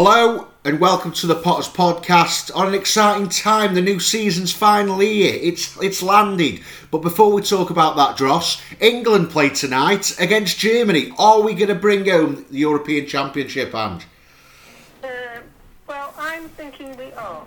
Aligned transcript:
Hello 0.00 0.46
and 0.64 0.78
welcome 0.78 1.10
to 1.10 1.26
the 1.26 1.34
Potters 1.34 1.66
Podcast. 1.66 2.54
On 2.54 2.68
an 2.68 2.74
exciting 2.74 3.28
time, 3.28 3.74
the 3.74 3.82
new 3.82 3.98
season's 3.98 4.52
finally 4.52 5.12
here. 5.14 5.36
It's 5.42 5.76
it's 5.82 6.04
landed. 6.04 6.60
But 6.92 6.98
before 6.98 7.32
we 7.32 7.42
talk 7.42 7.70
about 7.70 7.96
that, 7.96 8.16
Dross, 8.16 8.62
England 8.78 9.30
play 9.30 9.48
tonight 9.48 10.14
against 10.20 10.60
Germany. 10.60 11.12
Are 11.18 11.42
we 11.42 11.52
going 11.52 11.70
to 11.70 11.74
bring 11.74 12.08
home 12.08 12.46
the 12.48 12.58
European 12.58 13.08
Championship? 13.08 13.74
And 13.74 14.04
Uh, 15.02 15.40
well, 15.88 16.14
I'm 16.16 16.48
thinking 16.50 16.96
we 16.96 17.10
are. 17.14 17.42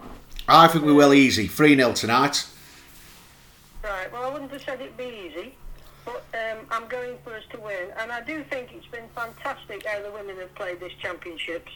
I 0.50 0.68
think 0.68 0.84
we 0.84 0.92
will 0.92 1.14
easy. 1.14 1.48
Three 1.48 1.78
0 1.78 1.94
tonight. 1.94 2.46
Right, 3.82 4.12
well, 4.12 4.26
I 4.26 4.34
wouldn't 4.34 4.52
have 4.52 4.62
said 4.62 4.82
it'd 4.82 4.98
be 4.98 5.32
easy, 5.32 5.56
but 6.04 6.26
um, 6.34 6.66
I'm 6.70 6.90
going 6.90 7.18
for 7.24 7.34
us 7.34 7.46
to 7.52 7.60
win. 7.62 7.92
And 7.98 8.12
I 8.12 8.20
do 8.20 8.44
think 8.44 8.74
it's 8.74 8.88
been 8.88 9.08
fantastic 9.16 9.86
how 9.86 10.02
the 10.02 10.12
women 10.12 10.36
have 10.36 10.54
played 10.56 10.82
this 10.82 10.92
championships. 11.02 11.72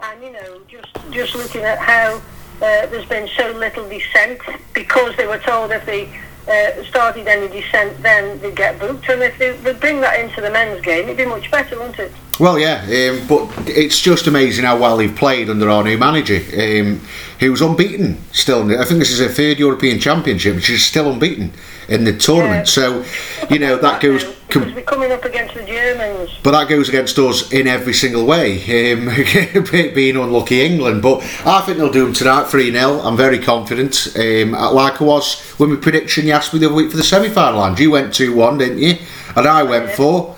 And, 0.00 0.22
you 0.22 0.32
know, 0.32 0.60
just, 0.68 0.88
just 1.10 1.34
looking 1.34 1.62
at 1.62 1.78
how 1.78 2.16
uh, 2.16 2.86
there's 2.86 3.06
been 3.06 3.28
so 3.36 3.50
little 3.52 3.88
dissent 3.88 4.40
because 4.72 5.16
they 5.16 5.26
were 5.26 5.38
told 5.38 5.70
if 5.72 5.84
they 5.86 6.08
uh, 6.48 6.84
started 6.84 7.26
any 7.26 7.48
dissent, 7.48 8.00
then 8.02 8.40
they'd 8.40 8.56
get 8.56 8.78
booked. 8.78 9.08
And 9.08 9.22
if 9.22 9.38
they 9.38 9.52
would 9.58 9.80
bring 9.80 10.00
that 10.00 10.18
into 10.20 10.40
the 10.40 10.50
men's 10.50 10.80
game, 10.80 11.04
it'd 11.04 11.16
be 11.16 11.26
much 11.26 11.50
better, 11.50 11.78
wouldn't 11.78 11.98
it? 11.98 12.12
Well, 12.38 12.58
yeah, 12.58 12.82
um, 12.82 13.26
but 13.26 13.48
it's 13.66 13.98
just 13.98 14.26
amazing 14.26 14.66
how 14.66 14.78
well 14.78 14.98
they've 14.98 15.14
played 15.14 15.48
under 15.48 15.70
our 15.70 15.82
new 15.82 15.96
manager, 15.96 16.36
um, 16.36 17.00
was 17.40 17.62
unbeaten 17.62 18.18
still. 18.32 18.70
I 18.78 18.84
think 18.84 18.98
this 18.98 19.10
is 19.10 19.20
a 19.20 19.28
third 19.28 19.58
European 19.58 19.98
Championship, 19.98 20.54
which 20.54 20.68
is 20.68 20.84
still 20.84 21.10
unbeaten 21.10 21.52
in 21.88 22.04
the 22.04 22.16
tournament. 22.16 22.66
Yeah. 22.76 23.04
So, 23.04 23.04
you 23.48 23.58
know, 23.58 23.76
that 23.76 24.02
goes. 24.02 24.24
com- 24.24 24.34
because 24.62 24.74
we're 24.74 24.82
coming 24.82 25.12
up 25.12 25.24
against 25.24 25.54
the 25.54 25.64
Germans. 25.64 26.30
But 26.42 26.52
that 26.52 26.68
goes 26.68 26.88
against 26.88 27.18
us 27.18 27.52
in 27.52 27.66
every 27.66 27.94
single 27.94 28.26
way, 28.26 28.92
um, 28.92 29.06
being 29.94 30.16
unlucky 30.16 30.62
England. 30.64 31.02
But 31.02 31.22
I 31.46 31.62
think 31.62 31.78
they'll 31.78 31.90
do 31.90 32.04
them 32.04 32.12
tonight 32.12 32.48
3 32.48 32.70
0. 32.70 33.00
I'm 33.00 33.16
very 33.16 33.38
confident. 33.38 34.14
Um, 34.16 34.52
like 34.52 35.00
I 35.00 35.04
was 35.04 35.40
when 35.58 35.70
my 35.70 35.76
prediction 35.76 36.26
asked 36.36 36.52
me 36.52 36.58
the 36.60 36.66
other 36.66 36.74
week 36.74 36.90
for 36.90 36.96
the 36.98 37.02
semi 37.02 37.28
final, 37.30 37.64
and 37.64 37.78
you 37.78 37.90
went 37.90 38.12
2 38.14 38.34
1, 38.34 38.58
didn't 38.58 38.78
you? 38.78 38.96
And 39.36 39.46
I 39.46 39.62
went 39.62 39.90
4. 39.92 40.36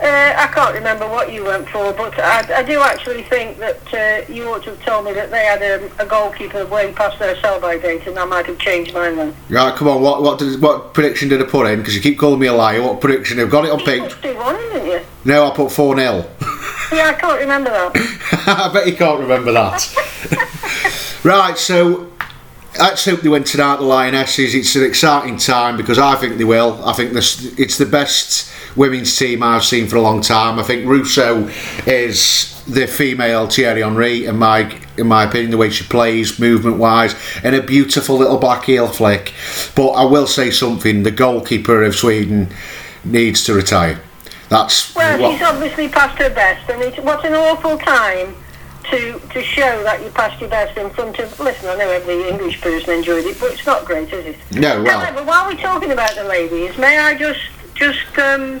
Uh, 0.00 0.06
I 0.36 0.48
can't 0.52 0.74
remember 0.74 1.06
what 1.08 1.32
you 1.32 1.44
went 1.44 1.68
for, 1.68 1.92
but 1.92 2.18
I, 2.18 2.58
I 2.58 2.62
do 2.62 2.80
actually 2.80 3.22
think 3.22 3.58
that 3.58 3.94
uh, 3.94 4.32
you 4.32 4.48
ought 4.48 4.62
to 4.64 4.70
have 4.70 4.84
told 4.84 5.04
me 5.04 5.12
that 5.12 5.30
they 5.30 5.44
had 5.44 5.62
a, 5.62 5.90
a 6.02 6.06
goalkeeper 6.06 6.66
way 6.66 6.92
past 6.92 7.18
their 7.18 7.36
sell-by 7.40 7.78
date, 7.78 8.06
and 8.06 8.18
I 8.18 8.24
might 8.24 8.46
have 8.46 8.58
changed 8.58 8.92
mine 8.94 9.16
then. 9.16 9.34
Right, 9.48 9.74
come 9.74 9.88
on, 9.88 10.02
what 10.02 10.22
what, 10.22 10.38
did, 10.38 10.60
what 10.60 10.94
prediction 10.94 11.28
did 11.28 11.40
I 11.40 11.44
put 11.44 11.66
in? 11.68 11.78
Because 11.78 11.94
you 11.96 12.02
keep 12.02 12.18
calling 12.18 12.38
me 12.38 12.46
a 12.48 12.52
liar. 12.52 12.82
What 12.82 13.00
prediction? 13.00 13.40
I've 13.40 13.50
got 13.50 13.64
it 13.64 13.70
on 13.70 13.80
You 13.80 13.84
page. 13.84 14.12
put 14.20 14.36
2-1, 14.36 14.72
didn't 14.72 14.90
you? 14.90 15.00
No, 15.24 15.50
I 15.50 15.54
put 15.56 15.72
4 15.72 15.96
0. 15.96 16.26
Yeah, 16.92 17.08
I 17.08 17.14
can't 17.18 17.40
remember 17.40 17.70
that. 17.70 17.92
I 18.46 18.72
bet 18.72 18.86
you 18.86 18.94
can't 18.94 19.20
remember 19.20 19.52
that. 19.52 21.20
right, 21.24 21.56
so 21.56 22.10
let's 22.78 23.04
hope 23.04 23.20
they 23.20 23.28
win 23.28 23.44
tonight, 23.44 23.76
the 23.76 23.82
Lionesses. 23.82 24.54
It's 24.54 24.74
an 24.76 24.84
exciting 24.84 25.36
time 25.36 25.76
because 25.76 25.98
I 25.98 26.16
think 26.16 26.38
they 26.38 26.44
will. 26.44 26.82
I 26.84 26.92
think 26.92 27.12
this 27.12 27.58
it's 27.58 27.78
the 27.78 27.86
best 27.86 28.50
women's 28.76 29.16
team 29.16 29.42
I've 29.42 29.64
seen 29.64 29.86
for 29.86 29.96
a 29.96 30.00
long 30.00 30.20
time. 30.20 30.58
I 30.58 30.62
think 30.62 30.86
Russo 30.86 31.48
is 31.86 32.50
the 32.66 32.86
female 32.86 33.46
Thierry 33.48 33.82
Henry, 33.82 34.26
in 34.26 34.38
my 34.38 34.78
in 34.96 35.06
my 35.08 35.24
opinion, 35.24 35.50
the 35.50 35.56
way 35.56 35.70
she 35.70 35.84
plays, 35.84 36.38
movement 36.38 36.78
wise, 36.78 37.14
and 37.42 37.54
a 37.54 37.62
beautiful 37.62 38.16
little 38.16 38.38
black 38.38 38.64
heel 38.64 38.88
flick. 38.88 39.32
But 39.74 39.90
I 39.90 40.04
will 40.04 40.26
say 40.26 40.50
something: 40.50 41.02
the 41.02 41.10
goalkeeper 41.10 41.82
of 41.82 41.94
Sweden 41.94 42.52
needs 43.04 43.44
to 43.44 43.54
retire. 43.54 44.00
That's 44.48 44.94
Well, 44.94 45.20
what- 45.20 45.32
she's 45.32 45.42
obviously 45.42 45.88
past 45.88 46.18
her 46.18 46.30
best, 46.30 46.68
and 46.70 46.82
it's, 46.82 46.98
what 46.98 47.24
an 47.24 47.34
awful 47.34 47.78
time 47.78 48.36
to 48.90 49.18
to 49.18 49.42
show 49.42 49.82
that 49.82 50.02
you 50.02 50.10
passed 50.10 50.40
your 50.40 50.50
best 50.50 50.76
in 50.76 50.90
front 50.90 51.18
of... 51.18 51.38
Listen, 51.40 51.68
I 51.68 51.76
know 51.76 51.90
every 51.90 52.28
English 52.28 52.60
person 52.60 52.90
enjoyed 52.94 53.24
it, 53.24 53.38
but 53.40 53.52
it's 53.52 53.66
not 53.66 53.84
great, 53.84 54.12
is 54.12 54.26
it? 54.26 54.36
no, 54.52 54.82
well. 54.82 55.00
However, 55.00 55.24
while 55.24 55.46
we're 55.46 55.60
talking 55.60 55.90
about 55.90 56.14
the 56.14 56.24
ladies, 56.24 56.76
may 56.78 56.98
I 56.98 57.16
just 57.16 57.40
just 57.74 58.18
um, 58.18 58.60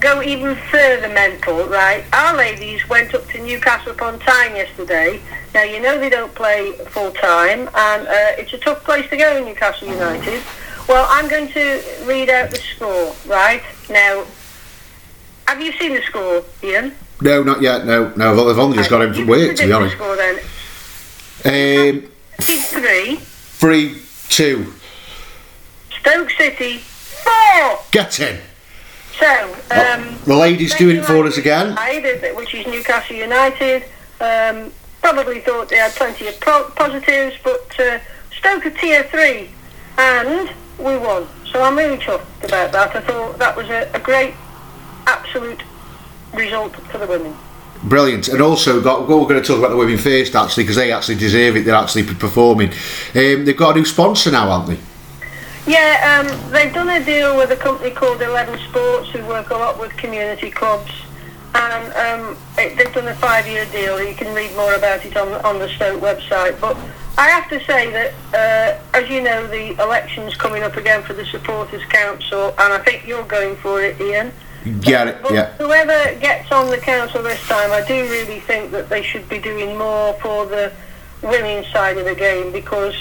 go 0.00 0.22
even 0.22 0.54
further 0.70 1.08
mental, 1.08 1.64
right? 1.66 2.04
Our 2.12 2.36
ladies 2.36 2.88
went 2.88 3.14
up 3.14 3.26
to 3.28 3.42
Newcastle 3.44 3.92
upon 3.92 4.18
Tyne 4.20 4.54
yesterday. 4.54 5.20
Now 5.54 5.62
you 5.62 5.80
know 5.80 5.98
they 5.98 6.10
don't 6.10 6.34
play 6.34 6.72
full 6.90 7.10
time, 7.12 7.68
and 7.74 8.06
uh, 8.06 8.40
it's 8.40 8.52
a 8.52 8.58
tough 8.58 8.84
place 8.84 9.08
to 9.10 9.16
go, 9.16 9.36
in 9.36 9.44
Newcastle 9.44 9.88
United. 9.88 10.42
Well, 10.88 11.06
I'm 11.10 11.28
going 11.28 11.48
to 11.48 11.82
read 12.04 12.30
out 12.30 12.50
the 12.50 12.58
score, 12.58 13.14
right? 13.26 13.62
Now, 13.90 14.24
have 15.48 15.60
you 15.60 15.72
seen 15.72 15.94
the 15.94 16.02
score, 16.02 16.44
Ian? 16.62 16.94
No, 17.20 17.42
not 17.42 17.62
yet. 17.62 17.86
No, 17.86 18.12
no. 18.16 18.32
I've- 18.50 18.60
only 18.60 18.76
just 18.76 18.90
got 18.90 19.02
him 19.02 19.14
from 19.14 19.26
work, 19.26 19.56
to 19.56 19.66
be 19.66 19.72
honest. 19.72 19.94
Score 19.96 20.16
then. 20.16 20.38
Um, 21.44 22.08
Three. 22.40 23.16
three, 23.16 24.02
two. 24.28 24.72
Stoke 26.00 26.30
City. 26.32 26.78
Four. 26.78 27.78
Get 27.90 28.20
in. 28.20 28.38
So, 29.18 29.56
um, 29.70 30.18
The 30.26 30.34
ladies 30.36 30.74
doing 30.74 30.96
it 30.96 31.04
for 31.06 31.24
us 31.24 31.38
again. 31.38 31.68
United, 31.68 32.36
which 32.36 32.54
is 32.54 32.66
Newcastle 32.66 33.16
United. 33.16 33.84
Um, 34.20 34.72
probably 35.00 35.40
thought 35.40 35.68
they 35.70 35.76
had 35.76 35.92
plenty 35.92 36.26
of 36.26 36.38
pro- 36.40 36.68
positives, 36.70 37.36
but 37.42 37.74
uh, 37.78 37.98
Stoke 38.36 38.66
are 38.66 38.70
tier 38.70 39.04
three, 39.04 39.50
and 39.96 40.50
we 40.78 40.96
won. 40.98 41.26
So 41.50 41.62
I'm 41.62 41.76
really 41.78 41.96
chuffed 41.96 42.26
about 42.44 42.72
that. 42.72 42.94
I 42.94 43.00
thought 43.00 43.38
that 43.38 43.56
was 43.56 43.68
a, 43.70 43.88
a 43.94 43.98
great, 44.00 44.34
absolute 45.06 45.62
result 46.34 46.74
for 46.76 46.98
the 46.98 47.06
women. 47.06 47.34
Brilliant. 47.84 48.28
And 48.28 48.40
also, 48.40 48.80
got, 48.80 49.06
well, 49.06 49.20
we're 49.20 49.28
going 49.28 49.42
to 49.42 49.46
talk 49.46 49.58
about 49.58 49.70
the 49.70 49.76
women 49.76 49.98
first, 49.98 50.34
actually, 50.34 50.64
because 50.64 50.76
they 50.76 50.92
actually 50.92 51.16
deserve 51.16 51.56
it. 51.56 51.64
They're 51.64 51.74
actually 51.74 52.04
performing. 52.04 52.70
Um, 53.14 53.44
they've 53.44 53.56
got 53.56 53.76
a 53.76 53.78
new 53.78 53.84
sponsor 53.84 54.30
now, 54.30 54.58
haven't 54.58 54.76
they? 54.76 55.72
Yeah, 55.72 56.22
um, 56.22 56.52
they've 56.52 56.72
done 56.72 56.88
a 56.88 57.04
deal 57.04 57.36
with 57.36 57.50
a 57.50 57.56
company 57.56 57.90
called 57.90 58.22
Eleven 58.22 58.58
Sports, 58.70 59.10
who 59.10 59.24
work 59.26 59.50
a 59.50 59.54
lot 59.54 59.78
with 59.78 59.96
community 59.96 60.50
clubs, 60.50 60.92
and 61.54 61.92
um, 61.94 62.36
it, 62.56 62.76
they've 62.78 62.94
done 62.94 63.08
a 63.08 63.14
five-year 63.14 63.66
deal. 63.66 64.02
You 64.02 64.14
can 64.14 64.32
read 64.34 64.54
more 64.56 64.74
about 64.74 65.04
it 65.04 65.16
on 65.16 65.32
on 65.44 65.58
the 65.58 65.68
Stoke 65.68 66.00
website. 66.00 66.60
But 66.60 66.76
I 67.18 67.28
have 67.28 67.48
to 67.50 67.58
say 67.64 67.90
that, 67.90 68.14
uh, 68.32 68.96
as 68.96 69.10
you 69.10 69.20
know, 69.20 69.46
the 69.48 69.72
election's 69.82 70.36
coming 70.36 70.62
up 70.62 70.76
again 70.76 71.02
for 71.02 71.14
the 71.14 71.26
Supporters 71.26 71.84
Council, 71.86 72.54
and 72.58 72.72
I 72.72 72.78
think 72.78 73.06
you're 73.06 73.24
going 73.24 73.56
for 73.56 73.82
it, 73.82 74.00
Ian. 74.00 74.32
Get 74.80 75.08
it, 75.08 75.18
yeah. 75.30 75.52
whoever 75.58 76.18
gets 76.18 76.50
on 76.50 76.70
the 76.70 76.78
council 76.78 77.22
this 77.22 77.40
time, 77.46 77.70
I 77.70 77.86
do 77.86 77.94
really 78.10 78.40
think 78.40 78.72
that 78.72 78.88
they 78.88 79.02
should 79.02 79.28
be 79.28 79.38
doing 79.38 79.78
more 79.78 80.14
for 80.14 80.44
the 80.46 80.72
women's 81.22 81.68
side 81.68 81.98
of 81.98 82.04
the 82.04 82.14
game 82.14 82.52
because 82.52 82.94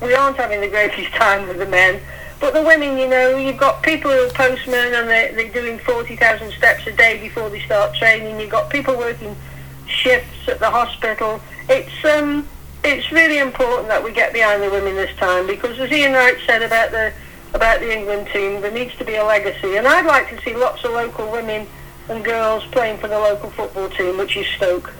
we 0.00 0.14
aren't 0.14 0.36
having 0.36 0.60
the 0.60 0.68
greatest 0.68 1.12
time 1.14 1.46
with 1.46 1.58
the 1.58 1.66
men. 1.66 2.00
But 2.40 2.54
the 2.54 2.62
women, 2.62 2.98
you 2.98 3.06
know, 3.06 3.36
you've 3.36 3.58
got 3.58 3.84
people 3.84 4.10
who 4.10 4.18
are 4.26 4.30
postmen 4.30 4.94
and 4.94 5.08
they're, 5.08 5.32
they're 5.32 5.52
doing 5.52 5.78
40,000 5.78 6.50
steps 6.52 6.86
a 6.88 6.92
day 6.92 7.20
before 7.20 7.48
they 7.48 7.60
start 7.60 7.94
training. 7.94 8.40
You've 8.40 8.50
got 8.50 8.68
people 8.68 8.96
working 8.98 9.36
shifts 9.86 10.48
at 10.48 10.58
the 10.58 10.68
hospital. 10.68 11.40
It's 11.68 12.04
um, 12.04 12.48
it's 12.82 13.12
really 13.12 13.38
important 13.38 13.86
that 13.88 14.02
we 14.02 14.10
get 14.10 14.32
behind 14.32 14.60
the 14.60 14.70
women 14.70 14.96
this 14.96 15.16
time 15.18 15.46
because, 15.46 15.78
as 15.78 15.92
Ian 15.92 16.14
Wright 16.14 16.36
said 16.44 16.62
about 16.62 16.90
the 16.90 17.12
about 17.54 17.80
the 17.80 17.96
England 17.96 18.28
team, 18.32 18.60
there 18.60 18.70
needs 18.70 18.94
to 18.96 19.04
be 19.04 19.16
a 19.16 19.24
legacy, 19.24 19.76
and 19.76 19.86
I'd 19.86 20.06
like 20.06 20.28
to 20.30 20.40
see 20.42 20.54
lots 20.56 20.84
of 20.84 20.92
local 20.92 21.30
women 21.30 21.66
and 22.08 22.24
girls 22.24 22.64
playing 22.66 22.98
for 22.98 23.08
the 23.08 23.18
local 23.18 23.50
football 23.50 23.88
team, 23.90 24.18
which 24.18 24.36
is 24.36 24.46
Stoke. 24.56 24.92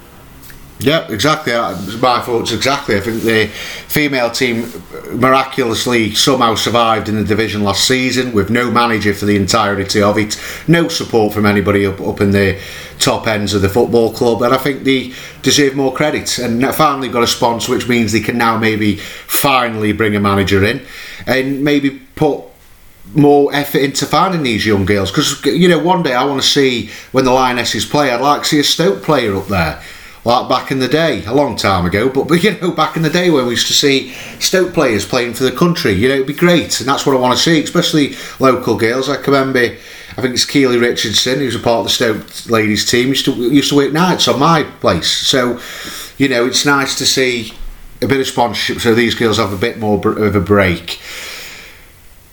Yeah, 0.82 1.06
exactly. 1.12 1.52
Uh, 1.52 1.76
My 2.00 2.20
thoughts 2.20 2.50
exactly. 2.52 2.96
I 2.96 3.00
think 3.00 3.22
the 3.22 3.46
female 3.46 4.30
team 4.30 4.72
miraculously 5.12 6.12
somehow 6.14 6.56
survived 6.56 7.08
in 7.08 7.14
the 7.14 7.24
division 7.24 7.62
last 7.62 7.86
season 7.86 8.32
with 8.32 8.50
no 8.50 8.68
manager 8.68 9.14
for 9.14 9.26
the 9.26 9.36
entirety 9.36 10.02
of 10.02 10.18
it, 10.18 10.40
no 10.66 10.88
support 10.88 11.34
from 11.34 11.46
anybody 11.46 11.86
up, 11.86 12.00
up 12.00 12.20
in 12.20 12.32
the 12.32 12.60
top 12.98 13.28
ends 13.28 13.54
of 13.54 13.62
the 13.62 13.68
football 13.68 14.12
club, 14.12 14.42
and 14.42 14.52
I 14.52 14.58
think 14.58 14.82
they 14.82 15.12
deserve 15.42 15.76
more 15.76 15.92
credit. 15.92 16.38
And 16.38 16.64
finally 16.74 17.08
got 17.08 17.22
a 17.22 17.28
sponsor, 17.28 17.72
which 17.72 17.88
means 17.88 18.10
they 18.10 18.20
can 18.20 18.38
now 18.38 18.58
maybe 18.58 18.96
finally 18.96 19.92
bring 19.92 20.16
a 20.16 20.20
manager 20.20 20.64
in 20.64 20.84
and 21.26 21.62
maybe 21.62 21.90
put 22.16 22.51
more 23.14 23.52
effort 23.54 23.78
into 23.78 24.06
finding 24.06 24.42
these 24.42 24.66
young 24.66 24.84
girls. 24.84 25.10
Because 25.10 25.44
you 25.44 25.68
know 25.68 25.78
one 25.78 26.02
day 26.02 26.14
I 26.14 26.24
want 26.24 26.40
to 26.40 26.46
see 26.46 26.90
when 27.12 27.24
the 27.24 27.32
Lionesses 27.32 27.84
play 27.84 28.10
I'd 28.10 28.20
like 28.20 28.42
to 28.42 28.48
see 28.48 28.60
a 28.60 28.64
Stoke 28.64 29.02
player 29.02 29.36
up 29.36 29.48
there. 29.48 29.82
Like 30.24 30.48
back 30.48 30.70
in 30.70 30.78
the 30.78 30.86
day 30.86 31.24
a 31.24 31.34
long 31.34 31.56
time 31.56 31.84
ago 31.84 32.08
but, 32.08 32.28
but 32.28 32.42
you 32.44 32.58
know 32.60 32.70
back 32.70 32.96
in 32.96 33.02
the 33.02 33.10
day 33.10 33.28
when 33.30 33.46
we 33.46 33.52
used 33.52 33.66
to 33.66 33.72
see 33.72 34.12
Stoke 34.38 34.72
players 34.72 35.04
playing 35.04 35.34
for 35.34 35.42
the 35.44 35.50
country 35.50 35.92
you 35.92 36.08
know 36.08 36.14
it'd 36.14 36.26
be 36.28 36.32
great 36.32 36.78
and 36.78 36.88
that's 36.88 37.04
what 37.04 37.16
I 37.16 37.18
want 37.18 37.36
to 37.36 37.42
see 37.42 37.62
especially 37.62 38.14
local 38.38 38.76
girls. 38.76 39.08
I 39.08 39.16
can 39.16 39.34
remember 39.34 39.76
I 40.16 40.20
think 40.20 40.34
it's 40.34 40.44
Keely 40.44 40.78
Richardson 40.78 41.38
who's 41.38 41.56
a 41.56 41.58
part 41.58 41.80
of 41.80 41.84
the 41.84 41.90
Stoke 41.90 42.50
ladies 42.50 42.88
team 42.88 43.08
used 43.08 43.24
to 43.24 43.32
used 43.32 43.70
to 43.70 43.76
work 43.76 43.92
nights 43.92 44.28
on 44.28 44.38
my 44.38 44.62
place. 44.62 45.10
So 45.10 45.60
you 46.18 46.28
know 46.28 46.46
it's 46.46 46.64
nice 46.64 46.96
to 46.98 47.06
see 47.06 47.52
a 48.00 48.06
bit 48.06 48.20
of 48.20 48.26
sponsorship 48.26 48.80
so 48.80 48.94
these 48.94 49.14
girls 49.14 49.38
have 49.38 49.52
a 49.52 49.56
bit 49.56 49.78
more 49.78 49.96
of 49.96 50.34
a 50.36 50.40
break 50.40 51.00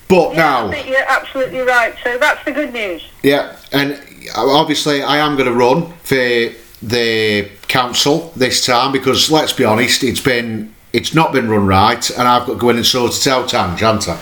but 0.09 0.31
Yeah, 0.31 0.37
now 0.37 0.67
I 0.67 0.71
think 0.71 0.87
you're 0.89 1.07
absolutely 1.07 1.59
right. 1.61 1.95
So 2.03 2.17
that's 2.17 2.43
the 2.43 2.51
good 2.51 2.73
news. 2.73 3.07
yeah, 3.23 3.55
and 3.71 4.01
obviously 4.35 5.01
I 5.01 5.17
am 5.17 5.37
going 5.37 5.47
to 5.47 5.53
run 5.55 5.93
for 6.03 6.49
the 6.81 7.49
council 7.67 8.31
this 8.35 8.65
time 8.65 8.91
because 8.91 9.31
let's 9.31 9.53
be 9.53 9.63
honest, 9.63 10.03
it's 10.03 10.21
been 10.21 10.73
it's 10.91 11.13
not 11.13 11.31
been 11.31 11.49
run 11.49 11.67
right, 11.67 12.09
and 12.17 12.27
I've 12.27 12.47
got 12.47 12.53
to 12.53 12.59
go 12.59 12.69
in 12.69 12.77
and 12.77 12.85
sort 12.85 13.15
it 13.15 13.27
out, 13.27 13.53
Ange, 13.53 13.79
haven't 13.79 14.09
I? 14.09 14.13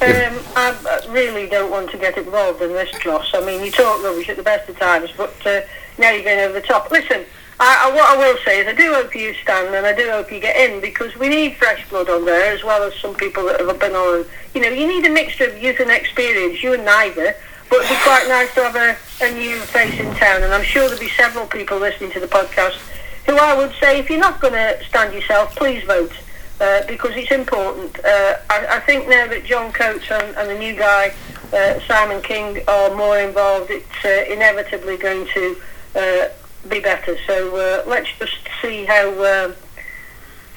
Um, 0.00 0.38
I 0.56 1.06
really 1.10 1.46
don't 1.48 1.70
want 1.70 1.90
to 1.90 1.98
get 1.98 2.16
involved 2.16 2.62
in 2.62 2.72
this, 2.72 2.90
Joss. 3.00 3.30
I 3.34 3.44
mean, 3.44 3.62
you 3.64 3.70
talk 3.70 4.02
rubbish 4.02 4.28
at 4.28 4.36
the 4.36 4.42
best 4.42 4.68
of 4.68 4.78
times, 4.78 5.10
but 5.16 5.34
uh, 5.46 5.60
now 5.98 6.10
you're 6.10 6.24
going 6.24 6.40
over 6.40 6.54
the 6.54 6.66
top. 6.66 6.90
Listen, 6.90 7.24
I, 7.60 7.88
I, 7.88 7.94
what 7.94 8.04
I 8.04 8.16
will 8.16 8.38
say 8.44 8.60
is 8.60 8.66
I 8.66 8.72
do 8.72 8.92
hope 8.94 9.14
you 9.14 9.34
stand 9.34 9.74
and 9.74 9.86
I 9.86 9.94
do 9.94 10.10
hope 10.10 10.32
you 10.32 10.40
get 10.40 10.56
in 10.56 10.80
because 10.80 11.16
we 11.16 11.28
need 11.28 11.56
fresh 11.56 11.88
blood 11.88 12.08
on 12.08 12.24
there 12.24 12.52
as 12.52 12.64
well 12.64 12.82
as 12.82 12.94
some 12.96 13.14
people 13.14 13.44
that 13.46 13.60
have 13.60 13.78
been 13.78 13.94
on. 13.94 14.24
You 14.54 14.60
know, 14.60 14.68
you 14.68 14.86
need 14.86 15.06
a 15.06 15.10
mixture 15.10 15.44
of 15.44 15.62
youth 15.62 15.78
and 15.80 15.90
experience. 15.90 16.62
You 16.62 16.74
and 16.74 16.84
neither. 16.84 17.34
But 17.70 17.78
it'd 17.78 17.90
be 17.90 18.02
quite 18.02 18.28
nice 18.28 18.52
to 18.54 18.62
have 18.64 18.76
a, 18.76 18.96
a 19.24 19.34
new 19.34 19.56
face 19.56 19.98
in 19.98 20.14
town, 20.16 20.42
and 20.42 20.52
I'm 20.52 20.62
sure 20.62 20.82
there'll 20.82 21.00
be 21.00 21.08
several 21.08 21.46
people 21.46 21.78
listening 21.78 22.10
to 22.12 22.20
the 22.20 22.26
podcast 22.26 22.78
who 23.26 23.36
I 23.36 23.56
would 23.56 23.72
say, 23.80 23.98
if 23.98 24.10
you're 24.10 24.20
not 24.20 24.40
going 24.40 24.52
to 24.52 24.78
stand 24.84 25.14
yourself, 25.14 25.56
please 25.56 25.82
vote. 25.84 26.12
Uh, 26.60 26.86
because 26.86 27.16
it's 27.16 27.32
important. 27.32 27.98
Uh, 28.04 28.36
I, 28.48 28.66
I, 28.76 28.80
think 28.80 29.08
now 29.08 29.26
that 29.26 29.44
John 29.44 29.72
Coates 29.72 30.08
and, 30.08 30.36
and 30.36 30.48
the 30.48 30.56
new 30.56 30.76
guy, 30.76 31.12
uh, 31.52 31.80
Simon 31.88 32.22
King, 32.22 32.62
are 32.68 32.94
more 32.94 33.18
involved, 33.18 33.72
it's 33.72 34.04
uh, 34.04 34.32
inevitably 34.32 34.96
going 34.96 35.26
to 35.34 35.56
uh, 35.96 36.28
be 36.68 36.80
better. 36.80 37.16
So 37.26 37.56
uh, 37.56 37.88
let's 37.88 38.08
just 38.18 38.36
see 38.60 38.84
how 38.84 39.08
um, 39.10 39.54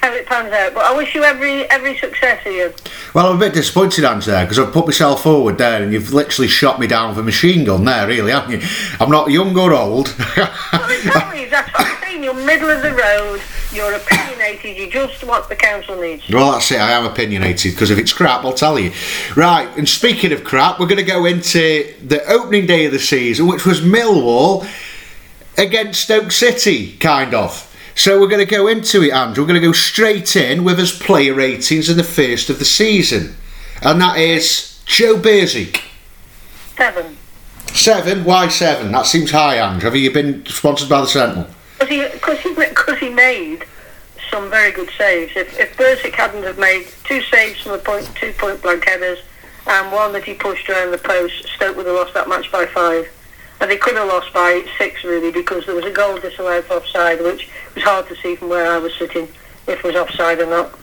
how 0.00 0.12
it 0.12 0.26
pans 0.26 0.52
out. 0.52 0.74
But 0.74 0.84
I 0.84 0.96
wish 0.96 1.14
you 1.14 1.24
every 1.24 1.68
every 1.70 1.96
success, 1.98 2.46
Ian. 2.46 2.72
Well, 3.14 3.30
I'm 3.30 3.36
a 3.36 3.38
bit 3.38 3.54
disappointed, 3.54 4.04
Ange, 4.04 4.26
there 4.26 4.44
because 4.44 4.58
I've 4.58 4.72
put 4.72 4.86
myself 4.86 5.22
forward 5.22 5.58
there, 5.58 5.82
and 5.82 5.92
you've 5.92 6.12
literally 6.12 6.48
shot 6.48 6.80
me 6.80 6.86
down 6.86 7.10
with 7.10 7.18
a 7.18 7.22
machine 7.22 7.64
gun 7.64 7.84
there, 7.84 8.06
really, 8.06 8.30
haven't 8.30 8.60
you? 8.60 8.68
I'm 9.00 9.10
not 9.10 9.30
young 9.30 9.56
or 9.56 9.72
old. 9.72 10.14
well, 10.36 10.90
exactly. 10.90 11.46
That's 11.46 11.72
what 11.72 11.86
I'm 11.86 12.02
saying. 12.02 12.24
You're 12.24 12.34
middle 12.34 12.70
of 12.70 12.82
the 12.82 12.92
road. 12.92 13.40
You're 13.72 13.94
opinionated. 13.94 14.76
You 14.76 14.90
just 14.90 15.24
what 15.24 15.48
the 15.48 15.56
council 15.56 16.00
needs. 16.00 16.28
Well, 16.30 16.52
that's 16.52 16.70
it. 16.70 16.80
I 16.80 16.92
am 16.92 17.04
opinionated 17.04 17.72
because 17.74 17.90
if 17.90 17.98
it's 17.98 18.12
crap, 18.12 18.44
I'll 18.44 18.54
tell 18.54 18.78
you. 18.78 18.92
Right. 19.36 19.68
And 19.76 19.88
speaking 19.88 20.32
of 20.32 20.42
crap, 20.42 20.80
we're 20.80 20.86
going 20.86 20.96
to 20.96 21.02
go 21.02 21.26
into 21.26 21.94
the 22.06 22.24
opening 22.30 22.66
day 22.66 22.86
of 22.86 22.92
the 22.92 22.98
season, 22.98 23.46
which 23.46 23.66
was 23.66 23.80
Millwall 23.82 24.66
against 25.58 26.02
Stoke 26.02 26.30
City, 26.30 26.96
kind 26.96 27.34
of. 27.34 27.64
So 27.94 28.20
we're 28.20 28.28
going 28.28 28.46
to 28.46 28.50
go 28.50 28.68
into 28.68 29.02
it, 29.02 29.12
Andrew. 29.12 29.42
We're 29.42 29.48
going 29.48 29.60
to 29.60 29.66
go 29.66 29.72
straight 29.72 30.36
in 30.36 30.62
with 30.62 30.78
his 30.78 30.92
player 30.92 31.34
ratings 31.34 31.90
in 31.90 31.96
the 31.96 32.04
first 32.04 32.48
of 32.48 32.60
the 32.60 32.64
season. 32.64 33.34
And 33.82 34.00
that 34.00 34.18
is 34.18 34.80
Joe 34.86 35.16
Bursik. 35.16 35.82
Seven. 36.76 37.16
Seven? 37.74 38.24
Why 38.24 38.48
seven? 38.48 38.92
That 38.92 39.06
seems 39.06 39.32
high, 39.32 39.56
Andrew. 39.56 39.90
Have 39.90 39.96
you 39.96 40.12
been 40.12 40.46
sponsored 40.46 40.88
by 40.88 41.00
the 41.00 41.08
Sentinel? 41.08 41.48
Because 41.78 42.38
he, 42.40 42.68
cause 42.70 42.98
he 42.98 43.08
made 43.08 43.64
some 44.30 44.48
very 44.48 44.70
good 44.70 44.90
saves. 44.96 45.32
If, 45.36 45.58
if 45.58 45.76
Bursik 45.76 46.14
hadn't 46.14 46.44
have 46.44 46.58
made 46.58 46.86
two 47.04 47.20
saves 47.22 47.60
from 47.62 47.72
the 47.72 47.78
point, 47.78 48.08
two 48.14 48.32
point 48.32 48.62
blank 48.62 48.84
headers 48.84 49.18
and 49.66 49.92
one 49.92 50.12
that 50.12 50.24
he 50.24 50.34
pushed 50.34 50.68
around 50.70 50.92
the 50.92 50.98
post, 50.98 51.46
Stoke 51.56 51.76
would 51.76 51.86
have 51.86 51.94
lost 51.94 52.14
that 52.14 52.28
match 52.28 52.50
by 52.50 52.66
five. 52.66 53.08
And 53.60 53.70
they 53.70 53.76
could 53.76 53.96
have 53.96 54.08
lost 54.08 54.32
by 54.32 54.64
six 54.78 55.02
really 55.04 55.32
because 55.32 55.66
there 55.66 55.74
was 55.74 55.84
a 55.84 55.90
goal 55.90 56.18
disallowed 56.18 56.64
for 56.64 56.74
offside, 56.74 57.20
which 57.22 57.48
was 57.74 57.84
hard 57.84 58.08
to 58.08 58.16
see 58.16 58.36
from 58.36 58.50
where 58.50 58.70
I 58.70 58.78
was 58.78 58.94
sitting 58.94 59.28
if 59.66 59.78
it 59.80 59.84
was 59.84 59.96
offside 59.96 60.38
or 60.40 60.46
not. 60.46 60.78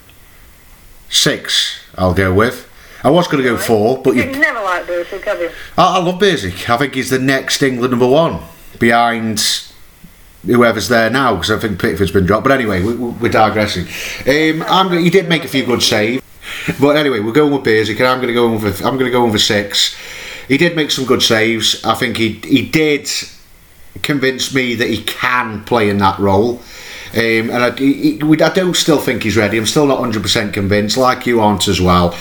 Six, 1.10 1.80
I'll 1.98 2.14
go 2.14 2.34
with. 2.34 2.70
I 3.04 3.10
was 3.12 3.28
going 3.28 3.44
to 3.44 3.50
go 3.50 3.58
four, 3.58 4.02
but 4.02 4.16
you 4.16 4.26
never 4.26 4.60
liked 4.62 4.88
Bursik, 4.88 5.24
have 5.26 5.40
you? 5.40 5.52
I, 5.78 5.98
I 5.98 6.00
love 6.00 6.20
Bursik. 6.20 6.68
I 6.68 6.78
think 6.78 6.96
he's 6.96 7.12
the 7.12 7.20
next 7.20 7.62
England 7.62 7.92
number 7.92 8.08
one 8.08 8.42
behind 8.80 9.40
whoever's 10.46 10.90
there 10.90 11.10
now 11.10 11.36
because 11.36 11.52
I 11.52 11.60
think 11.60 11.80
Pickford's 11.80 12.12
been 12.12 12.26
dropped. 12.26 12.44
But 12.44 12.54
anyway, 12.54 12.82
we, 12.82 13.30
are 13.30 13.32
digressing. 13.32 13.84
Um, 14.68 14.92
he 14.92 15.10
did 15.10 15.30
make 15.30 15.44
a 15.44 15.48
few 15.48 15.66
good 15.66 15.82
saves, 15.82 16.24
but 16.80 16.98
anyway, 16.98 17.20
we're 17.20 17.32
going 17.32 17.54
with 17.54 17.64
Bursik, 17.64 17.98
and 17.98 18.08
I'm 18.08 18.18
going 18.18 18.30
to 18.30 18.34
go 18.34 18.52
with 18.52 18.84
I'm 18.84 18.98
going 18.98 19.06
to 19.06 19.12
go 19.12 19.26
with 19.26 19.40
six 19.42 19.96
he 20.48 20.58
did 20.58 20.76
make 20.76 20.92
some 20.92 21.06
good 21.06 21.22
saves. 21.22 21.84
I 21.84 21.96
think 21.96 22.18
he 22.18 22.34
he 22.44 22.68
did 22.68 23.10
convince 24.02 24.54
me 24.54 24.76
that 24.76 24.90
he 24.90 25.04
can 25.04 25.64
play 25.64 25.90
in 25.90 25.98
that 26.00 26.20
role. 26.20 26.62
Um, 27.14 27.50
and 27.50 27.54
I, 27.54 27.72
he, 27.72 28.20
I 28.22 28.50
don't 28.50 28.76
still 28.76 29.00
think 29.00 29.24
he's 29.24 29.38
ready. 29.38 29.58
I'm 29.58 29.66
still 29.66 29.88
not 29.88 30.00
100% 30.00 30.54
convinced, 30.54 30.98
like 30.98 31.26
you 31.26 31.40
aren't 31.40 31.68
as 31.70 31.80
well. 31.80 32.16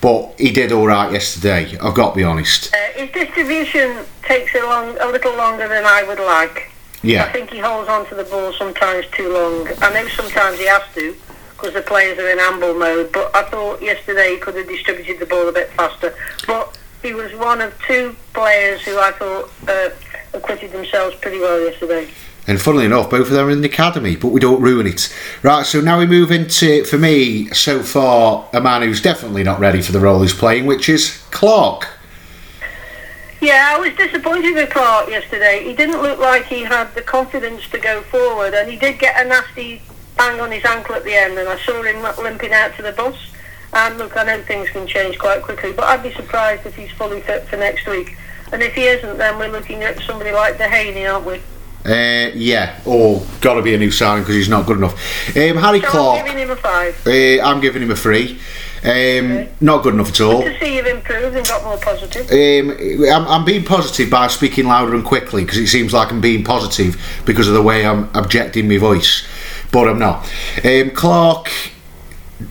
But 0.00 0.34
he 0.38 0.50
did 0.50 0.72
all 0.72 0.88
right 0.88 1.12
yesterday. 1.12 1.78
I've 1.78 1.94
got 1.94 2.10
to 2.10 2.16
be 2.16 2.24
honest. 2.24 2.74
Uh, 2.74 2.76
his 2.96 3.10
distribution 3.12 4.04
takes 4.22 4.52
a 4.56 4.66
long, 4.66 4.98
a 4.98 5.06
little 5.06 5.36
longer 5.36 5.68
than 5.68 5.84
I 5.84 6.02
would 6.02 6.18
like. 6.18 6.72
Yeah. 7.02 7.24
I 7.24 7.32
think 7.32 7.50
he 7.50 7.58
holds 7.58 7.88
on 7.88 8.06
to 8.08 8.16
the 8.16 8.24
ball 8.24 8.52
sometimes 8.52 9.06
too 9.12 9.32
long. 9.32 9.68
I 9.80 9.94
know 9.94 10.08
sometimes 10.08 10.58
he 10.58 10.66
has 10.66 10.82
to 10.94 11.14
because 11.52 11.74
the 11.74 11.82
players 11.82 12.18
are 12.18 12.28
in 12.28 12.40
amble 12.40 12.74
mode. 12.74 13.12
But 13.12 13.34
I 13.36 13.44
thought 13.44 13.80
yesterday 13.80 14.34
he 14.34 14.38
could 14.38 14.56
have 14.56 14.66
distributed 14.66 15.20
the 15.20 15.26
ball 15.26 15.48
a 15.48 15.52
bit 15.52 15.70
faster. 15.70 16.14
But 16.48 16.76
he 17.02 17.14
was 17.14 17.32
one 17.34 17.60
of 17.60 17.74
two 17.86 18.16
players 18.32 18.80
who 18.82 18.98
I 18.98 19.12
thought 19.12 19.50
uh, 19.68 19.90
acquitted 20.32 20.72
themselves 20.72 21.16
pretty 21.16 21.40
well 21.40 21.60
yesterday. 21.60 22.08
And 22.46 22.60
funnily 22.60 22.86
enough, 22.86 23.10
both 23.10 23.28
of 23.28 23.32
them 23.32 23.46
are 23.46 23.50
in 23.50 23.60
the 23.60 23.68
academy, 23.68 24.16
but 24.16 24.28
we 24.28 24.40
don't 24.40 24.60
ruin 24.60 24.86
it. 24.86 25.14
Right, 25.42 25.64
so 25.64 25.80
now 25.80 25.98
we 25.98 26.06
move 26.06 26.32
into, 26.32 26.84
for 26.84 26.98
me, 26.98 27.46
so 27.50 27.82
far, 27.82 28.48
a 28.52 28.60
man 28.60 28.82
who's 28.82 29.00
definitely 29.00 29.44
not 29.44 29.60
ready 29.60 29.80
for 29.80 29.92
the 29.92 30.00
role 30.00 30.22
he's 30.22 30.34
playing, 30.34 30.66
which 30.66 30.88
is 30.88 31.24
Clarke. 31.30 31.88
Yeah, 33.40 33.74
I 33.74 33.78
was 33.78 33.94
disappointed 33.94 34.54
with 34.54 34.70
Clarke 34.70 35.08
yesterday. 35.08 35.64
He 35.64 35.72
didn't 35.74 36.02
look 36.02 36.18
like 36.18 36.46
he 36.46 36.62
had 36.62 36.92
the 36.94 37.02
confidence 37.02 37.68
to 37.70 37.78
go 37.78 38.02
forward, 38.02 38.54
and 38.54 38.70
he 38.70 38.76
did 38.76 38.98
get 38.98 39.24
a 39.24 39.28
nasty 39.28 39.82
bang 40.16 40.40
on 40.40 40.50
his 40.50 40.64
ankle 40.64 40.94
at 40.94 41.04
the 41.04 41.14
end, 41.14 41.38
and 41.38 41.48
I 41.48 41.58
saw 41.58 41.82
him 41.82 42.02
limping 42.22 42.52
out 42.52 42.74
to 42.76 42.82
the 42.82 42.92
bus. 42.92 43.16
And 43.72 43.98
look, 43.98 44.16
I 44.16 44.24
know 44.24 44.42
things 44.42 44.68
can 44.70 44.86
change 44.86 45.18
quite 45.18 45.42
quickly, 45.42 45.72
but 45.72 45.84
I'd 45.84 46.02
be 46.02 46.12
surprised 46.12 46.66
if 46.66 46.74
he's 46.74 46.90
fully 46.92 47.20
fit 47.22 47.44
for 47.44 47.56
next 47.56 47.86
week. 47.86 48.16
And 48.52 48.62
if 48.62 48.74
he 48.74 48.84
isn't, 48.84 49.16
then 49.16 49.38
we're 49.38 49.50
looking 49.50 49.82
at 49.82 49.98
somebody 50.00 50.30
like 50.30 50.58
Dehaney, 50.58 51.10
aren't 51.10 51.26
we? 51.26 51.40
Uh, 51.84 52.30
yeah, 52.34 52.78
or 52.84 53.24
got 53.40 53.54
to 53.54 53.62
be 53.62 53.74
a 53.74 53.78
new 53.78 53.90
signing 53.90 54.22
because 54.22 54.36
he's 54.36 54.48
not 54.48 54.66
good 54.66 54.76
enough. 54.76 54.92
Um, 55.36 55.56
Harry 55.56 55.80
so 55.80 55.88
Clarke. 55.88 56.20
I'm 56.20 56.26
giving 56.26 56.42
him 56.42 56.50
a 56.50 56.56
five. 56.56 57.06
Uh, 57.06 57.42
I'm 57.42 57.60
giving 57.60 57.82
him 57.82 57.90
a 57.90 57.96
three. 57.96 58.38
Um, 58.84 58.90
okay. 58.90 59.48
Not 59.60 59.82
good 59.82 59.94
enough 59.94 60.10
at 60.10 60.20
all. 60.20 60.42
Good 60.42 60.58
to 60.58 60.64
see 60.64 60.76
you've 60.76 60.86
improved 60.86 61.36
and 61.36 61.46
got 61.46 61.64
more 61.64 61.78
positive. 61.78 62.30
Um, 62.30 62.76
I'm, 63.12 63.26
I'm 63.26 63.44
being 63.44 63.64
positive 63.64 64.10
by 64.10 64.28
speaking 64.28 64.66
louder 64.66 64.94
and 64.94 65.04
quickly 65.04 65.44
because 65.44 65.58
it 65.58 65.68
seems 65.68 65.92
like 65.92 66.12
I'm 66.12 66.20
being 66.20 66.44
positive 66.44 67.00
because 67.24 67.48
of 67.48 67.54
the 67.54 67.62
way 67.62 67.86
I'm 67.86 68.10
objecting 68.14 68.68
my 68.68 68.78
voice, 68.78 69.26
but 69.72 69.88
I'm 69.88 69.98
not. 69.98 70.30
Um, 70.64 70.90
Clarke 70.90 71.50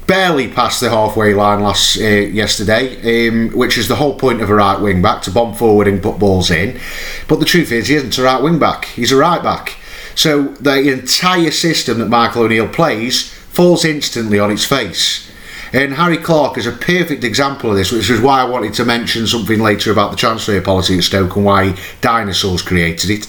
barely 0.08 0.48
passed 0.48 0.82
the 0.82 0.90
halfway 0.90 1.34
line 1.34 1.62
last 1.62 1.98
uh, 1.98 2.04
yesterday, 2.04 3.28
um, 3.28 3.50
which 3.50 3.78
is 3.78 3.88
the 3.88 3.96
whole 3.96 4.18
point 4.18 4.42
of 4.42 4.50
a 4.50 4.56
right 4.56 4.80
wing 4.80 5.02
back 5.02 5.22
to 5.24 5.32
bomb 5.32 5.54
forward 5.54 5.88
and 5.88 6.02
put 6.02 6.20
balls 6.20 6.52
in. 6.52 6.80
But 7.28 7.40
the 7.40 7.46
truth 7.46 7.72
is, 7.72 7.88
he 7.88 7.96
isn't 7.96 8.18
a 8.18 8.24
right 8.24 8.42
wing 8.42 8.60
back; 8.60 8.86
he's 8.86 9.12
a 9.12 9.18
right 9.18 9.42
back. 9.42 9.78
So 10.16 10.50
the 10.56 10.92
entire 10.92 11.52
system 11.52 12.00
that 12.00 12.10
Michael 12.10 12.44
O'Neill 12.44 12.68
plays 12.68 13.30
falls 13.30 13.86
instantly 13.86 14.40
on 14.40 14.52
its 14.52 14.66
face. 14.66 15.30
And 15.74 15.94
Harry 15.94 16.18
Clarke 16.18 16.58
is 16.58 16.68
a 16.68 16.74
perfect 16.74 17.24
example 17.24 17.70
of 17.72 17.78
this, 17.78 17.94
which 17.94 18.10
is 18.10 18.20
why 18.20 18.42
I 18.42 18.44
wanted 18.44 18.74
to 18.74 18.86
mention 18.86 19.26
something 19.26 19.60
later 19.60 19.92
about 19.92 20.12
the 20.12 20.18
transfer 20.18 20.60
policy 20.62 20.98
at 20.98 21.06
Stoke 21.06 21.38
and 21.38 21.46
why 21.46 21.78
dinosaurs 22.02 22.62
created 22.62 23.10
it. 23.10 23.28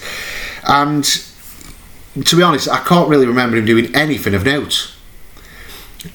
And 0.67 1.05
to 2.25 2.35
be 2.35 2.43
honest, 2.43 2.67
I 2.67 2.79
can't 2.83 3.09
really 3.09 3.27
remember 3.27 3.55
him 3.57 3.65
doing 3.65 3.95
anything 3.95 4.33
of 4.33 4.43
note 4.43 4.92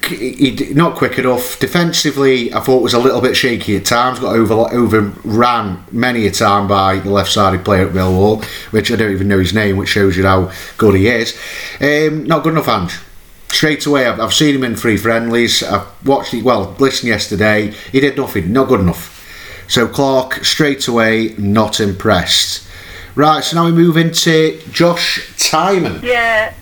he, 0.07 0.73
not 0.75 0.97
quick 0.97 1.19
enough. 1.19 1.59
Defensively, 1.59 2.53
I 2.53 2.61
thought 2.61 2.83
was 2.83 2.95
a 2.95 2.99
little 2.99 3.21
bit 3.21 3.37
shaky 3.37 3.77
at 3.77 3.87
times. 3.87 4.19
Got 4.19 4.37
over 4.37 4.55
overran 4.55 5.85
many 5.91 6.27
a 6.27 6.31
time 6.31 6.69
by 6.69 6.99
the 6.99 7.11
left-sided 7.11 7.65
player 7.65 7.89
at 7.89 7.95
Millwall, 7.95 8.45
which 8.71 8.93
I 8.93 8.97
don't 8.97 9.13
even 9.13 9.29
know 9.29 9.39
his 9.39 9.55
name, 9.55 9.77
which 9.77 9.89
shows 9.89 10.17
you 10.17 10.25
how 10.25 10.53
good 10.77 10.95
he 10.95 11.09
is. 11.09 11.39
Um, 11.81 12.25
not 12.25 12.43
good 12.43 12.53
enough, 12.53 12.69
Ange. 12.69 12.99
Straight 13.49 13.87
away, 13.87 14.07
I've, 14.07 14.21
I've 14.21 14.35
seen 14.35 14.55
him 14.55 14.65
in 14.65 14.77
three 14.77 14.99
friendlies. 14.99 15.63
I've 15.63 15.87
watched 16.07 16.35
it. 16.35 16.45
Well, 16.45 16.77
listened 16.79 17.09
yesterday. 17.09 17.73
He 17.91 18.01
did 18.01 18.17
nothing. 18.17 18.53
Not 18.53 18.69
good 18.69 18.81
enough. 18.81 19.15
So 19.69 19.89
Clarke 19.89 20.45
straight 20.45 20.87
away, 20.87 21.35
not 21.39 21.81
impressed. 21.81 22.67
Right, 23.15 23.43
so 23.43 23.57
now 23.57 23.65
we 23.65 23.73
move 23.73 23.97
into 23.97 24.61
Josh 24.71 25.29
Tymon. 25.39 26.03
Yeah, 26.03 26.55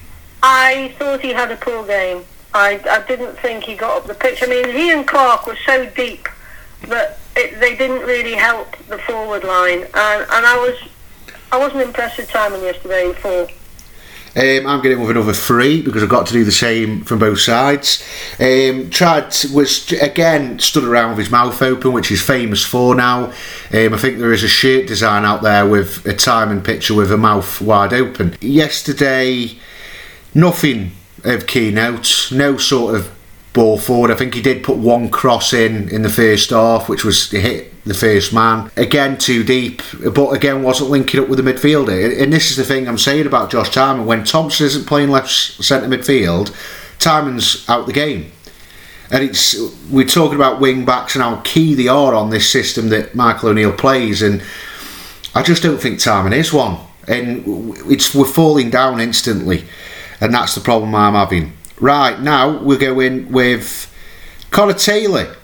I 0.42 0.94
thought 0.98 1.20
he 1.20 1.30
had 1.30 1.50
a 1.50 1.56
poor 1.56 1.84
game. 1.86 2.24
I, 2.56 2.80
I 2.88 3.06
didn't 3.06 3.36
think 3.38 3.64
he 3.64 3.74
got 3.74 3.98
up 3.98 4.06
the 4.06 4.14
pitch. 4.14 4.42
I 4.42 4.46
mean, 4.46 4.70
he 4.70 4.90
and 4.90 5.06
Clarke 5.06 5.46
were 5.46 5.58
so 5.66 5.86
deep 5.90 6.28
that 6.88 7.18
it, 7.36 7.60
they 7.60 7.76
didn't 7.76 8.06
really 8.06 8.34
help 8.34 8.76
the 8.88 8.98
forward 8.98 9.44
line, 9.44 9.82
and, 9.82 10.22
and 10.22 10.46
I 10.46 10.56
was 10.56 10.88
I 11.52 11.58
wasn't 11.58 11.82
impressed 11.82 12.18
with 12.18 12.28
Tymon 12.28 12.62
yesterday 12.62 13.12
for. 13.12 13.48
Um, 14.38 14.66
I'm 14.66 14.82
getting 14.82 15.00
with 15.00 15.08
another 15.08 15.32
three 15.32 15.80
because 15.80 16.02
I've 16.02 16.10
got 16.10 16.26
to 16.26 16.34
do 16.34 16.44
the 16.44 16.52
same 16.52 17.04
from 17.04 17.18
both 17.18 17.40
sides. 17.40 18.04
Um, 18.38 18.90
was 19.54 19.92
again 19.92 20.58
stood 20.58 20.84
around 20.84 21.10
with 21.10 21.20
his 21.20 21.30
mouth 21.30 21.62
open, 21.62 21.92
which 21.92 22.08
he's 22.08 22.20
famous 22.20 22.62
for 22.62 22.94
now. 22.94 23.32
Um, 23.72 23.94
I 23.94 23.96
think 23.96 24.18
there 24.18 24.34
is 24.34 24.42
a 24.42 24.48
shirt 24.48 24.88
design 24.88 25.24
out 25.24 25.40
there 25.42 25.66
with 25.66 26.04
a 26.04 26.12
Tymon 26.12 26.62
picture 26.64 26.92
with 26.92 27.10
a 27.10 27.16
mouth 27.16 27.62
wide 27.62 27.94
open. 27.94 28.36
Yesterday, 28.42 29.58
nothing 30.34 30.92
of 31.26 31.46
keynote, 31.46 32.30
no 32.32 32.56
sort 32.56 32.94
of 32.94 33.12
ball 33.52 33.78
forward. 33.78 34.10
I 34.10 34.14
think 34.14 34.34
he 34.34 34.42
did 34.42 34.62
put 34.62 34.76
one 34.76 35.08
cross 35.08 35.52
in 35.52 35.88
in 35.88 36.02
the 36.02 36.08
first 36.08 36.50
half, 36.50 36.88
which 36.88 37.04
was 37.04 37.30
hit 37.30 37.72
the 37.84 37.94
first 37.94 38.32
man. 38.32 38.70
Again, 38.76 39.16
too 39.16 39.44
deep, 39.44 39.82
but 40.14 40.30
again, 40.30 40.62
wasn't 40.62 40.90
linking 40.90 41.20
up 41.20 41.28
with 41.28 41.42
the 41.42 41.50
midfielder. 41.50 42.20
And 42.22 42.32
this 42.32 42.50
is 42.50 42.56
the 42.56 42.64
thing 42.64 42.88
I'm 42.88 42.98
saying 42.98 43.26
about 43.26 43.50
Josh 43.50 43.70
Tymon. 43.70 44.04
When 44.04 44.24
Thompson 44.24 44.66
isn't 44.66 44.86
playing 44.86 45.10
left 45.10 45.30
centre 45.30 45.88
midfield, 45.88 46.50
Tymon's 46.98 47.68
out 47.68 47.86
the 47.86 47.92
game. 47.92 48.32
And 49.10 49.22
it's 49.22 49.56
we're 49.88 50.06
talking 50.06 50.34
about 50.34 50.60
wing 50.60 50.84
backs 50.84 51.14
and 51.14 51.22
how 51.22 51.40
key 51.44 51.74
they 51.74 51.86
are 51.86 52.12
on 52.14 52.30
this 52.30 52.50
system 52.50 52.88
that 52.88 53.14
Michael 53.14 53.50
O'Neill 53.50 53.72
plays, 53.72 54.20
and 54.20 54.42
I 55.34 55.42
just 55.42 55.62
don't 55.62 55.78
think 55.78 56.00
Tymon 56.00 56.32
is 56.32 56.52
one. 56.52 56.78
And 57.06 57.44
it's 57.90 58.12
we're 58.14 58.24
falling 58.24 58.68
down 58.68 58.98
instantly, 59.00 59.64
and 60.20 60.34
that's 60.34 60.54
the 60.54 60.60
problem 60.60 60.94
I'm 60.94 61.14
having. 61.14 61.52
Right 61.80 62.18
now 62.20 62.62
we're 62.62 62.78
going 62.78 63.32
with 63.32 63.92
Connor 64.50 64.74
Taylor 64.74 65.36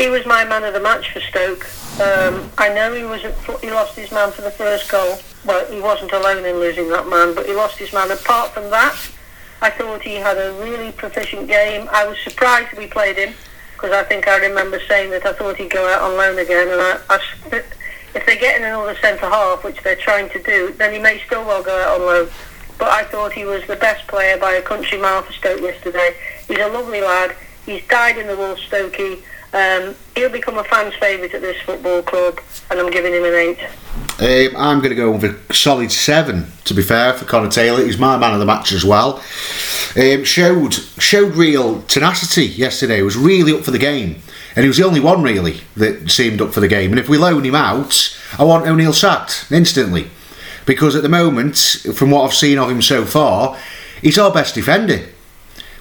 he 0.00 0.08
was 0.08 0.24
my 0.24 0.46
man 0.46 0.64
of 0.64 0.72
the 0.72 0.80
match 0.80 1.12
for 1.12 1.20
Stoke. 1.20 1.66
Um, 2.00 2.50
I 2.56 2.72
know 2.72 2.94
he 2.94 3.04
was 3.04 3.22
at, 3.22 3.34
he 3.60 3.70
lost 3.70 3.94
his 3.94 4.10
man 4.10 4.32
for 4.32 4.40
the 4.40 4.50
first 4.50 4.90
goal. 4.90 5.18
Well, 5.44 5.70
he 5.70 5.80
wasn't 5.80 6.12
alone 6.12 6.44
in 6.46 6.56
losing 6.56 6.88
that 6.88 7.06
man, 7.06 7.34
but 7.34 7.44
he 7.44 7.52
lost 7.52 7.76
his 7.76 7.92
man. 7.92 8.10
Apart 8.10 8.52
from 8.52 8.70
that, 8.70 8.96
I 9.60 9.68
thought 9.68 10.00
he 10.00 10.14
had 10.14 10.38
a 10.38 10.54
really 10.54 10.92
proficient 10.92 11.48
game. 11.48 11.86
I 11.92 12.06
was 12.06 12.18
surprised 12.20 12.76
we 12.78 12.86
played 12.86 13.16
him 13.16 13.34
because 13.74 13.92
I 13.92 14.02
think 14.04 14.26
I 14.26 14.38
remember 14.38 14.80
saying 14.88 15.10
that 15.10 15.26
I 15.26 15.34
thought 15.34 15.56
he'd 15.56 15.70
go 15.70 15.86
out 15.86 16.00
on 16.00 16.16
loan 16.16 16.38
again. 16.38 16.68
And 16.68 16.80
I, 16.80 16.98
I, 17.10 17.20
if 18.14 18.24
they 18.24 18.38
get 18.38 18.56
in 18.58 18.64
another 18.64 18.96
centre 19.02 19.28
half, 19.28 19.62
which 19.64 19.82
they're 19.82 19.96
trying 19.96 20.30
to 20.30 20.42
do, 20.42 20.72
then 20.78 20.94
he 20.94 20.98
may 20.98 21.20
still 21.26 21.44
well 21.44 21.62
go 21.62 21.76
out 21.78 22.00
on 22.00 22.06
loan. 22.06 22.28
But 22.80 22.88
I 22.88 23.04
thought 23.04 23.32
he 23.32 23.44
was 23.44 23.64
the 23.66 23.76
best 23.76 24.08
player 24.08 24.38
by 24.38 24.52
a 24.52 24.62
country 24.62 24.98
mile 24.98 25.22
for 25.22 25.32
Stoke 25.34 25.60
yesterday. 25.60 26.16
He's 26.48 26.58
a 26.58 26.68
lovely 26.68 27.02
lad. 27.02 27.36
He's 27.66 27.86
died 27.86 28.16
in 28.16 28.26
the 28.26 28.36
wool, 28.36 28.56
Stokey. 28.56 29.22
Um, 29.52 29.94
he'll 30.14 30.30
become 30.30 30.56
a 30.56 30.64
fan's 30.64 30.94
favourite 30.94 31.34
at 31.34 31.42
this 31.42 31.60
football 31.62 32.02
club, 32.02 32.40
and 32.70 32.80
I'm 32.80 32.90
giving 32.90 33.12
him 33.12 33.24
an 33.24 33.34
eight. 33.34 33.58
Um, 34.18 34.56
I'm 34.56 34.78
going 34.78 34.90
to 34.90 34.96
go 34.96 35.10
with 35.10 35.24
a 35.24 35.54
solid 35.54 35.92
seven. 35.92 36.46
To 36.64 36.74
be 36.74 36.82
fair, 36.82 37.12
for 37.12 37.26
Connor 37.26 37.50
Taylor, 37.50 37.84
he's 37.84 37.98
my 37.98 38.16
man 38.16 38.32
of 38.32 38.38
the 38.38 38.46
match 38.46 38.72
as 38.72 38.84
well. 38.84 39.22
Um, 39.96 40.24
showed 40.24 40.72
showed 40.72 41.34
real 41.34 41.82
tenacity 41.82 42.46
yesterday. 42.46 43.02
Was 43.02 43.16
really 43.16 43.52
up 43.52 43.64
for 43.64 43.72
the 43.72 43.78
game, 43.78 44.22
and 44.56 44.62
he 44.62 44.68
was 44.68 44.78
the 44.78 44.86
only 44.86 45.00
one 45.00 45.22
really 45.22 45.60
that 45.76 46.10
seemed 46.10 46.40
up 46.40 46.54
for 46.54 46.60
the 46.60 46.68
game. 46.68 46.92
And 46.92 47.00
if 47.00 47.10
we 47.10 47.18
loan 47.18 47.44
him 47.44 47.56
out, 47.56 48.16
I 48.38 48.44
want 48.44 48.66
O'Neill 48.66 48.92
sacked 48.92 49.46
instantly, 49.50 50.10
because 50.70 50.94
at 50.94 51.02
the 51.02 51.08
moment, 51.08 51.58
from 51.96 52.12
what 52.12 52.22
I've 52.22 52.32
seen 52.32 52.56
of 52.56 52.70
him 52.70 52.80
so 52.80 53.04
far, 53.04 53.58
he's 54.02 54.16
our 54.16 54.32
best 54.32 54.54
defender, 54.54 55.00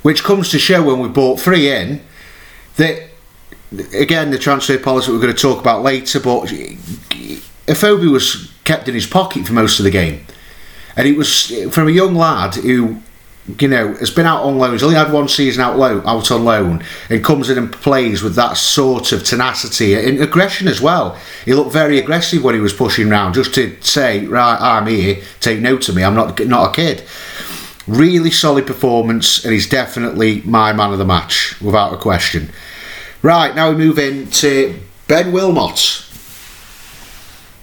which 0.01 0.23
comes 0.23 0.49
to 0.49 0.57
show 0.57 0.81
when 0.81 0.97
we 0.97 1.07
bought 1.07 1.39
three 1.39 1.71
in 1.71 2.01
that 2.77 3.03
again, 3.93 4.31
the 4.31 4.39
transfer 4.39 4.79
policy 4.79 5.11
we're 5.11 5.19
going 5.19 5.31
to 5.31 5.39
talk 5.39 5.59
about 5.59 5.83
later, 5.83 6.19
but 6.19 6.45
Afobe 7.67 8.11
was 8.11 8.51
kept 8.63 8.87
in 8.87 8.95
his 8.95 9.05
pocket 9.05 9.45
for 9.45 9.53
most 9.53 9.77
of 9.77 9.83
the 9.83 9.91
game. 9.91 10.25
And 10.95 11.07
it 11.07 11.15
was 11.15 11.53
from 11.69 11.87
a 11.87 11.91
young 11.91 12.15
lad 12.15 12.55
who, 12.55 12.99
you 13.59 13.67
know, 13.67 13.93
has 13.95 14.11
been 14.11 14.25
out 14.25 14.43
on 14.43 14.57
loan, 14.57 14.73
he's 14.73 14.83
only 14.83 14.95
had 14.95 15.11
one 15.11 15.27
season 15.27 15.61
out, 15.63 15.77
loan, 15.77 16.01
out 16.05 16.31
on 16.31 16.43
loan, 16.43 16.83
and 17.09 17.23
comes 17.23 17.49
in 17.49 17.57
and 17.57 17.71
plays 17.71 18.21
with 18.21 18.35
that 18.35 18.57
sort 18.57 19.11
of 19.11 19.23
tenacity 19.23 19.93
and 19.95 20.21
aggression 20.21 20.67
as 20.67 20.81
well. 20.81 21.17
He 21.45 21.53
looked 21.53 21.71
very 21.71 21.97
aggressive 21.97 22.43
when 22.43 22.55
he 22.55 22.61
was 22.61 22.73
pushing 22.73 23.09
round, 23.09 23.35
just 23.35 23.53
to 23.55 23.75
say, 23.81 24.25
right, 24.25 24.57
I'm 24.59 24.87
here, 24.87 25.21
take 25.39 25.59
note 25.59 25.89
of 25.89 25.95
me, 25.95 26.03
I'm 26.03 26.15
not, 26.15 26.39
not 26.45 26.69
a 26.69 26.73
kid. 26.73 27.03
Really 27.87 28.31
solid 28.31 28.67
performance, 28.67 29.43
and 29.43 29.53
he's 29.53 29.67
definitely 29.67 30.41
my 30.41 30.73
man 30.73 30.91
of 30.91 30.99
the 30.99 31.05
match, 31.05 31.59
without 31.61 31.93
a 31.93 31.97
question. 31.97 32.51
Right, 33.21 33.55
now 33.55 33.71
we 33.71 33.77
move 33.77 33.99
in 33.99 34.29
to 34.31 34.79
Ben 35.07 35.31
Wilmot. 35.31 36.05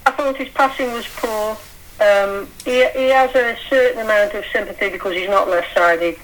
I 0.05 0.11
thought 0.11 0.37
his 0.37 0.49
passing 0.51 0.93
was 0.93 1.07
poor. 1.17 1.57
Um, 2.01 2.49
he, 2.65 2.87
he 2.91 3.09
has 3.09 3.35
a 3.35 3.57
certain 3.71 4.03
amount 4.03 4.35
of 4.35 4.45
sympathy 4.53 4.91
because 4.91 5.15
he's 5.15 5.29
not 5.29 5.49
left-sided. 5.49 6.17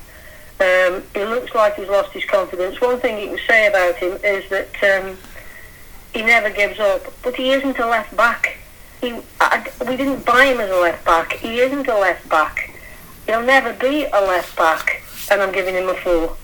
Um, 0.60 1.02
he 1.14 1.24
looks 1.24 1.54
like 1.54 1.76
he's 1.76 1.88
lost 1.88 2.12
his 2.12 2.24
confidence. 2.26 2.80
One 2.80 3.00
thing 3.00 3.18
you 3.18 3.36
can 3.36 3.46
say 3.46 3.66
about 3.66 3.96
him 3.96 4.18
is 4.22 4.48
that 4.50 5.02
um, 5.02 5.16
he 6.12 6.22
never 6.22 6.50
gives 6.50 6.78
up, 6.78 7.12
but 7.22 7.34
he 7.34 7.52
isn't 7.52 7.78
a 7.78 7.86
left 7.86 8.14
back. 8.16 8.58
He, 9.00 9.18
I, 9.40 9.66
we 9.88 9.96
didn't 9.96 10.24
buy 10.24 10.44
him 10.44 10.60
as 10.60 10.70
a 10.70 10.76
left 10.76 11.04
back. 11.04 11.32
He 11.32 11.58
isn't 11.58 11.88
a 11.88 11.98
left 11.98 12.28
back. 12.28 12.70
He'll 13.26 13.42
never 13.42 13.72
be 13.72 14.04
a 14.04 14.20
left 14.20 14.56
back, 14.56 15.02
and 15.30 15.40
I'm 15.40 15.52
giving 15.52 15.74
him 15.74 15.88
a 15.88 15.94
four. 15.94 16.36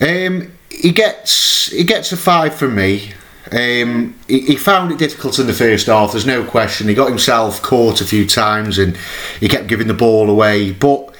Um, 0.00 0.52
he 0.70 0.92
gets 0.92 1.66
he 1.70 1.84
gets 1.84 2.12
a 2.12 2.16
five 2.16 2.54
from 2.54 2.76
me. 2.76 3.12
Um, 3.50 4.14
he, 4.28 4.40
he, 4.40 4.56
found 4.56 4.92
it 4.92 4.98
difficult 4.98 5.38
in 5.38 5.46
the 5.46 5.54
first 5.54 5.86
half. 5.86 6.12
There's 6.12 6.26
no 6.26 6.44
question. 6.44 6.88
He 6.88 6.94
got 6.94 7.08
himself 7.08 7.62
caught 7.62 8.00
a 8.00 8.04
few 8.04 8.26
times 8.26 8.78
and 8.78 8.96
he 9.40 9.48
kept 9.48 9.68
giving 9.68 9.86
the 9.86 9.94
ball 9.94 10.28
away. 10.28 10.72
But 10.72 11.14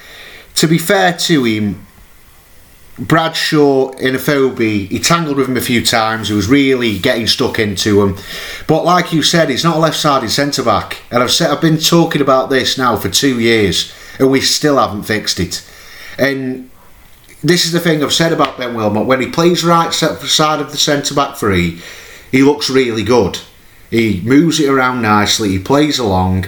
to 0.55 0.67
be 0.67 0.77
fair 0.77 1.13
to 1.13 1.43
him, 1.43 1.87
Bradshaw 2.99 3.91
in 3.91 4.13
Afobe, 4.13 4.89
he 4.89 4.99
tangled 4.99 5.37
with 5.37 5.47
him 5.47 5.57
a 5.57 5.61
few 5.61 5.83
times. 5.83 6.27
He 6.27 6.35
was 6.35 6.49
really 6.49 6.99
getting 6.99 7.27
stuck 7.27 7.57
into 7.57 8.03
him. 8.03 8.17
But 8.67 8.83
like 8.83 9.13
you 9.13 9.23
said, 9.23 9.49
he's 9.49 9.63
not 9.63 9.77
a 9.77 9.79
left-sided 9.79 10.29
centre 10.29 10.63
back, 10.63 11.01
and 11.09 11.23
I've 11.23 11.31
said 11.31 11.49
I've 11.49 11.61
been 11.61 11.77
talking 11.77 12.21
about 12.21 12.49
this 12.49 12.77
now 12.77 12.97
for 12.97 13.07
two 13.07 13.39
years, 13.39 13.93
and 14.19 14.29
we 14.29 14.41
still 14.41 14.77
haven't 14.77 15.03
fixed 15.03 15.39
it. 15.39 15.65
And 16.17 16.69
this 17.41 17.63
is 17.65 17.71
the 17.71 17.79
thing 17.79 18.03
I've 18.03 18.11
said 18.11 18.33
about 18.33 18.57
Ben 18.57 18.75
Wilmot. 18.75 19.07
When 19.07 19.21
he 19.21 19.29
plays 19.29 19.63
right 19.63 19.93
side 19.93 20.59
of 20.59 20.71
the 20.71 20.77
centre 20.77 21.15
back 21.15 21.37
three, 21.37 21.81
he 22.31 22.43
looks 22.43 22.69
really 22.69 23.03
good. 23.03 23.39
He 23.89 24.21
moves 24.23 24.59
it 24.59 24.69
around 24.69 25.01
nicely. 25.01 25.49
He 25.49 25.59
plays 25.59 25.97
along, 25.97 26.45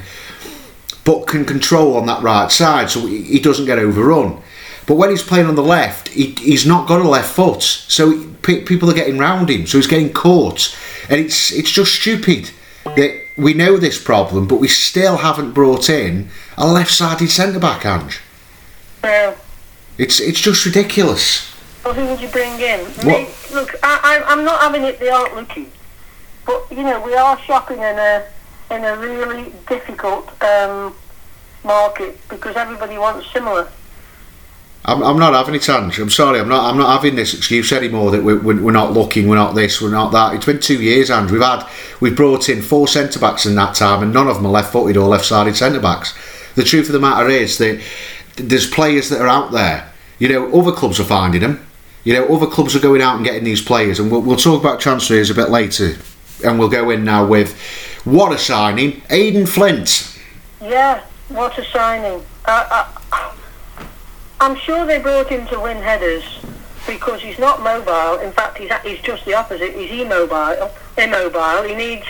but 1.03 1.27
can 1.27 1.45
control 1.45 1.97
on 1.97 2.05
that 2.05 2.21
right 2.21 2.51
side, 2.51 2.89
so 2.89 3.05
he 3.07 3.39
doesn't 3.39 3.65
get 3.65 3.79
overrun. 3.79 4.41
But 4.85 4.95
when 4.95 5.09
he's 5.09 5.23
playing 5.23 5.47
on 5.47 5.55
the 5.55 5.63
left, 5.63 6.09
he, 6.09 6.31
he's 6.31 6.65
not 6.65 6.87
got 6.87 7.01
a 7.01 7.07
left 7.07 7.33
foot, 7.33 7.61
so 7.61 8.25
people 8.41 8.89
are 8.89 8.95
getting 8.95 9.17
round 9.17 9.49
him, 9.49 9.65
so 9.65 9.77
he's 9.77 9.87
getting 9.87 10.13
caught, 10.13 10.75
and 11.09 11.19
it's 11.19 11.51
it's 11.51 11.71
just 11.71 11.95
stupid 11.95 12.51
that 12.83 13.21
we 13.37 13.53
know 13.53 13.77
this 13.77 14.01
problem, 14.03 14.47
but 14.47 14.59
we 14.59 14.67
still 14.67 15.17
haven't 15.17 15.53
brought 15.53 15.89
in 15.89 16.29
a 16.57 16.67
left-sided 16.67 17.29
centre 17.29 17.59
back, 17.59 17.85
Ange. 17.85 18.19
Well, 19.03 19.37
it's 19.97 20.19
it's 20.19 20.41
just 20.41 20.65
ridiculous. 20.65 21.50
Well, 21.83 21.93
who 21.93 22.05
would 22.07 22.21
you 22.21 22.27
bring 22.27 22.59
in? 22.59 22.79
What? 23.05 23.49
look, 23.53 23.75
I, 23.81 24.23
I, 24.27 24.33
am 24.33 24.43
not 24.43 24.61
having 24.61 24.83
it. 24.83 24.99
They 24.99 25.09
aren't 25.09 25.35
looking, 25.35 25.71
but 26.45 26.65
you 26.69 26.83
know 26.83 27.01
we 27.01 27.15
are 27.15 27.39
shopping 27.39 27.77
in 27.77 27.97
a 27.97 28.25
in 28.69 28.85
a 28.85 28.95
really 28.97 29.51
difficult 29.67 30.29
um, 30.43 30.95
market 31.63 32.19
because 32.29 32.55
everybody 32.55 32.97
wants 32.97 33.31
similar. 33.31 33.67
I'm, 34.83 35.03
I'm 35.03 35.19
not 35.19 35.33
having 35.33 35.55
it, 35.55 35.69
Ange. 35.69 35.99
I'm 35.99 36.09
sorry. 36.09 36.39
I'm 36.39 36.47
not. 36.47 36.69
I'm 36.69 36.77
not 36.77 36.93
having 36.93 37.15
this 37.15 37.33
excuse 37.33 37.71
anymore 37.71 38.11
that 38.11 38.23
we're, 38.23 38.39
we're 38.39 38.71
not 38.71 38.93
looking. 38.93 39.27
We're 39.27 39.35
not 39.35 39.55
this. 39.55 39.81
We're 39.81 39.91
not 39.91 40.11
that. 40.11 40.35
It's 40.35 40.45
been 40.45 40.59
two 40.59 40.81
years, 40.81 41.09
Ange. 41.09 41.31
We've 41.31 41.41
had 41.41 41.67
we've 41.99 42.15
brought 42.15 42.47
in 42.47 42.61
four 42.61 42.87
centre 42.87 43.19
backs 43.19 43.47
in 43.47 43.55
that 43.55 43.73
time, 43.73 44.03
and 44.03 44.13
none 44.13 44.27
of 44.27 44.35
them 44.35 44.45
are 44.45 44.51
left-footed 44.51 44.97
or 44.97 45.07
left-sided 45.07 45.55
centre 45.55 45.79
backs. 45.79 46.15
The 46.55 46.63
truth 46.63 46.87
of 46.87 46.93
the 46.93 46.99
matter 46.99 47.29
is 47.29 47.57
that 47.57 47.81
there's 48.35 48.69
players 48.69 49.09
that 49.09 49.21
are 49.21 49.27
out 49.27 49.51
there 49.51 49.91
you 50.21 50.29
know, 50.29 50.53
other 50.53 50.71
clubs 50.71 50.99
are 50.99 51.03
finding 51.03 51.41
them. 51.41 51.65
You 52.03 52.13
know, 52.13 52.35
other 52.35 52.47
clubs 52.47 52.75
are 52.75 52.79
going 52.79 53.01
out 53.01 53.15
and 53.15 53.25
getting 53.25 53.43
these 53.43 53.61
players, 53.61 53.99
and 53.99 54.11
we'll, 54.11 54.21
we'll 54.21 54.37
talk 54.37 54.59
about 54.59 54.79
transfers 54.79 55.29
a 55.29 55.35
bit 55.35 55.49
later. 55.49 55.95
And 56.43 56.57
we'll 56.57 56.69
go 56.69 56.89
in 56.89 57.03
now 57.03 57.25
with 57.25 57.59
what 58.03 58.33
a 58.33 58.37
signing, 58.37 59.03
Aden 59.11 59.45
Flint. 59.45 60.19
Yeah, 60.59 61.03
what 61.29 61.57
a 61.59 61.65
signing. 61.65 62.25
Uh, 62.45 62.87
uh, 63.11 63.33
I'm 64.39 64.55
sure 64.55 64.87
they 64.87 64.99
brought 64.99 65.29
him 65.29 65.45
to 65.47 65.59
win 65.59 65.77
headers 65.77 66.23
because 66.87 67.21
he's 67.21 67.37
not 67.37 67.61
mobile. 67.61 68.19
In 68.19 68.31
fact, 68.31 68.57
he's, 68.57 68.71
he's 68.83 68.99
just 69.01 69.23
the 69.25 69.35
opposite. 69.35 69.75
He's 69.75 70.01
immobile. 70.01 70.71
Immobile. 70.97 71.63
He 71.63 71.75
needs 71.75 72.07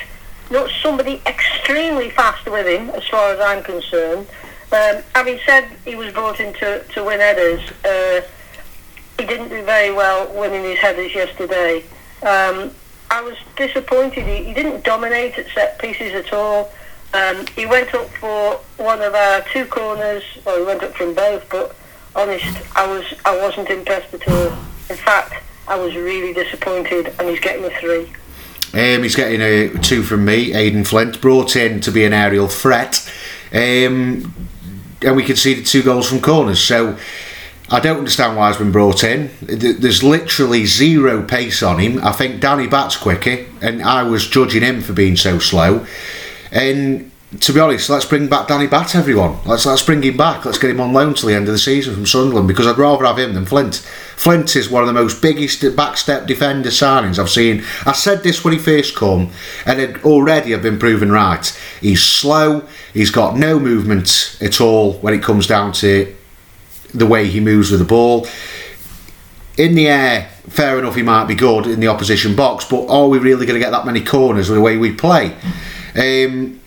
not 0.50 0.70
somebody 0.82 1.22
extremely 1.26 2.10
fast 2.12 2.50
with 2.50 2.68
him, 2.68 2.90
as 2.92 3.06
far 3.08 3.34
as 3.34 3.40
I'm 3.42 3.64
concerned. 3.64 4.28
Um, 4.72 5.04
having 5.14 5.40
said 5.46 5.70
he 5.84 5.96
was 5.96 6.14
brought 6.14 6.40
in 6.40 6.54
to, 6.56 6.84
to 6.94 7.04
win 7.04 7.20
headers, 7.20 7.62
uh, 7.84 8.22
he 9.22 9.28
didn't 9.28 9.50
do 9.50 9.64
very 9.64 9.94
well 9.94 10.34
winning 10.34 10.64
his 10.64 10.80
headers 10.80 11.14
yesterday. 11.14 11.84
Um, 12.24 12.72
I 13.12 13.22
was 13.22 13.38
disappointed. 13.56 14.26
He, 14.26 14.46
he, 14.46 14.54
didn't 14.54 14.84
dominate 14.84 15.38
at 15.38 15.48
set 15.50 15.78
pieces 15.80 16.14
at 16.14 16.34
all. 16.34 16.72
Um, 17.14 17.46
he 17.56 17.66
went 17.66 17.94
up 17.94 18.10
for 18.16 18.56
one 18.78 19.02
of 19.02 19.14
our 19.14 19.42
two 19.54 19.66
corners. 19.66 20.24
Well, 20.46 20.58
he 20.58 20.66
went 20.66 20.82
up 20.82 20.96
from 20.96 21.14
both, 21.14 21.48
but 21.50 21.76
honest, 22.16 22.46
I 22.76 22.88
was 22.88 23.14
I 23.26 23.38
wasn't 23.38 23.70
impressed 23.70 24.14
at 24.14 24.28
all. 24.28 24.48
In 24.90 24.96
fact, 24.96 25.44
I 25.68 25.76
was 25.76 25.96
really 25.96 26.34
disappointed, 26.34 27.14
and 27.20 27.30
he's 27.30 27.40
getting 27.40 27.66
a 27.66 27.70
three. 27.80 28.12
Um, 28.74 29.04
he's 29.04 29.16
getting 29.16 29.42
a 29.42 29.70
two 29.80 30.02
from 30.02 30.26
me. 30.26 30.54
Aden 30.54 30.86
Flint 30.86 31.22
brought 31.22 31.56
in 31.56 31.82
to 31.82 31.92
be 31.92 32.06
an 32.06 32.14
aerial 32.14 32.48
threat, 32.48 33.08
um, 33.52 34.34
and 35.02 35.16
we 35.16 35.24
conceded 35.24 35.66
two 35.66 35.84
goals 35.84 36.10
from 36.10 36.22
corners. 36.22 36.64
So 36.64 36.98
I 37.72 37.80
don't 37.80 38.00
understand 38.00 38.36
why 38.36 38.50
he's 38.50 38.58
been 38.58 38.74
brought 38.74 39.04
in. 39.04 39.32
There's 39.42 40.04
literally 40.04 40.66
zero 40.66 41.24
pace 41.24 41.64
on 41.64 41.80
him. 41.80 42.04
I 42.04 42.12
think 42.12 42.42
Danny 42.42 42.68
Batth's 42.68 42.98
quicker, 42.98 43.46
and 43.62 43.82
I 43.82 44.04
was 44.04 44.28
judging 44.28 44.62
him 44.62 44.82
for 44.82 44.92
being 44.92 45.16
so 45.16 45.40
slow. 45.40 45.86
And 46.52 47.12
to 47.40 47.54
be 47.54 47.62
honest, 47.62 47.90
let's 47.90 48.04
bring 48.04 48.28
back 48.28 48.50
Danny 48.50 48.68
Batth, 48.68 48.94
everyone. 48.94 49.38
Let's 49.46 49.66
let's 49.66 49.84
bring 49.84 50.04
him 50.04 50.18
back. 50.18 50.44
Let's 50.44 50.58
get 50.58 50.70
him 50.70 50.82
on 50.82 50.92
loan 50.92 51.14
till 51.14 51.30
the 51.30 51.36
end 51.36 51.48
of 51.48 51.54
the 51.54 51.60
season 51.60 51.94
from 51.94 52.06
Sunderland 52.06 52.50
because 52.50 52.68
I'd 52.68 52.78
rather 52.78 53.06
have 53.06 53.18
him 53.18 53.34
than 53.34 53.46
Flint. 53.46 53.76
Flint 54.18 54.54
is 54.58 54.70
one 54.70 54.84
of 54.84 54.88
the 54.88 54.94
most 54.94 55.22
biggest 55.22 55.62
backstep 55.62 56.28
defender 56.28 56.70
signings 56.70 57.18
I've 57.18 57.30
seen. 57.30 57.64
I 57.86 57.94
said 57.94 58.22
this 58.22 58.44
when 58.44 58.52
he 58.52 58.60
first 58.60 58.98
come, 58.98 59.32
and 59.66 59.80
it 59.80 60.04
already 60.04 60.52
have 60.52 60.62
been 60.62 60.78
proven 60.78 61.10
right. 61.10 61.58
He's 61.80 62.04
slow. 62.04 62.68
He's 62.94 63.12
got 63.12 63.38
no 63.38 63.60
movement 63.60 64.38
at 64.42 64.60
all 64.60 64.94
when 64.96 65.14
it 65.14 65.24
comes 65.24 65.48
down 65.48 65.72
to 65.74 66.14
the 66.94 67.06
way 67.06 67.28
he 67.28 67.40
moves 67.40 67.72
with 67.72 67.80
the 67.80 67.86
ball. 67.86 68.28
In 69.58 69.76
the 69.76 69.88
air, 69.88 70.30
fair 70.50 70.80
enough, 70.80 70.96
he 70.96 71.04
might 71.04 71.26
be 71.26 71.36
good 71.36 71.68
in 71.68 71.80
the 71.80 71.88
opposition 71.88 72.36
box, 72.36 72.66
but 72.66 72.88
are 72.88 73.08
we 73.08 73.20
really 73.20 73.46
going 73.46 73.60
to 73.60 73.64
get 73.64 73.72
that 73.72 73.86
many 73.86 74.04
corners 74.04 74.50
with 74.50 74.58
the 74.58 74.62
way 74.62 74.78
we 74.78 74.92
play? 74.94 75.36
Um, 75.96 76.60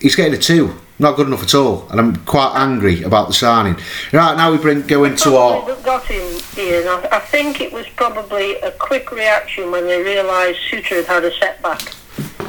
he's 0.00 0.16
getting 0.16 0.34
a 0.34 0.38
two. 0.38 0.76
Not 0.98 1.16
good 1.16 1.28
enough 1.28 1.42
at 1.42 1.54
all, 1.54 1.88
and 1.88 1.98
I'm 1.98 2.16
quite 2.26 2.52
angry 2.54 3.02
about 3.02 3.28
the 3.28 3.32
signing. 3.32 3.76
Right 4.12 4.36
now, 4.36 4.52
we 4.52 4.58
bring 4.58 4.86
go 4.86 5.04
into 5.04 5.34
our. 5.34 5.74
Got 5.76 6.04
him, 6.04 6.42
Ian. 6.58 6.88
I, 6.88 7.08
I 7.12 7.20
think 7.20 7.62
it 7.62 7.72
was 7.72 7.88
probably 7.96 8.56
a 8.56 8.70
quick 8.72 9.10
reaction 9.10 9.70
when 9.70 9.86
they 9.86 10.02
realised 10.02 10.58
Souttar 10.70 10.96
had 10.96 11.06
had 11.06 11.24
a 11.24 11.34
setback, 11.38 11.94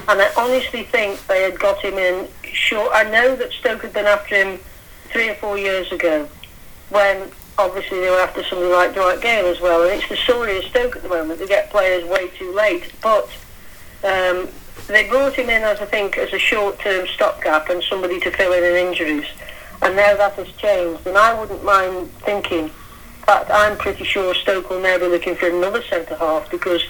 and 0.10 0.22
I 0.22 0.30
honestly 0.36 0.84
think 0.84 1.26
they 1.28 1.44
had 1.44 1.60
got 1.60 1.82
him 1.82 1.94
in 1.94 2.28
Sure, 2.54 2.94
I 2.94 3.04
know 3.10 3.36
that 3.36 3.52
Stoke 3.54 3.82
had 3.82 3.94
been 3.94 4.06
after 4.06 4.36
him 4.36 4.60
three 5.10 5.30
or 5.30 5.36
four 5.36 5.58
years 5.58 5.92
ago, 5.92 6.28
when 6.92 7.32
obviously 7.58 8.00
they 8.00 8.10
were 8.10 8.20
after 8.20 8.44
somebody 8.44 8.72
like 8.72 8.94
Dwight 8.94 9.22
Gayle 9.22 9.48
as 9.48 9.60
well, 9.60 9.82
and 9.84 9.92
it's 9.92 10.08
the 10.08 10.16
story 10.18 10.58
of 10.58 10.64
Stoke 10.66 10.96
at 10.96 11.04
the 11.04 11.10
moment. 11.10 11.40
They 11.40 11.48
get 11.48 11.72
players 11.72 12.06
way 12.06 12.28
too 12.38 12.54
late, 12.54 12.92
but. 13.02 13.30
Um, 14.04 14.48
they 14.88 15.08
brought 15.08 15.34
him 15.36 15.50
in 15.50 15.64
as 15.64 15.80
I 15.80 15.86
think 15.86 16.18
as 16.18 16.34
a 16.34 16.40
short-term 16.40 17.08
stopgap 17.08 17.70
and 17.70 17.84
somebody 17.84 18.20
to 18.22 18.32
fill 18.32 18.54
in 18.54 18.64
in 18.64 18.88
injuries, 18.88 19.28
and 19.82 19.96
now 19.96 20.16
that 20.16 20.34
has 20.34 20.52
changed. 20.54 21.06
And 21.08 21.18
I 21.18 21.40
wouldn't 21.40 21.64
mind 21.64 22.12
thinking. 22.22 22.66
In 22.66 23.26
fact, 23.26 23.52
I'm 23.52 23.78
pretty 23.78 24.04
sure 24.04 24.34
Stoke 24.34 24.70
will 24.70 24.82
now 24.82 24.98
be 24.98 25.08
looking 25.08 25.36
for 25.36 25.48
another 25.48 25.84
centre 25.84 26.16
half 26.16 26.50
because 26.50 26.82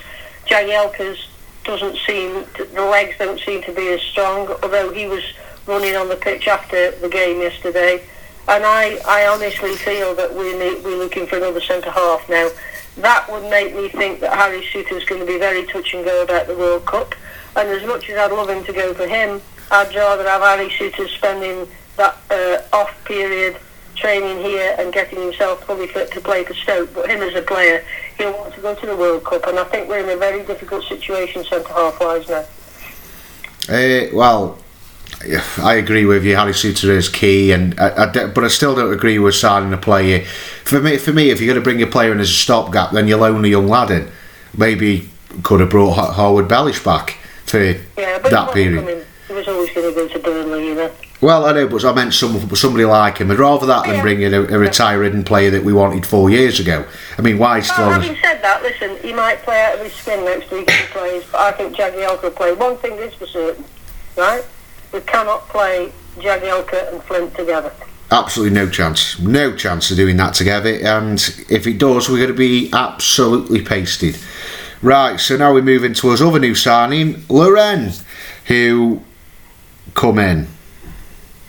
Jagielka's 0.47 1.27
doesn't 1.63 1.97
seem 2.07 2.45
to, 2.55 2.65
the 2.65 2.85
legs 2.85 3.15
don't 3.19 3.39
seem 3.39 3.61
to 3.63 3.73
be 3.73 3.89
as 3.89 4.01
strong. 4.01 4.47
Although 4.63 4.91
he 4.93 5.07
was 5.07 5.23
running 5.67 5.95
on 5.95 6.09
the 6.09 6.15
pitch 6.15 6.47
after 6.47 6.91
the 6.91 7.09
game 7.09 7.41
yesterday, 7.41 8.01
and 8.47 8.65
I, 8.65 8.99
I 9.07 9.27
honestly 9.27 9.75
feel 9.75 10.15
that 10.15 10.33
we 10.33 10.57
need, 10.57 10.83
we're 10.83 10.97
looking 10.97 11.27
for 11.27 11.37
another 11.37 11.61
centre 11.61 11.91
half 11.91 12.27
now. 12.29 12.49
That 12.97 13.31
would 13.31 13.49
make 13.49 13.75
me 13.75 13.89
think 13.89 14.19
that 14.19 14.33
Harry 14.33 14.61
Souttar 14.61 14.97
is 14.97 15.05
going 15.05 15.21
to 15.21 15.27
be 15.27 15.37
very 15.37 15.65
touch 15.65 15.93
and 15.93 16.03
go 16.03 16.23
about 16.23 16.47
the 16.47 16.55
World 16.55 16.85
Cup. 16.85 17.15
And 17.55 17.69
as 17.69 17.85
much 17.85 18.09
as 18.09 18.17
I'd 18.17 18.31
love 18.31 18.49
him 18.49 18.63
to 18.65 18.73
go 18.73 18.93
for 18.93 19.07
him, 19.07 19.41
I'd 19.71 19.95
rather 19.95 20.27
have 20.27 20.41
Harry 20.41 20.69
Souttar 20.69 21.07
spending 21.09 21.67
that 21.97 22.17
uh, 22.29 22.61
off 22.75 22.93
period 23.05 23.57
training 23.95 24.43
here 24.43 24.75
and 24.79 24.91
getting 24.91 25.21
himself 25.21 25.63
fully 25.65 25.87
fit 25.87 26.11
to 26.11 26.21
play 26.21 26.43
for 26.43 26.53
Stoke. 26.53 26.93
But 26.93 27.09
him 27.09 27.21
as 27.21 27.35
a 27.35 27.41
player, 27.41 27.85
he'll 28.17 28.33
want 28.33 28.53
to 28.55 28.61
go 28.61 28.75
to 28.75 28.85
the 28.85 28.95
World 28.95 29.23
Cup, 29.23 29.47
and 29.47 29.59
I 29.59 29.63
think 29.65 29.87
we're 29.87 29.99
in 29.99 30.09
a 30.09 30.17
very 30.17 30.43
difficult 30.43 30.83
situation 30.85 31.43
centre 31.45 31.71
half 31.73 31.99
wise 31.99 32.27
now. 32.27 32.45
Uh, 33.69 34.07
well, 34.13 34.57
I 35.57 35.75
agree 35.75 36.05
with 36.05 36.23
you. 36.23 36.35
Harry 36.35 36.53
Souttar 36.53 36.89
is 36.89 37.09
key, 37.09 37.51
and 37.51 37.79
I, 37.79 38.05
I, 38.05 38.27
but 38.27 38.43
I 38.43 38.47
still 38.47 38.75
don't 38.75 38.93
agree 38.93 39.19
with 39.19 39.35
signing 39.35 39.73
a 39.73 39.77
player. 39.77 40.25
For 40.63 40.81
me, 40.81 40.97
for 40.97 41.11
me, 41.13 41.29
if 41.29 41.39
you're 41.39 41.53
going 41.53 41.61
to 41.61 41.63
bring 41.63 41.81
a 41.81 41.87
player 41.87 42.11
in 42.11 42.19
as 42.19 42.29
a 42.29 42.33
stopgap, 42.33 42.91
then 42.91 43.07
you 43.07 43.17
loan 43.17 43.43
a 43.45 43.47
young 43.47 43.67
lad 43.67 43.91
in. 43.91 44.09
Maybe 44.57 45.09
could 45.43 45.59
have 45.59 45.69
brought 45.69 45.93
Harwood-Bellis 45.93 46.83
back 46.83 47.17
for 47.45 47.61
yeah, 47.61 48.19
but 48.19 48.31
that 48.31 48.53
period. 48.53 48.85
Coming, 48.85 49.05
he 49.27 49.33
was 49.33 49.47
always 49.47 49.73
going 49.73 49.93
to 49.93 49.95
go 49.95 50.07
to 50.07 50.19
Burnley, 50.19 50.67
you 50.67 50.75
know. 50.75 50.91
Well, 51.21 51.45
I 51.45 51.53
know, 51.53 51.67
but 51.67 51.85
I 51.85 51.93
meant 51.93 52.15
some, 52.15 52.55
somebody 52.55 52.83
like 52.83 53.19
him. 53.19 53.29
I'd 53.29 53.37
rather 53.37 53.67
that 53.67 53.85
than 53.85 54.01
bring 54.01 54.21
in 54.21 54.33
a, 54.33 54.41
a 54.41 54.57
retiring 54.57 55.23
player 55.23 55.51
that 55.51 55.63
we 55.63 55.71
wanted 55.71 56.05
four 56.05 56.31
years 56.31 56.59
ago. 56.59 56.83
I 57.17 57.21
mean, 57.21 57.37
why 57.37 57.59
still? 57.59 57.87
Well, 57.87 58.01
having 58.01 58.17
said 58.17 58.41
that, 58.41 58.63
listen, 58.63 58.97
he 59.03 59.13
might 59.13 59.43
play 59.43 59.63
out 59.63 59.75
of 59.75 59.81
his 59.81 59.93
skin 59.93 60.25
next 60.25 60.49
week 60.49 60.67
if 60.67 60.79
he 60.79 60.87
plays, 60.87 61.23
but 61.31 61.41
I 61.41 61.51
think 61.51 61.75
Jagielka 61.75 62.23
will 62.23 62.31
play. 62.31 62.53
One 62.53 62.75
thing 62.77 62.93
is 62.93 63.13
for 63.13 63.27
certain, 63.27 63.63
right? 64.17 64.43
We 64.91 65.01
cannot 65.01 65.47
play 65.49 65.91
Jagielka 66.17 66.91
and 66.91 67.03
Flint 67.03 67.35
together. 67.35 67.71
Absolutely 68.11 68.53
no 68.53 68.69
chance. 68.69 69.17
No 69.19 69.55
chance 69.55 69.89
of 69.89 69.97
doing 69.97 70.17
that 70.17 70.33
together. 70.33 70.73
And 70.83 71.17
if 71.49 71.65
it 71.65 71.77
does, 71.77 72.09
we're 72.09 72.17
going 72.17 72.27
to 72.27 72.33
be 72.33 72.69
absolutely 72.73 73.61
pasted. 73.61 74.17
Right, 74.81 75.19
so 75.19 75.37
now 75.37 75.53
we 75.53 75.61
move 75.61 75.83
into 75.83 76.09
his 76.09 76.21
other 76.21 76.39
new 76.39 76.55
signing, 76.55 77.23
Laurent, 77.29 78.03
who 78.47 79.01
come 79.93 80.17
in. 80.19 80.47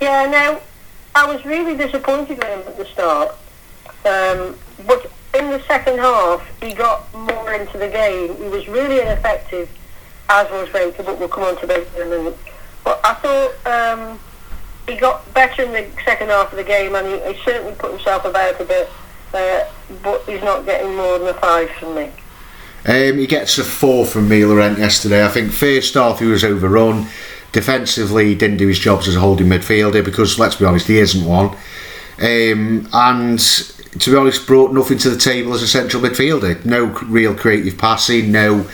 Yeah, 0.01 0.27
now, 0.27 0.61
I 1.15 1.33
was 1.33 1.45
really 1.45 1.77
disappointed 1.77 2.39
with 2.39 2.47
him 2.47 2.61
at 2.61 2.77
the 2.77 2.85
start. 2.85 3.31
Um, 4.05 4.57
but 4.87 5.11
in 5.35 5.51
the 5.51 5.63
second 5.67 5.99
half, 5.99 6.47
he 6.61 6.75
got 6.75 7.13
more 7.15 7.55
into 7.55 7.79
the 7.79 7.89
game. 7.89 8.37
He 8.37 8.49
was 8.49 8.69
really 8.69 9.01
ineffective, 9.01 9.71
as 10.29 10.51
was 10.51 10.69
Baker, 10.69 11.03
but 11.03 11.19
we'll 11.19 11.29
come 11.29 11.45
on 11.45 11.59
to 11.61 11.67
Baker 11.67 12.03
in 12.03 12.09
a 12.09 12.11
minute. 12.11 12.39
But 12.85 13.01
I 13.05 13.15
thought 13.15 13.67
um, 13.67 14.19
he 14.87 14.97
got 14.97 15.33
better 15.35 15.63
in 15.63 15.73
the 15.73 15.87
second 16.05 16.29
half 16.29 16.53
of 16.53 16.57
the 16.57 16.65
game, 16.65 16.95
and 16.95 17.07
he, 17.07 17.33
he 17.33 17.43
certainly 17.45 17.75
put 17.75 17.93
himself 17.93 18.25
about 18.25 18.61
a 18.61 18.65
bit, 18.65 18.91
uh, 19.35 19.65
but 20.03 20.23
he's 20.25 20.43
not 20.43 20.65
getting 20.65 20.97
more 20.97 21.19
than 21.19 21.29
a 21.29 21.35
five 21.35 21.71
from 21.71 21.95
me. 21.95 22.11
Um, 22.85 23.19
he 23.19 23.27
gets 23.27 23.59
a 23.59 23.65
four 23.65 24.05
from 24.05 24.29
me, 24.29 24.45
Laurent, 24.45 24.79
yesterday. 24.79 25.25
I 25.25 25.29
think 25.29 25.53
first 25.53 25.95
half 25.95 26.19
he 26.19 26.27
was 26.27 26.43
overrun. 26.43 27.07
Defensively, 27.53 28.27
he 28.29 28.35
didn't 28.35 28.57
do 28.57 28.67
his 28.67 28.79
jobs 28.79 29.07
as 29.07 29.15
a 29.15 29.21
holding 29.21 29.47
midfielder 29.47 30.05
because, 30.05 30.39
let's 30.39 30.57
be 30.57 30.65
honest, 30.65 30.89
he 30.89 30.99
isn't 30.99 31.25
one. 31.25 31.55
Um, 32.21 32.89
and 32.93 33.39
to 33.39 34.11
be 34.11 34.17
honest, 34.17 34.47
brought 34.47 34.73
nothing 34.73 34.99
to 34.99 35.11
the 35.11 35.19
table 35.19 35.53
as 35.53 35.63
a 35.63 35.69
central 35.69 36.03
midfielder. 36.03 36.65
No 36.65 36.87
real 36.87 37.35
creative 37.35 37.79
passing, 37.79 38.33
no 38.33 38.67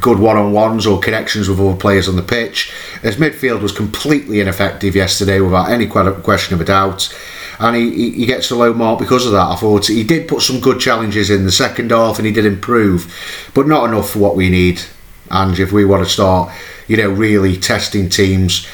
good 0.00 0.18
one-on-ones 0.18 0.86
or 0.86 1.00
connections 1.00 1.48
with 1.48 1.60
other 1.60 1.76
players 1.76 2.08
on 2.08 2.16
the 2.16 2.22
pitch. 2.22 2.72
His 3.02 3.16
midfield 3.16 3.62
was 3.62 3.72
completely 3.72 4.40
ineffective 4.40 4.94
yesterday, 4.94 5.40
without 5.40 5.70
any 5.70 5.86
question 5.86 6.54
of 6.54 6.60
a 6.60 6.64
doubt 6.64 7.12
and 7.60 7.76
he, 7.76 8.10
he 8.10 8.26
gets 8.26 8.50
a 8.50 8.56
low 8.56 8.72
mark 8.72 8.98
because 8.98 9.26
of 9.26 9.32
that. 9.32 9.48
I 9.48 9.56
thought 9.56 9.86
he 9.86 10.04
did 10.04 10.28
put 10.28 10.42
some 10.42 10.60
good 10.60 10.80
challenges 10.80 11.30
in 11.30 11.44
the 11.44 11.52
second 11.52 11.90
half 11.90 12.18
and 12.18 12.26
he 12.26 12.32
did 12.32 12.46
improve, 12.46 13.12
but 13.54 13.66
not 13.66 13.88
enough 13.88 14.10
for 14.10 14.20
what 14.20 14.36
we 14.36 14.48
need. 14.48 14.80
And 15.30 15.58
if 15.58 15.72
we 15.72 15.84
want 15.84 16.04
to 16.04 16.10
start, 16.10 16.52
you 16.86 16.96
know, 16.96 17.10
really 17.10 17.56
testing 17.56 18.08
teams, 18.08 18.66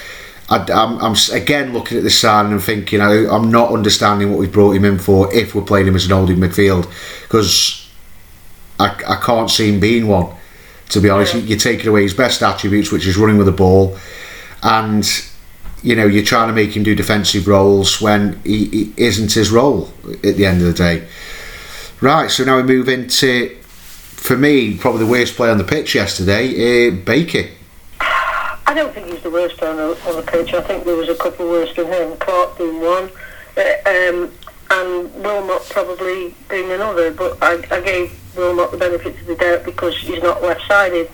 I, 0.51 0.67
am 0.71 1.17
again 1.33 1.73
looking 1.73 1.97
at 1.99 2.05
this 2.05 2.21
sign 2.21 2.53
and 2.53 2.63
thinking 2.63 3.01
I, 3.01 3.27
I'm 3.27 3.51
not 3.51 3.73
understanding 3.73 4.31
what 4.31 4.39
we 4.39 4.47
brought 4.47 4.77
him 4.77 4.85
in 4.85 4.99
for 4.99 5.35
if 5.35 5.55
we're 5.55 5.63
playing 5.63 5.87
him 5.87 5.97
as 5.97 6.05
an 6.05 6.13
holding 6.13 6.37
midfield 6.37 6.91
because 7.23 7.89
I, 8.79 8.89
I 9.09 9.17
can't 9.17 9.51
see 9.51 9.73
him 9.73 9.81
being 9.81 10.07
one. 10.07 10.35
To 10.91 11.01
be 11.01 11.09
honest, 11.09 11.35
you're 11.35 11.59
taking 11.59 11.89
away 11.89 12.03
his 12.03 12.15
best 12.15 12.43
attributes, 12.43 12.93
which 12.93 13.07
is 13.07 13.17
running 13.17 13.37
with 13.39 13.47
the 13.47 13.53
ball, 13.53 13.99
and 14.63 15.05
you 15.85 15.95
know, 15.95 16.07
you're 16.07 16.25
trying 16.25 16.49
to 16.49 16.55
make 16.55 16.75
him 16.75 16.83
do 16.83 16.95
defensive 16.95 17.47
roles 17.47 18.01
when 18.01 18.41
he, 18.43 18.65
he 18.67 18.93
isn't 18.97 19.33
his 19.33 19.51
role 19.51 19.93
at 20.25 20.37
the 20.37 20.47
end 20.47 20.63
of 20.63 20.67
the 20.67 20.73
day. 20.73 21.07
Right, 22.01 22.31
so 22.31 22.43
now 22.45 22.57
we 22.57 22.63
move 22.63 22.89
into, 22.89 23.55
for 23.61 24.37
me, 24.37 24.79
probably 24.79 25.05
the 25.05 25.11
worst 25.11 25.37
player 25.37 25.51
on 25.51 25.59
the 25.59 25.65
pitch 25.65 25.95
yesterday, 25.95 26.89
uh, 26.89 26.91
Baker. 26.91 27.51
I 28.01 28.73
don't 28.75 28.95
think 28.95 29.09
he's 29.09 29.23
the 29.23 29.31
worst 29.31 29.59
player 29.59 29.73
on 29.73 29.77
the, 29.77 30.09
on 30.09 30.17
the 30.17 30.23
pitch. 30.23 30.55
I 30.55 30.63
think 30.63 30.85
there 30.85 30.97
was 30.97 31.11
a 31.11 31.15
couple 31.15 31.49
worse 31.49 31.75
than 31.77 31.87
him. 31.87 32.17
Clarke 32.17 32.57
being 32.57 32.81
one, 32.81 33.11
uh, 33.59 34.11
um, 34.11 34.33
and 34.71 35.15
Wilmot 35.15 35.63
probably 35.71 36.35
being 36.49 36.71
another. 36.71 37.11
But 37.13 37.39
I, 37.43 37.65
I 37.71 37.81
gave 37.81 38.19
Wilmot 38.37 38.71
the 38.71 38.79
benefit 38.79 39.21
of 39.21 39.27
the 39.27 39.37
doubt 39.37 39.65
because 39.65 39.97
he's 39.99 40.23
not 40.23 40.43
left-sided. 40.43 41.11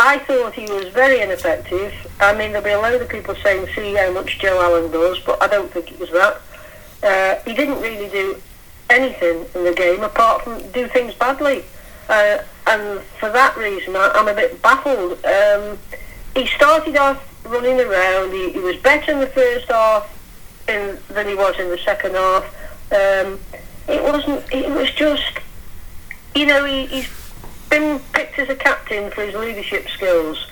I 0.00 0.18
thought 0.18 0.54
he 0.54 0.70
was 0.72 0.88
very 0.88 1.20
ineffective. 1.20 1.92
I 2.20 2.32
mean, 2.32 2.52
there'll 2.52 2.64
be 2.64 2.70
a 2.70 2.80
load 2.80 3.02
of 3.02 3.08
people 3.08 3.34
saying, 3.36 3.66
see 3.74 3.94
how 3.94 4.12
much 4.12 4.38
Joe 4.38 4.60
Allen 4.60 4.92
does, 4.92 5.18
but 5.20 5.42
I 5.42 5.48
don't 5.48 5.70
think 5.72 5.90
it 5.90 5.98
was 5.98 6.10
that. 6.10 6.40
Uh, 7.02 7.42
he 7.44 7.54
didn't 7.54 7.80
really 7.80 8.08
do 8.08 8.40
anything 8.90 9.44
in 9.54 9.64
the 9.64 9.72
game 9.72 10.02
apart 10.02 10.42
from 10.42 10.62
do 10.70 10.86
things 10.88 11.14
badly. 11.14 11.64
Uh, 12.08 12.38
and 12.66 13.00
for 13.20 13.30
that 13.30 13.56
reason, 13.56 13.96
I, 13.96 14.12
am 14.14 14.28
a 14.28 14.34
bit 14.34 14.60
baffled. 14.62 15.24
Um, 15.24 15.78
he 16.34 16.46
started 16.46 16.96
off 16.96 17.22
running 17.44 17.80
around. 17.80 18.32
He, 18.32 18.50
he 18.50 18.58
was 18.60 18.76
better 18.76 19.12
in 19.12 19.20
the 19.20 19.26
first 19.26 19.68
half 19.68 20.08
in, 20.68 20.98
than 21.08 21.26
he 21.26 21.34
was 21.34 21.58
in 21.58 21.68
the 21.70 21.78
second 21.78 22.14
half. 22.14 22.44
Um, 22.90 23.38
it 23.88 24.02
wasn't. 24.02 24.44
It 24.52 24.70
was 24.70 24.90
just, 24.92 25.38
you 26.34 26.46
know, 26.46 26.64
he, 26.64 26.86
he's 26.86 27.08
been 27.70 28.00
picked 28.12 28.38
as 28.38 28.48
a 28.48 28.54
captain 28.54 29.10
for 29.10 29.24
his 29.24 29.34
leadership 29.34 29.88
skills, 29.88 30.46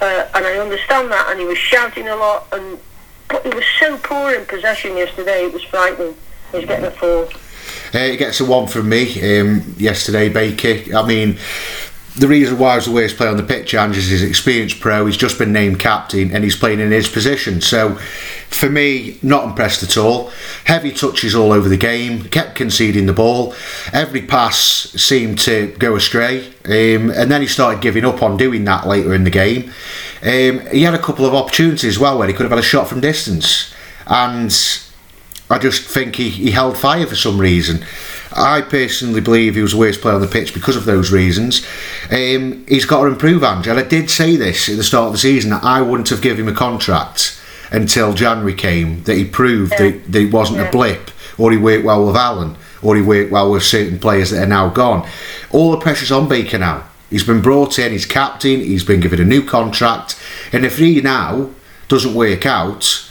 uh, 0.00 0.28
and 0.34 0.46
I 0.46 0.58
understand 0.58 1.10
that. 1.10 1.28
And 1.30 1.40
he 1.40 1.46
was 1.46 1.58
shouting 1.58 2.08
a 2.08 2.16
lot, 2.16 2.46
and 2.52 2.78
but 3.28 3.44
he 3.44 3.50
was 3.50 3.64
so 3.78 3.96
poor 3.98 4.34
in 4.34 4.46
possession 4.46 4.96
yesterday. 4.96 5.44
It 5.44 5.52
was 5.52 5.62
frightening. 5.64 6.14
He's 6.52 6.64
getting 6.64 6.86
a 6.86 6.90
four. 6.90 7.28
Uh, 7.92 7.98
he 7.98 8.16
gets 8.16 8.40
a 8.40 8.44
one 8.44 8.66
from 8.66 8.88
me 8.88 9.40
um, 9.40 9.74
yesterday, 9.76 10.28
Baker. 10.28 10.96
I 10.96 11.06
mean, 11.06 11.38
the 12.16 12.28
reason 12.28 12.58
why 12.58 12.76
he's 12.76 12.86
the 12.86 12.92
worst 12.92 13.16
player 13.16 13.28
on 13.28 13.36
the 13.36 13.42
pitch, 13.42 13.74
Ange, 13.74 13.98
is 13.98 14.08
his 14.08 14.22
experienced 14.22 14.80
pro. 14.80 15.04
He's 15.04 15.18
just 15.18 15.38
been 15.38 15.52
named 15.52 15.78
captain 15.78 16.32
and 16.32 16.42
he's 16.42 16.56
playing 16.56 16.80
in 16.80 16.90
his 16.90 17.08
position. 17.08 17.60
So, 17.60 17.96
for 18.48 18.70
me, 18.70 19.18
not 19.22 19.44
impressed 19.44 19.82
at 19.82 19.98
all. 19.98 20.30
Heavy 20.64 20.92
touches 20.92 21.34
all 21.34 21.52
over 21.52 21.68
the 21.68 21.76
game, 21.76 22.24
kept 22.24 22.54
conceding 22.54 23.04
the 23.04 23.12
ball. 23.12 23.54
Every 23.92 24.22
pass 24.22 24.56
seemed 24.56 25.38
to 25.40 25.74
go 25.78 25.94
astray. 25.94 26.46
Um, 26.64 27.10
and 27.10 27.30
then 27.30 27.42
he 27.42 27.46
started 27.46 27.82
giving 27.82 28.06
up 28.06 28.22
on 28.22 28.38
doing 28.38 28.64
that 28.64 28.86
later 28.86 29.14
in 29.14 29.24
the 29.24 29.30
game. 29.30 29.70
Um, 30.22 30.66
he 30.70 30.82
had 30.82 30.94
a 30.94 31.02
couple 31.02 31.26
of 31.26 31.34
opportunities 31.34 31.84
as 31.84 31.98
well 31.98 32.18
where 32.18 32.28
he 32.28 32.32
could 32.32 32.44
have 32.44 32.50
had 32.50 32.58
a 32.58 32.62
shot 32.62 32.88
from 32.88 33.00
distance. 33.00 33.74
And 34.06 34.50
I 35.50 35.58
just 35.58 35.82
think 35.82 36.16
he, 36.16 36.30
he 36.30 36.50
held 36.50 36.78
fire 36.78 37.06
for 37.06 37.14
some 37.14 37.38
reason. 37.38 37.84
I 38.36 38.60
personally 38.60 39.20
believe 39.20 39.54
he 39.54 39.62
was 39.62 39.72
the 39.72 39.78
worst 39.78 40.00
player 40.00 40.14
on 40.14 40.20
the 40.20 40.26
pitch 40.26 40.52
because 40.52 40.76
of 40.76 40.84
those 40.84 41.10
reasons. 41.10 41.66
Um, 42.10 42.66
he's 42.68 42.84
got 42.84 43.02
to 43.02 43.08
improve, 43.08 43.42
Angel. 43.42 43.78
I 43.78 43.82
did 43.82 44.10
say 44.10 44.36
this 44.36 44.68
at 44.68 44.76
the 44.76 44.84
start 44.84 45.06
of 45.06 45.12
the 45.12 45.18
season 45.18 45.50
that 45.50 45.64
I 45.64 45.80
wouldn't 45.80 46.10
have 46.10 46.22
given 46.22 46.46
him 46.46 46.54
a 46.54 46.56
contract 46.56 47.40
until 47.70 48.12
January 48.12 48.54
came, 48.54 49.02
that 49.04 49.16
he 49.16 49.24
proved 49.24 49.72
yeah. 49.72 49.90
that, 49.90 50.12
that 50.12 50.22
it 50.22 50.32
wasn't 50.32 50.58
yeah. 50.58 50.68
a 50.68 50.72
blip, 50.72 51.10
or 51.38 51.50
he 51.50 51.56
worked 51.56 51.84
well 51.84 52.06
with 52.06 52.16
Allen, 52.16 52.56
or 52.82 52.94
he 52.94 53.02
worked 53.02 53.32
well 53.32 53.50
with 53.50 53.62
certain 53.62 53.98
players 53.98 54.30
that 54.30 54.42
are 54.42 54.46
now 54.46 54.68
gone. 54.68 55.08
All 55.50 55.72
the 55.72 55.78
pressure's 55.78 56.12
on 56.12 56.28
Baker 56.28 56.58
now. 56.58 56.88
He's 57.10 57.24
been 57.24 57.40
brought 57.40 57.78
in, 57.78 57.92
he's 57.92 58.06
captain, 58.06 58.60
he's 58.60 58.84
been 58.84 59.00
given 59.00 59.20
a 59.20 59.24
new 59.24 59.42
contract, 59.42 60.20
and 60.52 60.64
if 60.64 60.78
he 60.78 61.00
now 61.00 61.50
doesn't 61.88 62.14
work 62.14 62.44
out, 62.44 63.10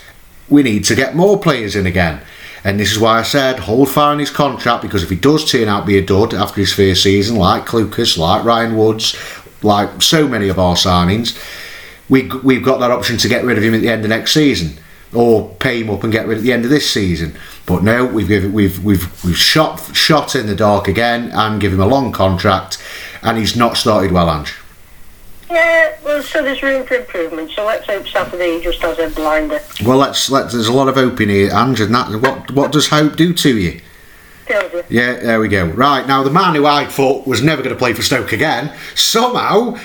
we 0.50 0.64
need 0.64 0.84
to 0.86 0.96
get 0.96 1.16
more 1.16 1.40
players 1.40 1.76
in 1.76 1.86
again. 1.86 2.22
And 2.66 2.80
this 2.80 2.92
is 2.92 2.98
why 2.98 3.20
I 3.20 3.22
said 3.22 3.60
hold 3.60 3.92
fire 3.92 4.12
on 4.12 4.20
his 4.20 4.32
contract 4.32 4.82
because 4.82 5.04
if 5.04 5.10
he 5.12 5.16
does 5.16 5.50
turn 5.50 5.68
out 5.68 5.82
to 5.82 5.86
be 5.86 6.00
a 6.00 6.06
dud 6.06 6.34
after 6.34 6.60
his 6.60 6.74
first 6.74 7.04
season, 7.04 7.38
like 7.38 7.68
Clucas, 7.68 8.18
like 8.18 8.44
Ryan 8.44 8.76
Woods, 8.76 9.16
like 9.62 10.02
so 10.02 10.28
many 10.28 10.50
of 10.50 10.58
our 10.58 10.76
signings, 10.76 11.38
we, 12.10 12.24
we've 12.44 12.66
got 12.66 12.80
that 12.80 12.90
option 12.90 13.18
to 13.18 13.28
get 13.28 13.46
rid 13.46 13.60
of 13.60 13.64
him 13.64 13.76
at 13.76 13.82
the 13.82 13.90
end 13.90 14.04
of 14.04 14.10
next 14.10 14.34
season 14.34 14.80
or 15.14 15.54
pay 15.60 15.82
him 15.82 15.92
up 15.92 16.04
and 16.04 16.12
get 16.12 16.26
rid 16.26 16.40
at 16.40 16.44
the 16.44 16.52
end 16.52 16.66
of 16.66 16.72
this 16.72 16.90
season. 16.90 17.36
But 17.68 17.84
no, 17.84 18.04
we've 18.04 18.28
given, 18.28 18.52
we've 18.52 18.84
we've 18.84 19.24
we've 19.24 19.38
shot 19.38 19.96
shot 19.96 20.36
in 20.36 20.48
the 20.48 20.56
dark 20.56 20.88
again 20.88 21.30
and 21.34 21.62
give 21.62 21.72
him 21.72 21.80
a 21.80 21.88
long 21.88 22.12
contract, 22.12 22.84
and 23.22 23.38
he's 23.38 23.56
not 23.56 23.78
started 23.78 24.12
well, 24.12 24.30
Ange. 24.30 24.56
Yeah, 25.50 25.98
well, 26.04 26.24
so 26.24 26.42
there's 26.42 26.64
room 26.64 26.86
for 26.86 26.96
improvement. 26.96 27.52
So 27.52 27.66
let's 27.66 27.86
hope 27.86 28.08
Saturday 28.08 28.62
just 28.62 28.82
has 28.82 28.98
a 28.98 29.10
blinder. 29.10 29.60
Well, 29.86 29.98
let's 29.98 30.30
let. 30.30 30.52
There's 30.52 30.68
a 30.68 30.74
lot 30.74 30.88
of 30.88 30.96
hope 30.96 31.22
in 31.22 31.30
here, 31.30 31.52
Ange, 31.54 31.82
and 31.82 31.94
that. 31.94 32.20
What 32.20 32.52
what 32.52 32.72
does 32.72 32.88
hope 32.88 33.16
do 33.16 33.34
to 33.34 33.58
you? 33.58 33.82
Yeah, 34.90 35.14
there 35.14 35.40
we 35.40 35.48
go. 35.48 35.66
Right 35.66 36.06
now, 36.08 36.22
the 36.24 36.30
man 36.30 36.54
who 36.54 36.66
I 36.66 36.86
thought 36.86 37.26
was 37.26 37.42
never 37.42 37.64
going 37.64 37.74
to 37.74 37.80
play 37.80 37.94
for 37.94 38.04
Stoke 38.04 38.32
again 38.32 38.76
somehow 38.94 39.80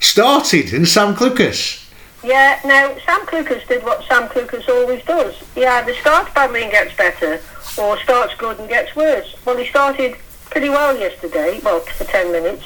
started 0.00 0.72
in 0.72 0.86
Sam 0.86 1.14
Clucas. 1.14 1.86
Yeah, 2.22 2.60
now 2.64 2.96
Sam 3.04 3.26
Clucas 3.26 3.66
did 3.68 3.82
what 3.82 4.04
Sam 4.04 4.28
Clucas 4.28 4.68
always 4.68 5.04
does. 5.04 5.36
He 5.54 5.64
either 5.66 5.94
starts 5.94 6.32
badly 6.32 6.62
and 6.62 6.72
gets 6.72 6.94
better, 6.94 7.40
or 7.78 7.98
starts 7.98 8.34
good 8.36 8.58
and 8.58 8.68
gets 8.68 8.96
worse. 8.96 9.34
Well, 9.44 9.56
he 9.56 9.66
started 9.66 10.16
pretty 10.50 10.68
well 10.68 10.96
yesterday, 10.98 11.60
well, 11.62 11.80
for 11.80 12.04
10 12.04 12.32
minutes 12.32 12.64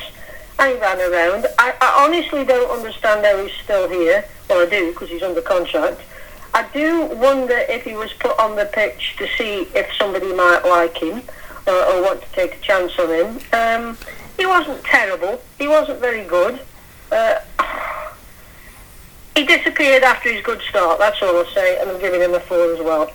and 0.69 0.81
ran 0.81 1.01
around. 1.01 1.47
I, 1.59 1.75
I 1.81 2.05
honestly 2.05 2.45
don't 2.45 2.71
understand 2.71 3.25
how 3.25 3.43
he's 3.43 3.55
still 3.63 3.89
here. 3.89 4.25
Well, 4.49 4.67
I 4.67 4.71
do 4.71 4.93
because 4.93 5.11
he's 5.11 5.23
under 5.23 5.41
contract. 5.41 6.01
I 6.53 6.69
do 6.73 7.07
wonder 7.07 7.57
if 7.69 7.85
he 7.85 7.95
was 7.95 8.13
put 8.15 8.39
on 8.39 8.57
the 8.57 8.67
pitch 8.67 9.17
to 9.19 9.27
see 9.37 9.69
if 9.75 9.93
somebody 9.99 10.33
might 10.33 10.63
like 10.65 10.97
him 10.97 11.23
or, 11.67 11.75
or 11.75 12.03
want 12.03 12.23
to 12.23 12.29
take 12.33 12.55
a 12.55 12.61
chance 12.61 12.97
on 12.99 13.09
him. 13.11 13.41
Um, 13.53 13.99
he 14.37 14.47
wasn't 14.47 14.83
terrible. 14.85 15.43
He 15.59 15.67
wasn't 15.67 16.01
very 16.01 16.25
good. 16.25 16.61
Uh, 17.11 17.41
he 19.35 19.45
disappeared 19.45 20.03
after 20.03 20.33
his 20.33 20.45
good 20.45 20.61
start. 20.63 20.99
That's 20.99 21.21
all 21.23 21.37
I'll 21.37 21.47
say, 21.47 21.81
and 21.81 21.91
I'm 21.91 22.01
giving 22.01 22.21
him 22.21 22.35
a 22.35 22.41
four 22.41 22.73
as 22.73 22.81
well. 22.81 23.11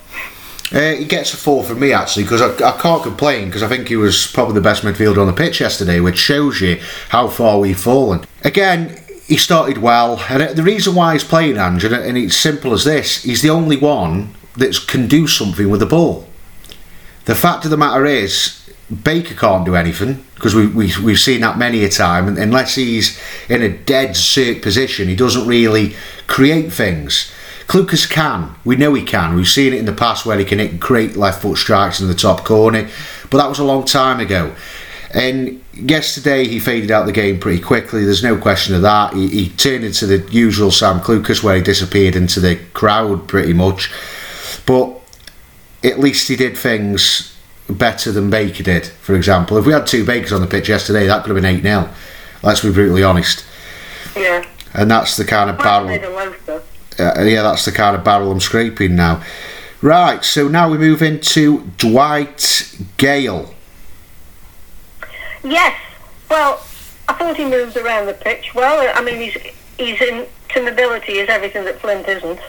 Uh, 0.72 0.92
he 0.92 1.06
gets 1.06 1.34
a 1.34 1.38
four 1.38 1.64
from 1.64 1.80
me 1.80 1.92
actually 1.92 2.24
because 2.24 2.42
I, 2.42 2.54
I, 2.68 2.78
can't 2.78 3.02
complain 3.02 3.46
because 3.46 3.64
I 3.64 3.68
think 3.68 3.88
he 3.88 3.96
was 3.96 4.28
probably 4.28 4.54
the 4.54 4.62
best 4.62 4.84
midfielder 4.84 5.18
on 5.18 5.26
the 5.26 5.34
pitch 5.34 5.62
yesterday, 5.62 6.00
which 6.00 6.18
shows 6.18 6.62
you 6.62 6.80
how 7.10 7.28
far 7.28 7.60
we've 7.60 7.80
fallen. 7.80 8.24
Again, 8.44 9.02
he 9.26 9.38
started 9.38 9.80
well, 9.80 10.20
and 10.30 10.56
the 10.56 10.64
reason 10.64 10.96
why 10.96 11.14
he's 11.14 11.24
playing 11.24 11.58
Andrew, 11.58 11.94
and 11.94 12.18
it's 12.18 12.38
simple 12.38 12.74
as 12.74 12.84
this: 12.84 13.24
he's 13.24 13.42
the 13.42 13.50
only 13.50 13.78
one 13.78 14.36
that 14.58 14.76
can 14.88 15.08
do 15.08 15.28
something 15.28 15.70
with 15.70 15.80
the 15.80 15.86
ball. 15.86 16.28
The 17.26 17.36
fact 17.36 17.64
of 17.64 17.72
the 17.72 17.78
matter 17.78 18.06
is, 18.06 18.60
Baker 19.04 19.36
can't 19.36 19.66
do 19.66 19.76
anything 19.76 20.26
because 20.34 20.56
we, 20.56 20.66
we, 20.68 20.92
we've 21.04 21.20
seen 21.20 21.42
that 21.42 21.58
many 21.58 21.84
a 21.84 21.90
time, 21.90 22.28
and 22.28 22.38
unless 22.38 22.76
he's 22.76 23.20
in 23.48 23.62
a 23.62 23.70
dead 23.70 24.12
cert 24.12 24.62
position, 24.62 25.08
he 25.08 25.16
doesn't 25.16 25.48
really 25.48 25.96
create 26.28 26.74
things. 26.74 27.32
Clucas 27.70 28.10
can. 28.10 28.56
We 28.66 28.76
know 28.76 28.96
he 28.96 29.04
can. 29.04 29.36
We've 29.36 29.48
seen 29.48 29.74
it 29.74 29.80
in 29.80 29.86
the 29.86 29.94
past 29.94 30.26
where 30.26 30.40
he 30.40 30.44
can 30.44 30.58
hit 30.58 30.80
great 30.80 31.16
left 31.16 31.44
foot 31.44 31.56
strikes 31.56 32.02
in 32.02 32.08
the 32.08 32.16
top 32.16 32.44
corner, 32.44 32.90
but 33.30 33.38
that 33.38 33.48
was 33.48 33.60
a 33.60 33.64
long 33.64 33.86
time 33.86 34.20
ago. 34.20 34.56
And 35.14 35.64
yesterday 35.74 36.48
he 36.48 36.60
faded 36.60 36.90
out 36.90 37.06
the 37.06 37.12
game 37.12 37.40
pretty 37.40 37.62
quickly. 37.62 38.04
There's 38.04 38.24
no 38.24 38.38
question 38.40 38.74
of 38.74 38.82
that. 38.82 39.14
He, 39.14 39.28
he 39.28 39.50
turned 39.50 39.84
into 39.84 40.08
the 40.08 40.18
usual 40.32 40.72
Sam 40.72 41.00
Clucas 41.00 41.44
where 41.44 41.56
he 41.56 41.62
disappeared 41.62 42.16
into 42.16 42.40
the 42.40 42.56
crowd 42.74 43.28
pretty 43.28 43.54
much. 43.54 43.92
But 44.66 45.00
at 45.84 46.00
least 46.00 46.28
he 46.28 46.36
did 46.36 46.58
things 46.58 47.38
better 47.70 48.12
than 48.12 48.32
Baker 48.32 48.64
did, 48.64 48.88
for 48.88 49.14
example. 49.14 49.58
If 49.58 49.68
we 49.68 49.74
had 49.74 49.86
two 49.86 50.04
Bakers 50.04 50.34
on 50.34 50.42
the 50.42 50.48
pitch 50.48 50.70
yesterday, 50.70 51.06
that 51.06 51.24
could 51.24 51.36
have 51.36 51.42
been 51.42 51.46
8 51.46 51.62
0. 51.62 51.88
Let's 52.42 52.64
be 52.64 52.72
brutally 52.72 53.04
honest. 53.04 53.46
Yeah. 54.18 54.44
And 54.74 54.90
that's 54.90 55.18
the 55.18 55.26
kind 55.26 55.52
of 55.52 55.60
barrel 55.60 55.88
uh, 57.00 57.24
yeah, 57.24 57.44
that's 57.44 57.66
the 57.66 57.72
kind 57.72 57.96
of 57.96 58.04
barrel 58.04 58.32
I'm 58.32 58.40
scraping 58.40 58.96
now. 58.96 59.24
Right, 59.82 60.24
so 60.24 60.48
now 60.48 60.70
we 60.70 60.78
move 60.78 61.02
into 61.02 61.62
Dwight 61.78 62.76
Gayle. 62.98 63.54
Yes, 65.44 65.80
well, 66.30 66.62
I 67.08 67.14
thought 67.14 67.38
he 67.38 67.46
moved 67.46 67.78
around 67.78 68.08
the 68.08 68.14
pitch 68.14 68.54
well. 68.54 68.92
I 68.94 69.02
mean, 69.02 69.22
he's 69.22 69.38
he's 69.78 70.02
into 70.02 70.70
mobility 70.70 71.14
is 71.14 71.30
everything 71.30 71.64
that 71.66 71.80
Flint 71.80 72.08
isn't. 72.08 72.40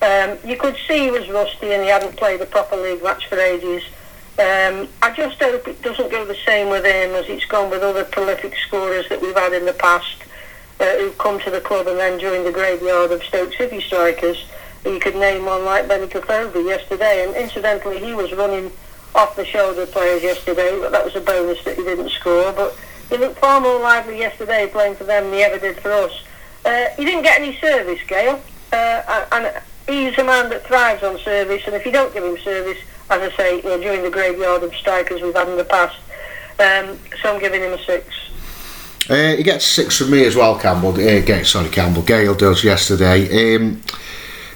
Um, 0.00 0.38
you 0.48 0.56
could 0.56 0.76
see 0.86 1.04
he 1.04 1.10
was 1.10 1.28
rusty 1.28 1.72
and 1.72 1.82
he 1.82 1.88
hadn't 1.88 2.16
played 2.16 2.40
a 2.40 2.46
proper 2.46 2.76
league 2.76 3.02
match 3.02 3.26
for 3.26 3.38
ages. 3.38 3.82
Um, 4.38 4.88
I 5.02 5.12
just 5.16 5.42
hope 5.42 5.66
it 5.66 5.82
doesn't 5.82 6.12
go 6.12 6.24
the 6.24 6.36
same 6.46 6.70
with 6.70 6.84
him 6.84 7.10
as 7.16 7.28
it's 7.28 7.44
gone 7.46 7.70
with 7.70 7.82
other 7.82 8.04
prolific 8.04 8.54
scorers 8.68 9.08
that 9.08 9.20
we've 9.20 9.34
had 9.34 9.52
in 9.52 9.66
the 9.66 9.72
past 9.72 10.22
uh, 10.80 10.98
who've 10.98 11.18
come 11.18 11.40
to 11.40 11.50
the 11.50 11.60
club 11.60 11.86
and 11.86 11.98
then 11.98 12.18
joined 12.20 12.46
the 12.46 12.52
graveyard 12.52 13.10
of 13.10 13.22
Stoke 13.24 13.52
City 13.54 13.80
strikers. 13.80 14.44
You 14.84 15.00
could 15.00 15.16
name 15.16 15.44
one 15.44 15.64
like 15.64 15.86
Benik 15.86 16.12
Afobe 16.12 16.64
yesterday, 16.64 17.24
and 17.26 17.34
incidentally, 17.36 17.98
he 17.98 18.14
was 18.14 18.32
running 18.32 18.70
off 19.14 19.36
the 19.36 19.44
shoulder 19.44 19.86
players 19.86 20.22
yesterday, 20.22 20.78
but 20.80 20.92
that 20.92 21.04
was 21.04 21.16
a 21.16 21.20
bonus 21.20 21.62
that 21.64 21.76
he 21.76 21.82
didn't 21.82 22.10
score. 22.10 22.52
But 22.52 22.76
he 23.10 23.16
looked 23.16 23.38
far 23.38 23.60
more 23.60 23.80
lively 23.80 24.18
yesterday 24.18 24.68
playing 24.70 24.96
for 24.96 25.04
them 25.04 25.24
than 25.24 25.32
he 25.32 25.42
ever 25.42 25.58
did 25.58 25.78
for 25.78 25.92
us. 25.92 26.22
Uh, 26.64 26.86
he 26.96 27.04
didn't 27.04 27.22
get 27.22 27.40
any 27.40 27.56
service, 27.56 28.00
Gayle, 28.06 28.40
uh, 28.72 29.26
and 29.32 29.62
he's 29.88 30.16
a 30.18 30.24
man 30.24 30.50
that 30.50 30.66
thrives 30.66 31.02
on 31.02 31.18
service, 31.18 31.62
and 31.66 31.74
if 31.74 31.86
you 31.86 31.92
don't 31.92 32.12
give 32.12 32.22
him 32.22 32.38
service, 32.38 32.78
as 33.10 33.32
I 33.32 33.36
say, 33.36 33.56
you 33.56 33.62
know, 33.62 33.80
during 33.80 34.02
the 34.02 34.10
graveyard 34.10 34.62
of 34.62 34.74
strikers 34.74 35.22
we've 35.22 35.34
had 35.34 35.48
in 35.48 35.56
the 35.56 35.64
past, 35.64 35.96
um, 36.60 36.98
so 37.22 37.34
I'm 37.34 37.40
giving 37.40 37.62
him 37.62 37.72
a 37.72 37.78
six. 37.84 38.06
Uh, 39.08 39.36
he 39.36 39.42
gets 39.42 39.64
six 39.64 39.98
from 39.98 40.10
me 40.10 40.24
as 40.24 40.36
well, 40.36 40.58
Campbell. 40.58 40.90
Uh, 40.90 41.44
sorry, 41.44 41.70
Campbell. 41.70 42.02
Gayle 42.02 42.34
does 42.34 42.62
yesterday. 42.62 43.56
Um, 43.56 43.82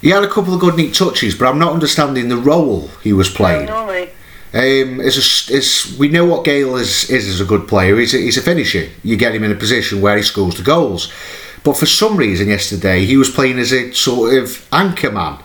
he 0.01 0.11
had 0.11 0.25
a 0.25 0.29
couple 0.29 0.53
of 0.53 0.61
good 0.61 0.77
neat 0.77 0.95
touches, 0.95 1.35
but 1.35 1.49
I'm 1.49 1.59
not 1.59 1.73
understanding 1.73 2.29
the 2.29 2.37
role 2.37 2.88
he 3.03 3.12
was 3.12 3.31
playing. 3.31 3.67
No, 3.67 3.87
no, 3.87 4.09
um, 4.55 5.01
as 5.01 5.17
a, 5.17 5.55
as 5.57 5.97
we 5.99 6.09
know 6.09 6.27
what 6.27 6.45
Gayle 6.45 6.77
is, 6.77 7.09
is 7.09 7.27
as 7.27 7.41
a 7.41 7.45
good 7.45 7.67
player. 7.67 7.97
He's 7.99 8.12
a, 8.12 8.19
he's 8.19 8.37
a 8.37 8.43
finisher. 8.43 8.88
You 9.03 9.17
get 9.17 9.35
him 9.35 9.45
in 9.45 9.53
a 9.53 9.57
position 9.57 10.03
where 10.03 10.17
he 10.17 10.23
scores 10.23 10.57
the 10.57 10.62
goals. 10.62 11.11
But 11.65 11.77
for 11.77 11.87
some 11.87 12.17
reason 12.17 12.49
yesterday, 12.49 13.07
he 13.07 13.17
was 13.17 13.31
playing 13.31 13.59
as 13.59 13.73
a 13.73 13.93
sort 13.93 14.35
of 14.35 14.69
anchor 14.71 15.11
man, 15.11 15.38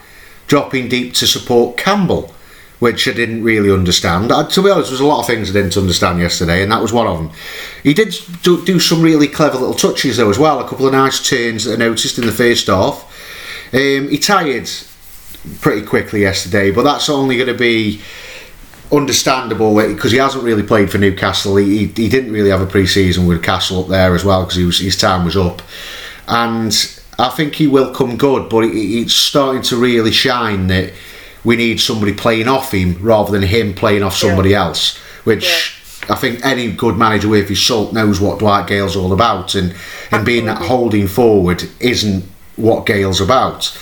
dropping 0.47 0.89
deep 0.89 1.13
to 1.15 1.27
support 1.27 1.77
Campbell 1.77 2.33
which 2.79 3.07
I 3.07 3.13
didn't 3.13 3.43
really 3.43 3.71
understand. 3.71 4.31
Uh, 4.31 4.47
to 4.47 4.61
be 4.61 4.69
honest, 4.69 4.89
there 4.89 4.93
was 4.93 5.01
a 5.01 5.05
lot 5.05 5.21
of 5.21 5.27
things 5.27 5.49
I 5.49 5.53
didn't 5.53 5.77
understand 5.77 6.19
yesterday, 6.19 6.61
and 6.61 6.71
that 6.71 6.81
was 6.81 6.93
one 6.93 7.07
of 7.07 7.17
them. 7.17 7.31
He 7.83 7.93
did 7.93 8.15
do, 8.43 8.63
do 8.65 8.79
some 8.79 9.01
really 9.01 9.27
clever 9.27 9.57
little 9.57 9.73
touches 9.73 10.17
though 10.17 10.29
as 10.29 10.37
well. 10.37 10.59
A 10.59 10.67
couple 10.67 10.85
of 10.85 10.93
nice 10.93 11.27
turns 11.27 11.65
that 11.65 11.73
I 11.73 11.77
noticed 11.77 12.17
in 12.19 12.25
the 12.25 12.31
first 12.31 12.67
half. 12.67 13.03
Um, 13.73 14.09
he 14.09 14.17
tired 14.19 14.69
pretty 15.61 15.85
quickly 15.85 16.21
yesterday, 16.21 16.71
but 16.71 16.83
that's 16.83 17.09
only 17.09 17.35
going 17.35 17.47
to 17.47 17.57
be 17.57 18.01
understandable 18.91 19.75
because 19.75 20.11
he 20.11 20.17
hasn't 20.17 20.43
really 20.43 20.63
played 20.63 20.89
for 20.89 20.97
Newcastle. 20.97 21.57
He, 21.57 21.79
he, 21.79 21.85
he 21.87 22.09
didn't 22.09 22.31
really 22.31 22.49
have 22.49 22.61
a 22.61 22.65
pre-season 22.65 23.25
with 23.27 23.43
Castle 23.43 23.83
up 23.83 23.89
there 23.89 24.15
as 24.15 24.23
well 24.23 24.45
because 24.45 24.79
his 24.79 24.97
time 24.97 25.25
was 25.25 25.35
up, 25.35 25.61
and 26.27 26.71
I 27.17 27.29
think 27.29 27.55
he 27.55 27.65
will 27.65 27.93
come 27.93 28.17
good. 28.17 28.49
But 28.49 28.65
it, 28.65 28.75
it's 28.75 29.13
starting 29.13 29.63
to 29.63 29.77
really 29.77 30.11
shine 30.11 30.67
that 30.67 30.93
we 31.47 31.55
need 31.55 31.79
somebody 31.79 32.13
playing 32.13 32.49
off 32.49 32.73
him 32.73 32.97
rather 32.99 33.31
than 33.31 33.41
him 33.41 33.73
playing 33.73 34.03
off 34.03 34.17
somebody 34.17 34.49
yeah. 34.49 34.65
else, 34.65 34.97
which. 35.23 35.45
Yeah. 35.45 35.73
I 36.09 36.15
think 36.15 36.45
any 36.45 36.71
good 36.71 36.95
manager 36.95 37.27
with 37.27 37.49
his 37.49 37.61
salt 37.61 37.91
knows 37.91 38.21
what 38.21 38.39
Dwight 38.39 38.65
Gayle's 38.65 38.95
all 38.95 39.11
about, 39.11 39.55
and, 39.55 39.75
and 40.09 40.25
being 40.25 40.45
that 40.45 40.61
holding 40.61 41.05
forward 41.05 41.65
isn't 41.81 42.23
what 42.55 42.85
Gayle's 42.85 43.19
about. 43.19 43.77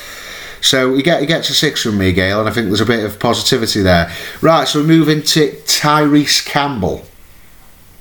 So 0.60 0.96
he, 0.96 1.04
get, 1.04 1.22
he 1.22 1.28
gets 1.28 1.52
a 1.52 1.54
six 1.54 1.84
from 1.84 2.00
me, 2.00 2.14
Gayle, 2.14 2.40
and 2.40 2.50
I 2.50 2.52
think 2.52 2.66
there's 2.66 2.82
a 2.82 2.86
bit 2.86 3.06
of 3.06 3.20
positivity 3.20 3.84
there. 3.84 4.12
Right, 4.42 4.68
so 4.68 4.82
we 4.82 4.88
move 4.88 5.08
into 5.08 5.52
Tyrese 5.66 6.44
Campbell. 6.44 7.04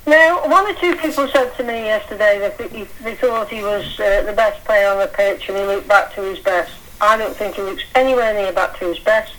Now, 0.07 0.48
one 0.48 0.74
or 0.74 0.74
two 0.81 0.96
people 0.96 1.29
said 1.29 1.55
to 1.59 1.62
me 1.62 1.85
yesterday 1.85 2.38
that 2.38 2.57
they, 2.57 2.88
they 3.03 3.16
thought 3.16 3.50
he 3.50 3.62
was 3.62 4.00
uh, 4.00 4.22
the 4.22 4.33
best 4.33 4.64
player 4.64 4.88
on 4.88 5.00
the 5.00 5.07
pitch 5.07 5.50
and 5.50 5.59
he 5.59 5.64
looked 5.64 5.88
back 5.88 6.14
to 6.14 6.22
his 6.22 6.38
best. 6.38 6.72
I 6.98 7.18
don't 7.18 7.37
think 7.37 7.57
he 7.57 7.62
looks 7.62 7.83
anywhere 7.94 8.33
near 8.33 8.55
back 8.55 8.79
to 8.79 8.87
his 8.88 9.00
best. 9.00 9.35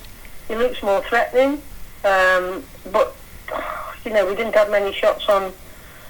He 0.47 0.55
looks 0.55 0.81
more 0.84 1.01
threatening, 1.03 1.62
um, 2.03 2.63
but 2.91 3.15
you 4.03 4.13
know 4.13 4.25
we 4.25 4.36
didn't 4.36 4.55
have 4.55 4.69
many 4.69 4.93
shots 4.93 5.27
on 5.29 5.51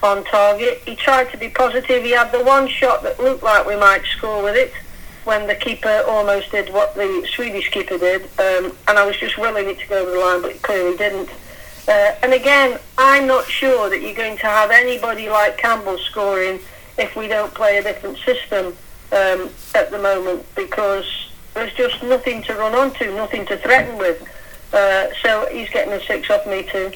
on 0.04 0.24
target. 0.26 0.82
He 0.86 0.96
tried 0.96 1.32
to 1.32 1.38
be 1.38 1.50
positive. 1.50 2.04
He 2.04 2.12
had 2.12 2.32
the 2.32 2.44
one 2.44 2.68
shot 2.68 3.04
that 3.04 3.20
looked 3.20 3.44
like 3.44 3.66
we 3.66 3.76
might 3.76 4.04
score 4.06 4.44
with 4.44 4.56
it, 4.56 4.74
when 5.26 5.48
the 5.48 5.56
keeper 5.56 6.04
almost 6.08 6.52
did 6.52 6.72
what 6.72 6.96
the 6.96 7.28
Swedish 7.34 7.70
keeper 7.72 7.98
did, 7.98 8.24
um, 8.40 8.72
and 8.88 8.98
I 8.98 9.06
was 9.06 9.18
just 9.18 9.38
willing 9.38 9.68
it 9.68 9.80
to 9.80 9.88
go 9.88 10.02
over 10.02 10.12
the 10.12 10.20
line, 10.20 10.42
but 10.42 10.52
it 10.52 10.62
clearly 10.62 10.96
didn't. 10.98 11.30
Uh, 11.88 12.16
and 12.24 12.34
again, 12.34 12.80
I'm 12.98 13.28
not 13.28 13.46
sure 13.46 13.90
that 13.90 14.02
you're 14.02 14.16
going 14.16 14.38
to 14.38 14.46
have 14.46 14.72
anybody 14.72 15.30
like 15.30 15.58
Campbell 15.58 15.98
scoring 15.98 16.60
if 16.98 17.16
we 17.16 17.28
don't 17.28 17.54
play 17.54 17.78
a 17.78 17.84
different 17.84 18.18
system 18.20 18.68
um, 19.12 19.50
at 19.74 19.92
the 19.92 20.00
moment 20.00 20.46
because 20.56 21.06
there's 21.56 21.74
just 21.74 22.04
nothing 22.04 22.44
to 22.44 22.54
run 22.54 22.76
onto, 22.76 23.16
nothing 23.16 23.46
to 23.48 23.58
threaten 23.58 23.98
with. 23.98 24.22
Uh, 24.72 25.08
so 25.24 25.48
he's 25.52 25.70
getting 25.70 25.94
a 25.94 26.02
six 26.02 26.30
off 26.30 26.46
me 26.46 26.64
too. 26.64 26.92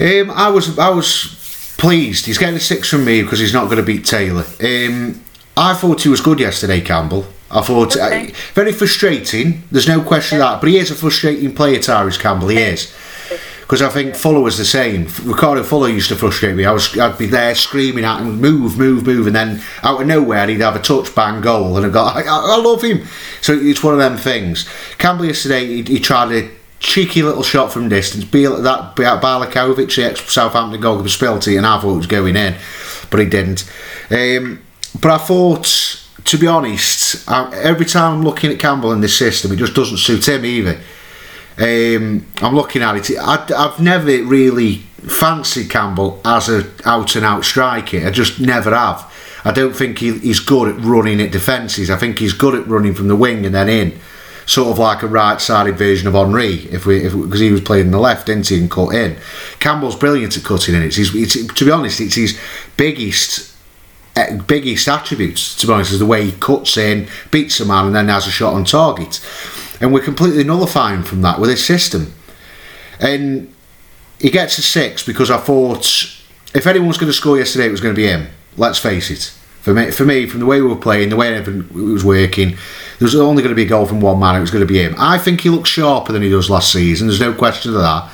Um, 0.00 0.30
I 0.30 0.48
was 0.50 0.78
I 0.78 0.90
was 0.90 1.74
pleased. 1.78 2.26
He's 2.26 2.38
getting 2.38 2.56
a 2.56 2.60
six 2.60 2.88
from 2.88 3.04
me 3.04 3.22
because 3.22 3.40
he's 3.40 3.54
not 3.54 3.64
going 3.64 3.78
to 3.78 3.82
beat 3.82 4.04
Taylor. 4.04 4.44
Um, 4.62 5.22
I 5.56 5.74
thought 5.74 6.02
he 6.02 6.08
was 6.08 6.20
good 6.20 6.38
yesterday, 6.38 6.80
Campbell. 6.80 7.26
I 7.50 7.62
thought 7.62 7.96
okay. 7.96 8.30
uh, 8.30 8.34
very 8.52 8.72
frustrating. 8.72 9.62
There's 9.72 9.88
no 9.88 10.02
question 10.02 10.38
yeah. 10.38 10.44
of 10.44 10.50
that. 10.52 10.60
But 10.60 10.70
he 10.70 10.76
is 10.76 10.90
a 10.90 10.94
frustrating 10.94 11.54
player, 11.54 11.78
Tyrese 11.78 12.20
Campbell. 12.20 12.48
He 12.48 12.58
is. 12.58 12.94
Because 13.68 13.82
I 13.82 13.90
think 13.90 14.16
Fuller 14.16 14.40
was 14.40 14.56
the 14.56 14.64
same. 14.64 15.08
Ricardo 15.24 15.62
Fuller 15.62 15.90
used 15.90 16.08
to 16.08 16.16
frustrate 16.16 16.56
me. 16.56 16.64
I 16.64 16.72
was, 16.72 16.98
I'd 16.98 17.18
be 17.18 17.26
there 17.26 17.54
screaming 17.54 18.02
at 18.02 18.22
him, 18.22 18.40
move, 18.40 18.78
move, 18.78 19.04
move, 19.06 19.26
and 19.26 19.36
then 19.36 19.60
out 19.82 20.00
of 20.00 20.06
nowhere 20.06 20.48
he'd 20.48 20.60
have 20.60 20.74
a 20.74 20.80
touch, 20.80 21.14
bang, 21.14 21.42
goal, 21.42 21.76
and 21.76 21.84
I 21.84 21.90
got, 21.90 22.16
I, 22.16 22.22
I 22.22 22.56
love 22.56 22.80
him. 22.80 23.04
So 23.42 23.52
it's 23.52 23.84
one 23.84 23.92
of 23.92 24.00
them 24.00 24.16
things. 24.16 24.66
Campbell 24.96 25.26
yesterday, 25.26 25.66
he, 25.66 25.82
he 25.82 26.00
tried 26.00 26.32
a 26.32 26.50
cheeky 26.80 27.22
little 27.22 27.42
shot 27.42 27.70
from 27.70 27.90
distance. 27.90 28.24
Be 28.24 28.46
that 28.46 28.96
Bialkowski, 28.96 29.94
the 29.94 30.02
ex 30.02 30.32
Southampton 30.32 30.80
goalkeeper, 30.80 31.10
spilt 31.10 31.46
it, 31.46 31.58
and 31.58 31.66
I 31.66 31.78
thought 31.78 31.92
it 31.92 31.96
was 31.98 32.06
going 32.06 32.36
in, 32.36 32.56
but 33.10 33.20
he 33.20 33.26
didn't. 33.26 33.70
Um, 34.10 34.62
but 34.98 35.10
I 35.10 35.18
thought, 35.18 36.06
to 36.24 36.38
be 36.38 36.46
honest, 36.46 37.30
every 37.30 37.84
time 37.84 38.14
I'm 38.14 38.22
looking 38.22 38.50
at 38.50 38.58
Campbell 38.58 38.92
in 38.92 39.02
this 39.02 39.18
system, 39.18 39.52
it 39.52 39.56
just 39.56 39.74
doesn't 39.74 39.98
suit 39.98 40.26
him 40.26 40.46
either. 40.46 40.80
Um, 41.58 42.26
I'm 42.40 42.54
looking 42.54 42.82
at 42.82 42.96
it. 42.96 43.18
I, 43.18 43.44
have 43.48 43.80
never 43.80 44.06
really 44.06 44.76
fancied 44.76 45.70
Campbell 45.70 46.20
as 46.24 46.48
a 46.48 46.70
out 46.84 47.16
and 47.16 47.24
out 47.24 47.44
striker. 47.44 48.06
I 48.06 48.10
just 48.10 48.40
never 48.40 48.70
have. 48.70 49.12
I 49.44 49.52
don't 49.52 49.74
think 49.74 49.98
he, 49.98 50.18
he's 50.18 50.40
good 50.40 50.68
at 50.68 50.84
running 50.84 51.20
at 51.20 51.32
defences. 51.32 51.90
I 51.90 51.96
think 51.96 52.18
he's 52.18 52.32
good 52.32 52.54
at 52.54 52.66
running 52.66 52.94
from 52.94 53.08
the 53.08 53.16
wing 53.16 53.44
and 53.44 53.54
then 53.54 53.68
in, 53.68 53.98
sort 54.46 54.68
of 54.68 54.78
like 54.78 55.02
a 55.02 55.08
right-sided 55.08 55.76
version 55.76 56.06
of 56.06 56.14
Henry. 56.14 56.66
If 56.70 56.86
we, 56.86 57.02
because 57.02 57.40
he 57.40 57.50
was 57.50 57.60
playing 57.60 57.90
the 57.90 57.98
left, 57.98 58.26
didn't 58.26 58.48
he, 58.48 58.58
and 58.58 58.70
cut 58.70 58.94
in. 58.94 59.16
Campbell's 59.58 59.96
brilliant 59.96 60.36
at 60.36 60.44
cutting 60.44 60.74
in. 60.74 60.82
It's, 60.82 60.98
it's 60.98 61.54
to 61.54 61.64
be 61.64 61.70
honest, 61.70 62.00
it's 62.00 62.14
his 62.14 62.38
biggest 62.76 63.48
biggest 64.46 64.88
attributes, 64.88 65.54
to 65.56 65.66
be 65.66 65.72
honest, 65.72 65.92
is 65.92 65.98
the 65.98 66.06
way 66.06 66.24
he 66.24 66.32
cuts 66.32 66.76
in, 66.76 67.08
beats 67.30 67.60
a 67.60 67.64
man, 67.64 67.86
and 67.86 67.94
then 67.94 68.08
has 68.08 68.26
a 68.26 68.30
shot 68.30 68.54
on 68.54 68.64
target. 68.64 69.20
And 69.80 69.92
we're 69.92 70.02
completely 70.02 70.44
nullifying 70.44 71.02
from 71.02 71.22
that 71.22 71.38
with 71.40 71.50
his 71.50 71.64
system. 71.64 72.12
And 73.00 73.54
he 74.18 74.30
gets 74.30 74.58
a 74.58 74.62
six 74.62 75.04
because 75.04 75.30
I 75.30 75.38
thought 75.38 75.86
if 76.54 76.66
anyone 76.66 76.88
was 76.88 76.98
going 76.98 77.10
to 77.10 77.16
score 77.16 77.38
yesterday, 77.38 77.66
it 77.66 77.70
was 77.70 77.80
going 77.80 77.94
to 77.94 78.00
be 78.00 78.06
him. 78.06 78.28
Let's 78.56 78.78
face 78.78 79.10
it. 79.10 79.34
For 79.62 79.74
me, 79.74 79.90
for 79.90 80.04
me, 80.04 80.26
from 80.26 80.40
the 80.40 80.46
way 80.46 80.60
we 80.60 80.68
were 80.68 80.76
playing, 80.76 81.10
the 81.10 81.16
way 81.16 81.34
everything 81.34 81.92
was 81.92 82.04
working, 82.04 82.50
there 82.50 83.06
was 83.06 83.14
only 83.14 83.42
going 83.42 83.54
to 83.54 83.56
be 83.56 83.64
a 83.64 83.68
goal 83.68 83.86
from 83.86 84.00
one 84.00 84.18
man. 84.18 84.36
It 84.36 84.40
was 84.40 84.50
going 84.50 84.66
to 84.66 84.72
be 84.72 84.82
him. 84.82 84.94
I 84.98 85.18
think 85.18 85.42
he 85.42 85.50
looks 85.50 85.68
sharper 85.68 86.12
than 86.12 86.22
he 86.22 86.30
does 86.30 86.48
last 86.48 86.72
season. 86.72 87.06
There's 87.06 87.20
no 87.20 87.34
question 87.34 87.74
of 87.74 87.80
that. 87.80 88.10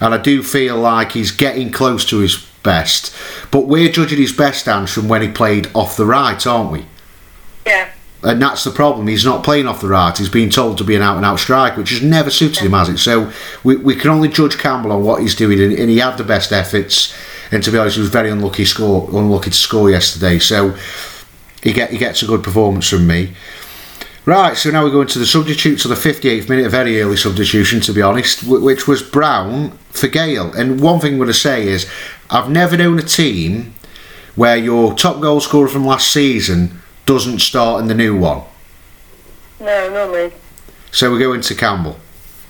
And 0.00 0.14
I 0.14 0.18
do 0.18 0.42
feel 0.42 0.76
like 0.76 1.12
he's 1.12 1.30
getting 1.32 1.72
close 1.72 2.04
to 2.06 2.18
his 2.18 2.46
best. 2.62 3.14
But 3.50 3.66
we're 3.66 3.90
judging 3.90 4.18
his 4.18 4.32
best 4.32 4.66
dance 4.66 4.92
from 4.92 5.08
when 5.08 5.22
he 5.22 5.28
played 5.28 5.68
off 5.74 5.96
the 5.96 6.06
right, 6.06 6.46
aren't 6.46 6.70
we? 6.72 6.84
And 8.22 8.42
that's 8.42 8.64
the 8.64 8.72
problem. 8.72 9.06
He's 9.06 9.24
not 9.24 9.44
playing 9.44 9.68
off 9.68 9.80
the 9.80 9.88
right. 9.88 10.16
He's 10.16 10.28
been 10.28 10.50
told 10.50 10.78
to 10.78 10.84
be 10.84 10.96
an 10.96 11.02
out 11.02 11.16
and 11.16 11.24
out 11.24 11.38
striker, 11.38 11.78
which 11.78 11.90
has 11.90 12.02
never 12.02 12.30
suited 12.30 12.64
him, 12.64 12.72
has 12.72 12.88
it? 12.88 12.98
So 12.98 13.30
we, 13.62 13.76
we 13.76 13.94
can 13.94 14.10
only 14.10 14.28
judge 14.28 14.58
Campbell 14.58 14.90
on 14.90 15.04
what 15.04 15.22
he's 15.22 15.36
doing, 15.36 15.60
and, 15.60 15.72
and 15.72 15.88
he 15.88 15.98
had 15.98 16.16
the 16.16 16.24
best 16.24 16.50
efforts. 16.50 17.14
And 17.52 17.62
to 17.62 17.70
be 17.70 17.78
honest, 17.78 17.94
he 17.94 18.00
was 18.00 18.10
very 18.10 18.30
unlucky 18.30 18.64
score, 18.64 19.08
unlucky 19.12 19.50
to 19.50 19.56
score 19.56 19.88
yesterday. 19.88 20.40
So 20.40 20.76
he 21.62 21.72
get 21.72 21.90
he 21.90 21.98
gets 21.98 22.22
a 22.22 22.26
good 22.26 22.42
performance 22.42 22.88
from 22.88 23.06
me. 23.06 23.34
Right, 24.24 24.58
so 24.58 24.70
now 24.70 24.84
we 24.84 24.90
go 24.90 25.00
into 25.00 25.18
the 25.18 25.24
substitute 25.24 25.78
to 25.78 25.88
the 25.88 25.94
58th 25.94 26.50
minute, 26.50 26.66
a 26.66 26.68
very 26.68 27.00
early 27.00 27.16
substitution, 27.16 27.80
to 27.80 27.94
be 27.94 28.02
honest, 28.02 28.44
which 28.44 28.86
was 28.86 29.02
Brown 29.02 29.70
for 29.88 30.06
Gayle. 30.06 30.52
And 30.52 30.80
one 30.80 31.00
thing 31.00 31.12
I'm 31.12 31.18
going 31.18 31.28
to 31.28 31.34
say 31.34 31.66
is, 31.66 31.90
I've 32.28 32.50
never 32.50 32.76
known 32.76 32.98
a 32.98 33.02
team 33.02 33.74
where 34.36 34.58
your 34.58 34.92
top 34.92 35.22
goal 35.22 35.40
scorer 35.40 35.66
from 35.66 35.86
last 35.86 36.12
season 36.12 36.78
doesn't 37.08 37.38
start 37.38 37.80
in 37.80 37.88
the 37.88 37.94
new 37.94 38.14
one. 38.14 38.42
No, 39.58 40.12
me. 40.12 40.30
So 40.92 41.10
we 41.10 41.18
go 41.18 41.32
into 41.32 41.54
Campbell. 41.54 41.96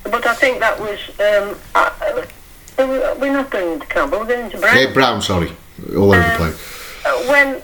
But 0.02 0.26
I 0.26 0.34
think 0.34 0.58
that 0.58 0.78
was. 0.80 0.98
Um, 1.20 1.56
uh, 1.76 2.26
we're 3.20 3.32
not 3.32 3.50
going 3.50 3.74
into 3.74 3.86
Campbell, 3.86 4.18
we're 4.18 4.26
going 4.26 4.46
into 4.46 4.58
Brown. 4.58 4.76
Yeah, 4.76 4.92
Brown, 4.92 5.22
sorry. 5.22 5.52
All 5.96 6.12
over 6.12 6.20
um, 6.20 6.30
the 6.30 6.36
place. 6.36 7.04
Uh, 7.06 7.22
when 7.30 7.62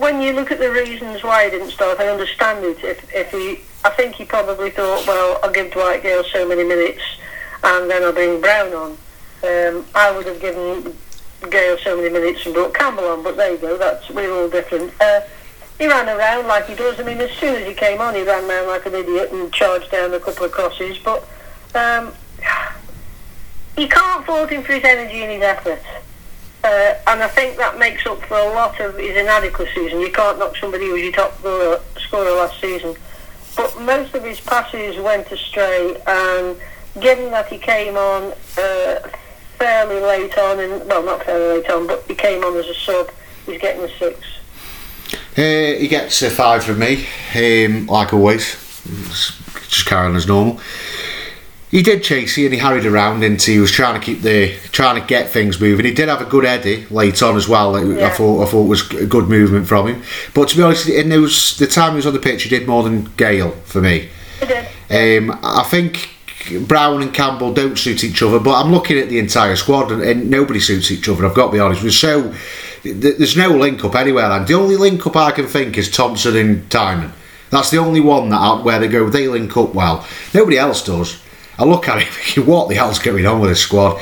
when 0.00 0.20
you 0.20 0.32
look 0.32 0.50
at 0.50 0.58
the 0.58 0.70
reasons 0.70 1.22
why 1.22 1.44
he 1.44 1.50
didn't 1.50 1.70
start, 1.70 2.00
I 2.00 2.08
understand 2.08 2.64
it. 2.64 2.82
If, 2.82 3.14
if 3.14 3.30
he, 3.30 3.60
I 3.84 3.90
think 3.90 4.16
he 4.16 4.24
probably 4.24 4.70
thought, 4.70 5.06
well, 5.06 5.38
I'll 5.44 5.52
give 5.52 5.72
Dwight 5.72 6.02
Gayle 6.02 6.24
so 6.24 6.48
many 6.48 6.64
minutes, 6.64 7.02
and 7.62 7.88
then 7.88 8.02
I'll 8.02 8.12
bring 8.12 8.40
Brown 8.40 8.72
on. 8.72 8.90
Um, 9.44 9.86
I 9.94 10.10
would 10.10 10.26
have 10.26 10.40
given 10.40 10.96
Gayle 11.50 11.78
so 11.78 11.96
many 11.96 12.08
minutes 12.08 12.44
and 12.46 12.54
brought 12.54 12.74
Campbell 12.74 13.04
on, 13.04 13.22
but 13.22 13.36
there 13.36 13.52
you 13.52 13.58
go. 13.58 13.76
That's 13.76 14.10
we're 14.10 14.32
all 14.32 14.48
different. 14.48 14.92
Uh, 15.00 15.20
he 15.78 15.88
ran 15.88 16.08
around 16.08 16.46
like 16.46 16.66
he 16.66 16.74
does. 16.74 16.98
I 17.00 17.02
mean, 17.02 17.20
as 17.20 17.30
soon 17.32 17.54
as 17.54 17.66
he 17.66 17.74
came 17.74 18.00
on, 18.00 18.14
he 18.14 18.22
ran 18.22 18.48
around 18.48 18.68
like 18.68 18.86
an 18.86 18.94
idiot 18.94 19.32
and 19.32 19.52
charged 19.52 19.90
down 19.90 20.12
a 20.14 20.20
couple 20.20 20.44
of 20.44 20.52
crosses. 20.52 20.98
But 20.98 21.26
um, 21.74 22.12
you 23.76 23.88
can't 23.88 24.24
fault 24.24 24.50
him 24.50 24.62
for 24.62 24.72
his 24.72 24.84
energy 24.84 25.22
and 25.22 25.32
his 25.32 25.42
effort. 25.42 25.82
Uh, 26.64 26.94
and 27.08 27.22
I 27.22 27.28
think 27.28 27.56
that 27.56 27.78
makes 27.78 28.06
up 28.06 28.22
for 28.22 28.36
a 28.36 28.52
lot 28.52 28.80
of 28.80 28.96
his 28.96 29.16
inadequacies. 29.16 29.92
And 29.92 30.00
you 30.00 30.12
can't 30.12 30.38
knock 30.38 30.56
somebody 30.56 30.86
who 30.86 30.92
was 30.92 31.02
your 31.02 31.12
top 31.12 31.36
scorer, 31.38 31.80
scorer 31.96 32.30
last 32.30 32.60
season. 32.60 32.94
But 33.56 33.80
most 33.80 34.14
of 34.14 34.24
his 34.24 34.40
passes 34.40 34.96
went 34.98 35.30
astray, 35.30 36.00
and 36.06 36.56
given 37.00 37.30
that 37.32 37.48
he 37.48 37.58
came 37.58 37.96
on 37.96 38.32
uh, 38.56 39.08
fairly 39.58 40.00
late 40.00 40.36
on, 40.38 40.58
and 40.60 40.88
well, 40.88 41.02
not 41.02 41.22
fairly 41.24 41.60
late 41.60 41.70
on, 41.70 41.86
but 41.86 42.04
he 42.08 42.14
came 42.14 42.42
on 42.44 42.56
as 42.56 42.66
a 42.66 42.74
sub, 42.74 43.10
he's 43.44 43.60
getting 43.60 43.82
a 43.82 43.98
six. 43.98 44.18
Uh, 45.36 45.78
he 45.78 45.88
gets 45.88 46.20
a 46.22 46.30
five 46.30 46.64
from 46.64 46.78
me, 46.78 47.06
um, 47.34 47.86
like 47.86 48.12
always. 48.12 48.56
Just 49.68 49.86
carrying 49.86 50.16
as 50.16 50.26
normal 50.26 50.60
he 51.72 51.82
did 51.82 52.04
chase 52.04 52.36
and 52.36 52.52
he 52.52 52.58
hurried 52.58 52.84
around 52.84 53.24
and 53.24 53.40
he 53.40 53.58
was 53.58 53.70
trying 53.70 53.98
to 53.98 54.04
keep 54.04 54.20
the 54.20 54.54
trying 54.72 55.00
to 55.00 55.06
get 55.06 55.30
things 55.30 55.58
moving. 55.58 55.86
He 55.86 55.94
did 55.94 56.10
have 56.10 56.20
a 56.20 56.26
good 56.26 56.44
eddy 56.44 56.84
late 56.90 57.22
on 57.22 57.34
as 57.34 57.48
well. 57.48 57.82
Yeah. 57.82 58.08
I 58.08 58.10
thought 58.10 58.46
I 58.46 58.50
thought 58.50 58.64
was 58.64 58.88
a 58.92 59.06
good 59.06 59.28
movement 59.28 59.66
from 59.66 59.88
him. 59.88 60.02
But 60.34 60.50
to 60.50 60.56
be 60.56 60.62
honest, 60.62 60.86
in 60.86 61.08
those 61.08 61.56
the 61.56 61.66
time 61.66 61.92
he 61.92 61.96
was 61.96 62.06
on 62.06 62.12
the 62.12 62.20
pitch, 62.20 62.42
he 62.42 62.50
did 62.50 62.68
more 62.68 62.82
than 62.82 63.04
Gayle 63.16 63.52
for 63.64 63.80
me. 63.80 64.10
He 64.40 64.46
did. 64.46 64.68
Um, 64.90 65.38
I 65.42 65.62
think 65.62 66.10
Brown 66.68 67.00
and 67.00 67.14
Campbell 67.14 67.54
don't 67.54 67.78
suit 67.78 68.04
each 68.04 68.22
other, 68.22 68.38
but 68.38 68.62
I'm 68.62 68.70
looking 68.70 68.98
at 68.98 69.08
the 69.08 69.18
entire 69.18 69.56
squad 69.56 69.90
and, 69.90 70.02
and 70.02 70.28
nobody 70.28 70.60
suits 70.60 70.90
each 70.90 71.08
other. 71.08 71.24
I've 71.24 71.34
got 71.34 71.46
to 71.46 71.52
be 71.52 71.58
honest. 71.58 71.82
We're 71.82 71.90
so 71.90 72.34
there's 72.82 73.36
no 73.36 73.50
link 73.50 73.84
up 73.84 73.94
anywhere. 73.94 74.30
And 74.30 74.46
the 74.46 74.54
only 74.54 74.76
link 74.76 75.06
up 75.06 75.16
I 75.16 75.30
can 75.30 75.46
think 75.46 75.78
is 75.78 75.90
Thompson 75.90 76.36
and 76.36 76.68
Tymon. 76.68 77.12
That's 77.50 77.70
the 77.70 77.78
only 77.78 78.00
one 78.00 78.30
that 78.30 78.40
I, 78.40 78.62
where 78.62 78.78
they 78.78 78.88
go 78.88 79.08
they 79.08 79.28
link 79.28 79.56
up 79.56 79.74
well. 79.74 80.06
Nobody 80.32 80.58
else 80.58 80.84
does. 80.84 81.22
I 81.58 81.64
look 81.64 81.88
at 81.88 82.02
it 82.02 82.38
what 82.46 82.68
the 82.68 82.76
hell's 82.76 82.98
going 82.98 83.26
on 83.26 83.40
with 83.40 83.50
this 83.50 83.60
squad? 83.60 84.00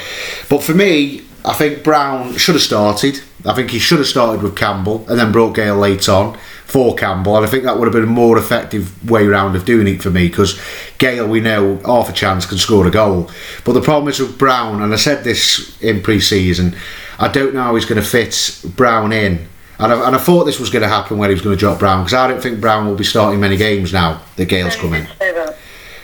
But 0.48 0.62
for 0.62 0.72
me, 0.72 1.22
I 1.44 1.54
think 1.54 1.82
Brown 1.82 2.36
should 2.36 2.54
have 2.54 2.62
started. 2.62 3.20
I 3.44 3.54
think 3.54 3.70
he 3.70 3.78
should 3.78 3.98
have 3.98 4.06
started 4.06 4.42
with 4.42 4.56
Campbell 4.56 5.06
and 5.08 5.18
then 5.18 5.32
brought 5.32 5.54
Gayle 5.54 5.76
late 5.76 6.08
on 6.08 6.38
for 6.66 6.94
Campbell, 6.94 7.36
and 7.36 7.44
I 7.44 7.48
think 7.48 7.64
that 7.64 7.78
would 7.78 7.86
have 7.86 7.92
been 7.92 8.04
a 8.04 8.06
more 8.06 8.38
effective 8.38 9.10
way 9.10 9.26
round 9.26 9.56
of 9.56 9.64
doing 9.64 9.88
it 9.88 10.02
for 10.02 10.10
me 10.10 10.28
because 10.28 10.60
Gayle, 10.98 11.26
we 11.26 11.40
know, 11.40 11.78
half 11.78 12.08
a 12.08 12.12
chance 12.12 12.46
can 12.46 12.58
score 12.58 12.86
a 12.86 12.92
goal. 12.92 13.28
But 13.64 13.72
the 13.72 13.80
problem 13.80 14.08
is 14.08 14.20
with 14.20 14.38
Brown, 14.38 14.80
and 14.80 14.92
I 14.92 14.96
said 14.96 15.24
this 15.24 15.80
in 15.82 16.00
pre 16.00 16.20
season, 16.20 16.76
I 17.20 17.28
don't 17.28 17.54
know 17.54 17.62
how 17.62 17.74
he's 17.74 17.84
going 17.84 18.00
to 18.02 18.06
fit 18.06 18.62
Brown 18.76 19.12
in. 19.12 19.46
And 19.78 19.92
I, 19.92 20.06
and 20.06 20.16
I 20.16 20.18
thought 20.18 20.44
this 20.44 20.58
was 20.58 20.70
going 20.70 20.82
to 20.82 20.88
happen 20.88 21.18
when 21.18 21.30
he 21.30 21.34
was 21.34 21.42
going 21.42 21.54
to 21.54 21.60
drop 21.60 21.78
Brown 21.78 22.02
because 22.02 22.14
I 22.14 22.26
don't 22.26 22.42
think 22.42 22.60
Brown 22.60 22.86
will 22.86 22.96
be 22.96 23.04
starting 23.04 23.40
many 23.40 23.56
games 23.56 23.92
now 23.92 24.22
that 24.36 24.46
Gayle's 24.46 24.76
coming. 24.76 25.06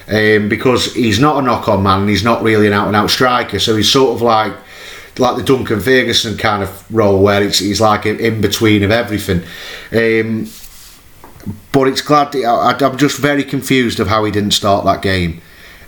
Um, 0.08 0.48
because 0.48 0.94
he's 0.94 1.18
not 1.18 1.42
a 1.42 1.42
knock 1.42 1.68
on 1.68 1.82
man 1.82 2.02
and 2.02 2.08
he's 2.08 2.22
not 2.22 2.42
really 2.42 2.68
an 2.68 2.72
out 2.72 2.86
and 2.86 2.94
out 2.94 3.10
striker, 3.10 3.58
so 3.58 3.76
he's 3.76 3.90
sort 3.90 4.14
of 4.14 4.22
like 4.22 4.54
like 5.18 5.36
the 5.36 5.42
Duncan 5.42 5.80
Ferguson 5.80 6.36
kind 6.36 6.62
of 6.62 6.94
role 6.94 7.22
where 7.22 7.42
it's 7.42 7.58
he's 7.58 7.80
like 7.80 8.06
in 8.06 8.40
between 8.40 8.82
of 8.82 8.90
everything. 8.90 9.42
Um, 9.92 10.48
but 11.72 11.88
it's 11.88 12.02
glad 12.02 12.36
I, 12.36 12.76
I'm 12.78 12.96
just 12.96 13.18
very 13.18 13.42
confused 13.42 13.98
of 13.98 14.08
how 14.08 14.24
he 14.24 14.30
didn't 14.30 14.52
start 14.52 14.84
that 14.84 15.02
game, 15.02 15.40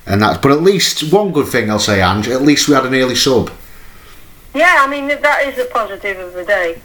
and 0.05 0.21
that's. 0.21 0.39
But 0.39 0.53
at 0.53 0.63
least 0.63 1.13
one 1.13 1.33
good 1.33 1.49
thing 1.49 1.71
I'll 1.71 1.79
say, 1.79 2.03
Ange. 2.03 2.29
At 2.29 2.43
least 2.43 2.69
we 2.69 2.75
had 2.75 2.87
an 2.87 2.95
early 2.95 3.15
sub. 3.15 3.51
Yeah, 4.59 4.79
I 4.81 4.89
mean 4.89 5.07
that 5.07 5.47
is 5.47 5.57
a 5.57 5.67
positive 5.67 6.19
of 6.19 6.33
the 6.33 6.45
day. 6.45 6.83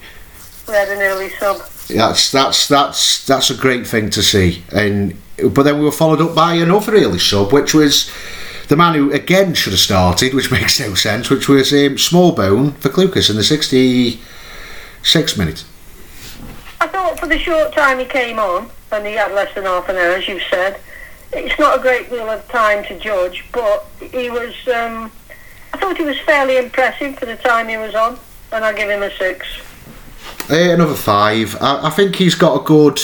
We 0.67 0.75
had 0.75 0.89
an 0.89 1.01
early 1.01 1.29
sub. 1.29 1.57
That's 1.87 2.31
that's 2.31 2.67
that's 2.67 3.25
that's 3.25 3.49
a 3.49 3.55
great 3.55 3.87
thing 3.87 4.11
to 4.11 4.21
see, 4.21 4.63
and 4.71 5.19
but 5.49 5.63
then 5.63 5.79
we 5.79 5.85
were 5.85 5.91
followed 5.91 6.21
up 6.21 6.35
by 6.35 6.53
another 6.53 6.93
early 6.93 7.17
sub, 7.17 7.51
which 7.51 7.73
was 7.73 8.11
the 8.67 8.75
man 8.75 8.93
who 8.93 9.11
again 9.11 9.55
should 9.55 9.73
have 9.73 9.79
started, 9.79 10.35
which 10.35 10.51
makes 10.57 10.79
no 10.79 10.93
sense, 10.93 11.31
which 11.31 11.49
was 11.49 11.73
um, 11.73 11.95
Smallbone 11.95 12.75
for 12.75 12.89
Clucas 12.89 13.31
in 13.31 13.37
the 13.37 13.43
66 13.43 15.37
minutes. 15.37 15.65
I 16.79 16.85
thought 16.85 17.19
for 17.19 17.25
the 17.25 17.39
short 17.39 17.73
time 17.73 17.97
he 17.97 18.05
came 18.05 18.37
on, 18.37 18.69
and 18.91 19.07
he 19.07 19.13
had 19.13 19.31
less 19.31 19.51
than 19.55 19.63
half 19.63 19.89
an 19.89 19.95
hour, 19.95 20.11
as 20.11 20.27
you've 20.27 20.43
said, 20.47 20.79
it's 21.31 21.57
not 21.57 21.79
a 21.79 21.81
great 21.81 22.11
deal 22.11 22.29
of 22.29 22.47
time 22.49 22.85
to 22.85 22.99
judge, 22.99 23.43
but 23.51 23.87
he 23.99 24.29
was. 24.29 24.53
Um, 24.67 25.11
I 25.73 25.77
thought 25.77 25.97
he 25.97 26.03
was 26.03 26.19
fairly 26.19 26.57
impressive 26.57 27.17
for 27.17 27.25
the 27.25 27.35
time 27.35 27.67
he 27.67 27.77
was 27.77 27.95
on, 27.95 28.17
and 28.51 28.63
I'll 28.63 28.75
give 28.75 28.89
him 28.89 29.03
a 29.03 29.11
six. 29.17 29.47
Uh, 30.49 30.73
another 30.73 30.95
five. 30.95 31.57
I, 31.59 31.87
I 31.87 31.89
think 31.89 32.15
he's 32.15 32.35
got 32.35 32.61
a 32.61 32.63
good 32.63 32.99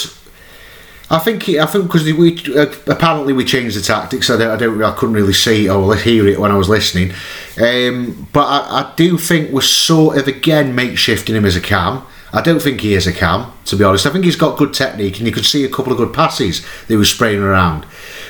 I 1.12 1.17
think 1.17 1.43
he, 1.43 1.60
I 1.60 1.65
think 1.65 1.86
because 1.86 2.03
we 2.03 2.38
uh, 2.55 2.71
apparently 2.88 3.34
we 3.34 3.43
changed 3.43 3.75
the 3.75 3.82
tactics. 3.82 4.29
I 4.29 4.38
don't, 4.38 4.51
I 4.51 4.55
don't, 4.58 4.84
I 4.84 4.91
couldn't 4.91 5.15
really 5.15 5.34
see 5.34 5.67
or 5.67 5.95
hear 5.95 6.27
it 6.27 6.39
when 6.39 6.51
I 6.51 6.55
was 6.55 6.69
listening. 6.69 7.13
Um, 7.60 8.27
but 8.32 8.45
I, 8.45 8.82
I, 8.82 8.93
do 8.95 9.17
think 9.17 9.51
we're 9.51 9.62
sort 9.62 10.19
of 10.19 10.27
again 10.27 10.75
makeshifting 10.75 11.34
him 11.34 11.45
as 11.45 11.55
a 11.55 11.62
cam. 11.62 12.03
I 12.32 12.41
don't 12.41 12.62
think 12.62 12.82
he 12.82 12.93
is 12.93 13.08
a 13.08 13.13
cam, 13.13 13.51
to 13.65 13.75
be 13.75 13.84
honest. 13.84 14.05
I 14.05 14.12
think 14.12 14.23
he's 14.23 14.36
got 14.36 14.58
good 14.58 14.71
technique, 14.71 15.17
and 15.17 15.25
you 15.25 15.34
could 15.34 15.45
see 15.45 15.65
a 15.65 15.69
couple 15.69 15.91
of 15.91 15.97
good 15.97 16.13
passes 16.13 16.62
that 16.62 16.88
he 16.88 16.95
was 16.95 17.10
spraying 17.10 17.41
around, 17.41 17.88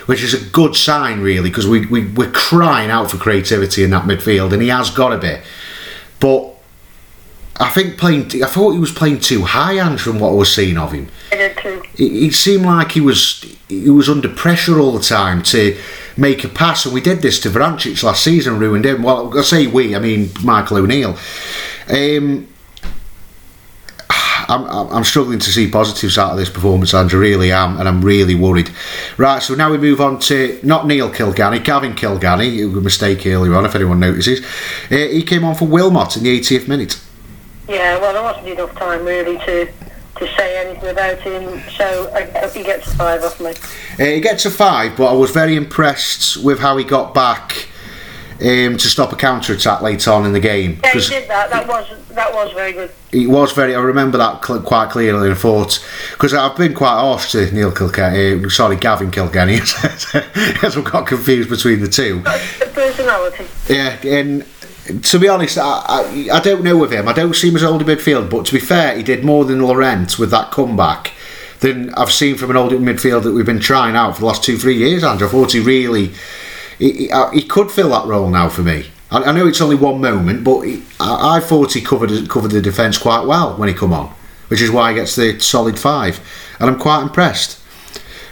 which 0.09 0.23
is 0.23 0.33
a 0.33 0.43
good 0.49 0.75
sign, 0.75 1.21
really, 1.21 1.51
because 1.51 1.67
we, 1.67 1.85
we 1.85 2.07
we're 2.07 2.31
crying 2.31 2.89
out 2.89 3.11
for 3.11 3.17
creativity 3.17 3.83
in 3.83 3.91
that 3.91 4.05
midfield, 4.05 4.51
and 4.51 4.59
he 4.59 4.69
has 4.69 4.89
got 4.89 5.13
a 5.13 5.19
bit. 5.19 5.43
But 6.19 6.55
I 7.59 7.69
think 7.69 7.99
playing. 7.99 8.41
I 8.41 8.47
thought 8.47 8.71
he 8.71 8.79
was 8.79 8.91
playing 8.91 9.19
too 9.19 9.43
high, 9.43 9.73
and 9.73 10.01
from 10.01 10.19
what 10.19 10.29
I 10.29 10.33
was 10.33 10.51
seeing 10.51 10.79
of 10.79 10.93
him, 10.93 11.09
it, 11.99 12.11
it 12.11 12.33
seemed 12.33 12.65
like 12.65 12.93
he 12.93 13.01
was 13.01 13.55
he 13.67 13.91
was 13.91 14.09
under 14.09 14.29
pressure 14.29 14.79
all 14.79 14.93
the 14.93 15.03
time 15.03 15.43
to 15.43 15.77
make 16.17 16.43
a 16.43 16.49
pass, 16.49 16.85
and 16.85 16.93
we 16.95 17.01
did 17.01 17.21
this 17.21 17.39
to 17.41 17.49
Vrancic 17.51 18.01
last 18.01 18.23
season, 18.23 18.57
ruined 18.57 18.87
him. 18.87 19.03
Well, 19.03 19.37
I 19.37 19.43
say 19.43 19.67
we, 19.67 19.95
I 19.95 19.99
mean 19.99 20.31
Michael 20.43 20.77
O'Neill. 20.77 21.19
Um, 21.87 22.47
I'm, 24.49 24.89
I'm 24.91 25.03
struggling 25.03 25.39
to 25.39 25.51
see 25.51 25.69
positives 25.69 26.17
out 26.17 26.31
of 26.31 26.37
this 26.37 26.49
performance, 26.49 26.93
Andrew. 26.93 27.19
Really 27.19 27.51
am, 27.51 27.77
and 27.79 27.87
I'm 27.87 28.03
really 28.03 28.35
worried. 28.35 28.71
Right, 29.17 29.41
so 29.41 29.53
now 29.53 29.69
we 29.69 29.77
move 29.77 30.01
on 30.01 30.19
to 30.21 30.59
not 30.63 30.87
Neil 30.87 31.09
Kilkenny, 31.11 31.59
Gavin 31.59 31.93
Kilkenny. 31.93 32.61
A 32.61 32.67
mistake 32.67 33.25
earlier 33.27 33.53
on, 33.53 33.65
if 33.65 33.75
anyone 33.75 33.99
notices. 33.99 34.43
Uh, 34.91 34.95
he 34.95 35.23
came 35.23 35.43
on 35.43 35.55
for 35.55 35.67
Wilmot 35.67 36.17
in 36.17 36.23
the 36.23 36.39
80th 36.39 36.67
minute. 36.67 36.99
Yeah, 37.67 37.99
well, 37.99 38.13
there 38.13 38.23
wasn't 38.23 38.47
enough 38.47 38.73
time 38.75 39.05
really 39.05 39.37
to 39.45 39.71
to 40.15 40.27
say 40.35 40.65
anything 40.65 40.89
about 40.89 41.17
him, 41.19 41.61
so 41.69 42.11
I 42.13 42.23
hope 42.39 42.51
he 42.51 42.63
gets 42.63 42.91
a 42.91 42.95
five 42.97 43.23
off 43.23 43.39
me. 43.39 43.51
Uh, 43.99 44.11
he 44.11 44.19
gets 44.19 44.45
a 44.45 44.51
five, 44.51 44.97
but 44.97 45.05
I 45.05 45.13
was 45.13 45.31
very 45.31 45.55
impressed 45.55 46.43
with 46.43 46.59
how 46.59 46.75
he 46.75 46.83
got 46.83 47.13
back. 47.13 47.69
Um, 48.41 48.77
to 48.77 48.87
stop 48.87 49.11
a 49.11 49.17
counter 49.17 49.51
attack 49.51 49.81
later 49.81 50.11
on 50.11 50.25
in 50.25 50.31
the 50.31 50.39
game. 50.39 50.79
Yeah, 50.81 50.93
he 50.93 50.99
did 51.09 51.29
that. 51.29 51.49
That 51.49 51.67
was 51.67 51.85
that 52.11 52.33
was 52.33 52.53
very 52.53 52.71
good. 52.71 52.89
He 53.11 53.27
was 53.27 53.51
very. 53.51 53.75
I 53.75 53.81
remember 53.81 54.17
that 54.17 54.45
cl- 54.45 54.61
quite 54.61 54.91
clearly. 54.91 55.27
And 55.27 55.35
I 55.35 55.37
thought 55.37 55.85
because 56.11 56.33
I've 56.33 56.55
been 56.55 56.73
quite 56.73 56.99
harsh 57.01 57.33
to 57.33 57.51
Neil 57.51 57.71
Kilkenny. 57.71 58.45
Uh, 58.45 58.49
sorry, 58.49 58.77
Gavin 58.77 59.11
Kilkenny. 59.11 59.55
as 60.63 60.77
we 60.77 60.83
got 60.83 61.05
confused 61.05 61.49
between 61.49 61.81
the 61.81 61.89
two. 61.89 62.21
personality. 62.73 63.45
Yeah, 63.67 63.99
and 64.07 64.45
to 65.03 65.19
be 65.19 65.27
honest, 65.27 65.57
I, 65.57 65.83
I, 65.87 66.37
I 66.37 66.39
don't 66.39 66.63
know 66.63 66.77
with 66.77 66.93
him. 66.93 67.07
I 67.07 67.13
don't 67.13 67.35
see 67.35 67.49
him 67.49 67.55
as 67.57 67.63
old 67.63 67.81
in 67.81 67.87
midfield, 67.87 68.29
but 68.29 68.45
to 68.45 68.53
be 68.53 68.59
fair, 68.59 68.95
he 68.95 69.03
did 69.03 69.23
more 69.23 69.45
than 69.45 69.61
Laurent 69.61 70.17
with 70.17 70.31
that 70.31 70.51
comeback 70.51 71.11
than 71.59 71.93
I've 71.95 72.11
seen 72.11 72.37
from 72.37 72.51
an 72.51 72.57
old 72.57 72.71
midfield 72.71 73.23
that 73.23 73.33
we've 73.33 73.45
been 73.45 73.59
trying 73.59 73.95
out 73.95 74.15
for 74.15 74.21
the 74.21 74.25
last 74.27 74.43
two, 74.43 74.57
three 74.57 74.77
years. 74.77 75.03
Andrew, 75.03 75.27
I 75.27 75.31
thought 75.31 75.51
he 75.51 75.59
really 75.59 76.13
he, 76.79 77.07
he, 77.07 77.11
he 77.33 77.43
could 77.43 77.71
fill 77.71 77.89
that 77.89 78.07
role 78.07 78.29
now 78.29 78.49
for 78.49 78.63
me. 78.63 78.85
I, 79.11 79.23
I 79.23 79.31
know 79.31 79.47
it's 79.47 79.61
only 79.61 79.75
one 79.75 80.01
moment, 80.01 80.43
but 80.43 80.61
he, 80.61 80.83
I, 80.99 81.37
I, 81.37 81.39
thought 81.39 81.73
he 81.73 81.81
covered 81.81 82.29
covered 82.29 82.51
the 82.51 82.61
defence 82.61 82.97
quite 82.97 83.25
well 83.25 83.55
when 83.57 83.69
he 83.69 83.75
come 83.75 83.93
on, 83.93 84.13
which 84.47 84.61
is 84.61 84.71
why 84.71 84.91
he 84.91 84.95
gets 84.95 85.15
the 85.15 85.39
solid 85.39 85.77
five, 85.77 86.19
and 86.59 86.69
I'm 86.69 86.79
quite 86.79 87.03
impressed. 87.03 87.57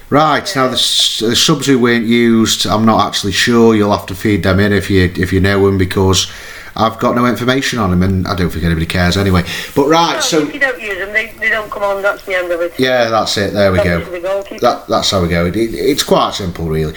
Right 0.09 0.49
now, 0.55 0.67
the, 0.67 0.75
the, 0.75 1.35
subs 1.35 1.67
who 1.67 1.77
weren't 1.77 2.05
used, 2.05 2.65
I'm 2.65 2.85
not 2.85 3.05
actually 3.05 3.33
sure. 3.33 3.75
You'll 3.75 3.91
have 3.91 4.05
to 4.05 4.15
feed 4.15 4.43
them 4.43 4.57
in 4.61 4.71
if 4.71 4.89
you 4.89 5.11
if 5.17 5.33
you 5.33 5.41
know 5.41 5.65
them 5.65 5.77
because 5.77 6.31
I've 6.77 6.97
got 6.99 7.15
no 7.15 7.25
information 7.25 7.79
on 7.79 7.89
them, 7.89 8.03
and 8.03 8.25
I 8.25 8.35
don't 8.35 8.49
think 8.49 8.63
anybody 8.63 8.85
cares 8.85 9.17
anyway. 9.17 9.43
But 9.75 9.87
right, 9.87 10.13
no, 10.13 10.19
so 10.21 10.43
if 10.43 10.53
you 10.53 10.59
don't 10.59 10.79
use 10.79 10.97
them, 10.99 11.11
they, 11.11 11.33
they 11.39 11.49
don't 11.49 11.69
come 11.69 11.83
on. 11.83 12.01
That's 12.01 12.23
the 12.23 12.35
end 12.35 12.51
of 12.51 12.61
it. 12.61 12.79
Yeah, 12.79 13.09
that's 13.09 13.35
it. 13.35 13.51
There 13.51 13.71
we 13.71 13.79
go. 13.79 13.99
That, 14.61 14.85
that's 14.87 15.11
how 15.11 15.23
we 15.23 15.27
go. 15.27 15.47
It, 15.47 15.57
it's 15.57 16.03
quite 16.03 16.35
simple, 16.35 16.69
really. 16.69 16.93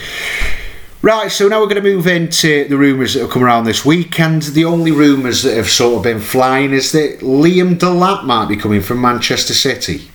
Right, 1.03 1.33
so 1.33 1.49
now 1.49 1.61
we're 1.61 1.67
going 1.67 1.83
to 1.83 1.91
move 1.97 2.07
into 2.07 2.69
the 2.69 2.77
rumours 2.77 3.15
that 3.15 3.21
have 3.21 3.31
come 3.31 3.43
around 3.43 3.65
this 3.65 3.87
weekend. 3.87 4.43
the 4.43 4.67
only 4.67 4.91
rumours 4.91 5.43
that 5.45 5.57
have 5.57 5.71
sort 5.71 5.97
of 5.97 6.03
been 6.03 6.21
flying 6.21 6.75
is 6.75 6.93
that 6.93 7.21
Liam 7.21 7.79
Delap 7.79 8.25
might 8.25 8.49
be 8.49 8.57
coming 8.57 8.83
from 8.83 9.01
Manchester 9.01 9.55
City. 9.55 10.11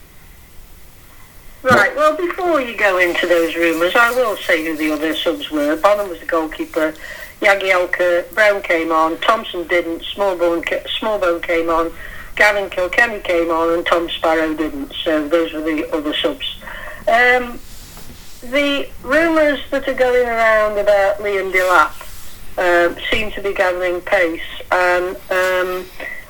Right, 1.63 1.95
well, 1.95 2.15
before 2.15 2.61
you 2.61 2.77
go 2.77 2.99
into 2.99 3.25
those 3.25 3.55
rumours, 3.55 3.95
I 3.95 4.11
will 4.11 4.37
say 4.37 4.63
who 4.63 4.77
the 4.77 4.91
other 4.91 5.15
subs 5.15 5.49
were. 5.49 5.75
Bonham 5.75 6.07
was 6.07 6.19
the 6.19 6.27
goalkeeper, 6.27 6.93
Jagielka, 7.41 8.31
Brown 8.35 8.61
came 8.61 8.91
on, 8.91 9.17
Thompson 9.21 9.67
didn't, 9.67 10.03
Smallbone, 10.03 10.63
Smallbone 10.99 11.41
came 11.41 11.67
on, 11.67 11.91
Gavin 12.35 12.69
Kilkenny 12.69 13.21
came 13.21 13.49
on, 13.49 13.73
and 13.75 13.83
Tom 13.87 14.07
Sparrow 14.07 14.53
didn't. 14.53 14.93
So 15.03 15.27
those 15.27 15.51
were 15.51 15.61
the 15.61 15.91
other 15.91 16.13
subs. 16.13 16.57
Um, 17.07 17.59
the 18.51 18.89
rumours 19.03 19.59
that 19.71 19.87
are 19.87 19.93
going 19.93 20.27
around 20.27 20.77
about 20.77 21.19
Liam 21.19 21.51
Delap 21.51 21.93
uh, 22.57 22.95
seem 23.09 23.31
to 23.31 23.41
be 23.41 23.53
gathering 23.53 24.01
pace, 24.01 24.41
and 24.71 25.15
um, 25.15 25.85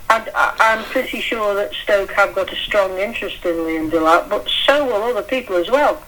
I, 0.10 0.56
am 0.60 0.84
pretty 0.86 1.20
sure 1.20 1.54
that 1.56 1.74
Stoke 1.74 2.12
have 2.12 2.34
got 2.34 2.52
a 2.52 2.56
strong 2.56 2.98
interest 2.98 3.46
in 3.46 3.56
Liam 3.56 3.90
Delap, 3.90 4.30
but 4.30 4.48
so 4.66 4.86
will 4.86 5.04
other 5.04 5.22
people 5.22 5.56
as 5.56 5.70
well. 5.70 6.02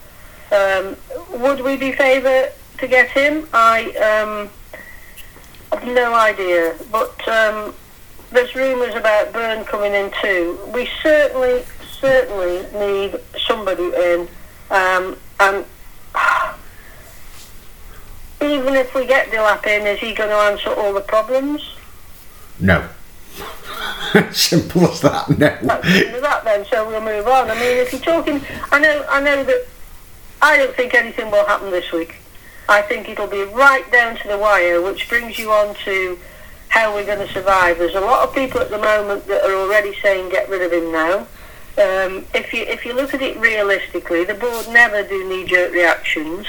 Um, 0.52 0.96
would 1.42 1.62
we 1.62 1.76
be 1.76 1.92
favour 1.92 2.50
to 2.78 2.88
get 2.88 3.10
him? 3.10 3.48
I 3.54 3.90
um, 3.98 4.50
have 5.72 5.88
no 5.88 6.14
idea, 6.16 6.76
but 6.92 7.28
um, 7.28 7.74
there's 8.32 8.56
rumours 8.56 8.96
about 8.96 9.34
Byrne 9.34 9.66
coming 9.66 9.94
in 9.94 10.12
too. 10.22 10.60
We 10.74 10.90
certainly, 11.04 11.64
certainly 12.00 12.66
need 12.74 13.20
somebody 13.46 13.86
in, 13.86 14.28
um, 14.72 15.18
and 15.40 15.66
even 18.42 18.76
if 18.76 18.94
we 18.94 19.06
get 19.06 19.30
Delap 19.32 19.66
in, 19.66 19.86
is 19.88 20.00
he 20.00 20.14
going 20.14 20.30
to 20.30 20.36
answer 20.36 20.70
all 20.70 20.94
the 20.94 21.02
problems? 21.02 21.76
No. 22.60 22.88
Simple 24.32 24.90
as 24.90 25.02
that. 25.02 25.30
No. 25.30 25.38
that 25.38 26.42
then. 26.44 26.66
So 26.66 26.88
we'll 26.88 27.02
move 27.02 27.28
on. 27.28 27.50
I 27.50 27.56
mean, 27.56 27.78
if 27.78 27.92
you're 27.92 28.02
talking, 28.02 28.42
I 28.72 28.80
know, 28.80 29.06
I 29.10 29.22
know 29.22 29.44
that 29.44 29.68
I 30.42 30.58
don't 30.58 30.76
think 30.76 30.94
anything 30.94 31.32
will 31.32 31.46
happen 31.46 31.72
this 31.72 31.92
week. 31.92 32.16
I 32.70 32.82
think 32.82 33.08
it'll 33.10 33.28
be 33.28 33.44
right 33.44 33.90
down 33.92 34.18
to 34.18 34.28
the 34.28 34.38
wire, 34.38 34.82
which 34.82 35.08
brings 35.10 35.40
you 35.40 35.52
on 35.52 35.76
to 35.86 36.20
how 36.70 36.94
we're 36.94 37.06
going 37.06 37.26
to 37.26 37.34
survive. 37.34 37.78
There's 37.78 37.96
a 37.96 38.02
lot 38.02 38.28
of 38.28 38.36
people 38.36 38.60
at 38.60 38.70
the 38.70 38.78
moment 38.78 39.26
that 39.28 39.44
are 39.44 39.54
already 39.54 39.96
saying 40.02 40.30
get 40.30 40.50
rid 40.50 40.62
of 40.62 40.72
him 40.72 40.92
now. 40.92 41.28
Um, 41.78 42.26
if 42.34 42.54
you 42.54 42.64
if 42.64 42.86
you 42.86 42.94
look 42.94 43.14
at 43.14 43.22
it 43.22 43.38
realistically, 43.38 44.24
the 44.24 44.34
board 44.34 44.68
never 44.70 45.04
do 45.04 45.30
knee-jerk 45.30 45.72
reactions. 45.72 46.48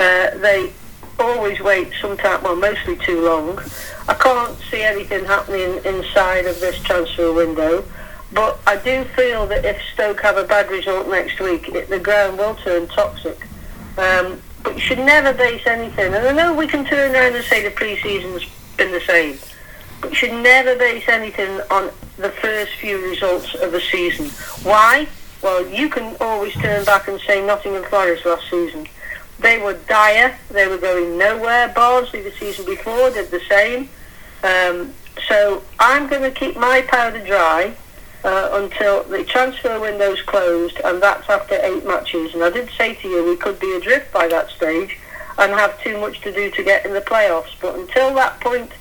Uh, 0.00 0.36
they 0.38 0.72
always 1.18 1.60
wait 1.60 1.92
sometime, 2.00 2.42
well, 2.42 2.56
mostly 2.56 2.96
too 2.96 3.20
long. 3.24 3.60
I 4.08 4.14
can't 4.14 4.58
see 4.70 4.82
anything 4.82 5.24
happening 5.24 5.80
inside 5.84 6.46
of 6.46 6.58
this 6.60 6.82
transfer 6.82 7.32
window, 7.32 7.84
but 8.32 8.58
I 8.66 8.76
do 8.76 9.04
feel 9.16 9.46
that 9.46 9.64
if 9.64 9.80
Stoke 9.92 10.20
have 10.22 10.36
a 10.36 10.44
bad 10.44 10.70
result 10.70 11.08
next 11.08 11.38
week, 11.40 11.68
it, 11.68 11.88
the 11.88 12.00
ground 12.00 12.38
will 12.38 12.56
turn 12.56 12.88
toxic. 12.88 13.46
Um, 13.96 14.42
but 14.64 14.74
you 14.74 14.80
should 14.80 14.98
never 14.98 15.32
base 15.32 15.66
anything. 15.66 16.14
And 16.14 16.26
I 16.26 16.32
know 16.32 16.52
we 16.52 16.66
can 16.66 16.84
turn 16.84 17.14
around 17.14 17.36
and 17.36 17.44
say 17.44 17.62
the 17.62 17.70
pre-season's 17.70 18.44
been 18.76 18.90
the 18.90 19.00
same, 19.00 19.38
should 20.12 20.32
never 20.32 20.76
base 20.76 21.08
anything 21.08 21.60
on 21.70 21.90
the 22.16 22.30
first 22.30 22.72
few 22.74 23.02
results 23.08 23.54
of 23.54 23.72
the 23.72 23.80
season. 23.80 24.26
Why? 24.64 25.08
Well, 25.42 25.66
you 25.66 25.88
can 25.88 26.16
always 26.20 26.54
turn 26.54 26.84
back 26.84 27.08
and 27.08 27.20
say 27.20 27.44
Nottingham 27.44 27.84
Forest 27.84 28.24
last 28.24 28.48
season. 28.50 28.86
They 29.40 29.58
were 29.58 29.74
dire. 29.74 30.38
They 30.50 30.68
were 30.68 30.78
going 30.78 31.18
nowhere. 31.18 31.68
Barnsley 31.74 32.22
the 32.22 32.32
season 32.32 32.64
before 32.64 33.10
did 33.10 33.30
the 33.30 33.40
same. 33.48 33.88
Um, 34.42 34.94
so 35.28 35.62
I'm 35.78 36.08
going 36.08 36.22
to 36.22 36.30
keep 36.30 36.56
my 36.56 36.82
powder 36.82 37.24
dry 37.24 37.74
uh, 38.24 38.50
until 38.52 39.04
the 39.04 39.24
transfer 39.24 39.78
window's 39.80 40.22
closed, 40.22 40.80
and 40.84 41.02
that's 41.02 41.28
after 41.28 41.56
eight 41.62 41.84
matches. 41.84 42.34
And 42.34 42.42
I 42.42 42.50
did 42.50 42.70
say 42.78 42.94
to 42.94 43.08
you 43.08 43.24
we 43.24 43.36
could 43.36 43.60
be 43.60 43.72
adrift 43.76 44.12
by 44.12 44.28
that 44.28 44.50
stage 44.50 44.98
and 45.38 45.52
have 45.52 45.80
too 45.82 45.98
much 46.00 46.20
to 46.22 46.32
do 46.32 46.50
to 46.52 46.62
get 46.62 46.86
in 46.86 46.94
the 46.94 47.00
playoffs. 47.00 47.54
But 47.60 47.76
until 47.78 48.14
that 48.14 48.40
point 48.40 48.72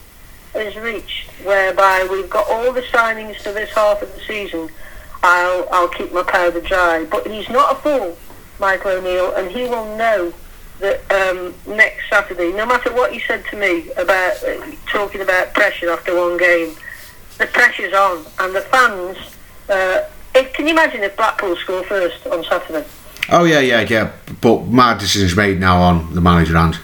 is 0.55 0.75
reached, 0.75 1.29
whereby 1.43 2.07
we've 2.09 2.29
got 2.29 2.47
all 2.49 2.71
the 2.71 2.81
signings 2.81 3.37
for 3.37 3.51
this 3.51 3.71
half 3.71 4.01
of 4.01 4.13
the 4.13 4.21
season, 4.21 4.69
I'll 5.23 5.67
I'll 5.71 5.87
keep 5.87 6.13
my 6.13 6.23
powder 6.23 6.61
dry. 6.61 7.05
But 7.05 7.27
he's 7.27 7.49
not 7.49 7.73
a 7.73 7.75
fool, 7.75 8.17
Michael 8.59 8.91
O'Neill, 8.91 9.33
and 9.35 9.49
he 9.49 9.63
will 9.63 9.97
know 9.97 10.33
that 10.79 10.99
um, 11.11 11.53
next 11.65 12.09
Saturday, 12.09 12.51
no 12.51 12.65
matter 12.65 12.93
what 12.93 13.13
you 13.13 13.21
said 13.21 13.43
to 13.51 13.57
me 13.57 13.89
about 13.93 14.43
uh, 14.43 14.71
talking 14.87 15.21
about 15.21 15.53
pressure 15.53 15.89
after 15.89 16.15
one 16.15 16.37
game, 16.37 16.75
the 17.37 17.47
pressure's 17.47 17.93
on, 17.93 18.25
and 18.39 18.55
the 18.55 18.61
fans. 18.61 19.17
Uh, 19.69 20.01
if, 20.35 20.51
can 20.53 20.65
you 20.65 20.71
imagine 20.73 21.01
if 21.03 21.15
Blackpool 21.15 21.55
score 21.55 21.83
first 21.83 22.25
on 22.27 22.43
Saturday? 22.43 22.85
Oh 23.29 23.45
yeah, 23.45 23.59
yeah, 23.59 23.81
yeah. 23.81 24.11
But 24.41 24.65
my 24.65 24.93
decision's 24.93 25.35
made 25.35 25.59
now 25.59 25.81
on 25.81 26.13
the 26.13 26.21
manager 26.21 26.57
hand. 26.57 26.77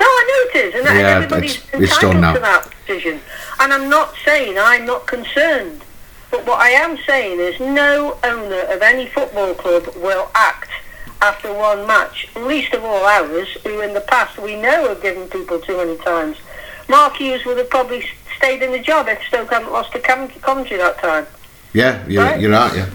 No, 0.00 0.06
I 0.06 0.24
know 0.28 0.60
it 0.60 0.64
is, 0.66 0.74
and 0.74 0.84
Yeah, 0.98 1.06
everybody's 1.16 1.56
it's- 1.56 1.82
it's 1.82 1.98
done 1.98 2.16
entitled 2.16 2.20
now. 2.20 2.32
to 2.34 2.38
that 2.40 2.68
decision. 2.86 3.20
And 3.60 3.72
I'm 3.74 3.88
not 3.88 4.14
saying 4.24 4.58
I'm 4.58 4.86
not 4.86 5.06
concerned, 5.06 5.82
but 6.30 6.44
what 6.46 6.60
I 6.60 6.70
am 6.70 6.98
saying 7.06 7.40
is 7.40 7.58
no 7.60 8.16
owner 8.24 8.60
of 8.74 8.82
any 8.82 9.06
football 9.08 9.54
club 9.54 9.88
will 9.96 10.30
act 10.34 10.68
after 11.20 11.52
one 11.52 11.84
match, 11.86 12.28
least 12.36 12.74
of 12.74 12.84
all 12.84 13.04
ours, 13.04 13.48
who 13.64 13.80
in 13.80 13.92
the 13.94 14.00
past 14.00 14.38
we 14.38 14.54
know 14.54 14.88
have 14.88 15.02
given 15.02 15.26
people 15.28 15.58
too 15.58 15.76
many 15.76 15.96
times. 15.96 16.36
Mark 16.86 17.16
Hughes 17.16 17.44
would 17.44 17.58
have 17.58 17.68
probably 17.70 18.08
stayed 18.36 18.62
in 18.62 18.70
the 18.70 18.78
job 18.78 19.08
if 19.08 19.20
Stoke 19.26 19.50
hadn't 19.52 19.72
lost 19.72 19.90
to 19.92 19.98
Coventry 19.98 20.76
that 20.76 20.98
time. 21.00 21.26
Yeah, 21.72 21.98
you're 22.06 22.22
Right. 22.24 22.40
you're 22.40 22.52
right. 22.52 22.72
Yeah. 22.74 22.86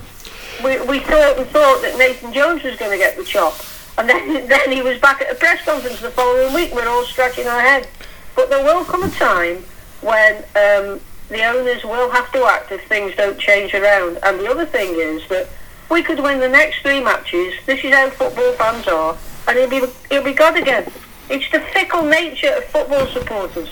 we, 0.64 0.80
we 0.88 0.99
thought 0.99 1.38
we 1.38 1.43
thought 1.43 1.82
that 1.82 1.97
Nathan 1.97 2.32
Jones 2.32 2.64
was 2.64 2.78
going 2.78 2.91
to 2.91 2.97
get 2.97 3.18
the 3.18 3.24
chop, 3.26 3.54
and 3.98 4.10
then 4.10 4.48
then 4.48 4.72
he 4.72 4.82
was 4.82 5.00
back 5.00 5.22
at 5.22 5.32
a 5.32 5.36
press 5.36 5.64
conference 5.64 6.02
the 6.02 6.10
following 6.10 6.54
week. 6.54 6.74
We're 6.74 6.89
all 6.89 7.06
scratching 7.06 7.48
our 7.48 7.62
heads. 7.62 7.88
But 8.36 8.50
there 8.50 8.64
will 8.64 8.84
come 8.84 9.04
a 9.04 9.10
time 9.10 9.64
when 10.02 10.38
um, 10.38 11.00
the 11.30 11.44
owners 11.46 11.84
will 11.84 12.10
have 12.12 12.32
to 12.32 12.46
act 12.46 12.72
if 12.72 12.86
things 12.88 13.16
don't 13.16 13.39
change 13.39 13.74
around. 13.74 14.18
And 14.24 14.39
the 14.39 14.50
other 14.50 14.66
thing 14.66 14.96
is 14.96 15.28
that 15.30 15.48
we 15.89 16.02
could 16.02 16.20
win 16.20 16.39
the 16.39 16.50
next 16.50 16.82
three 16.82 17.02
matches. 17.02 17.54
This 17.66 17.84
is 17.84 17.94
how 17.94 18.10
football 18.10 18.54
fans 18.54 18.88
are, 18.88 19.18
and 19.48 19.58
he'll 19.58 19.70
be 19.70 19.82
he'll 20.10 20.24
be 20.24 20.34
God 20.34 20.58
again. 20.58 20.91
It's 21.30 21.50
the 21.52 21.60
fickle 21.60 22.04
nature 22.04 22.54
of 22.58 22.66
football 22.66 23.06
supporters. 23.08 23.70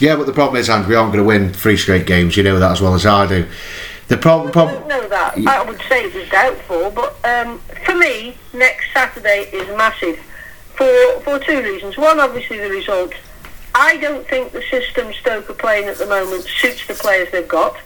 Yeah, 0.00 0.16
but 0.16 0.26
the 0.26 0.32
problem 0.32 0.56
is, 0.56 0.68
Andrew, 0.68 0.90
we 0.90 0.96
aren't 0.96 1.12
going 1.12 1.22
to 1.22 1.26
win 1.26 1.52
three 1.52 1.76
straight 1.76 2.06
games. 2.06 2.36
You 2.36 2.42
know 2.42 2.58
that 2.58 2.72
as 2.72 2.80
well 2.80 2.94
as 2.94 3.06
I 3.06 3.26
do. 3.26 3.46
The 4.08 4.18
problem, 4.18 4.48
I 4.50 4.72
don't 4.72 4.88
know 4.88 5.08
that. 5.08 5.38
I 5.46 5.62
would 5.62 5.80
say 5.88 6.04
it 6.04 6.14
was 6.14 6.28
doubtful, 6.28 6.90
but 6.90 7.16
um, 7.24 7.58
for 7.86 7.94
me, 7.94 8.36
next 8.52 8.92
Saturday 8.92 9.48
is 9.52 9.66
massive 9.76 10.18
for 10.74 11.20
for 11.20 11.38
two 11.38 11.62
reasons. 11.62 11.96
One, 11.96 12.20
obviously, 12.20 12.58
the 12.58 12.68
result. 12.68 13.14
I 13.74 13.96
don't 13.96 14.26
think 14.28 14.52
the 14.52 14.62
system 14.70 15.12
Stoke 15.14 15.50
are 15.50 15.54
playing 15.54 15.88
at 15.88 15.98
the 15.98 16.06
moment 16.06 16.44
suits 16.44 16.86
the 16.86 16.94
players 16.94 17.28
they've 17.32 17.48
got, 17.48 17.76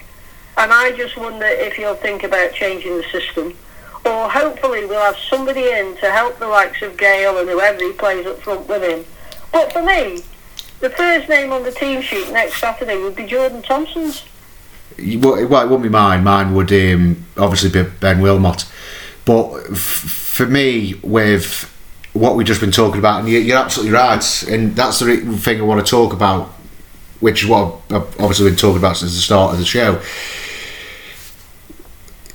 and 0.58 0.72
I 0.72 0.92
just 0.92 1.16
wonder 1.16 1.46
if 1.46 1.78
you'll 1.78 1.94
think 1.94 2.24
about 2.24 2.52
changing 2.52 2.96
the 2.96 3.04
system, 3.04 3.54
or 4.04 4.28
hopefully 4.28 4.84
we'll 4.84 5.00
have 5.00 5.16
somebody 5.16 5.70
in 5.70 5.96
to 5.98 6.10
help 6.10 6.38
the 6.38 6.48
likes 6.48 6.82
of 6.82 6.96
Gayle 6.98 7.38
and 7.38 7.48
whoever 7.48 7.82
he 7.82 7.92
plays 7.92 8.26
up 8.26 8.40
front 8.42 8.68
with 8.68 8.82
him. 8.82 9.04
But 9.50 9.72
for 9.72 9.82
me, 9.82 10.22
the 10.80 10.90
first 10.90 11.28
name 11.28 11.52
on 11.52 11.62
the 11.62 11.72
team 11.72 12.02
sheet 12.02 12.30
next 12.32 12.60
Saturday 12.60 12.98
would 13.02 13.16
be 13.16 13.24
Jordan 13.24 13.62
Thompson's. 13.62 14.24
Well, 14.96 15.34
it 15.36 15.48
wouldn't 15.48 15.82
be 15.82 15.88
mine. 15.88 16.24
Mine 16.24 16.54
would 16.54 16.72
um, 16.72 17.24
obviously 17.36 17.70
be 17.70 17.88
Ben 18.00 18.20
Wilmot. 18.20 18.64
But 19.24 19.52
f- 19.70 19.76
for 19.78 20.46
me, 20.46 20.94
with 21.02 21.72
what 22.14 22.34
we've 22.34 22.46
just 22.46 22.60
been 22.60 22.72
talking 22.72 22.98
about, 22.98 23.20
and 23.20 23.28
you- 23.28 23.38
you're 23.38 23.58
absolutely 23.58 23.92
right, 23.92 24.42
and 24.48 24.74
that's 24.74 24.98
the 24.98 25.16
thing 25.38 25.60
I 25.60 25.64
want 25.64 25.84
to 25.84 25.88
talk 25.88 26.12
about, 26.12 26.52
which 27.20 27.42
is 27.44 27.48
what 27.48 27.74
I've 27.90 28.02
obviously 28.20 28.48
been 28.50 28.56
talking 28.56 28.78
about 28.78 28.96
since 28.96 29.14
the 29.14 29.20
start 29.20 29.52
of 29.52 29.58
the 29.58 29.64
show. 29.66 30.00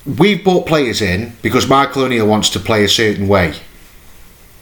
We've 0.05 0.43
brought 0.43 0.65
players 0.65 1.01
in 1.01 1.33
because 1.41 1.67
Michael 1.67 2.03
O'Neill 2.03 2.27
wants 2.27 2.49
to 2.51 2.59
play 2.59 2.83
a 2.83 2.89
certain 2.89 3.27
way, 3.27 3.53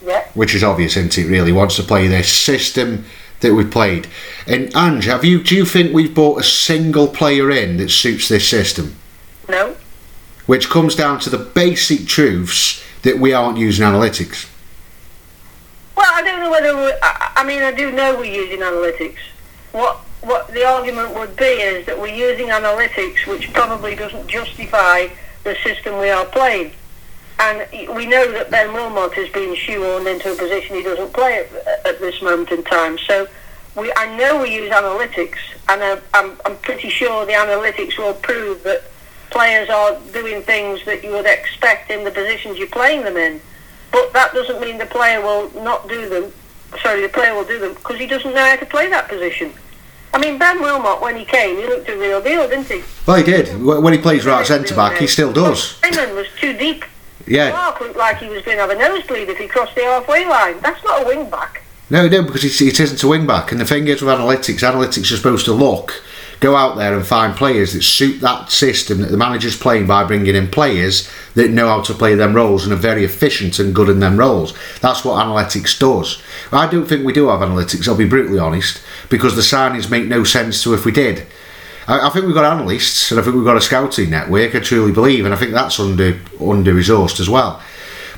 Yeah. 0.06 0.24
which 0.36 0.54
is 0.54 0.64
obvious, 0.64 0.96
isn't 0.98 1.18
it? 1.18 1.28
Really 1.28 1.52
wants 1.52 1.76
to 1.78 1.84
play 1.84 2.08
this 2.08 2.32
system 2.32 3.06
that 3.42 3.54
we've 3.54 3.70
played. 3.72 4.08
And 4.48 4.76
Ange, 4.76 5.06
have 5.06 5.26
you? 5.26 5.44
Do 5.44 5.56
you 5.56 5.66
think 5.66 5.94
we've 5.94 6.14
bought 6.16 6.40
a 6.40 6.44
single 6.44 7.08
player 7.08 7.52
in 7.52 7.78
that 7.78 7.90
suits 7.90 8.28
this 8.30 8.48
system? 8.48 8.96
No. 9.50 9.76
which 10.46 10.70
comes 10.70 10.96
down 10.96 11.20
to 11.20 11.30
the 11.30 11.38
basic 11.38 12.08
truths 12.08 12.84
that 13.04 13.20
we 13.20 13.34
aren't 13.34 13.58
using 13.58 13.86
analytics. 13.86 14.50
Well, 15.96 16.10
I 16.10 16.22
don't 16.22 16.40
know 16.40 16.50
whether. 16.52 16.76
We, 16.76 16.92
I, 17.02 17.32
I 17.38 17.44
mean, 17.44 17.62
I 17.62 17.72
do 17.72 17.92
know 17.92 18.18
we're 18.18 18.26
using 18.26 18.60
analytics. 18.60 19.18
What 19.72 19.98
what 20.22 20.48
the 20.54 20.66
argument 20.66 21.14
would 21.16 21.36
be 21.36 21.46
is 21.46 21.86
that 21.88 22.00
we're 22.00 22.14
using 22.16 22.48
analytics, 22.48 23.26
which 23.28 23.52
probably 23.54 23.96
doesn't 23.96 24.28
justify 24.28 25.08
the 25.44 25.56
system 25.64 26.00
we 26.00 26.10
are 26.10 26.26
playing. 26.26 26.72
And 27.42 27.96
we 27.96 28.06
know 28.06 28.32
that 28.34 28.52
Ben 28.52 28.72
Wilmot 28.72 29.14
has 29.16 29.28
been 29.30 29.56
shoehorned 29.56 30.06
into 30.14 30.32
a 30.32 30.36
position 30.36 30.76
he 30.76 30.84
doesn't 30.84 31.12
play 31.12 31.40
at, 31.40 31.88
at 31.88 32.00
this 32.00 32.22
moment 32.22 32.52
in 32.52 32.64
time. 32.64 33.00
So 33.00 33.28
we, 33.76 33.92
I 33.98 34.16
know 34.16 34.44
we 34.44 34.54
use 34.54 34.72
analytics, 34.72 35.40
and 35.68 35.84
I, 35.84 36.00
I'm, 36.14 36.40
I'm 36.46 36.58
pretty 36.58 36.90
sure 36.90 37.26
the 37.26 37.32
analytics 37.32 37.98
will 37.98 38.14
prove 38.14 38.62
that 38.64 38.84
players 39.32 39.70
are 39.70 39.98
doing 40.14 40.44
things 40.44 40.86
that 40.86 41.04
you 41.04 41.12
would 41.14 41.26
expect 41.26 41.90
in 41.90 42.04
the 42.04 42.12
positions 42.12 42.60
you're 42.60 42.68
playing 42.68 43.04
them 43.04 43.18
in. 43.18 43.42
But 43.92 44.14
that 44.14 44.34
doesn't 44.34 44.62
mean 44.62 44.78
the 44.78 44.86
player 44.86 45.20
will 45.20 45.50
not 45.64 45.90
do 45.90 46.08
them. 46.08 46.32
Sorry, 46.84 47.02
the 47.02 47.10
player 47.10 47.34
will 47.34 47.44
do 47.44 47.60
them 47.60 47.74
because 47.74 47.98
he 47.98 48.06
doesn't 48.06 48.34
know 48.36 48.46
how 48.46 48.56
to 48.56 48.66
play 48.68 48.88
that 48.90 49.10
position. 49.10 49.52
I 50.14 50.20
mean, 50.20 50.38
Ben 50.38 50.62
Wilmot, 50.62 51.02
when 51.02 51.16
he 51.16 51.26
came, 51.26 51.56
he 51.56 51.66
looked 51.66 51.90
a 51.90 51.98
real 51.98 52.22
deal, 52.22 52.48
didn't 52.48 52.68
he? 52.68 52.84
Well, 53.08 53.18
he 53.18 53.24
did. 53.24 53.62
When 53.64 53.94
he 53.94 54.00
plays 54.00 54.26
right 54.26 54.46
centre 54.46 54.76
back, 54.76 54.98
he 54.98 55.08
still 55.08 55.34
does. 55.34 55.80
Tymon 55.82 56.16
was 56.16 56.28
too 56.40 56.56
deep. 56.58 56.84
Yeah. 57.28 57.52
Clarke 57.52 57.82
looked 57.82 57.98
like 57.98 58.18
he 58.18 58.30
was 58.30 58.44
going 58.44 58.58
to 58.58 58.62
have 58.62 58.70
a 58.70 58.76
nosebleed 58.76 59.30
if 59.30 59.38
he 59.38 59.48
crossed 59.48 59.76
the 59.76 59.84
halfway 59.84 60.26
line. 60.26 60.60
That's 60.62 60.84
not 60.84 61.04
a 61.04 61.06
wing 61.06 61.30
back. 61.30 61.64
No, 61.90 62.08
no, 62.08 62.24
because 62.24 62.46
it, 62.46 62.62
it 62.62 62.80
isn't 62.80 63.04
a 63.04 63.08
wing 63.08 63.28
back. 63.28 63.52
And 63.52 63.60
the 63.60 63.66
thing 63.66 63.88
is 63.88 64.02
with 64.02 64.18
analytics, 64.18 64.60
analytics 64.60 65.12
are 65.12 65.18
supposed 65.18 65.44
to 65.46 65.52
look, 65.52 66.02
go 66.40 66.56
out 66.56 66.78
there 66.78 66.96
and 66.96 67.06
find 67.06 67.36
players 67.36 67.74
that 67.74 67.84
suit 67.84 68.22
that 68.22 68.50
system 68.50 69.02
that 69.02 69.12
the 69.12 69.18
manager's 69.18 69.58
playing 69.58 69.88
by 69.88 70.06
bringing 70.06 70.36
in 70.36 70.48
players 70.48 71.12
that 71.36 71.52
know 71.52 71.68
how 71.68 71.82
to 71.82 71.94
play 71.94 72.16
them 72.16 72.34
roles 72.34 72.64
and 72.64 72.72
are 72.72 72.78
very 72.78 73.04
efficient 73.04 73.60
and 73.60 73.76
good 73.76 73.90
in 73.90 74.00
them 74.00 74.18
roles. 74.18 74.58
That's 74.80 75.04
what 75.04 75.24
analytics 75.24 75.78
does. 75.78 76.22
I 76.52 76.66
don't 76.66 76.86
think 76.86 77.06
we 77.06 77.12
do 77.12 77.28
have 77.28 77.42
analytics, 77.42 77.88
I'll 77.88 77.98
be 77.98 78.08
brutally 78.08 78.40
honest, 78.40 78.82
because 79.10 79.36
the 79.36 79.42
signings 79.42 79.92
make 79.92 80.06
no 80.06 80.24
sense 80.24 80.64
to 80.64 80.74
if 80.74 80.86
we 80.86 80.94
did. 80.94 81.28
I, 81.88 82.08
I 82.08 82.10
think 82.10 82.26
we've 82.26 82.36
got 82.36 82.52
analysts 82.52 83.12
and 83.12 83.20
I 83.20 83.24
think 83.24 83.36
we've 83.36 83.46
got 83.46 83.58
a 83.58 83.62
scouting 83.62 84.10
network, 84.10 84.56
I 84.56 84.60
truly 84.60 84.92
believe, 84.92 85.26
and 85.26 85.34
I 85.34 85.38
think 85.38 85.52
that's 85.52 85.80
under 85.80 86.20
under 86.40 86.74
resourced 86.74 87.20
as 87.20 87.30
well. 87.30 87.62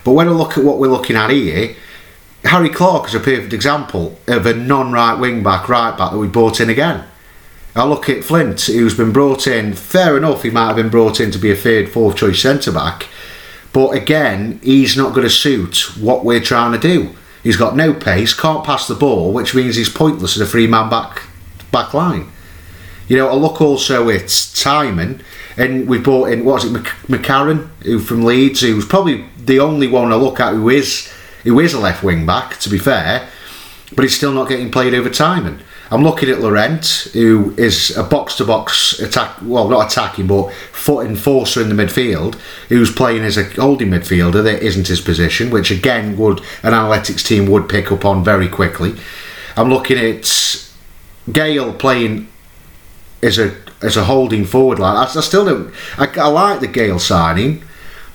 But 0.04 0.14
when 0.14 0.28
I 0.28 0.32
look 0.32 0.58
at 0.58 0.64
what 0.64 0.80
we're 0.80 0.88
looking 0.88 1.16
at 1.16 1.30
here, 1.30 1.76
Harry 2.44 2.70
Clarke 2.70 3.08
is 3.08 3.16
a 3.16 3.20
perfect 3.20 3.54
example 3.54 4.20
of 4.28 4.46
a 4.46 4.54
non 4.54 4.92
right 4.92 5.18
wing 5.18 5.44
back, 5.44 5.70
right 5.70 5.98
back 5.98 6.12
that 6.12 6.18
we 6.18 6.28
brought 6.28 6.60
in 6.60 6.70
again. 6.70 7.06
I 7.76 7.86
look 7.86 8.08
at 8.08 8.24
Flint, 8.24 8.62
who's 8.62 8.96
been 8.96 9.12
brought 9.12 9.48
in, 9.48 9.74
fair 9.74 10.16
enough, 10.16 10.44
he 10.44 10.52
might 10.52 10.68
have 10.68 10.76
been 10.76 10.90
brought 10.90 11.20
in 11.20 11.32
to 11.32 11.40
be 11.40 11.52
a 11.52 11.56
third, 11.56 11.90
fourth 11.90 12.18
choice 12.18 12.40
centre 12.40 12.72
back, 12.72 13.08
but 13.72 13.90
again, 13.92 14.60
he's 14.62 14.96
not 14.96 15.16
going 15.16 15.24
to 15.24 15.30
suit 15.30 15.98
what 16.00 16.24
we're 16.24 16.40
trying 16.40 16.74
to 16.74 16.78
do. 16.78 17.16
He's 17.42 17.58
got 17.58 17.76
no 17.76 17.94
pace, 17.94 18.34
can't 18.34 18.64
pass 18.64 18.88
the 18.88 18.94
ball, 18.94 19.34
which 19.34 19.56
means 19.56 19.76
he's 19.76 19.90
pointless 19.90 20.36
as 20.36 20.48
a 20.48 20.50
three 20.50 20.68
man 20.68 20.90
back, 20.90 21.24
back 21.72 21.94
line. 21.96 22.32
You 23.08 23.18
know, 23.18 23.30
I 23.30 23.34
look 23.34 23.62
also 23.62 24.10
at 24.10 24.24
Tymon, 24.24 25.22
and 25.58 25.88
we 25.88 26.00
brought 26.00 26.32
in 26.32 26.46
what 26.46 26.56
was 26.56 26.66
it, 26.66 26.72
Mc- 26.72 26.86
McCarron, 27.08 27.68
who 27.84 28.00
from 28.00 28.24
Leeds, 28.24 28.62
who's 28.62 28.86
probably 28.86 29.26
the 29.38 29.60
only 29.60 29.88
one 29.88 30.12
I 30.12 30.16
look 30.16 30.40
at 30.40 30.54
who 30.54 30.70
is 30.70 31.12
who 31.44 31.60
is 31.60 31.74
a 31.74 31.80
left 31.80 32.04
wing 32.04 32.26
back. 32.26 32.58
To 32.60 32.70
be 32.70 32.78
fair, 32.78 33.30
but 33.96 34.04
he's 34.04 34.16
still 34.16 34.32
not 34.32 34.50
getting 34.50 34.72
played 34.72 34.94
over 34.94 35.10
Tymon. 35.10 35.60
I'm 35.92 36.02
looking 36.04 36.30
at 36.30 36.40
Laurent, 36.40 37.10
who 37.14 37.54
is 37.56 37.96
a 37.96 38.04
box 38.04 38.36
to 38.38 38.46
box 38.46 39.00
attack, 39.00 39.38
well, 39.44 39.68
not 39.68 39.92
attacking, 39.92 40.26
but 40.26 40.52
foot 40.72 41.06
enforcer 41.06 41.62
in 41.62 41.70
the 41.70 41.76
midfield, 41.76 42.34
who's 42.70 42.92
playing 42.92 43.24
as 43.24 43.38
a 43.38 43.44
holding 43.44 43.90
midfielder 43.90 44.44
that 44.44 44.64
isn't 44.64 44.88
his 44.88 45.02
position, 45.02 45.52
which 45.52 45.70
again 45.70 46.18
would 46.18 46.40
an 46.64 46.74
analytics 46.74 47.24
team 47.24 47.46
would 47.48 47.70
pick 47.70 47.92
up 47.92 48.06
on 48.06 48.24
very 48.24 48.50
quickly. 48.50 48.96
I'm 49.56 49.70
looking 49.70 50.00
at 50.00 50.72
Gayle 51.32 51.74
playing 51.74 52.28
as 53.24 53.40
a 53.40 53.56
as 53.82 53.98
a 53.98 54.04
holding 54.06 54.46
forward 54.46 54.80
line. 54.80 54.96
I, 54.96 55.04
I 55.04 55.22
still 55.22 55.46
don't. 55.46 55.74
I, 55.98 56.08
I 56.20 56.28
like 56.28 56.60
the 56.60 56.68
Gayle 56.68 57.00
signing, 57.00 57.64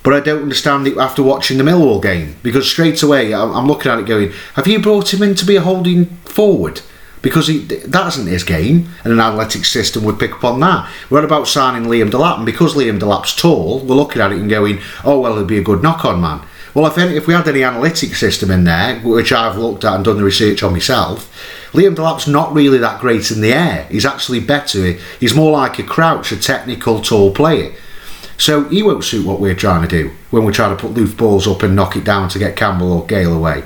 but 0.03 0.15
I 0.15 0.21
don't 0.21 0.43
understand 0.43 0.87
it 0.87 0.97
after 0.97 1.23
watching 1.23 1.59
the 1.59 1.65
Millwall 1.65 2.03
game 2.03 2.37
because 2.43 2.71
straight 2.71 3.03
away 3.03 3.35
I'm, 3.35 3.67
looking 3.67 3.91
at 3.91 3.99
it 3.99 4.07
going, 4.07 4.33
have 4.55 4.67
you 4.67 4.81
brought 4.81 5.13
him 5.13 5.23
in 5.23 5.35
to 5.35 5.45
be 5.45 5.57
a 5.57 5.61
holding 5.61 6.07
forward? 6.25 6.81
Because 7.21 7.49
he, 7.49 7.59
that 7.59 8.07
isn't 8.09 8.29
his 8.29 8.45
game, 8.45 8.91
and 9.03 9.13
an 9.13 9.19
analytics 9.19 9.67
system 9.67 10.05
would 10.05 10.21
pick 10.21 10.35
up 10.35 10.45
on 10.45 10.61
that. 10.61 10.89
What 11.09 11.25
about 11.25 11.49
signing 11.49 11.91
Liam 11.91 12.11
Delap? 12.11 12.37
And 12.37 12.47
because 12.47 12.75
Liam 12.75 13.01
Delap's 13.01 13.35
tall, 13.35 13.81
we're 13.81 13.97
looking 13.97 14.23
at 14.23 14.31
it 14.31 14.39
and 14.39 14.49
going, 14.49 14.79
oh, 15.05 15.19
well, 15.19 15.35
he'll 15.35 15.45
be 15.45 15.59
a 15.59 15.63
good 15.63 15.83
knock 15.83 16.05
on 16.05 16.21
man. 16.21 16.43
Well, 16.79 16.87
if, 16.87 16.97
any, 16.97 17.17
if 17.17 17.27
we 17.27 17.35
had 17.35 17.49
any 17.49 17.63
analytics 17.63 18.19
system 18.19 18.53
in 18.53 18.63
there, 18.63 19.01
which 19.01 19.33
I've 19.33 19.59
looked 19.59 19.85
at 19.85 19.97
and 19.97 20.05
done 20.05 20.19
the 20.19 20.23
research 20.23 20.63
on 20.63 20.75
myself, 20.75 21.29
Liam 21.73 21.97
Delap's 21.97 22.29
not 22.29 22.55
really 22.55 22.79
that 22.79 23.01
great 23.01 23.33
in 23.33 23.41
the 23.41 23.53
air. 23.53 23.89
He's 23.91 24.07
actually 24.07 24.39
better. 24.39 24.93
He's 25.19 25.35
more 25.35 25.51
like 25.51 25.81
a 25.81 25.83
Crouch, 25.83 26.31
a 26.31 26.37
technical, 26.37 27.03
tall 27.03 27.35
player. 27.35 27.75
So 28.37 28.69
he 28.69 28.85
won't 28.85 29.03
suit 29.03 29.27
what 29.27 29.41
we're 29.41 29.57
trying 29.57 29.83
to 29.83 29.89
do 29.89 30.13
when 30.31 30.45
we're 30.45 30.53
trying 30.53 30.77
to 30.77 30.81
put 30.81 30.93
loose 30.93 31.13
balls 31.13 31.49
up 31.49 31.65
and 31.65 31.75
knock 31.75 31.97
it 31.97 32.05
down 32.05 32.29
to 32.29 32.39
get 32.39 32.55
Campbell 32.55 32.93
or 32.93 33.07
Gayle 33.07 33.35
away. 33.35 33.65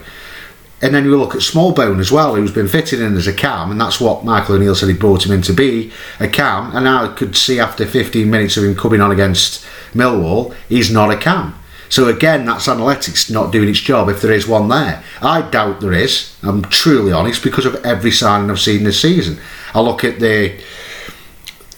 And 0.80 0.94
then 0.94 1.04
you 1.04 1.14
look 1.18 1.34
at 1.34 1.42
Smallbone 1.42 2.00
as 2.00 2.10
well, 2.10 2.34
who's 2.34 2.50
been 2.50 2.66
fitted 2.66 2.98
in 2.98 3.14
as 3.14 3.26
a 3.26 3.34
cam, 3.34 3.70
and 3.70 3.78
that's 3.78 4.00
what 4.00 4.24
Michael 4.24 4.54
O'Neill 4.54 4.74
said 4.74 4.88
he 4.88 4.94
brought 4.94 5.26
him 5.26 5.32
in 5.32 5.42
to 5.42 5.52
be 5.52 5.92
a 6.18 6.28
cam. 6.28 6.74
And 6.74 6.88
I 6.88 7.12
could 7.12 7.36
see 7.36 7.60
after 7.60 7.84
15 7.84 8.30
minutes 8.30 8.56
of 8.56 8.64
him 8.64 8.74
coming 8.74 9.02
on 9.02 9.12
against 9.12 9.66
Millwall, 9.92 10.56
he's 10.70 10.90
not 10.90 11.10
a 11.10 11.18
cam. 11.18 11.58
So 11.92 12.08
again, 12.08 12.46
that's 12.46 12.68
analytics 12.68 13.30
not 13.30 13.52
doing 13.52 13.68
its 13.68 13.78
job 13.78 14.08
if 14.08 14.22
there 14.22 14.32
is 14.32 14.48
one 14.48 14.68
there. 14.68 15.04
I 15.20 15.42
doubt 15.42 15.82
there 15.82 15.92
is. 15.92 16.34
I'm 16.42 16.62
truly 16.62 17.12
honest 17.12 17.44
because 17.44 17.66
of 17.66 17.74
every 17.84 18.10
signing 18.10 18.50
I've 18.50 18.60
seen 18.60 18.84
this 18.84 19.02
season. 19.02 19.38
I 19.74 19.82
look 19.82 20.02
at 20.02 20.18
the. 20.18 20.58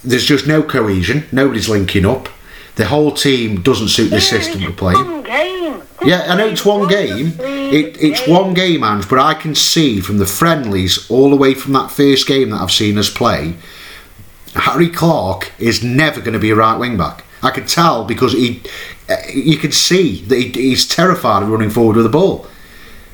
There's 0.04 0.24
just 0.24 0.46
no 0.46 0.62
cohesion. 0.62 1.24
Nobody's 1.32 1.68
linking 1.68 2.06
up. 2.06 2.28
The 2.76 2.86
whole 2.86 3.10
team 3.10 3.60
doesn't 3.62 3.88
suit 3.88 4.10
the 4.10 4.20
system 4.20 4.62
it's 4.62 4.70
we're 4.70 4.76
playing. 4.76 5.26
Yeah, 6.04 6.26
I 6.28 6.36
know 6.36 6.46
it's 6.46 6.64
one 6.64 6.86
game. 6.86 7.32
It, 7.40 8.00
it's 8.00 8.28
one 8.28 8.54
game, 8.54 8.84
Ange, 8.84 9.08
but 9.08 9.18
I 9.18 9.34
can 9.34 9.56
see 9.56 9.98
from 9.98 10.18
the 10.18 10.26
friendlies 10.26 11.10
all 11.10 11.30
the 11.30 11.36
way 11.36 11.54
from 11.54 11.72
that 11.72 11.90
first 11.90 12.28
game 12.28 12.50
that 12.50 12.60
I've 12.60 12.70
seen 12.70 12.98
us 12.98 13.10
play, 13.10 13.56
Harry 14.54 14.90
Clarke 14.90 15.50
is 15.58 15.82
never 15.82 16.20
going 16.20 16.34
to 16.34 16.38
be 16.38 16.50
a 16.50 16.54
right 16.54 16.78
wing 16.78 16.96
back. 16.96 17.24
I 17.44 17.50
could 17.50 17.68
tell 17.68 18.04
because 18.04 18.32
he, 18.32 18.62
Uh, 19.08 19.16
you 19.32 19.56
can 19.58 19.72
see 19.72 20.22
that 20.22 20.36
he, 20.36 20.48
he's 20.48 20.88
terrified 20.88 21.42
of 21.42 21.50
running 21.50 21.70
forward 21.70 21.96
with 21.96 22.04
the 22.04 22.10
ball. 22.10 22.46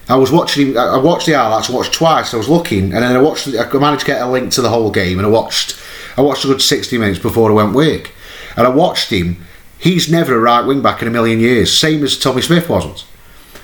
I 0.08 0.16
was 0.16 0.30
watching. 0.30 0.68
Him 0.68 0.78
I 0.78 0.98
watched 0.98 1.26
the 1.26 1.32
highlights. 1.32 1.70
I 1.70 1.72
watched 1.72 1.92
twice. 1.92 2.34
I 2.34 2.36
was 2.36 2.48
looking, 2.48 2.92
and 2.92 3.02
then 3.02 3.16
I 3.16 3.20
watched. 3.20 3.48
I 3.48 3.78
managed 3.78 4.00
to 4.00 4.06
get 4.06 4.22
a 4.22 4.26
link 4.26 4.52
to 4.52 4.62
the 4.62 4.70
whole 4.70 4.90
game, 4.90 5.18
and 5.18 5.26
I 5.26 5.30
watched. 5.30 5.78
I 6.16 6.22
watched 6.22 6.44
a 6.44 6.48
good 6.48 6.62
sixty 6.62 6.98
minutes 6.98 7.20
before 7.20 7.50
I 7.50 7.54
went 7.54 7.74
work, 7.74 8.10
and 8.56 8.66
I 8.66 8.70
watched 8.70 9.10
him. 9.10 9.44
He's 9.78 10.10
never 10.10 10.34
a 10.34 10.40
right 10.40 10.66
wing 10.66 10.82
back 10.82 11.00
in 11.00 11.08
a 11.08 11.10
million 11.10 11.40
years, 11.40 11.72
same 11.72 12.04
as 12.04 12.18
Tommy 12.18 12.42
Smith 12.42 12.68
wasn't. 12.68 13.06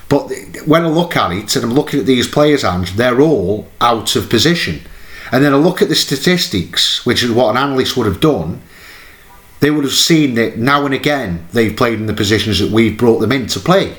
But 0.09 0.33
when 0.65 0.85
I 0.85 0.89
look 0.89 1.17
at 1.17 1.33
it, 1.33 1.55
and 1.57 1.65
I'm 1.65 1.75
looking 1.75 2.01
at 2.01 2.07
these 2.07 2.29
players, 2.29 2.65
and 2.65 2.87
they're 2.87 3.21
all 3.21 3.69
out 3.81 4.17
of 4.17 4.31
position. 4.31 4.81
And 5.33 5.45
then 5.45 5.53
I 5.53 5.57
look 5.57 5.83
at 5.83 5.89
the 5.89 5.97
statistics, 5.97 7.05
which 7.05 7.23
is 7.23 7.31
what 7.33 7.51
an 7.51 7.57
analyst 7.57 7.97
would 7.97 8.07
have 8.07 8.21
done. 8.21 8.63
They 9.61 9.71
would 9.71 9.85
have 9.85 9.93
seen 9.93 10.35
that 10.35 10.59
now 10.59 10.85
and 10.85 10.95
again 10.95 11.47
they've 11.53 11.77
played 11.77 11.99
in 11.99 12.07
the 12.07 12.15
positions 12.15 12.59
that 12.59 12.71
we've 12.71 12.99
brought 12.99 13.19
them 13.21 13.33
in 13.33 13.47
to 13.49 13.61
play. 13.61 13.97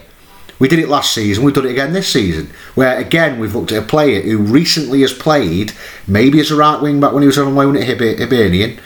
We 0.59 0.67
did 0.67 0.79
it 0.79 0.89
last 0.89 1.13
season, 1.13 1.43
we've 1.43 1.53
done 1.53 1.67
it 1.67 1.71
again 1.71 1.93
this 1.93 2.11
season, 2.11 2.49
where 2.73 2.97
again 2.97 3.39
we've 3.39 3.53
looked 3.53 3.71
at 3.71 3.83
a 3.83 3.85
player 3.85 4.21
who 4.21 4.39
recently 4.39 5.01
has 5.01 5.13
played, 5.13 5.73
maybe 6.07 6.39
as 6.39 6.49
a 6.49 6.55
right 6.55 6.81
wing 6.81 6.99
back 6.99 7.13
when 7.13 7.21
he 7.21 7.27
was 7.27 7.37
on 7.37 7.55
loan 7.55 7.77
at 7.77 7.87
Hiber- 7.87 8.17
Hibernian, 8.17 8.79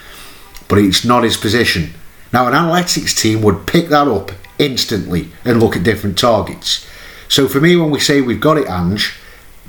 but 0.68 0.80
it's 0.80 1.06
not 1.06 1.24
his 1.24 1.38
position. 1.38 1.94
Now, 2.34 2.48
an 2.48 2.54
analytics 2.54 3.18
team 3.18 3.42
would 3.42 3.68
pick 3.68 3.90
that 3.90 4.08
up 4.08 4.32
instantly 4.58 5.30
and 5.44 5.60
look 5.60 5.76
at 5.76 5.84
different 5.84 6.18
targets. 6.18 6.86
So, 7.28 7.48
for 7.48 7.60
me, 7.60 7.76
when 7.76 7.92
we 7.92 8.00
say 8.00 8.22
we've 8.22 8.40
got 8.40 8.58
it, 8.58 8.70
Ange, 8.70 9.14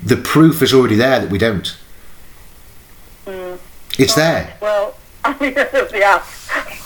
the 0.01 0.17
proof 0.17 0.61
is 0.61 0.73
already 0.73 0.95
there 0.95 1.19
that 1.19 1.29
we 1.29 1.37
don't. 1.37 1.75
Mm. 3.25 3.59
It's 3.97 4.15
there. 4.15 4.57
Well, 4.61 4.95
I 5.23 5.37
mean, 5.41 5.53
yeah, 5.93 6.23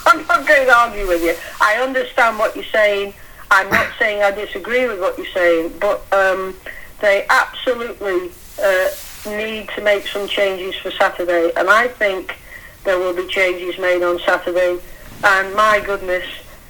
I'm 0.08 0.26
not 0.26 0.46
going 0.46 0.66
to 0.66 0.74
argue 0.74 1.06
with 1.06 1.22
you. 1.22 1.34
I 1.60 1.76
understand 1.82 2.38
what 2.38 2.56
you're 2.56 2.64
saying. 2.64 3.12
I'm 3.50 3.68
not 3.70 3.88
saying 3.98 4.22
I 4.22 4.30
disagree 4.30 4.86
with 4.88 5.00
what 5.00 5.18
you're 5.18 5.26
saying, 5.28 5.74
but 5.78 6.00
um, 6.12 6.54
they 7.00 7.26
absolutely 7.28 8.30
uh, 8.62 8.88
need 9.26 9.68
to 9.70 9.82
make 9.82 10.06
some 10.06 10.26
changes 10.26 10.74
for 10.76 10.90
Saturday, 10.92 11.52
and 11.56 11.68
I 11.68 11.88
think 11.88 12.38
there 12.84 12.98
will 12.98 13.14
be 13.14 13.26
changes 13.26 13.78
made 13.78 14.02
on 14.02 14.18
Saturday. 14.20 14.78
And 15.24 15.54
my 15.54 15.82
goodness, 15.84 16.24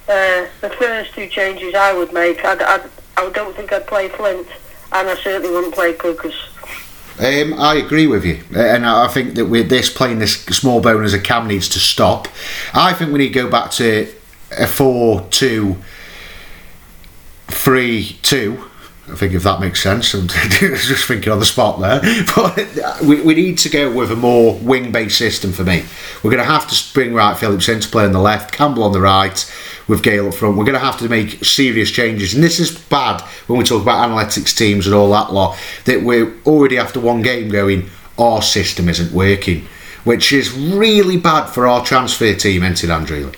uh, 0.08 0.46
the 0.60 0.70
first 0.78 1.14
two 1.14 1.28
changes 1.28 1.74
I 1.74 1.92
would 1.92 2.12
make, 2.12 2.44
I'd, 2.44 2.60
I'd, 2.60 2.90
I 3.16 3.30
don't 3.30 3.54
think 3.54 3.72
I'd 3.72 3.86
play 3.86 4.08
Flint, 4.08 4.48
and 4.92 5.08
I 5.08 5.14
certainly 5.16 5.54
wouldn't 5.54 5.74
play 5.74 5.92
Clucas. 5.92 6.34
Um, 7.18 7.54
I 7.54 7.74
agree 7.74 8.06
with 8.06 8.24
you, 8.24 8.44
and 8.54 8.86
I 8.86 9.08
think 9.08 9.34
that 9.34 9.46
with 9.46 9.68
this 9.68 9.90
playing 9.90 10.20
this 10.20 10.44
Smallbone 10.44 11.04
as 11.04 11.14
a 11.14 11.18
cam 11.18 11.48
needs 11.48 11.68
to 11.70 11.80
stop. 11.80 12.28
I 12.72 12.92
think 12.92 13.12
we 13.12 13.18
need 13.18 13.32
to 13.32 13.34
go 13.34 13.50
back 13.50 13.72
to 13.72 14.08
a 14.56 14.68
four-two, 14.68 15.76
three-two. 17.48 18.64
I 19.10 19.16
think 19.16 19.32
if 19.32 19.42
that 19.42 19.60
makes 19.60 19.82
sense, 19.82 20.14
I'm 20.14 20.28
just 20.28 21.06
thinking 21.06 21.32
on 21.32 21.40
the 21.40 21.46
spot 21.46 21.80
there. 21.80 22.00
But 22.36 23.02
we, 23.02 23.20
we 23.22 23.34
need 23.34 23.58
to 23.58 23.68
go 23.68 23.92
with 23.92 24.12
a 24.12 24.16
more 24.16 24.54
wing-based 24.56 25.16
system 25.16 25.52
for 25.52 25.64
me. 25.64 25.84
We're 26.22 26.30
going 26.30 26.44
to 26.44 26.50
have 26.50 26.68
to 26.68 26.94
bring 26.94 27.14
Wright 27.14 27.36
Phillips 27.36 27.68
in 27.68 27.80
to 27.80 27.88
play 27.88 28.04
on 28.04 28.12
the 28.12 28.20
left, 28.20 28.52
Campbell 28.52 28.84
on 28.84 28.92
the 28.92 29.00
right, 29.00 29.50
with 29.88 30.02
Gayle 30.02 30.28
up 30.28 30.34
front. 30.34 30.56
We're 30.56 30.64
going 30.64 30.74
to 30.74 30.84
have 30.84 30.98
to 30.98 31.08
make 31.08 31.44
serious 31.44 31.90
changes, 31.90 32.34
and 32.34 32.44
this 32.44 32.60
is 32.60 32.78
bad 32.78 33.22
when 33.46 33.58
we 33.58 33.64
talk 33.64 33.82
about 33.82 34.08
analytics 34.08 34.56
teams 34.56 34.86
and 34.86 34.94
all 34.94 35.10
that 35.10 35.32
lot. 35.32 35.58
That 35.86 36.02
we're 36.02 36.34
already 36.46 36.78
after 36.78 37.00
one 37.00 37.22
game 37.22 37.48
going, 37.48 37.90
our 38.18 38.42
system 38.42 38.88
isn't 38.88 39.12
working, 39.12 39.66
which 40.04 40.32
is 40.32 40.52
really 40.52 41.16
bad 41.16 41.46
for 41.46 41.66
our 41.66 41.84
transfer 41.84 42.34
team, 42.34 42.62
isn't 42.62 42.88
it, 42.88 42.92
Andrew? 42.92 43.32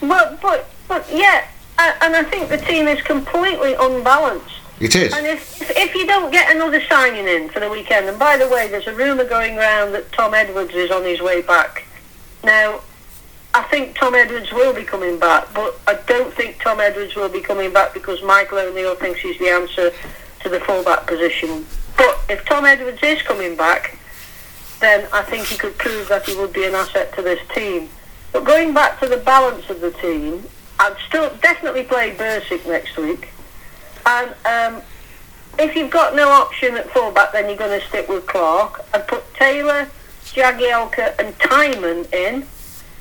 But, 0.00 0.40
but, 0.40 0.68
but 0.86 1.08
yeah, 1.12 1.46
and 1.78 2.14
I 2.14 2.22
think 2.22 2.48
the 2.48 2.58
team 2.58 2.86
is 2.86 3.00
completely 3.02 3.74
unbalanced. 3.74 4.52
It 4.78 4.94
is. 4.94 5.14
And 5.14 5.26
if, 5.26 5.70
if 5.70 5.94
you 5.94 6.06
don't 6.06 6.30
get 6.30 6.54
another 6.54 6.82
signing 6.82 7.26
in 7.26 7.48
for 7.48 7.60
the 7.60 7.70
weekend, 7.70 8.08
and 8.08 8.18
by 8.18 8.36
the 8.36 8.48
way, 8.48 8.68
there's 8.68 8.86
a 8.86 8.94
rumour 8.94 9.24
going 9.24 9.58
around 9.58 9.92
that 9.92 10.12
Tom 10.12 10.34
Edwards 10.34 10.74
is 10.74 10.90
on 10.90 11.02
his 11.02 11.22
way 11.22 11.40
back. 11.40 11.86
Now, 12.44 12.82
I 13.56 13.62
think 13.62 13.96
Tom 13.96 14.14
Edwards 14.14 14.52
will 14.52 14.74
be 14.74 14.84
coming 14.84 15.18
back, 15.18 15.48
but 15.54 15.80
I 15.86 15.94
don't 16.06 16.30
think 16.34 16.60
Tom 16.60 16.78
Edwards 16.78 17.16
will 17.16 17.30
be 17.30 17.40
coming 17.40 17.72
back 17.72 17.94
because 17.94 18.22
Michael 18.22 18.58
O'Neill 18.58 18.96
thinks 18.96 19.20
he's 19.20 19.38
the 19.38 19.48
answer 19.48 19.92
to 20.40 20.48
the 20.50 20.60
fullback 20.60 21.06
position. 21.06 21.64
But 21.96 22.20
if 22.28 22.44
Tom 22.44 22.66
Edwards 22.66 22.98
is 23.02 23.22
coming 23.22 23.56
back, 23.56 23.96
then 24.80 25.08
I 25.10 25.22
think 25.22 25.46
he 25.46 25.56
could 25.56 25.78
prove 25.78 26.06
that 26.08 26.26
he 26.26 26.36
would 26.36 26.52
be 26.52 26.66
an 26.66 26.74
asset 26.74 27.14
to 27.14 27.22
this 27.22 27.40
team. 27.54 27.88
But 28.30 28.44
going 28.44 28.74
back 28.74 29.00
to 29.00 29.08
the 29.08 29.16
balance 29.16 29.70
of 29.70 29.80
the 29.80 29.90
team, 29.90 30.44
I'd 30.78 30.98
still 31.08 31.34
definitely 31.40 31.84
play 31.84 32.14
Bursik 32.14 32.68
next 32.68 32.98
week. 32.98 33.30
And 34.04 34.34
um, 34.44 34.82
if 35.58 35.74
you've 35.74 35.90
got 35.90 36.14
no 36.14 36.28
option 36.28 36.76
at 36.76 36.90
fullback, 36.90 37.32
then 37.32 37.48
you're 37.48 37.56
going 37.56 37.80
to 37.80 37.86
stick 37.86 38.06
with 38.10 38.26
Clarke. 38.26 38.84
I'd 38.92 39.08
put 39.08 39.32
Taylor, 39.32 39.88
Jagielka 40.26 41.18
and 41.18 41.34
Tymon 41.38 42.12
in. 42.12 42.46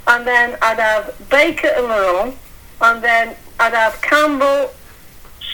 And 0.08 0.26
then 0.26 0.58
I'd 0.62 0.80
have 0.80 1.16
Baker 1.30 1.68
and 1.68 1.88
Laurent. 1.88 2.38
And 2.82 3.04
then 3.04 3.36
I'd 3.60 3.74
have 3.74 4.02
Campbell, 4.02 4.72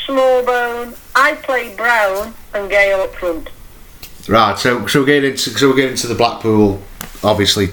Smallbone. 0.07 0.97
I'd 1.15 1.41
play 1.43 1.75
Brown 1.75 2.33
and 2.53 2.69
Gayle 2.69 3.01
up 3.01 3.13
front. 3.15 3.49
Right, 4.27 4.57
so 4.57 4.85
so 4.87 4.99
we're 4.99 5.05
getting 5.07 5.31
into 5.31 5.49
so 5.49 5.69
we're 5.69 5.75
getting 5.75 5.91
into 5.91 6.07
the 6.07 6.15
Blackpool. 6.15 6.81
Obviously, 7.23 7.69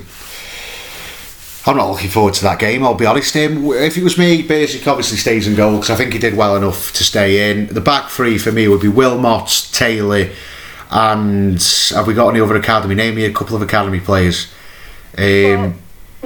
I'm 1.66 1.76
not 1.76 1.90
looking 1.90 2.08
forward 2.08 2.34
to 2.34 2.42
that 2.44 2.58
game. 2.58 2.82
I'll 2.82 2.94
be 2.94 3.06
honest. 3.06 3.36
Um, 3.36 3.66
if 3.72 3.96
it 3.96 4.02
was 4.02 4.16
me, 4.16 4.42
Bursik 4.46 4.86
obviously 4.86 5.18
stays 5.18 5.46
in 5.46 5.54
goal 5.54 5.72
because 5.76 5.90
I 5.90 5.96
think 5.96 6.12
he 6.14 6.18
did 6.18 6.36
well 6.36 6.56
enough 6.56 6.92
to 6.94 7.04
stay 7.04 7.50
in. 7.50 7.66
The 7.66 7.80
back 7.80 8.08
three 8.08 8.38
for 8.38 8.50
me 8.50 8.66
would 8.68 8.80
be 8.80 8.88
Wilmot, 8.88 9.68
Taylor, 9.72 10.30
and 10.90 11.62
have 11.90 12.06
we 12.06 12.14
got 12.14 12.30
any 12.30 12.40
other 12.40 12.56
academy? 12.56 12.94
Name 12.94 13.16
me 13.16 13.24
a 13.24 13.32
couple 13.32 13.54
of 13.54 13.62
academy 13.62 14.00
players. 14.00 14.46
Um, 15.16 15.24
Well, 15.24 15.74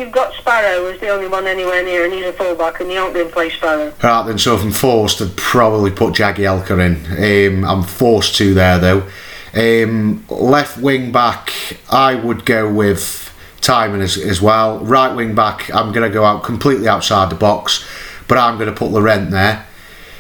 you've 0.03 0.13
got 0.13 0.35
Sparrow 0.35 0.87
as 0.87 1.01
the 1.01 1.09
only 1.09 1.29
one 1.29 1.47
anywhere 1.47 1.83
near, 1.85 2.05
and 2.05 2.13
he's 2.13 2.27
a 2.27 2.33
fullback, 2.33 2.81
and 2.81 2.91
you 2.91 2.99
aren't 2.99 3.15
going 3.15 3.27
to 3.27 3.33
play 3.33 3.51
Sparrow. 3.51 3.95
Right 4.03 4.27
then, 4.27 4.39
so 4.39 4.57
if 4.57 4.63
I'm 4.63 4.73
forced, 4.73 5.23
I'd 5.23 5.37
probably 5.37 5.91
put 5.91 6.15
Jagielka 6.15 6.79
in. 6.81 7.59
Um, 7.59 7.65
I'm 7.65 7.83
forced 7.85 8.37
to 8.37 8.53
there 8.55 8.79
though. 8.79 9.09
Um, 9.55 10.25
left 10.29 10.79
wing 10.79 11.13
back, 11.13 11.53
I 11.91 12.15
would 12.15 12.45
go 12.45 12.73
with 12.73 13.33
Tymon 13.61 14.01
as, 14.01 14.17
as 14.17 14.41
well. 14.41 14.81
Right 14.81 15.15
wing 15.15 15.35
back, 15.35 15.73
I'm 15.75 15.93
going 15.93 16.09
to 16.09 16.13
go 16.13 16.25
out 16.25 16.43
completely 16.43 16.89
outside 16.89 17.31
the 17.31 17.37
box, 17.37 17.85
but 18.29 18.39
I'm 18.39 18.57
going 18.59 18.71
to 18.71 18.77
put 18.77 18.91
Laurent 18.91 19.31
there. 19.31 19.67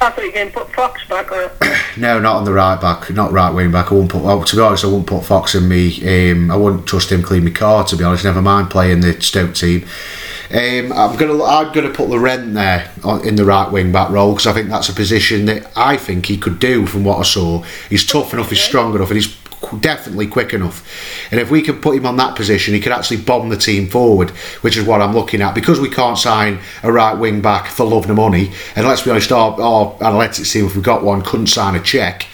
I 0.02 0.10
thought 0.10 0.34
you 0.34 0.44
were 0.44 0.50
put 0.50 0.74
Fox 0.74 1.04
back 1.08 1.30
there. 1.30 1.52
No, 1.94 2.18
not 2.18 2.36
on 2.36 2.44
the 2.44 2.54
right 2.54 2.80
back, 2.80 3.10
not 3.10 3.32
right 3.32 3.50
wing 3.50 3.70
back. 3.70 3.90
I 3.92 3.94
wouldn't 3.94 4.10
put. 4.10 4.22
Well, 4.22 4.42
to 4.42 4.56
be 4.56 4.62
honest, 4.62 4.82
I 4.82 4.86
wouldn't 4.86 5.06
put 5.06 5.26
Fox 5.26 5.54
in 5.54 5.68
me. 5.68 6.30
Um, 6.30 6.50
I 6.50 6.56
wouldn't 6.56 6.86
trust 6.86 7.12
him 7.12 7.22
clean 7.22 7.44
my 7.44 7.50
car. 7.50 7.84
To 7.84 7.96
be 7.96 8.02
honest, 8.02 8.24
never 8.24 8.40
mind 8.40 8.70
playing 8.70 9.00
the 9.00 9.20
Stoke 9.20 9.54
team. 9.54 9.84
Um, 10.50 10.90
I'm 10.92 11.16
gonna 11.18 11.44
I'm 11.44 11.70
gonna 11.72 11.90
put 11.90 12.08
Laurent 12.08 12.54
there 12.54 12.90
on, 13.04 13.26
in 13.28 13.36
the 13.36 13.44
right 13.44 13.70
wing 13.70 13.92
back 13.92 14.08
role 14.08 14.32
because 14.32 14.46
I 14.46 14.54
think 14.54 14.70
that's 14.70 14.88
a 14.88 14.94
position 14.94 15.44
that 15.46 15.70
I 15.76 15.98
think 15.98 16.26
he 16.26 16.38
could 16.38 16.58
do 16.58 16.86
from 16.86 17.04
what 17.04 17.18
I 17.18 17.24
saw. 17.24 17.62
He's 17.90 18.06
tough 18.06 18.32
enough, 18.32 18.48
he's 18.48 18.60
strong 18.60 18.94
enough, 18.94 19.10
and 19.10 19.16
he's 19.16 19.36
definitely 19.80 20.26
quick 20.26 20.52
enough. 20.52 20.86
And 21.30 21.40
if 21.40 21.50
we 21.50 21.62
can 21.62 21.80
put 21.80 21.96
him 21.96 22.06
on 22.06 22.16
that 22.16 22.36
position, 22.36 22.74
he 22.74 22.80
could 22.80 22.92
actually 22.92 23.18
bomb 23.18 23.48
the 23.48 23.56
team 23.56 23.88
forward, 23.88 24.30
which 24.60 24.76
is 24.76 24.84
what 24.84 25.00
I'm 25.00 25.14
looking 25.14 25.40
at. 25.42 25.54
Because 25.54 25.80
we 25.80 25.88
can't 25.88 26.18
sign 26.18 26.60
a 26.82 26.92
right 26.92 27.14
wing 27.14 27.40
back 27.40 27.68
for 27.68 27.84
love 27.84 28.06
nor 28.06 28.16
money, 28.16 28.52
and 28.76 28.86
let's 28.86 29.02
be 29.02 29.10
honest, 29.10 29.32
our, 29.32 29.60
our 29.60 29.94
analytics 29.98 30.52
team, 30.52 30.66
if 30.66 30.76
we 30.76 30.82
got 30.82 31.02
one, 31.02 31.22
couldn't 31.22 31.46
sign 31.48 31.74
a 31.74 31.82
check. 31.82 32.26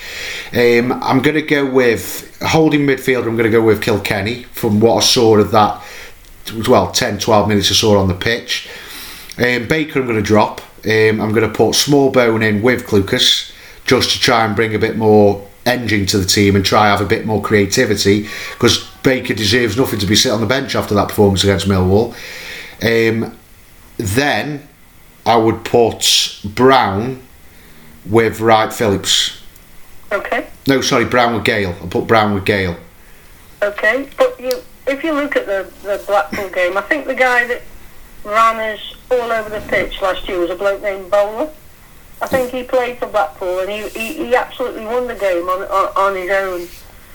Um, 0.52 0.92
I'm 1.02 1.20
going 1.20 1.36
to 1.36 1.42
go 1.42 1.70
with 1.70 2.38
holding 2.42 2.80
midfielder. 2.80 3.26
I'm 3.26 3.36
going 3.36 3.50
to 3.50 3.50
go 3.50 3.62
with 3.62 3.82
Kilkenny 3.82 4.44
from 4.44 4.80
what 4.80 4.96
I 4.96 5.00
saw 5.00 5.38
of 5.38 5.50
that. 5.52 5.82
Well, 6.66 6.90
10, 6.90 7.18
12 7.18 7.48
minutes 7.48 7.70
I 7.70 7.74
saw 7.74 7.98
on 7.98 8.08
the 8.08 8.14
pitch. 8.14 8.68
Um, 9.36 9.68
Baker, 9.68 10.00
I'm 10.00 10.06
going 10.06 10.16
to 10.16 10.22
drop. 10.22 10.60
Um, 10.84 11.20
I'm 11.20 11.32
going 11.32 11.48
to 11.48 11.54
put 11.54 11.74
Smallbone 11.74 12.42
in 12.42 12.62
with 12.62 12.86
Clucas 12.86 13.52
just 13.84 14.10
to 14.10 14.20
try 14.20 14.44
and 14.44 14.54
bring 14.56 14.74
a 14.74 14.78
bit 14.78 14.96
more 14.96 15.47
engine 15.68 16.06
to 16.06 16.18
the 16.18 16.24
team 16.24 16.56
and 16.56 16.64
try 16.64 16.88
have 16.88 17.00
a 17.00 17.06
bit 17.06 17.26
more 17.26 17.42
creativity 17.42 18.28
because 18.52 18.88
Baker 19.02 19.34
deserves 19.34 19.76
nothing 19.76 19.98
to 20.00 20.06
be 20.06 20.16
sit 20.16 20.32
on 20.32 20.40
the 20.40 20.46
bench 20.46 20.74
after 20.74 20.94
that 20.94 21.08
performance 21.08 21.44
against 21.44 21.68
Millwall. 21.68 22.14
Um, 22.82 23.36
then 23.96 24.66
I 25.26 25.36
would 25.36 25.64
put 25.64 26.40
Brown 26.44 27.22
with 28.06 28.40
Wright 28.40 28.72
Phillips. 28.72 29.42
Okay. 30.10 30.48
No, 30.66 30.80
sorry, 30.80 31.04
Brown 31.04 31.34
with 31.34 31.44
Gayle. 31.44 31.74
I 31.82 31.86
put 31.86 32.06
Brown 32.06 32.34
with 32.34 32.44
Gayle. 32.44 32.76
Okay, 33.62 34.08
but 34.16 34.40
you, 34.40 34.52
if 34.86 35.02
you 35.04 35.12
look 35.12 35.36
at 35.36 35.46
the, 35.46 35.70
the 35.82 36.02
Blackpool 36.06 36.48
game, 36.50 36.78
I 36.78 36.82
think 36.82 37.06
the 37.06 37.14
guy 37.14 37.46
that 37.46 37.62
ran 38.24 38.72
us 38.72 38.94
all 39.10 39.32
over 39.32 39.50
the 39.50 39.60
pitch 39.68 40.00
last 40.00 40.28
year 40.28 40.38
was 40.38 40.50
a 40.50 40.54
bloke 40.54 40.82
named 40.82 41.10
Bowler. 41.10 41.50
I 42.20 42.26
think 42.26 42.50
he 42.50 42.62
played 42.64 42.98
for 42.98 43.06
Blackpool 43.06 43.60
and 43.60 43.70
he, 43.70 43.88
he, 43.88 44.14
he 44.14 44.34
absolutely 44.34 44.84
won 44.84 45.06
the 45.06 45.14
game 45.14 45.48
on, 45.48 45.62
on, 45.62 45.92
on 45.96 46.16
his 46.16 46.30
own. 46.30 46.68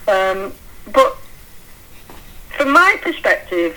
Um, 0.06 0.52
but 0.92 1.16
from 2.56 2.72
my 2.72 2.96
perspective, 3.02 3.76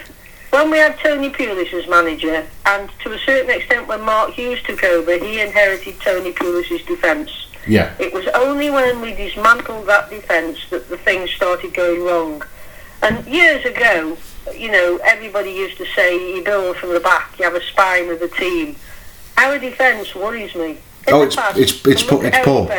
when 0.52 0.72
we 0.72 0.78
had 0.78 0.98
Tony 1.00 1.30
Pulis 1.30 1.74
as 1.74 1.88
manager, 1.90 2.48
and 2.66 2.90
to 3.04 3.12
a 3.12 3.20
certain 3.20 3.52
extent 3.52 3.88
when 3.88 4.02
Mark 4.02 4.32
Hughes 4.32 4.62
took 4.64 4.84
over, 4.84 5.18
he 5.18 5.42
inherited 5.42 6.00
Tony 6.00 6.32
Pulis' 6.32 6.86
defence. 6.88 7.32
Yeah. 7.68 7.94
It 8.00 8.14
was 8.14 8.28
only 8.28 8.70
when 8.70 9.02
we 9.02 9.14
dismantled 9.14 9.88
that 9.88 10.10
defence 10.10 10.58
that 10.70 10.88
the 10.88 10.98
things 10.98 11.32
started 11.32 11.74
going 11.74 12.04
wrong. 12.04 12.44
And 13.02 13.26
years 13.28 13.66
ago, 13.66 14.18
you 14.56 14.72
know, 14.72 15.00
everybody 15.04 15.52
used 15.52 15.78
to 15.78 15.86
say 15.88 16.36
you 16.36 16.44
build 16.44 16.78
from 16.78 16.94
the 16.94 17.02
back, 17.02 17.38
you 17.38 17.44
have 17.44 17.56
a 17.56 17.64
spine 17.64 18.10
of 18.10 18.20
the 18.20 18.30
team. 18.30 18.78
Our 19.36 19.60
defence 19.60 20.16
worries 20.16 20.56
me. 20.56 20.78
In 21.08 21.14
Oh, 21.14 21.22
it's- 21.22 21.36
past, 21.36 21.58
it's- 21.58 21.80
it's 21.86 22.04
I 22.04 22.06
poor- 22.08 22.26
it's 22.26 22.38
poor. 22.44 22.70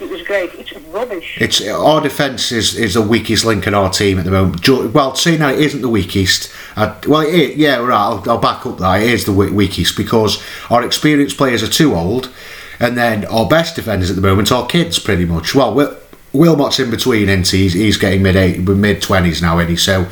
It 0.00 0.08
was 0.08 0.22
great. 0.22 0.50
It's 0.54 0.72
rubbish. 0.92 1.36
It's 1.38 1.60
our 1.68 2.00
defence 2.00 2.52
is, 2.52 2.74
is 2.74 2.94
the 2.94 3.02
weakest 3.02 3.44
link 3.44 3.66
in 3.66 3.74
our 3.74 3.90
team 3.90 4.18
at 4.18 4.24
the 4.24 4.30
moment. 4.30 4.66
Well, 4.94 5.14
saying 5.14 5.40
that 5.40 5.54
it 5.54 5.60
isn't 5.60 5.82
the 5.82 5.90
weakest. 5.90 6.50
Uh, 6.74 6.94
well, 7.06 7.20
it 7.20 7.56
yeah, 7.56 7.76
right. 7.76 7.94
I'll, 7.98 8.24
I'll 8.26 8.38
back 8.38 8.64
up 8.64 8.78
that 8.78 9.02
it 9.02 9.10
is 9.10 9.26
the 9.26 9.32
weakest 9.32 9.98
because 9.98 10.42
our 10.70 10.82
experienced 10.82 11.36
players 11.36 11.62
are 11.62 11.68
too 11.68 11.94
old, 11.94 12.30
and 12.78 12.96
then 12.96 13.26
our 13.26 13.46
best 13.46 13.76
defenders 13.76 14.08
at 14.08 14.16
the 14.16 14.22
moment 14.22 14.50
are 14.50 14.66
kids, 14.66 14.98
pretty 14.98 15.26
much. 15.26 15.54
Well, 15.54 15.74
Wil- 15.74 15.96
Wilmot's 16.32 16.80
in 16.80 16.90
between, 16.90 17.28
he? 17.28 17.58
He's, 17.64 17.74
he's 17.74 17.96
getting 17.98 18.22
mid 18.22 18.36
eight, 18.36 18.60
mid 18.60 19.02
twenties 19.02 19.42
now, 19.42 19.58
isn't 19.58 19.68
he? 19.70 19.76
So, 19.76 20.06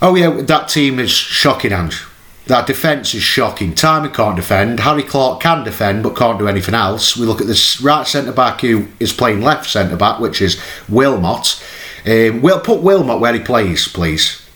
oh 0.00 0.14
yeah, 0.14 0.30
that 0.30 0.70
team 0.70 0.98
is 0.98 1.10
shocking, 1.10 1.72
Ange. 1.72 2.05
That 2.46 2.68
defence 2.68 3.12
is 3.12 3.22
shocking. 3.24 3.72
Tymon 3.72 4.14
can't 4.14 4.36
defend. 4.36 4.78
Harry 4.80 5.02
Clarke 5.02 5.40
can 5.40 5.64
defend, 5.64 6.04
but 6.04 6.14
can't 6.14 6.38
do 6.38 6.46
anything 6.46 6.74
else. 6.74 7.16
We 7.16 7.26
look 7.26 7.40
at 7.40 7.48
this 7.48 7.80
right 7.80 8.06
centre 8.06 8.32
back 8.32 8.60
who 8.60 8.86
is 9.00 9.12
playing 9.12 9.40
left 9.40 9.68
centre 9.68 9.96
back, 9.96 10.20
which 10.20 10.40
is 10.40 10.60
Wilmot. 10.88 11.60
Um, 12.06 12.42
we'll 12.42 12.60
put 12.60 12.82
Wilmot 12.82 13.18
where 13.18 13.32
he 13.32 13.40
plays, 13.40 13.88
please. 13.88 14.48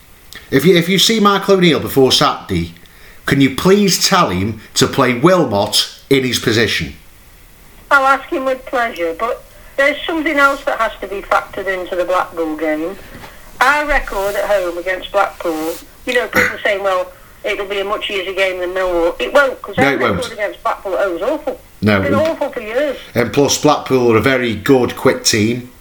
If 0.51 0.65
you 0.65 0.75
if 0.75 0.87
you 0.87 0.99
see 0.99 1.19
Michael 1.19 1.55
O'Neill 1.55 1.81
before 1.81 2.13
Saturday, 2.13 2.73
can 3.25 3.41
you 3.41 3.55
please 3.55 4.07
tell 4.07 4.29
him 4.29 4.61
to 4.75 4.87
play 4.87 5.19
Wilmot 5.19 6.01
in 6.09 6.23
his 6.23 6.39
position? 6.39 6.93
I'll 7.89 8.05
ask 8.05 8.29
him 8.29 8.45
with 8.45 8.65
pleasure, 8.65 9.13
but 9.19 9.43
there's 9.75 10.01
something 10.05 10.37
else 10.37 10.63
that 10.63 10.79
has 10.79 10.97
to 11.01 11.07
be 11.07 11.21
factored 11.21 11.67
into 11.67 11.97
the 11.97 12.05
Blackpool 12.05 12.55
game. 12.55 12.95
Our 13.59 13.85
record 13.85 14.35
at 14.35 14.49
home 14.49 14.77
against 14.77 15.11
Blackpool, 15.11 15.73
you 16.05 16.13
know, 16.13 16.27
people 16.29 16.57
saying, 16.63 16.83
well, 16.83 17.11
it'll 17.43 17.67
be 17.67 17.79
a 17.79 17.85
much 17.85 18.09
easier 18.09 18.33
game 18.33 18.59
than 18.59 18.69
Millwall. 18.71 19.19
It 19.19 19.33
won't, 19.33 19.57
because 19.57 19.77
No, 19.77 19.97
won't. 19.97 20.17
record 20.17 20.31
against 20.33 20.63
Blackpool 20.63 20.95
at 20.95 21.05
home 21.07 21.15
is 21.17 21.21
awful. 21.21 21.61
No, 21.81 21.99
It's 22.01 22.09
been 22.09 22.19
awful 22.19 22.49
for 22.51 22.61
years. 22.61 22.97
And 23.15 23.33
plus, 23.33 23.59
Blackpool 23.61 24.11
are 24.13 24.17
a 24.17 24.21
very 24.21 24.53
good, 24.55 24.95
quick 24.95 25.23
team. 25.23 25.71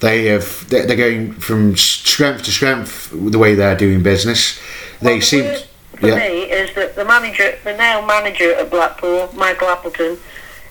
They 0.00 0.26
have 0.26 0.68
they're 0.68 0.86
they're 0.86 0.96
going 0.96 1.32
from 1.32 1.76
strength 1.76 2.44
to 2.44 2.52
strength 2.52 3.10
the 3.12 3.38
way 3.38 3.56
they're 3.56 3.74
doing 3.76 4.02
business. 4.04 4.60
They 5.00 5.06
Well, 5.06 5.16
the 5.18 5.22
seem, 5.22 5.54
for 5.96 6.06
yeah. 6.06 6.14
me 6.14 6.42
is 6.44 6.72
that 6.76 6.94
the 6.94 7.04
manager, 7.04 7.58
the 7.64 7.76
now 7.76 8.06
manager 8.06 8.54
at 8.54 8.70
Blackpool, 8.70 9.28
Michael 9.34 9.66
Appleton, 9.68 10.16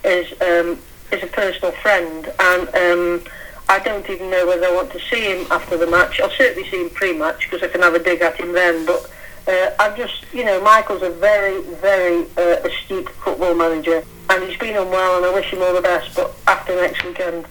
is 0.06 0.32
um, 0.41 0.80
is 1.12 1.22
a 1.24 1.28
personal 1.28 1.74
friend, 1.74 2.32
and 2.39 2.70
um, 2.74 3.24
I 3.68 3.80
don't 3.80 4.10
even 4.10 4.30
know 4.30 4.48
whether 4.48 4.68
I 4.68 4.74
want 4.74 4.91
to 4.93 5.00
see 5.02 5.24
him 5.24 5.45
after 5.52 5.76
the 5.76 5.88
match. 5.88 6.22
I'll 6.22 6.30
certainly 6.30 6.70
see 6.70 6.82
him 6.84 6.89
pre-match 6.91 7.50
because 7.50 7.62
I 7.62 7.68
can 7.68 7.82
have 7.82 7.95
a 7.95 8.00
dig 8.00 8.22
at 8.22 8.38
him 8.38 8.54
then. 8.54 8.86
But 8.86 9.12
uh, 9.48 9.72
I'm 9.80 9.95
just, 9.95 10.26
you 10.34 10.43
know, 10.43 10.62
Michael's 10.62 11.02
a 11.02 11.10
very, 11.10 11.62
very 11.62 12.26
uh, 12.38 12.68
astute 12.68 13.10
football 13.10 13.56
manager, 13.56 14.04
and 14.30 14.43
he's 14.43 14.58
been 14.58 14.76
unwell, 14.76 15.18
and 15.18 15.26
I 15.26 15.34
wish 15.34 15.52
him 15.52 15.62
all 15.62 15.74
the 15.74 15.82
best. 15.82 16.16
But 16.16 16.34
after 16.48 16.76
next 16.76 17.04
weekend. 17.06 17.45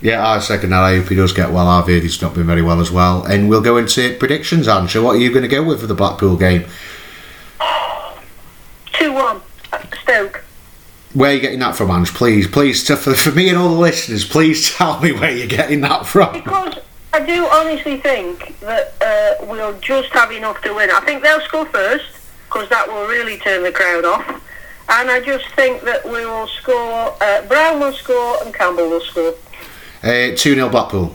Yeah, 0.00 0.26
I 0.26 0.40
second 0.40 0.70
that. 0.70 0.82
I 0.82 0.96
hope 0.96 1.08
he 1.08 1.14
does 1.14 1.32
get 1.32 1.50
well. 1.50 1.68
I've 1.68 1.86
heard 1.86 2.02
he's 2.02 2.20
not 2.20 2.34
been 2.34 2.46
very 2.46 2.62
well 2.62 2.80
as 2.80 2.90
well. 2.90 3.24
And 3.24 3.48
we'll 3.48 3.60
go 3.60 3.76
into 3.76 4.16
predictions, 4.18 4.66
Ansha. 4.66 5.02
What 5.02 5.16
are 5.16 5.20
you 5.20 5.30
going 5.30 5.42
to 5.42 5.48
go 5.48 5.62
with 5.62 5.80
for 5.80 5.86
the 5.86 5.94
Blackpool 5.94 6.36
game? 6.36 6.64
2-1, 8.86 9.40
Stoke. 10.02 10.44
Where 11.14 11.30
are 11.30 11.34
you 11.34 11.40
getting 11.40 11.60
that 11.60 11.76
from, 11.76 11.90
Ange? 11.90 12.12
Please, 12.14 12.48
please, 12.48 12.88
for, 12.88 13.14
for 13.14 13.30
me 13.30 13.48
and 13.48 13.58
all 13.58 13.68
the 13.68 13.80
listeners, 13.80 14.24
please 14.24 14.74
tell 14.74 14.98
me 15.00 15.12
where 15.12 15.30
you're 15.30 15.46
getting 15.46 15.82
that 15.82 16.06
from. 16.06 16.32
Because 16.32 16.78
I 17.14 17.20
do 17.24 17.46
honestly 17.46 17.98
think 17.98 18.58
that 18.60 18.94
uh, 19.00 19.44
we'll 19.44 19.78
just 19.80 20.08
have 20.10 20.32
enough 20.32 20.62
to 20.62 20.72
win. 20.74 20.90
I 20.90 21.00
think 21.00 21.22
they'll 21.22 21.40
score 21.42 21.66
first, 21.66 22.06
because 22.46 22.68
that 22.70 22.88
will 22.88 23.06
really 23.06 23.36
turn 23.38 23.62
the 23.62 23.72
crowd 23.72 24.04
off. 24.04 24.26
And 24.88 25.10
I 25.10 25.20
just 25.20 25.46
think 25.54 25.82
that 25.82 26.04
we 26.04 26.24
will 26.24 26.48
score, 26.48 27.14
uh, 27.20 27.42
Brown 27.46 27.80
will 27.80 27.92
score 27.92 28.36
and 28.42 28.54
Campbell 28.54 28.88
will 28.88 29.00
score. 29.00 29.34
Uh, 30.02 30.34
2 30.34 30.36
0 30.36 30.68
Blackpool. 30.70 31.14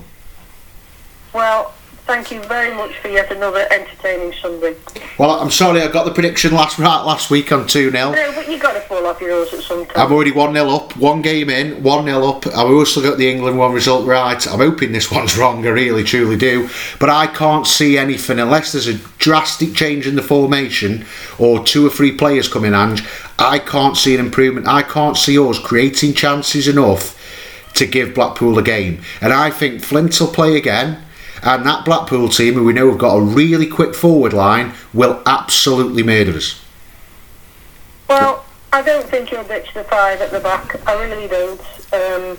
Well, 1.34 1.74
thank 2.08 2.32
you 2.32 2.42
very 2.44 2.74
much 2.74 2.98
for 3.00 3.10
yet 3.10 3.32
another 3.32 3.68
entertaining 3.70 4.34
Sunday. 4.34 4.76
Well, 5.20 5.32
I'm 5.32 5.52
sorry, 5.52 5.82
I 5.82 5.92
got 5.92 6.06
the 6.06 6.14
prediction 6.14 6.54
last 6.54 6.80
right 6.80 7.02
last 7.02 7.30
week 7.30 7.52
on 7.52 7.68
2 7.68 7.92
0. 7.92 8.12
No, 8.12 8.32
but 8.34 8.50
you 8.50 8.58
got 8.58 8.74
to 8.74 8.80
fall 8.80 9.06
off 9.06 9.20
your 9.20 9.32
horse 9.32 9.54
at 9.54 9.62
some 9.62 9.86
time. 9.86 10.08
I'm 10.08 10.12
already 10.12 10.32
1 10.32 10.54
0 10.54 10.70
up, 10.70 10.96
one 10.96 11.22
game 11.22 11.50
in, 11.50 11.84
1 11.84 12.06
0 12.06 12.26
up. 12.26 12.48
I've 12.48 12.72
also 12.72 13.02
got 13.02 13.18
the 13.18 13.30
England 13.30 13.60
one 13.60 13.74
result 13.74 14.08
right. 14.08 14.48
I'm 14.48 14.60
hoping 14.60 14.94
this 14.94 15.12
one's 15.12 15.38
wrong, 15.38 15.66
I 15.68 15.70
really 15.70 16.04
truly 16.04 16.38
do. 16.38 16.70
But 17.00 17.10
I 17.10 17.28
can't 17.28 17.68
see 17.68 17.98
anything 17.98 18.40
unless 18.40 18.72
there's 18.72 18.88
a 18.88 18.98
drastic 19.20 19.76
change 19.76 20.08
in 20.08 20.16
the 20.16 20.24
formation 20.24 21.06
or 21.38 21.64
two 21.64 21.86
or 21.86 21.90
three 21.90 22.14
players 22.14 22.48
coming, 22.48 22.74
Ange. 22.74 23.04
I 23.38 23.60
can't 23.60 23.98
see 23.98 24.16
an 24.16 24.26
improvement. 24.26 24.68
I 24.68 24.82
can't 24.82 25.18
see 25.18 25.38
us 25.38 25.60
creating 25.60 26.14
chances 26.14 26.68
enough 26.68 27.16
to 27.76 27.86
give 27.86 28.16
Blackpool 28.16 28.58
a 28.58 28.64
game. 28.64 29.02
And 29.22 29.34
I 29.34 29.52
think 29.52 29.84
Flint 29.84 30.20
will 30.20 30.28
play 30.28 30.56
again. 30.56 31.04
And 31.44 31.66
that 31.66 31.86
Blackpool 31.86 32.30
team, 32.30 32.56
who 32.56 32.64
we 32.64 32.74
know 32.74 32.90
have 32.90 32.98
got 32.98 33.16
a 33.16 33.22
really 33.22 33.68
quick 33.68 33.96
forward 33.96 34.34
line, 34.34 34.74
will 34.94 35.22
absolutely 35.26 36.04
murder 36.04 36.34
us. 36.38 36.64
Well, 38.08 38.46
I 38.72 38.82
don't 38.82 39.08
think 39.08 39.30
he'll 39.30 39.44
ditch 39.44 39.74
the 39.74 39.84
five 39.84 40.22
at 40.22 40.32
the 40.32 40.40
back. 40.40 40.88
I 40.88 41.02
really 41.04 41.28
don't. 41.28 41.60
Um, 41.94 42.38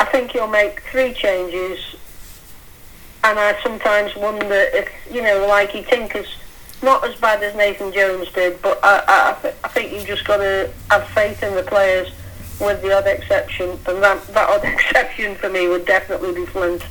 I 0.00 0.04
think 0.06 0.32
he'll 0.32 0.48
make 0.48 0.80
three 0.90 1.12
changes, 1.12 1.96
and 3.24 3.38
I 3.38 3.60
sometimes 3.62 4.16
wonder 4.16 4.54
if 4.54 4.88
you 5.10 5.22
know, 5.22 5.46
like 5.48 5.70
he 5.70 5.82
tinkers 5.82 6.26
not 6.82 7.06
as 7.06 7.14
bad 7.16 7.42
as 7.42 7.54
Nathan 7.54 7.92
Jones 7.92 8.30
did, 8.32 8.60
but 8.60 8.80
I, 8.82 8.98
I, 8.98 9.30
I 9.30 9.42
th- 9.42 9.54
I 9.64 9.68
think 9.68 9.92
you've 9.92 10.06
just 10.06 10.24
got 10.24 10.38
to 10.38 10.70
have 10.90 11.06
faith 11.08 11.42
in 11.42 11.54
the 11.54 11.62
players 11.62 12.12
with 12.60 12.82
the 12.82 12.96
odd 12.96 13.06
exception, 13.06 13.70
and 13.86 14.02
that, 14.02 14.26
that 14.28 14.50
odd 14.50 14.64
exception 14.72 15.36
for 15.36 15.48
me 15.48 15.68
would 15.68 15.86
definitely 15.86 16.32
be 16.32 16.46
Flint. 16.46 16.82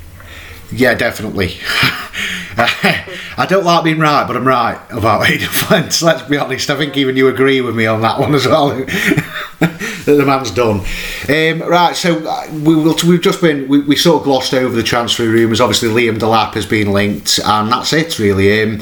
Yeah, 0.71 0.93
definitely. 0.93 1.57
I 2.57 3.45
don't 3.49 3.65
like 3.65 3.83
being 3.83 3.99
right, 3.99 4.25
but 4.25 4.35
I'm 4.35 4.47
right 4.47 4.79
about 4.91 5.21
Aden 5.29 5.47
Flint. 5.47 6.01
Let's 6.01 6.21
be 6.23 6.37
honest. 6.37 6.69
I 6.69 6.77
think 6.77 6.97
even 6.97 7.17
you 7.17 7.27
agree 7.27 7.61
with 7.61 7.75
me 7.75 7.85
on 7.85 8.01
that 8.01 8.19
one 8.19 8.35
as 8.35 8.45
well. 8.45 8.69
that 9.59 10.03
the 10.05 10.25
man's 10.25 10.51
done. 10.51 10.79
Um, 11.29 11.67
right, 11.67 11.95
so 11.95 12.25
uh, 12.27 12.47
we 12.51 12.75
will. 12.75 12.95
We've 13.07 13.21
just 13.21 13.41
been. 13.41 13.67
We, 13.67 13.81
we 13.81 13.95
sort 13.95 14.19
of 14.19 14.23
glossed 14.23 14.53
over 14.53 14.75
the 14.75 14.83
transfer 14.83 15.23
rumours. 15.23 15.61
Obviously, 15.61 15.89
Liam 15.89 16.17
Delap 16.17 16.53
has 16.53 16.65
been 16.65 16.91
linked, 16.91 17.39
and 17.43 17.71
that's 17.71 17.93
it 17.93 18.19
really. 18.19 18.63
Um, 18.63 18.81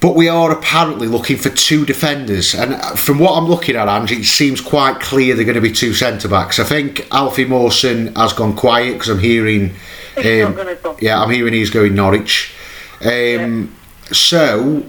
but 0.00 0.14
we 0.14 0.28
are 0.28 0.52
apparently 0.52 1.08
looking 1.08 1.36
for 1.36 1.50
two 1.50 1.84
defenders, 1.84 2.54
and 2.54 2.74
uh, 2.74 2.94
from 2.94 3.18
what 3.18 3.36
I'm 3.36 3.46
looking 3.46 3.76
at, 3.76 3.88
Angie, 3.88 4.16
it 4.20 4.24
seems 4.24 4.60
quite 4.60 5.00
clear 5.00 5.34
they're 5.34 5.44
going 5.44 5.54
to 5.56 5.60
be 5.60 5.72
two 5.72 5.92
centre 5.92 6.28
backs. 6.28 6.58
I 6.58 6.64
think 6.64 7.06
Alfie 7.10 7.44
Mawson 7.44 8.14
has 8.14 8.32
gone 8.32 8.54
quiet 8.54 8.94
because 8.94 9.08
I'm 9.08 9.18
hearing. 9.18 9.74
He's 10.22 10.44
not 10.44 10.56
gonna 10.56 10.74
go. 10.76 10.96
Yeah, 11.00 11.20
I'm 11.22 11.30
hearing 11.30 11.52
he's 11.54 11.70
going 11.70 11.94
Norwich. 11.94 12.52
Um, 13.04 13.74
So, 14.10 14.84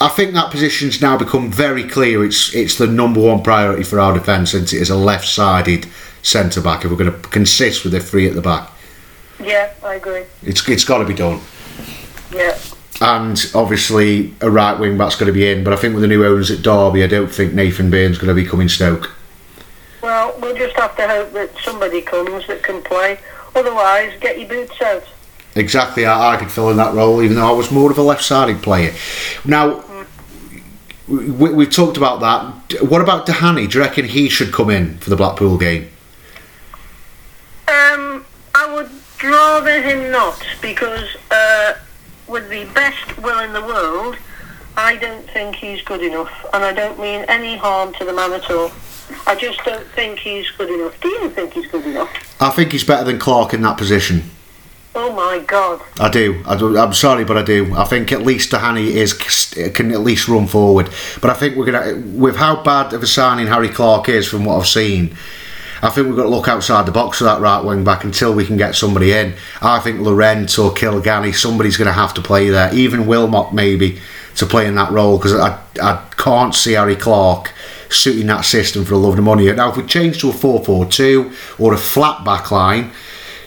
I 0.00 0.08
think 0.08 0.32
that 0.34 0.50
position's 0.50 1.00
now 1.00 1.16
become 1.16 1.50
very 1.50 1.84
clear. 1.84 2.24
It's 2.24 2.54
it's 2.54 2.76
the 2.76 2.86
number 2.86 3.20
one 3.20 3.42
priority 3.42 3.82
for 3.84 4.00
our 4.00 4.12
defence, 4.14 4.50
since 4.50 4.72
it 4.72 4.80
is 4.82 4.90
a 4.90 4.96
left-sided 4.96 5.86
centre 6.22 6.60
back. 6.60 6.84
If 6.84 6.90
we're 6.90 6.96
going 6.96 7.12
to 7.12 7.28
consist 7.28 7.84
with 7.84 7.92
the 7.92 8.00
three 8.00 8.26
at 8.28 8.34
the 8.34 8.40
back, 8.42 8.70
Yeah, 9.42 9.70
I 9.84 9.94
agree. 9.94 10.22
it's 10.42 10.66
it's 10.68 10.84
got 10.84 10.98
to 10.98 11.04
be 11.04 11.14
done. 11.14 11.40
Yeah. 12.34 12.58
And 13.00 13.38
obviously, 13.54 14.34
a 14.40 14.50
right 14.50 14.78
wing 14.78 14.96
back's 14.96 15.16
going 15.16 15.26
to 15.26 15.32
be 15.32 15.50
in. 15.50 15.64
But 15.64 15.72
I 15.72 15.76
think 15.76 15.94
with 15.94 16.02
the 16.02 16.08
new 16.08 16.24
owners 16.24 16.50
at 16.50 16.62
Derby, 16.62 17.02
I 17.04 17.06
don't 17.06 17.30
think 17.32 17.52
Nathan 17.52 17.90
Byrne's 17.90 18.18
going 18.18 18.34
to 18.34 18.40
be 18.40 18.46
coming 18.48 18.68
Stoke. 18.68 19.10
Well, 20.04 20.36
we'll 20.38 20.54
just 20.54 20.76
have 20.76 20.94
to 20.98 21.08
hope 21.08 21.32
that 21.32 21.56
somebody 21.64 22.02
comes 22.02 22.46
that 22.46 22.62
can 22.62 22.82
play. 22.82 23.18
Otherwise, 23.54 24.12
get 24.20 24.38
your 24.38 24.46
boots 24.46 24.78
out. 24.82 25.02
Exactly, 25.54 26.04
I, 26.04 26.34
I 26.34 26.36
could 26.36 26.50
fill 26.50 26.68
in 26.68 26.76
that 26.76 26.92
role, 26.92 27.22
even 27.22 27.36
though 27.36 27.48
I 27.48 27.52
was 27.52 27.70
more 27.70 27.90
of 27.90 27.96
a 27.96 28.02
left-sided 28.02 28.62
player. 28.62 28.92
Now, 29.46 29.82
we, 31.08 31.54
we've 31.54 31.70
talked 31.70 31.96
about 31.96 32.20
that. 32.20 32.82
What 32.82 33.00
about 33.00 33.26
Duhaney? 33.26 33.66
Do 33.70 33.78
you 33.78 33.82
reckon 33.82 34.04
he 34.04 34.28
should 34.28 34.52
come 34.52 34.68
in 34.68 34.98
for 34.98 35.08
the 35.08 35.16
Blackpool 35.16 35.56
game? 35.56 35.88
Um, 37.66 38.26
I 38.54 38.70
would 38.74 38.90
rather 39.22 39.80
him 39.80 40.12
not 40.12 40.38
because, 40.60 41.16
uh, 41.30 41.76
with 42.28 42.50
the 42.50 42.66
best 42.74 43.16
will 43.22 43.38
in 43.38 43.54
the 43.54 43.62
world, 43.62 44.18
I 44.76 44.96
don't 44.96 45.26
think 45.30 45.56
he's 45.56 45.80
good 45.80 46.02
enough, 46.02 46.44
and 46.52 46.62
I 46.62 46.74
don't 46.74 47.00
mean 47.00 47.24
any 47.26 47.56
harm 47.56 47.94
to 47.94 48.04
the 48.04 48.12
man 48.12 48.34
at 48.34 48.50
all. 48.50 48.70
I 49.26 49.34
just 49.34 49.62
don't 49.64 49.86
think 49.88 50.18
he's 50.18 50.50
good 50.52 50.70
enough. 50.70 51.00
Do 51.00 51.08
you 51.08 51.30
think 51.30 51.52
he's 51.52 51.66
good 51.66 51.86
enough? 51.86 52.10
I 52.40 52.50
think 52.50 52.72
he's 52.72 52.84
better 52.84 53.04
than 53.04 53.18
Clarke 53.18 53.54
in 53.54 53.62
that 53.62 53.78
position. 53.78 54.22
Oh 54.96 55.12
my 55.12 55.44
God! 55.44 55.82
I 55.98 56.08
do. 56.08 56.42
I. 56.46 56.54
I'm 56.54 56.92
sorry, 56.92 57.24
but 57.24 57.36
I 57.36 57.42
do. 57.42 57.74
I 57.74 57.84
think 57.84 58.12
at 58.12 58.22
least 58.22 58.52
Duhaney 58.52 58.90
is 58.90 59.12
can 59.72 59.90
at 59.90 60.00
least 60.00 60.28
run 60.28 60.46
forward. 60.46 60.88
But 61.20 61.30
I 61.30 61.34
think 61.34 61.56
we're 61.56 61.70
gonna 61.70 62.00
with 62.16 62.36
how 62.36 62.62
bad 62.62 62.92
of 62.92 63.02
a 63.02 63.06
signing 63.06 63.48
Harry 63.48 63.68
Clarke 63.68 64.08
is 64.08 64.28
from 64.28 64.44
what 64.44 64.58
I've 64.58 64.68
seen. 64.68 65.16
I 65.82 65.90
think 65.90 66.06
we've 66.06 66.16
got 66.16 66.22
to 66.22 66.30
look 66.30 66.48
outside 66.48 66.86
the 66.86 66.92
box 66.92 67.18
for 67.18 67.24
that 67.24 67.42
right 67.42 67.62
wing 67.62 67.84
back 67.84 68.04
until 68.04 68.32
we 68.32 68.46
can 68.46 68.56
get 68.56 68.74
somebody 68.74 69.12
in. 69.12 69.34
I 69.60 69.80
think 69.80 70.00
Laurent 70.00 70.58
or 70.58 70.72
Kilkenny, 70.72 71.32
somebody's 71.32 71.76
going 71.76 71.88
to 71.88 71.92
have 71.92 72.14
to 72.14 72.22
play 72.22 72.48
there. 72.48 72.72
Even 72.72 73.06
Wilmot 73.06 73.52
maybe 73.52 74.00
to 74.36 74.46
play 74.46 74.66
in 74.66 74.76
that 74.76 74.90
role 74.92 75.18
because 75.18 75.34
I, 75.34 75.60
I 75.82 76.08
can't 76.16 76.54
see 76.54 76.72
Harry 76.72 76.96
Clarke 76.96 77.52
suiting 77.94 78.26
that 78.26 78.42
system 78.42 78.84
for 78.84 78.94
a 78.94 78.98
love 78.98 79.18
of 79.18 79.24
money. 79.24 79.50
Now, 79.52 79.70
if 79.70 79.76
we 79.76 79.84
change 79.84 80.20
to 80.20 80.30
a 80.30 80.32
4 80.32 80.64
4 80.64 80.86
2 80.86 81.32
or 81.58 81.74
a 81.74 81.78
flat 81.78 82.24
back 82.24 82.50
line, 82.50 82.92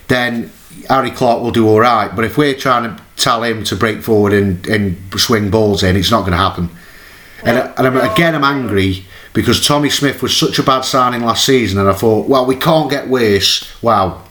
then 0.07 0.51
Harry 0.89 1.11
Clarke 1.11 1.41
will 1.41 1.51
do 1.51 1.67
all 1.67 1.79
right. 1.79 2.13
But 2.15 2.25
if 2.25 2.37
we're 2.37 2.55
trying 2.55 2.83
to 2.83 3.03
tell 3.15 3.43
him 3.43 3.63
to 3.65 3.75
break 3.75 4.01
forward 4.01 4.33
and, 4.33 4.65
and 4.67 4.97
swing 5.19 5.49
balls 5.49 5.83
in, 5.83 5.95
it's 5.95 6.11
not 6.11 6.21
going 6.21 6.31
to 6.31 6.37
happen. 6.37 6.69
And, 7.43 7.57
and 7.77 7.87
I'm, 7.87 7.97
again, 7.97 8.35
I'm 8.35 8.43
angry 8.43 9.05
because 9.33 9.65
Tommy 9.65 9.89
Smith 9.89 10.23
was 10.23 10.35
such 10.35 10.57
a 10.57 10.63
bad 10.63 10.81
signing 10.81 11.23
last 11.23 11.45
season, 11.45 11.79
and 11.79 11.87
I 11.87 11.93
thought, 11.93 12.27
well, 12.27 12.45
we 12.45 12.55
can't 12.55 12.89
get 12.89 13.07
worse. 13.07 13.81
Wow, 13.83 14.23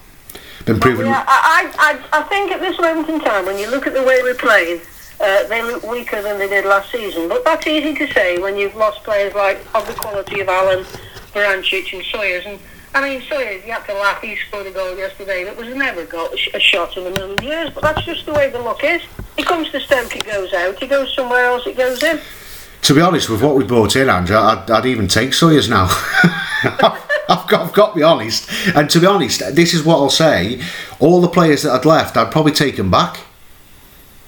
been 0.64 0.81
proven. 0.81 1.07
Yeah, 1.07 1.25
I, 1.27 1.73
I, 1.79 2.21
I 2.21 2.23
think 2.25 2.51
at 2.51 2.61
this 2.61 2.79
moment 2.81 3.09
in 3.09 3.21
time, 3.21 3.47
when 3.47 3.59
you 3.59 3.71
look 3.71 3.87
at 3.87 3.95
the 3.95 4.03
way 4.03 4.23
we're 4.23 4.35
playing, 4.35 4.81
uh, 5.21 5.47
they 5.49 5.62
look 5.62 5.83
weaker 5.83 6.21
than 6.23 6.39
they 6.39 6.49
did 6.49 6.64
last 6.64 6.91
season. 6.93 7.29
But 7.29 7.45
that's 7.45 7.67
easy 7.67 7.95
to 7.95 8.12
say 8.12 8.39
when 8.39 8.57
you've 8.57 8.75
lost 8.75 9.03
players 9.05 9.35
like 9.35 9.59
of 9.75 9.87
the 9.87 9.95
quality 9.95 10.41
of 10.41 10.49
Allen, 10.49 10.85
Vrancic, 11.33 11.93
and 11.93 12.05
Sawyers. 12.05 12.45
And 12.47 12.59
I 12.95 13.09
mean, 13.09 13.23
Sawyers, 13.23 13.64
you 13.64 13.73
have 13.73 13.87
to 13.87 13.95
laugh. 13.95 14.21
He 14.21 14.37
scored 14.37 14.67
a 14.67 14.71
goal 14.71 14.97
yesterday 14.97 15.45
that 15.45 15.57
was 15.57 15.75
never 15.75 16.05
got 16.05 16.33
a, 16.33 16.61
shot 16.61 16.97
in 16.97 17.07
a 17.07 17.11
million 17.11 17.43
years. 17.43 17.71
But 17.71 17.83
that's 17.83 18.05
just 18.05 18.27
the 18.27 18.33
way 18.33 18.51
the 18.51 18.59
luck 18.59 18.85
is. 18.85 19.03
He 19.37 19.43
comes 19.43 19.71
to 19.71 19.81
Stoke, 19.81 20.17
it 20.17 20.25
goes 20.25 20.53
out. 20.53 20.79
He 20.79 20.87
goes 20.87 21.14
somewhere 21.14 21.47
else, 21.47 21.67
it 21.67 21.77
goes 21.77 22.03
in. 22.03 22.21
To 22.83 22.95
be 22.95 23.01
honest, 23.01 23.29
with 23.29 23.43
what 23.43 23.57
we 23.57 23.64
brought 23.64 23.97
in, 23.97 24.09
Andrew, 24.09 24.37
I'd, 24.37 24.71
I'd 24.71 24.87
even 24.87 25.09
take 25.09 25.33
Sawyers 25.33 25.69
now. 25.69 25.89
I've 26.62 27.49
got, 27.49 27.53
I've 27.55 27.73
got 27.73 27.91
to 27.91 27.97
be 27.97 28.03
honest. 28.03 28.49
And 28.77 28.89
to 28.91 29.01
be 29.01 29.07
honest, 29.07 29.41
this 29.55 29.75
is 29.75 29.83
what 29.85 29.97
I'll 29.97 30.11
say: 30.11 30.62
all 31.01 31.21
the 31.21 31.29
players 31.29 31.62
that 31.62 31.73
I'd 31.73 31.85
left, 31.85 32.17
I'd 32.17 32.31
probably 32.31 32.53
take 32.53 32.77
them 32.77 32.91
back. 32.91 33.21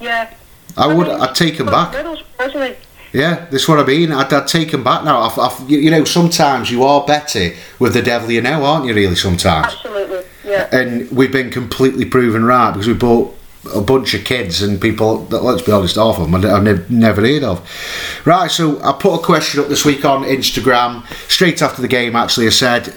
Yeah. 0.00 0.32
I 0.78 0.94
would. 0.94 1.08
I'd 1.08 1.34
take 1.34 1.58
them 1.58 1.66
but 1.66 1.92
back. 1.92 2.04
Middlesbrough, 2.04 2.22
hasn't 2.38 2.76
he? 2.76 3.18
Yeah, 3.18 3.46
this 3.46 3.62
is 3.62 3.68
what 3.68 3.80
I 3.80 3.84
mean. 3.84 4.12
I'd, 4.12 4.32
I'd 4.32 4.46
take 4.46 4.70
them 4.70 4.84
back 4.84 5.02
now. 5.04 5.20
I've, 5.22 5.38
I've, 5.38 5.70
you 5.70 5.90
know, 5.90 6.04
sometimes 6.04 6.70
you 6.70 6.84
are 6.84 7.04
better 7.06 7.52
with 7.78 7.94
the 7.94 8.02
devil 8.02 8.30
you 8.30 8.42
know, 8.42 8.64
aren't 8.64 8.84
you? 8.86 8.94
Really, 8.94 9.16
sometimes. 9.16 9.72
Absolutely. 9.72 10.24
Yeah. 10.44 10.68
and 10.72 11.10
we've 11.10 11.32
been 11.32 11.50
completely 11.50 12.06
proven 12.06 12.42
right 12.42 12.70
because 12.72 12.86
we 12.88 12.94
bought 12.94 13.36
a 13.74 13.82
bunch 13.82 14.14
of 14.14 14.24
kids 14.24 14.62
and 14.62 14.80
people 14.80 15.18
that 15.26 15.42
let's 15.42 15.60
be 15.60 15.72
honest 15.72 15.96
half 15.96 16.18
of 16.18 16.30
them 16.30 16.34
I've 16.34 16.62
nev- 16.62 16.90
never 16.90 17.20
heard 17.20 17.42
of 17.44 18.22
right 18.24 18.50
so 18.50 18.80
I 18.82 18.92
put 18.98 19.20
a 19.20 19.22
question 19.22 19.60
up 19.60 19.68
this 19.68 19.84
week 19.84 20.06
on 20.06 20.22
Instagram 20.22 21.06
straight 21.30 21.60
after 21.60 21.82
the 21.82 21.88
game 21.88 22.16
actually 22.16 22.46
I 22.46 22.50
said 22.50 22.96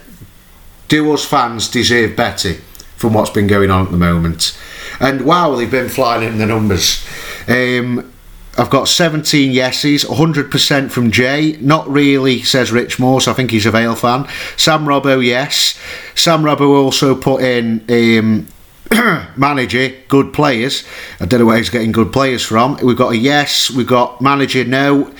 do 0.88 1.12
us 1.14 1.26
fans 1.26 1.68
deserve 1.68 2.16
better 2.16 2.54
from 2.96 3.14
what's 3.14 3.32
been 3.32 3.48
going 3.48 3.70
on 3.70 3.86
at 3.86 3.92
the 3.92 3.98
moment 3.98 4.58
and 5.02 5.26
wow 5.26 5.56
they've 5.56 5.72
been 5.72 5.90
flying 5.90 6.24
in 6.24 6.38
the 6.38 6.46
numbers 6.46 7.06
um, 7.48 8.12
I've 8.58 8.70
got 8.70 8.90
17 8.90 9.52
yeses, 9.52 10.04
100% 10.04 10.92
from 10.92 11.10
Jay. 11.10 11.58
Not 11.62 11.88
really, 11.90 12.44
says 12.44 12.72
Rich 12.72 13.00
Moore, 13.00 13.22
so 13.22 13.32
I 13.32 13.34
think 13.34 13.50
he's 13.50 13.66
a 13.66 13.72
Vale 13.72 13.96
fan. 13.96 14.28
Sam 14.58 14.86
Robbo, 14.86 15.26
yes. 15.26 15.80
Sam 16.16 16.44
Robbo 16.44 16.76
also 16.76 17.16
put 17.16 17.42
in 17.44 17.84
um, 17.90 18.48
manager, 19.38 19.94
good 20.10 20.34
players. 20.34 20.84
I 21.22 21.26
don't 21.26 21.40
know 21.40 21.46
where 21.46 21.58
he's 21.58 21.70
getting 21.70 21.94
good 21.94 22.12
players 22.12 22.44
from. 22.44 22.78
We've 22.84 22.98
got 22.98 23.14
a 23.14 23.18
yes, 23.18 23.72
we've 23.72 23.88
got 23.88 24.22
manager, 24.22 24.66
no. 24.66 25.14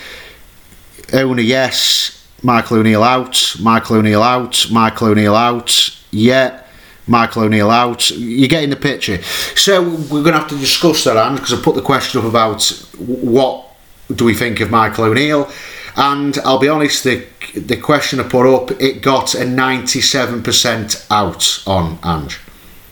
Owner, 1.14 1.42
yes. 1.42 2.18
Michael 2.42 2.78
O'Neill 2.78 3.02
out. 3.02 3.56
Michael 3.60 3.96
O'Neill 3.96 4.22
out. 4.22 4.70
Michael 4.70 5.08
O'Neill 5.08 5.34
out. 5.34 5.96
Yeah. 6.10 6.61
Michael 7.06 7.44
O'Neill 7.44 7.70
out. 7.70 8.10
You're 8.10 8.48
getting 8.48 8.70
the 8.70 8.76
picture. 8.76 9.22
So 9.56 9.82
we're 9.82 10.22
going 10.22 10.34
to 10.34 10.38
have 10.38 10.48
to 10.48 10.58
discuss 10.58 11.04
that, 11.04 11.16
Anne, 11.16 11.36
because 11.36 11.52
I 11.52 11.62
put 11.62 11.74
the 11.74 11.82
question 11.82 12.20
up 12.20 12.26
about 12.26 12.64
what 12.98 13.68
do 14.14 14.24
we 14.24 14.34
think 14.34 14.60
of 14.60 14.70
Michael 14.70 15.04
O'Neill, 15.04 15.50
and 15.96 16.38
I'll 16.44 16.58
be 16.58 16.68
honest, 16.68 17.04
the 17.04 17.26
the 17.54 17.76
question 17.76 18.18
I 18.18 18.22
put 18.22 18.46
up, 18.46 18.70
it 18.80 19.02
got 19.02 19.34
a 19.34 19.44
97% 19.44 21.06
out 21.10 21.62
on 21.66 21.98
Ange. 22.02 22.40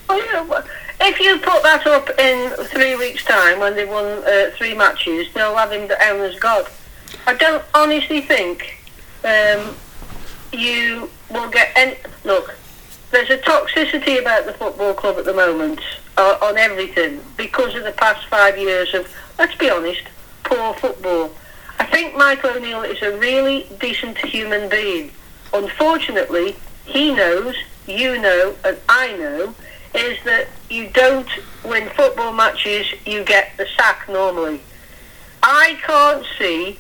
Well, 0.09 0.65
if 1.01 1.19
you 1.19 1.39
put 1.39 1.63
that 1.63 1.87
up 1.87 2.11
in 2.19 2.51
three 2.67 2.97
weeks' 2.97 3.25
time 3.25 3.59
when 3.59 3.75
they 3.75 3.87
won 3.87 4.05
uh, 4.05 4.51
three 4.57 4.75
matches, 4.75 5.33
they'll 5.33 5.57
have 5.57 5.73
him 5.73 5.89
down 5.89 6.21
as 6.21 6.39
God. 6.39 6.67
I 7.27 7.35
don't 7.35 7.65
honestly 7.73 8.21
think 8.21 8.79
um, 9.25 9.75
you 10.53 11.09
will 11.31 11.49
get 11.49 11.71
any. 11.75 11.97
Look, 12.25 12.55
there's 13.11 13.31
a 13.31 13.39
toxicity 13.39 14.21
about 14.21 14.47
the 14.47 14.53
football 14.53 14.95
club 14.95 15.19
at 15.19 15.25
the 15.25 15.35
moment 15.35 15.81
uh, 16.17 16.39
on 16.43 16.57
everything 16.57 17.21
because 17.37 17.75
of 17.75 17.85
the 17.85 17.93
past 17.93 18.27
five 18.27 18.57
years 18.57 18.95
of, 18.95 19.13
let's 19.39 19.55
be 19.57 19.69
honest, 19.69 20.03
poor 20.45 20.75
football. 20.75 21.33
I 21.79 21.87
think 21.87 22.15
Michael 22.15 22.51
O'Neill 22.51 22.83
is 22.83 23.03
a 23.03 23.17
really 23.19 23.67
decent 23.81 24.19
human 24.19 24.69
being. 24.69 25.11
Unfortunately, 25.53 26.57
he 26.85 27.13
knows, 27.13 27.57
you 27.87 28.21
know, 28.21 28.55
and 28.65 28.79
I 28.89 29.17
know, 29.17 29.55
is 29.95 30.23
that 30.25 30.49
you 30.69 30.89
don't 30.89 31.29
win 31.65 31.89
football 31.91 32.33
matches, 32.33 32.87
you 33.07 33.25
get 33.25 33.57
the 33.57 33.67
sack 33.77 34.09
normally. 34.09 34.61
I 35.43 35.79
can't 35.83 36.25
see. 36.39 36.79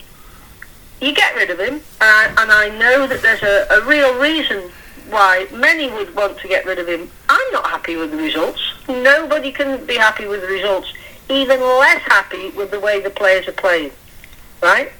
You 1.01 1.14
get 1.14 1.35
rid 1.35 1.51
of 1.51 1.59
him, 1.59 1.81
uh, 2.01 2.35
and 2.37 2.53
I 2.53 2.68
know 2.78 3.07
that 3.07 3.22
there's 3.22 3.43
a, 3.43 3.66
a 3.70 3.87
real 3.87 4.20
reason 4.20 4.70
why 5.11 5.47
many 5.53 5.91
would 5.91 6.15
want 6.15 6.39
to 6.39 6.49
get 6.49 6.65
rid 6.65 6.79
of 6.79 6.89
him. 6.89 7.11
I'm 7.29 7.53
not 7.53 7.67
happy 7.67 7.97
with 7.97 8.11
the 8.11 8.17
results. 8.17 8.61
Nobody 8.89 9.53
can 9.53 9.85
be 9.87 9.97
happy 9.97 10.27
with 10.27 10.41
the 10.41 10.49
results. 10.49 10.93
even 11.29 11.61
less 11.61 12.03
happy 12.03 12.51
with 12.51 12.73
the 12.73 12.81
way 12.81 13.01
the 13.01 13.11
players 13.11 13.47
are 13.47 13.53
playing. 13.53 13.93
Right? 14.61 14.91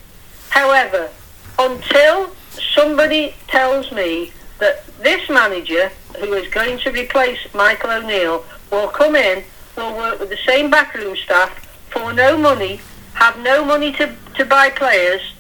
However, 0.51 1.11
until 1.59 2.31
somebody 2.75 3.35
tells 3.49 3.91
me 3.91 4.33
that 4.59 4.87
this 4.99 5.29
manager, 5.29 5.91
who 6.19 6.33
is 6.35 6.49
going 6.53 6.79
to 6.79 6.93
replace 6.93 7.39
Michael 7.53 7.91
O'Neill, 7.91 8.45
will 8.71 8.89
come 8.89 9.17
in, 9.17 9.43
will 9.77 9.97
work 9.97 10.21
with 10.21 10.31
the 10.31 10.39
same 10.47 10.71
backroom 10.71 11.17
staff 11.17 11.51
for 11.91 12.13
no 12.13 12.39
money, 12.39 12.81
have 13.15 13.37
no 13.41 13.65
money 13.65 13.93
to, 13.93 14.15
to 14.37 14.45
buy 14.45 14.71
players, 14.71 15.35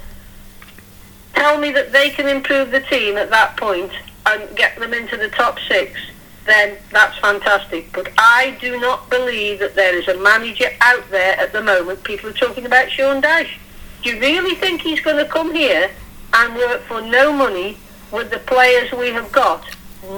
tell 1.34 1.58
me 1.58 1.70
that 1.70 1.92
they 1.92 2.10
can 2.10 2.28
improve 2.28 2.72
the 2.72 2.80
team 2.80 3.16
at 3.16 3.30
that 3.30 3.56
point 3.56 3.92
and 4.26 4.56
get 4.56 4.78
them 4.78 4.94
into 4.94 5.16
the 5.16 5.28
top 5.28 5.58
six, 5.68 5.98
then 6.46 6.76
that's 6.90 7.18
fantastic. 7.18 7.92
But 7.92 8.10
I 8.18 8.56
do 8.60 8.80
not 8.80 9.10
believe 9.10 9.58
that 9.60 9.74
there 9.74 9.94
is 9.96 10.08
a 10.08 10.18
manager 10.18 10.68
out 10.80 11.08
there 11.10 11.38
at 11.38 11.52
the 11.52 11.62
moment. 11.62 12.02
People 12.04 12.30
are 12.30 12.34
talking 12.34 12.66
about 12.66 12.90
Sean 12.90 13.22
Dyche. 13.22 13.56
Do 14.02 14.10
you 14.10 14.20
really 14.20 14.54
think 14.54 14.80
he's 14.80 15.00
going 15.00 15.16
to 15.16 15.30
come 15.30 15.54
here 15.54 15.90
and 16.32 16.54
work 16.54 16.82
for 16.82 17.00
no 17.02 17.32
money 17.32 17.76
with 18.10 18.30
the 18.30 18.38
players 18.38 18.90
we 18.92 19.08
have 19.08 19.30
got? 19.32 19.64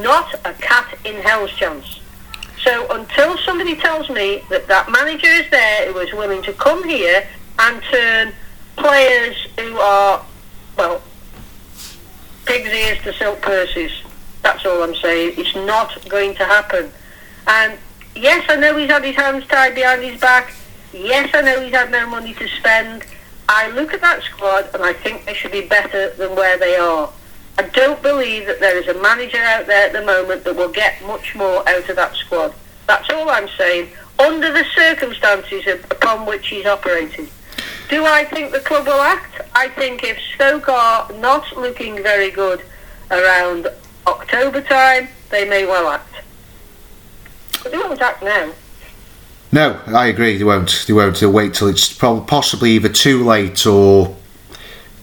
Not 0.01 0.35
a 0.45 0.53
cat 0.55 0.97
in 1.05 1.17
hell's 1.17 1.53
chance. 1.53 2.01
So 2.63 2.87
until 2.91 3.37
somebody 3.39 3.75
tells 3.75 4.09
me 4.09 4.43
that 4.49 4.69
that 4.69 4.91
manager 4.91 5.27
is 5.27 5.51
there 5.51 5.93
who 5.93 5.99
is 5.99 6.13
willing 6.13 6.43
to 6.45 6.53
come 6.53 6.89
here 6.89 7.27
and 7.59 7.83
turn 7.91 8.33
players 8.77 9.37
who 9.59 9.77
are, 9.79 10.25
well, 10.77 11.03
pig's 12.45 12.71
ears 12.71 12.99
to 13.03 13.13
silk 13.15 13.41
purses, 13.41 13.93
that's 14.43 14.67
all 14.67 14.83
I'm 14.83 14.95
saying. 14.97 15.35
It's 15.39 15.55
not 15.55 16.09
going 16.09 16.35
to 16.35 16.45
happen. 16.45 16.91
And 17.47 17.79
yes, 18.15 18.45
I 18.49 18.57
know 18.57 18.77
he's 18.77 18.91
had 18.91 19.05
his 19.05 19.17
hands 19.17 19.47
tied 19.47 19.75
behind 19.75 20.03
his 20.03 20.21
back. 20.21 20.53
Yes, 20.93 21.31
I 21.35 21.41
know 21.43 21.61
he's 21.61 21.73
had 21.73 21.91
no 21.91 22.07
money 22.09 22.35
to 22.35 22.49
spend. 22.49 23.05
I 23.49 23.69
look 23.71 23.93
at 23.93 24.01
that 24.01 24.23
squad 24.23 24.69
and 24.75 24.83
I 24.83 24.93
think 24.93 25.25
they 25.25 25.35
should 25.35 25.53
be 25.53 25.63
better 25.63 26.11
than 26.11 26.35
where 26.37 26.59
they 26.59 26.77
are. 26.77 27.11
I 27.59 27.63
don't 27.63 28.01
believe 28.03 28.47
that 28.47 28.61
there 28.61 28.79
is 28.79 28.89
a 28.89 29.01
manager 29.01 29.39
out 29.39 29.67
there 29.67 29.87
at 29.87 29.93
the 29.93 30.05
moment 30.05 30.45
that 30.45 30.57
will 30.57 30.71
get 30.71 31.03
much 31.07 31.35
more 31.35 31.67
out 31.69 31.89
of 31.89 31.97
that 31.97 32.15
squad. 32.17 32.55
That's 32.87 33.11
all 33.11 33.29
I'm 33.31 33.49
saying. 33.57 33.89
Under 34.19 34.53
the 34.53 34.65
circumstances 34.75 35.67
upon 35.91 36.27
which 36.27 36.49
he's 36.49 36.67
operating. 36.67 37.29
Do 37.93 38.07
I 38.07 38.25
think 38.25 38.53
the 38.53 38.61
club 38.61 38.87
will 38.87 39.03
act? 39.03 39.43
I 39.55 39.69
think 39.69 40.03
if 40.03 40.19
Stoke 40.35 40.67
are 40.71 41.13
not 41.13 41.55
looking 41.55 42.03
very 42.03 42.31
good 42.31 42.65
around 43.11 43.69
October 44.07 44.63
time, 44.63 45.09
they 45.29 45.47
may 45.47 45.67
well 45.67 45.91
act. 45.91 46.15
But 47.63 47.71
they 47.71 47.77
won't 47.77 48.01
act 48.01 48.23
now. 48.23 48.51
No, 49.53 49.79
I 49.89 50.07
agree. 50.07 50.39
They 50.39 50.45
won't. 50.45 50.87
They 50.87 50.95
won't. 50.95 51.21
They'll 51.21 51.31
wait 51.31 51.53
till 51.53 51.69
it's 51.69 51.93
probably 51.93 52.25
possibly 52.25 52.71
either 52.71 52.89
too 52.89 53.27
late 53.27 53.67
or 53.67 54.17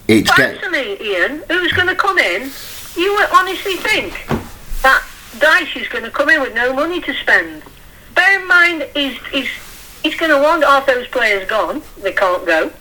it's 0.08 0.28
But 0.28 0.60
get. 0.60 0.72
me, 0.72 0.98
Ian. 1.00 1.44
Who's 1.48 1.72
going 1.72 1.86
to 1.86 1.94
come 1.94 2.18
in? 2.18 2.50
You 2.96 3.24
honestly 3.32 3.76
think 3.76 4.26
that 4.82 5.04
Dyche 5.36 5.80
is 5.80 5.86
going 5.86 6.02
to 6.02 6.10
come 6.10 6.28
in 6.28 6.40
with 6.40 6.56
no 6.56 6.72
money 6.72 7.00
to 7.02 7.14
spend. 7.14 7.62
Bear 8.16 8.40
in 8.40 8.48
mind, 8.48 8.88
he's, 8.96 9.16
he's, 9.26 9.48
he's 10.02 10.16
going 10.16 10.32
to 10.32 10.42
want 10.42 10.64
half 10.64 10.86
those 10.86 11.06
players 11.06 11.48
gone. 11.48 11.82
They 12.02 12.12
can't 12.12 12.44
go. 12.44 12.72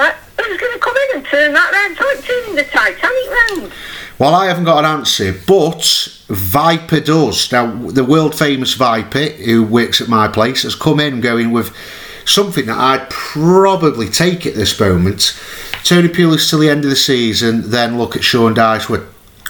Right? 0.00 0.14
Who's 0.14 0.58
going 0.58 0.72
to 0.72 0.78
come 0.78 0.96
in 0.96 1.16
and 1.16 1.26
turn 1.26 1.52
that 1.52 1.72
round? 1.72 1.92
It's 1.92 2.00
like 2.00 2.24
turning 2.24 2.54
the 2.54 2.64
Titanic 2.64 3.60
round. 3.60 3.72
Well, 4.18 4.34
I 4.34 4.46
haven't 4.46 4.64
got 4.64 4.78
an 4.78 4.86
answer, 4.86 5.34
but 5.46 5.84
Viper 6.28 7.00
does. 7.00 7.52
Now, 7.52 7.66
the 7.90 8.02
world 8.02 8.34
famous 8.34 8.72
Viper, 8.72 9.26
who 9.26 9.62
works 9.62 10.00
at 10.00 10.08
my 10.08 10.26
place, 10.26 10.62
has 10.62 10.74
come 10.74 11.00
in 11.00 11.20
going 11.20 11.52
with 11.52 11.76
something 12.24 12.64
that 12.64 12.78
I'd 12.78 13.10
probably 13.10 14.08
take 14.08 14.46
at 14.46 14.54
this 14.54 14.80
moment. 14.80 15.38
Tony 15.84 16.08
Pulis 16.08 16.48
till 16.48 16.60
the 16.60 16.70
end 16.70 16.84
of 16.84 16.90
the 16.90 16.96
season, 16.96 17.70
then 17.70 17.98
look 17.98 18.16
at 18.16 18.24
Sean 18.24 18.54
Dyche 18.54 18.88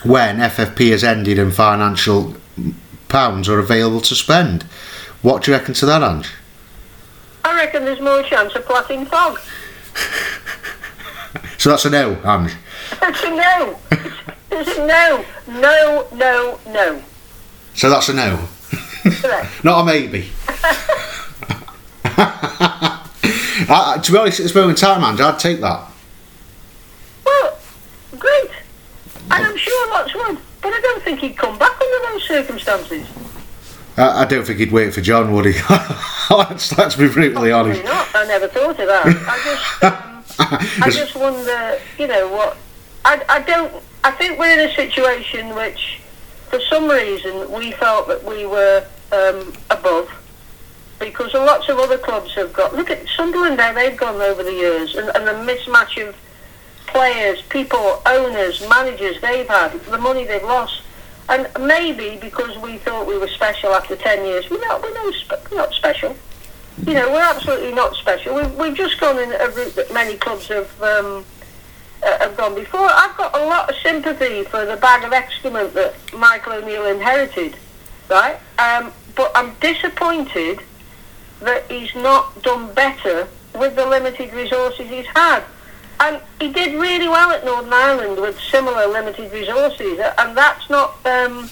when 0.03 0.39
FFP 0.39 0.91
has 0.91 1.05
ended 1.05 1.39
and 1.39 1.55
financial 1.55 2.35
pounds 3.09 3.49
are 3.49 3.61
available 3.61 4.01
to 4.01 4.17
spend. 4.17 4.65
What 5.23 5.45
do 5.45 5.53
you 5.53 5.57
reckon 5.57 5.75
to 5.75 5.87
that, 5.87 6.03
Ange? 6.03 6.33
I 7.45 7.55
reckon 7.55 7.85
there's 7.85 8.01
more 8.01 8.25
chance 8.25 8.53
of 8.57 8.65
platting 8.67 9.07
fog. 9.07 9.39
So 11.61 11.69
that's 11.69 11.85
a 11.85 11.91
no, 11.91 12.17
Ange. 12.25 12.53
It's 13.03 13.23
a 13.23 13.31
no. 13.31 13.79
It's 14.51 14.79
a 14.79 14.87
no. 14.87 15.25
No, 15.47 16.09
no, 16.15 16.59
no. 16.67 17.03
So 17.75 17.91
that's 17.91 18.09
a 18.09 18.15
no. 18.15 18.49
Correct. 19.03 19.63
Not 19.65 19.83
a 19.83 19.85
maybe. 19.85 20.31
I, 22.03 23.05
uh, 23.69 24.01
to 24.01 24.13
be 24.13 24.17
honest, 24.17 24.41
at 24.41 24.45
this 24.45 24.55
moment 24.55 24.79
in 24.83 24.89
time, 24.89 25.05
Ange, 25.05 25.21
I'd 25.21 25.39
take 25.39 25.61
that. 25.61 25.87
Well, 27.27 27.59
great. 28.19 28.51
And 29.31 29.47
I'm 29.47 29.57
sure 29.59 29.91
lots 29.91 30.15
would. 30.15 30.39
But 30.63 30.73
I 30.73 30.81
don't 30.81 31.03
think 31.03 31.21
he'd 31.21 31.37
come 31.37 31.59
back 31.59 31.79
under 31.79 32.13
those 32.13 32.27
circumstances. 32.27 33.07
I, 34.01 34.23
I 34.23 34.25
don't 34.25 34.45
think 34.45 34.59
he'd 34.59 34.73
wait 34.73 34.95
for 34.95 35.01
John, 35.01 35.33
would 35.33 35.45
he? 35.45 35.61
let's, 36.31 36.77
let's 36.79 36.97
be 36.97 37.09
brutally 37.09 37.53
honest. 37.53 37.85
Not. 37.85 38.09
I 38.15 38.27
never 38.27 38.49
thought 38.49 38.79
of 38.81 38.87
that. 38.87 39.07
I 39.07 39.41
just, 39.45 39.85
um, 39.85 40.25
I 40.83 40.91
just 40.91 41.15
wonder, 41.15 41.79
you 41.99 42.07
know, 42.07 42.29
what. 42.29 42.57
I, 43.05 43.23
I 43.29 43.41
don't. 43.41 43.73
I 44.03 44.11
think 44.13 44.39
we're 44.39 44.59
in 44.59 44.71
a 44.71 44.75
situation 44.75 45.55
which, 45.55 46.01
for 46.49 46.61
some 46.61 46.89
reason, 46.89 47.51
we 47.53 47.73
felt 47.73 48.09
that 48.09 48.25
we 48.25 48.47
were 48.47 48.85
um, 49.13 49.53
above. 49.71 50.11
Because 50.99 51.33
lots 51.33 51.69
of 51.71 51.79
other 51.79 51.97
clubs 51.97 52.35
have 52.35 52.53
got. 52.53 52.75
Look 52.75 52.91
at 52.91 53.07
Sunderland 53.17 53.57
now, 53.57 53.73
they've 53.73 53.97
gone 53.97 54.21
over 54.21 54.43
the 54.43 54.53
years. 54.53 54.97
And, 54.97 55.09
and 55.15 55.27
the 55.27 55.53
mismatch 55.53 56.07
of 56.07 56.15
players, 56.87 57.41
people, 57.43 58.03
owners, 58.05 58.67
managers 58.69 59.19
they've 59.23 59.49
had, 59.49 59.73
the 59.85 59.97
money 59.99 60.25
they've 60.25 60.43
lost. 60.43 60.83
And 61.31 61.49
maybe 61.61 62.19
because 62.21 62.59
we 62.59 62.79
thought 62.79 63.07
we 63.07 63.17
were 63.17 63.29
special 63.29 63.73
after 63.73 63.95
10 63.95 64.27
years, 64.27 64.51
we're 64.51 64.61
not, 64.67 64.83
we're 64.83 64.93
not, 64.93 65.15
we're 65.51 65.57
not 65.57 65.73
special. 65.73 66.17
You 66.85 66.95
know, 66.95 67.13
we're 67.13 67.23
absolutely 67.23 67.73
not 67.73 67.95
special. 67.95 68.35
We've, 68.35 68.53
we've 68.57 68.75
just 68.75 68.99
gone 68.99 69.17
in 69.19 69.31
a 69.33 69.49
route 69.49 69.77
that 69.77 69.95
many 69.95 70.17
clubs 70.17 70.49
have 70.49 70.83
um, 70.83 71.25
uh, 72.03 72.19
have 72.19 72.37
gone 72.37 72.55
before. 72.55 72.89
I've 72.91 73.17
got 73.17 73.39
a 73.39 73.45
lot 73.45 73.71
of 73.71 73.77
sympathy 73.77 74.43
for 74.45 74.65
the 74.65 74.77
bag 74.77 75.05
of 75.05 75.13
excrement 75.13 75.75
that 75.75 75.95
Michael 76.13 76.55
O'Neill 76.55 76.87
inherited, 76.87 77.57
right? 78.09 78.39
Um, 78.59 78.93
but 79.15 79.31
I'm 79.35 79.55
disappointed 79.61 80.61
that 81.41 81.71
he's 81.71 81.95
not 81.95 82.43
done 82.43 82.73
better 82.75 83.29
with 83.55 83.77
the 83.77 83.87
limited 83.87 84.33
resources 84.33 84.89
he's 84.89 85.07
had. 85.07 85.45
And 86.01 86.21
he 86.41 86.49
did 86.49 86.81
really 86.81 87.09
well 87.09 87.31
at 87.31 87.45
Northern 87.45 87.73
Ireland 87.73 88.21
with 88.21 88.41
similar 88.41 88.87
limited 88.87 89.31
resources, 89.33 90.01
and 90.19 90.35
that's 90.35 90.69
not 90.71 90.95
um, 91.05 91.51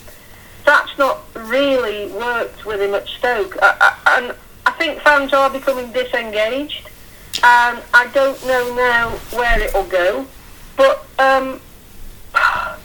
that's 0.65 0.97
not 0.97 1.21
really 1.35 2.11
worked 2.13 2.65
with 2.65 2.81
him 2.81 2.95
at 2.95 3.07
Stoke. 3.07 3.59
I, 3.61 3.95
I, 4.07 4.19
and 4.19 4.37
I 4.65 4.71
think 4.73 5.01
fans 5.01 5.35
are 5.35 5.51
becoming 5.51 5.93
disengaged, 5.93 6.89
and 7.43 7.83
I 7.93 8.11
don't 8.15 8.43
know 8.47 8.75
now 8.75 9.11
where 9.37 9.61
it 9.61 9.75
will 9.75 9.85
go. 9.85 10.27
But 10.79 11.05
um, 11.19 11.61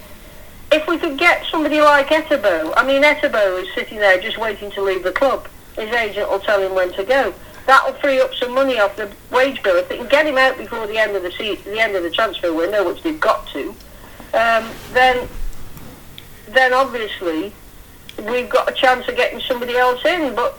if 0.71 0.85
we 0.85 0.97
could 0.97 1.17
get 1.17 1.45
somebody 1.49 1.79
like 1.79 2.07
Etebo, 2.07 2.73
I 2.75 2.85
mean 2.85 3.03
Etebo 3.03 3.61
is 3.63 3.73
sitting 3.73 3.99
there 3.99 4.19
just 4.21 4.37
waiting 4.37 4.69
to 4.71 4.81
leave 4.81 5.03
the 5.03 5.13
club. 5.13 5.47
His 5.77 5.89
agent 5.91 6.29
will 6.29 6.39
tell 6.39 6.61
him 6.61 6.75
when 6.75 6.91
to 6.93 7.05
go. 7.05 7.33
That'll 7.65 7.93
free 7.93 8.19
up 8.19 8.33
some 8.35 8.53
money 8.53 8.79
off 8.79 8.95
the 8.97 9.09
wage 9.31 9.63
bill 9.63 9.77
if 9.77 9.87
they 9.87 9.97
can 9.97 10.07
get 10.07 10.25
him 10.25 10.37
out 10.37 10.57
before 10.57 10.85
the 10.87 10.97
end 10.97 11.15
of 11.15 11.23
the 11.23 11.31
se- 11.31 11.61
the 11.63 11.79
end 11.79 11.95
of 11.95 12.03
the 12.03 12.09
transfer 12.11 12.53
window, 12.53 12.85
which 12.85 13.01
they've 13.03 13.19
got 13.19 13.47
to. 13.47 13.69
Um, 14.33 14.69
then, 14.91 15.27
then 16.49 16.73
obviously 16.73 17.53
we've 18.27 18.49
got 18.49 18.69
a 18.69 18.73
chance 18.73 19.07
of 19.07 19.15
getting 19.15 19.39
somebody 19.41 19.77
else 19.77 20.03
in. 20.05 20.35
But 20.35 20.57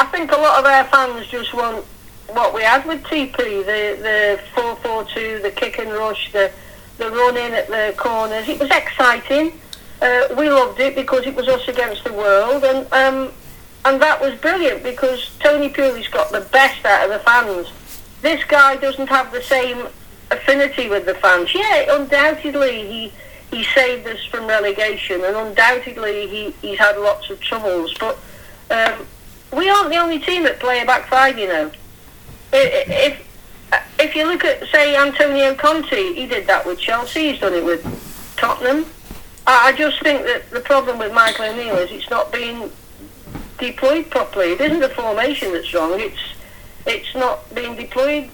I 0.00 0.06
think 0.06 0.32
a 0.32 0.36
lot 0.36 0.58
of 0.58 0.64
our 0.64 0.84
fans 0.84 1.26
just 1.28 1.52
want 1.52 1.84
what 2.28 2.54
we 2.54 2.62
had 2.62 2.86
with 2.86 3.02
TP, 3.04 3.36
the 3.36 4.00
the 4.02 4.40
four 4.54 4.76
four 4.76 5.04
two, 5.04 5.40
the 5.42 5.50
kick 5.50 5.78
and 5.78 5.90
rush, 5.92 6.32
the 6.32 6.50
the 6.98 7.10
run 7.10 7.36
in 7.36 7.52
at 7.52 7.68
the 7.68 7.94
corners. 7.96 8.48
It 8.48 8.58
was 8.58 8.70
exciting. 8.70 9.60
Uh, 10.00 10.28
we 10.36 10.50
loved 10.50 10.80
it 10.80 10.94
because 10.94 11.26
it 11.26 11.34
was 11.34 11.48
us 11.48 11.68
against 11.68 12.04
the 12.04 12.12
world, 12.12 12.64
and 12.64 12.92
um, 12.92 13.32
and 13.86 14.02
that 14.02 14.20
was 14.20 14.34
brilliant 14.40 14.82
because 14.82 15.30
Tony 15.38 15.68
Pulis 15.68 16.10
got 16.10 16.32
the 16.32 16.40
best 16.40 16.84
out 16.84 17.04
of 17.04 17.10
the 17.10 17.20
fans. 17.20 17.68
This 18.20 18.42
guy 18.44 18.74
doesn't 18.76 19.06
have 19.06 19.30
the 19.30 19.42
same 19.42 19.86
affinity 20.32 20.88
with 20.88 21.06
the 21.06 21.14
fans. 21.14 21.54
Yeah, 21.54 21.96
undoubtedly 21.96 22.86
he 22.88 23.12
he 23.52 23.62
saved 23.62 24.08
us 24.08 24.24
from 24.24 24.48
relegation, 24.48 25.24
and 25.24 25.36
undoubtedly 25.36 26.26
he, 26.26 26.50
he's 26.60 26.78
had 26.80 26.98
lots 26.98 27.30
of 27.30 27.40
troubles. 27.40 27.94
But 27.94 28.18
um, 28.72 29.06
we 29.52 29.68
aren't 29.68 29.90
the 29.90 29.98
only 29.98 30.18
team 30.18 30.42
that 30.42 30.58
play 30.58 30.82
a 30.82 30.84
back 30.84 31.08
five, 31.08 31.38
you 31.38 31.46
know. 31.46 31.70
If 32.52 33.24
if 34.00 34.16
you 34.16 34.26
look 34.26 34.44
at 34.44 34.66
say 34.66 34.96
Antonio 34.96 35.54
Conte, 35.54 36.12
he 36.14 36.26
did 36.26 36.48
that 36.48 36.66
with 36.66 36.80
Chelsea. 36.80 37.30
He's 37.30 37.40
done 37.40 37.54
it 37.54 37.64
with 37.64 37.84
Tottenham. 38.36 38.84
I 39.46 39.68
I 39.68 39.72
just 39.76 40.02
think 40.02 40.24
that 40.24 40.50
the 40.50 40.60
problem 40.60 40.98
with 40.98 41.14
Michael 41.14 41.44
O'Neill 41.44 41.76
is 41.76 41.92
it's 41.92 42.10
not 42.10 42.32
being 42.32 42.68
deployed 43.58 44.10
properly. 44.10 44.52
It 44.52 44.60
isn't 44.60 44.80
the 44.80 44.88
formation 44.90 45.52
that's 45.52 45.72
wrong. 45.74 45.98
It's 45.98 46.20
it's 46.86 47.14
not 47.14 47.52
being 47.54 47.76
deployed 47.76 48.30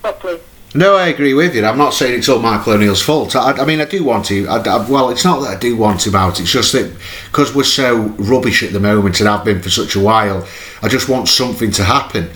properly. 0.00 0.40
No, 0.76 0.96
I 0.96 1.06
agree 1.06 1.34
with 1.34 1.54
you. 1.54 1.64
I'm 1.64 1.78
not 1.78 1.94
saying 1.94 2.18
it's 2.18 2.28
all 2.28 2.40
Michael 2.40 2.72
O'Neill's 2.72 3.00
fault. 3.00 3.36
I, 3.36 3.52
I 3.52 3.64
mean, 3.64 3.80
I 3.80 3.84
do 3.84 4.02
want 4.02 4.24
to. 4.26 4.48
I, 4.48 4.56
I, 4.56 4.90
well, 4.90 5.10
it's 5.10 5.24
not 5.24 5.40
that 5.40 5.56
I 5.56 5.58
do 5.58 5.76
want 5.76 6.04
him 6.04 6.16
out. 6.16 6.40
It's 6.40 6.50
just 6.50 6.72
that 6.72 6.92
because 7.26 7.54
we're 7.54 7.62
so 7.62 8.08
rubbish 8.18 8.64
at 8.64 8.72
the 8.72 8.80
moment 8.80 9.20
and 9.20 9.28
I've 9.28 9.44
been 9.44 9.62
for 9.62 9.70
such 9.70 9.94
a 9.94 10.00
while, 10.00 10.46
I 10.82 10.88
just 10.88 11.08
want 11.08 11.28
something 11.28 11.70
to 11.72 11.84
happen. 11.84 12.28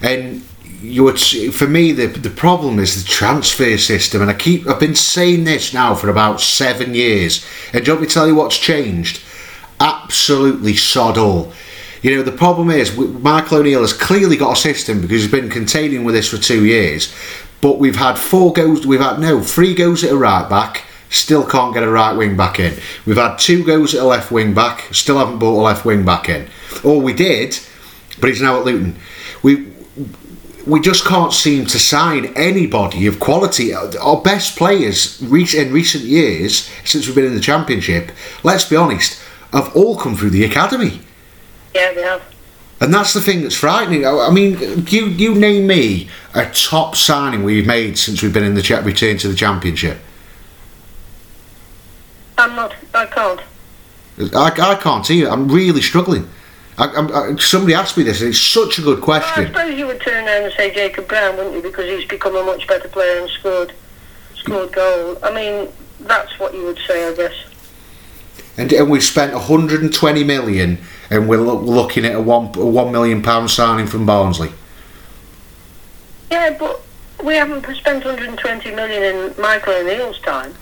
And 0.00 0.42
you 0.80 1.04
would, 1.04 1.20
for 1.20 1.68
me, 1.68 1.92
the 1.92 2.06
the 2.06 2.30
problem 2.30 2.78
is 2.78 3.02
the 3.02 3.08
transfer 3.08 3.76
system. 3.76 4.22
And 4.22 4.30
I 4.30 4.34
keep, 4.34 4.66
I've 4.66 4.80
been 4.80 4.96
saying 4.96 5.44
this 5.44 5.74
now 5.74 5.94
for 5.94 6.08
about 6.08 6.40
seven 6.40 6.94
years. 6.94 7.44
And 7.74 7.84
don't 7.84 8.00
me 8.00 8.06
tell 8.06 8.26
you 8.26 8.34
what's 8.34 8.58
changed? 8.58 9.22
Absolutely 9.82 10.76
sod 10.76 11.18
all. 11.18 11.52
You 12.02 12.16
know, 12.16 12.22
the 12.22 12.30
problem 12.30 12.70
is 12.70 12.96
Michael 12.96 13.58
O'Neill 13.58 13.80
has 13.80 13.92
clearly 13.92 14.36
got 14.36 14.56
a 14.56 14.60
system 14.60 15.00
because 15.00 15.22
he's 15.22 15.30
been 15.30 15.50
containing 15.50 16.04
with 16.04 16.14
this 16.14 16.30
for 16.30 16.38
two 16.38 16.64
years. 16.64 17.12
But 17.60 17.78
we've 17.78 17.96
had 17.96 18.16
four 18.16 18.52
goes, 18.52 18.86
we've 18.86 19.00
had 19.00 19.18
no, 19.18 19.40
three 19.40 19.74
goes 19.74 20.04
at 20.04 20.12
a 20.12 20.16
right 20.16 20.48
back, 20.48 20.84
still 21.10 21.44
can't 21.44 21.74
get 21.74 21.82
a 21.82 21.90
right 21.90 22.12
wing 22.12 22.36
back 22.36 22.60
in. 22.60 22.74
We've 23.06 23.16
had 23.16 23.38
two 23.38 23.64
goes 23.64 23.94
at 23.94 24.02
a 24.02 24.04
left 24.04 24.30
wing 24.30 24.54
back, 24.54 24.92
still 24.92 25.18
haven't 25.18 25.38
brought 25.38 25.60
a 25.60 25.62
left 25.62 25.84
wing 25.84 26.04
back 26.04 26.28
in. 26.28 26.48
Or 26.84 27.00
we 27.00 27.12
did, 27.12 27.58
but 28.20 28.30
he's 28.30 28.42
now 28.42 28.58
at 28.58 28.64
Luton. 28.64 28.96
We 29.42 29.72
we 30.66 30.80
just 30.80 31.04
can't 31.04 31.32
seem 31.32 31.66
to 31.66 31.78
sign 31.78 32.26
anybody 32.36 33.06
of 33.06 33.18
quality. 33.18 33.74
Our 33.74 34.22
best 34.22 34.56
players 34.56 35.20
in 35.20 35.30
recent 35.72 36.04
years, 36.04 36.70
since 36.84 37.06
we've 37.06 37.16
been 37.16 37.24
in 37.24 37.34
the 37.34 37.40
championship, 37.40 38.12
let's 38.44 38.64
be 38.64 38.76
honest, 38.76 39.20
have 39.52 39.74
all 39.76 39.96
come 39.96 40.16
through 40.16 40.30
the 40.30 40.44
academy. 40.44 41.00
Yeah, 41.74 41.92
they 41.92 42.02
have. 42.02 42.22
And 42.80 42.92
that's 42.92 43.14
the 43.14 43.20
thing 43.20 43.42
that's 43.42 43.54
frightening. 43.54 44.04
I 44.04 44.30
mean, 44.30 44.86
you 44.88 45.06
you 45.06 45.34
name 45.36 45.68
me 45.68 46.08
a 46.34 46.50
top 46.50 46.96
signing 46.96 47.44
we've 47.44 47.66
made 47.66 47.96
since 47.96 48.22
we've 48.22 48.32
been 48.32 48.44
in 48.44 48.54
the 48.54 48.62
chat 48.62 48.84
return 48.84 49.18
to 49.18 49.28
the 49.28 49.36
championship. 49.36 49.98
I'm 52.36 52.56
not. 52.56 52.74
I 52.92 53.06
can't. 53.06 53.40
I, 54.34 54.52
I 54.60 54.74
can't 54.74 55.08
either. 55.08 55.30
I'm 55.30 55.48
really 55.48 55.80
struggling. 55.80 56.28
I, 56.78 56.86
I, 56.86 57.36
somebody 57.36 57.74
asked 57.74 57.96
me 57.96 58.02
this, 58.02 58.20
and 58.20 58.30
it's 58.30 58.40
such 58.40 58.78
a 58.78 58.82
good 58.82 59.00
question. 59.00 59.44
Well, 59.44 59.62
I 59.62 59.66
suppose 59.66 59.78
you 59.78 59.86
would 59.86 60.00
turn 60.00 60.26
around 60.26 60.44
and 60.44 60.52
say 60.54 60.74
Jacob 60.74 61.06
Brown, 61.06 61.36
wouldn't 61.36 61.54
you? 61.54 61.62
Because 61.62 61.84
he's 61.88 62.08
become 62.08 62.34
a 62.34 62.42
much 62.42 62.66
better 62.66 62.88
player 62.88 63.20
and 63.20 63.30
scored 63.30 63.72
scored 64.34 64.72
goal. 64.72 65.18
I 65.22 65.32
mean, 65.32 65.68
that's 66.00 66.36
what 66.40 66.52
you 66.52 66.64
would 66.64 66.80
say, 66.86 67.08
I 67.08 67.14
guess. 67.14 67.34
And, 68.58 68.72
and 68.72 68.90
we've 68.90 69.02
spent 69.02 69.32
120 69.32 70.24
million 70.24 70.78
and 71.10 71.28
we're 71.28 71.40
lo- 71.40 71.60
looking 71.60 72.04
at 72.04 72.14
a 72.14 72.20
one 72.20 72.46
a 72.56 72.66
one 72.66 72.92
million 72.92 73.22
pound 73.22 73.50
signing 73.50 73.86
from 73.86 74.04
Barnsley. 74.06 74.52
Yeah, 76.30 76.56
but 76.58 76.82
we 77.22 77.34
haven't 77.34 77.64
spent 77.76 78.04
120 78.04 78.74
million 78.74 79.02
in 79.02 79.34
Michael 79.40 79.74
O'Neill's 79.74 80.18
time. 80.20 80.54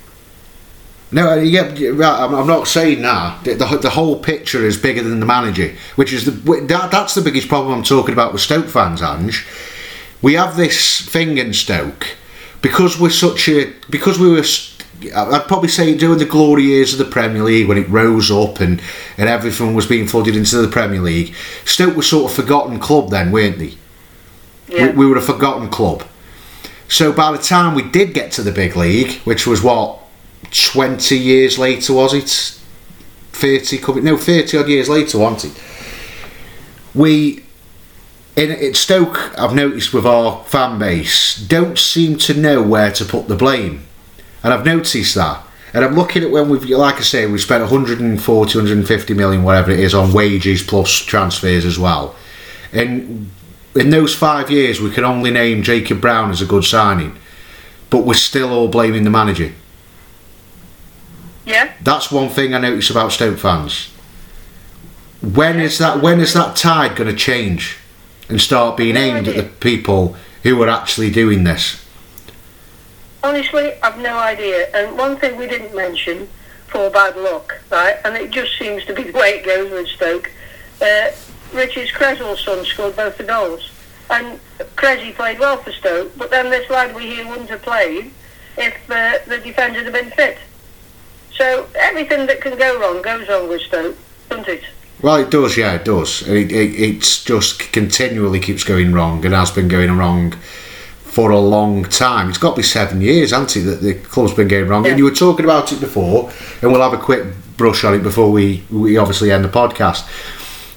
No, 1.13 1.31
uh, 1.31 1.37
yeah, 1.37 1.63
I'm 1.65 2.47
not 2.47 2.69
saying 2.69 3.03
that. 3.03 3.43
The, 3.43 3.55
the, 3.55 3.79
the, 3.79 3.91
whole 3.91 4.21
picture 4.21 4.65
is 4.65 4.77
bigger 4.77 5.03
than 5.03 5.19
the 5.19 5.27
manager, 5.27 5.75
which 5.97 6.13
is 6.13 6.25
the 6.25 6.31
that, 6.69 6.93
that's 6.93 7.15
the 7.15 7.21
biggest 7.21 7.49
problem 7.49 7.75
I'm 7.77 7.83
talking 7.83 8.13
about 8.13 8.33
with 8.33 8.43
Stoke 8.43 8.69
fans, 8.69 9.03
Ange. 9.03 9.45
We 10.23 10.35
have 10.35 10.57
this 10.57 11.01
thing 11.01 11.39
in 11.39 11.53
Stoke 11.53 12.07
because 12.63 13.01
we're 13.01 13.11
such 13.11 13.49
a 13.49 13.73
because 13.89 14.21
we 14.21 14.31
were 14.31 14.45
I'd 15.03 15.49
probably 15.49 15.69
say 15.69 15.97
during 15.97 16.19
the 16.19 16.27
glory 16.27 16.65
years 16.65 16.93
of 16.93 16.99
the 16.99 17.11
Premier 17.11 17.43
League 17.43 17.69
when 17.69 17.79
it 17.79 17.89
rose 17.89 18.31
up 18.31 18.61
and, 18.61 18.83
and 19.17 19.29
everything 19.29 19.75
was 19.75 19.87
being 19.87 20.07
flooded 20.07 20.37
into 20.37 20.59
the 20.59 20.69
Premier 20.69 21.01
League, 21.01 21.35
Stoke 21.65 21.97
was 21.97 22.09
sort 22.09 22.31
of 22.31 22.37
forgotten 22.37 22.79
club 22.79 23.11
then, 23.11 23.33
weren't 23.33 23.59
they? 23.59 23.75
Yeah. 24.69 24.91
We, 24.91 24.99
we 24.99 25.07
were 25.07 25.17
a 25.17 25.23
forgotten 25.23 25.69
club. 25.71 26.05
So 26.89 27.13
by 27.13 27.33
the 27.33 27.39
time 27.39 27.75
we 27.75 27.83
did 27.83 28.15
get 28.15 28.33
to 28.33 28.43
the 28.43 28.53
big 28.53 28.77
league, 28.77 29.13
which 29.23 29.47
was 29.47 29.63
what, 29.63 29.99
20 30.51 31.17
years 31.17 31.59
later, 31.59 31.95
was 31.95 32.13
it? 32.13 32.59
30, 33.33 33.79
coming, 33.79 34.05
no, 34.05 34.17
30 34.17 34.59
odd 34.59 34.69
years 34.69 34.89
later, 34.89 35.19
wasn't 35.19 35.57
it? 35.57 35.63
We 36.95 37.45
in, 38.37 38.51
in 38.51 38.75
Stoke, 38.75 39.39
I've 39.39 39.55
noticed 39.55 39.93
with 39.93 40.07
our 40.07 40.45
fan 40.45 40.79
base, 40.79 41.37
don't 41.37 41.79
seem 41.79 42.17
to 42.19 42.35
know 42.35 42.63
where 42.63 42.93
to 42.93 43.05
put 43.05 43.29
the 43.29 43.37
blame 43.37 43.87
and 44.43 44.53
I've 44.53 44.65
noticed 44.65 45.15
that. 45.15 45.45
And 45.73 45.85
I'm 45.85 45.95
looking 45.95 46.25
at 46.25 46.31
when 46.31 46.49
we've, 46.49 46.65
like 46.65 46.97
I 46.97 47.03
say, 47.03 47.27
we've 47.27 47.41
spent 47.41 47.63
140, 47.63 48.59
150 48.59 49.15
million, 49.15 49.45
whatever 49.45 49.71
it 49.71 49.79
is, 49.79 49.95
on 49.95 50.13
wages 50.13 50.63
plus 50.63 50.91
transfers 50.91 51.65
as 51.65 51.79
well. 51.79 52.17
And 52.73 53.31
in 53.75 53.91
those 53.91 54.15
five 54.15 54.51
years, 54.51 54.81
we 54.81 54.91
can 54.91 55.05
only 55.05 55.31
name 55.31 55.63
Jacob 55.63 56.01
Brown 56.01 56.31
as 56.31 56.43
a 56.43 56.47
good 56.47 56.65
signing, 56.65 57.17
but 57.89 58.05
we're 58.05 58.15
still 58.15 58.51
all 58.51 58.69
blaming 58.69 59.05
the 59.05 59.11
manager. 59.11 59.53
Yeah. 61.45 61.73
That's 61.83 62.11
one 62.11 62.29
thing 62.29 62.55
I 62.55 62.59
notice 62.59 62.91
about 62.91 63.13
Stoke 63.13 63.39
fans. 63.39 63.87
When 65.21 65.61
is 65.61 65.79
that? 65.79 66.01
When 66.01 66.21
is 66.21 66.33
that 66.35 66.57
tide 66.57 66.97
going 66.97 67.11
to 67.11 67.17
change 67.17 67.79
and 68.29 68.41
start 68.41 68.77
being 68.77 68.97
aimed 68.97 69.29
at 69.29 69.37
the 69.37 69.43
people 69.43 70.17
who 70.43 70.61
are 70.63 70.69
actually 70.69 71.11
doing 71.11 71.45
this? 71.45 71.85
Honestly, 73.23 73.73
I've 73.83 73.99
no 73.99 74.19
idea. 74.19 74.69
And 74.75 74.97
one 74.97 75.17
thing 75.17 75.37
we 75.37 75.47
didn't 75.47 75.75
mention 75.75 76.29
for 76.67 76.91
bad 76.91 77.17
luck, 77.17 77.61
right? 77.71 77.97
And 78.05 78.17
it 78.17 78.31
just 78.31 78.59
seems 78.59 78.85
to 78.87 78.95
be 78.95 79.03
the 79.11 79.19
way 79.19 79.41
it 79.41 79.45
goes 79.45 79.71
with 79.71 79.89
Stoke. 79.89 80.31
Uh, 80.81 81.11
Richie's 81.53 81.91
Cresswell's 81.91 82.45
son 82.45 82.65
scored 82.65 82.97
both 82.97 83.19
the 83.19 83.25
goals. 83.25 83.71
And 84.09 84.41
Cressy 84.77 85.13
played 85.13 85.39
well 85.39 85.57
for 85.57 85.73
Stoke, 85.73 86.17
but 86.17 86.31
then 86.31 86.51
this 86.51 86.69
lad 86.69 86.95
we 86.95 87.07
hear 87.07 87.29
wouldn't 87.29 87.51
have 87.51 87.63
played 87.63 88.11
if 88.57 88.75
uh, 88.91 89.19
the 89.27 89.39
defenders 89.39 89.85
had 89.85 89.93
been 89.93 90.11
fit. 90.11 90.39
So 91.33 91.69
everything 91.77 92.27
that 92.27 92.41
can 92.41 92.59
go 92.59 92.81
wrong 92.81 93.03
goes 93.03 93.29
wrong 93.29 93.49
with 93.49 93.63
Stoke, 93.63 93.97
doesn't 94.29 94.49
it? 94.49 94.65
Well, 95.01 95.17
it 95.17 95.31
does, 95.31 95.57
yeah, 95.57 95.75
it 95.75 95.85
does. 95.85 96.27
It, 96.29 96.53
it, 96.53 96.75
it's 96.75 97.25
just 97.25 97.73
continually 97.73 98.41
keeps 98.41 98.65
going 98.65 98.93
wrong 98.93 99.25
and 99.25 99.33
has 99.33 99.51
been 99.51 99.69
going 99.69 99.97
wrong 99.97 100.35
for 101.11 101.31
a 101.31 101.41
long 101.41 101.85
time. 101.85 102.29
It's 102.29 102.39
got 102.39 102.51
to 102.51 102.57
be 102.57 102.63
seven 102.63 103.01
years, 103.01 103.33
hasn't 103.33 103.57
it, 103.57 103.61
that 103.69 103.81
the 103.83 103.95
club's 103.95 104.33
been 104.33 104.49
going 104.49 104.69
wrong. 104.69 104.85
Yeah. 104.85 104.93
And 104.93 104.99
you 104.99 105.05
were 105.05 105.11
talking 105.11 105.45
about 105.45 105.73
it 105.73 105.81
before, 105.81 106.31
and 106.63 106.71
we'll 106.71 106.83
have 106.83 106.93
a 106.93 107.03
quick 107.03 107.27
brush 107.57 107.83
on 107.85 107.95
it 107.95 108.03
before 108.03 108.31
we, 108.31 108.63
we 108.71 108.97
obviously 108.97 109.33
end 109.33 109.45
the 109.45 109.49
podcast. 109.49 110.07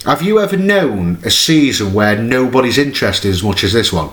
Have 0.05 0.21
you 0.21 0.39
ever 0.39 0.57
known 0.57 1.19
a 1.23 1.29
season 1.29 1.93
where 1.93 2.17
nobody's 2.17 2.77
interested 2.77 3.29
as 3.29 3.43
much 3.43 3.63
as 3.63 3.73
this 3.73 3.93
one? 3.93 4.09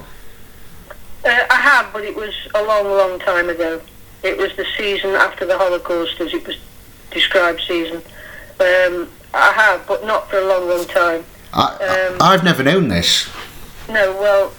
Uh, 1.24 1.46
I 1.50 1.56
have, 1.56 1.92
but 1.92 2.04
it 2.04 2.14
was 2.14 2.34
a 2.54 2.62
long, 2.62 2.84
long 2.84 3.18
time 3.18 3.48
ago. 3.48 3.80
It 4.22 4.36
was 4.36 4.54
the 4.56 4.66
season 4.76 5.10
after 5.10 5.46
the 5.46 5.56
Holocaust, 5.56 6.20
as 6.20 6.34
it 6.34 6.46
was 6.46 6.58
described 7.10 7.62
season. 7.66 8.02
Um, 8.60 9.08
I 9.32 9.52
have, 9.52 9.86
but 9.86 10.04
not 10.04 10.30
for 10.30 10.36
a 10.36 10.44
long, 10.46 10.68
long 10.68 10.84
time. 10.84 11.24
I, 11.52 12.10
um, 12.10 12.18
I've 12.20 12.44
never 12.44 12.62
known 12.62 12.88
this. 12.88 13.28
No, 13.88 14.12
well, 14.20 14.52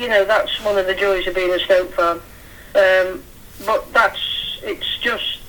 you 0.00 0.08
know, 0.08 0.24
that's 0.24 0.64
one 0.64 0.78
of 0.78 0.86
the 0.86 0.94
joys 0.94 1.26
of 1.26 1.34
being 1.34 1.52
a 1.52 1.58
Stoke 1.58 1.92
fan. 1.92 2.20
Um, 2.74 3.22
but 3.66 3.92
that's, 3.92 4.58
it's 4.62 4.98
just, 4.98 5.40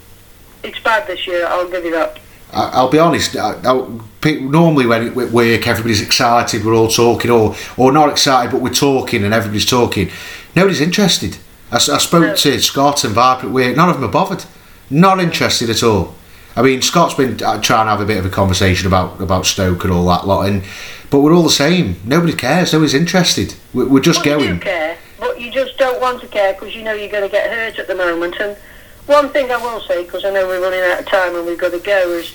it's 0.63 0.79
bad 0.79 1.07
this 1.07 1.25
year, 1.25 1.47
I'll 1.47 1.69
give 1.69 1.85
you 1.85 1.91
that. 1.91 2.19
I'll 2.53 2.89
be 2.89 2.99
honest. 2.99 3.37
I, 3.37 3.53
I, 3.63 4.33
normally, 4.41 4.85
when 4.85 5.07
at 5.07 5.15
work, 5.15 5.67
everybody's 5.67 6.01
excited. 6.01 6.65
We're 6.65 6.75
all 6.75 6.89
talking, 6.89 7.31
or 7.31 7.55
or 7.77 7.93
not 7.93 8.09
excited, 8.09 8.51
but 8.51 8.59
we're 8.59 8.73
talking, 8.73 9.23
and 9.23 9.33
everybody's 9.33 9.65
talking. 9.65 10.09
Nobody's 10.53 10.81
interested. 10.81 11.37
I, 11.71 11.75
I 11.77 11.79
spoke 11.79 12.35
to 12.35 12.59
Scott 12.59 13.05
and 13.05 13.13
Viper 13.13 13.47
at 13.47 13.53
work. 13.53 13.77
None 13.77 13.87
of 13.87 13.95
them 13.95 14.03
are 14.03 14.11
bothered. 14.11 14.43
Not 14.89 15.21
interested 15.21 15.69
at 15.69 15.81
all. 15.81 16.13
I 16.55 16.61
mean, 16.61 16.81
Scott's 16.81 17.13
been 17.13 17.41
uh, 17.41 17.61
trying 17.61 17.85
to 17.85 17.91
have 17.91 18.01
a 18.01 18.05
bit 18.05 18.17
of 18.17 18.25
a 18.25 18.29
conversation 18.29 18.87
about 18.87 19.21
about 19.21 19.45
Stoke 19.45 19.83
and 19.83 19.93
all 19.93 20.05
that 20.07 20.27
lot, 20.27 20.47
and 20.47 20.63
but 21.09 21.21
we're 21.21 21.33
all 21.33 21.43
the 21.43 21.49
same. 21.49 21.95
Nobody 22.03 22.33
cares. 22.33 22.73
Nobody's 22.73 22.93
interested. 22.93 23.55
We're, 23.73 23.87
we're 23.87 24.01
just 24.01 24.25
well, 24.25 24.39
going. 24.39 24.49
You 24.49 24.55
do 24.55 24.59
care, 24.59 24.97
but 25.19 25.39
you 25.39 25.51
just 25.51 25.77
don't 25.77 26.01
want 26.01 26.21
to 26.21 26.27
care 26.27 26.53
because 26.53 26.75
you 26.75 26.83
know 26.83 26.93
you're 26.93 27.11
going 27.11 27.23
to 27.23 27.29
get 27.29 27.49
hurt 27.49 27.79
at 27.79 27.87
the 27.87 27.95
moment. 27.95 28.35
And 28.39 28.57
one 29.05 29.29
thing 29.29 29.51
I 29.51 29.57
will 29.57 29.81
say, 29.81 30.03
because 30.03 30.25
I 30.25 30.31
know 30.31 30.47
we're 30.47 30.61
running 30.61 30.81
out 30.81 30.99
of 30.99 31.05
time 31.05 31.35
and 31.35 31.45
we've 31.45 31.57
got 31.57 31.71
to 31.71 31.79
go, 31.79 32.09
is 32.11 32.33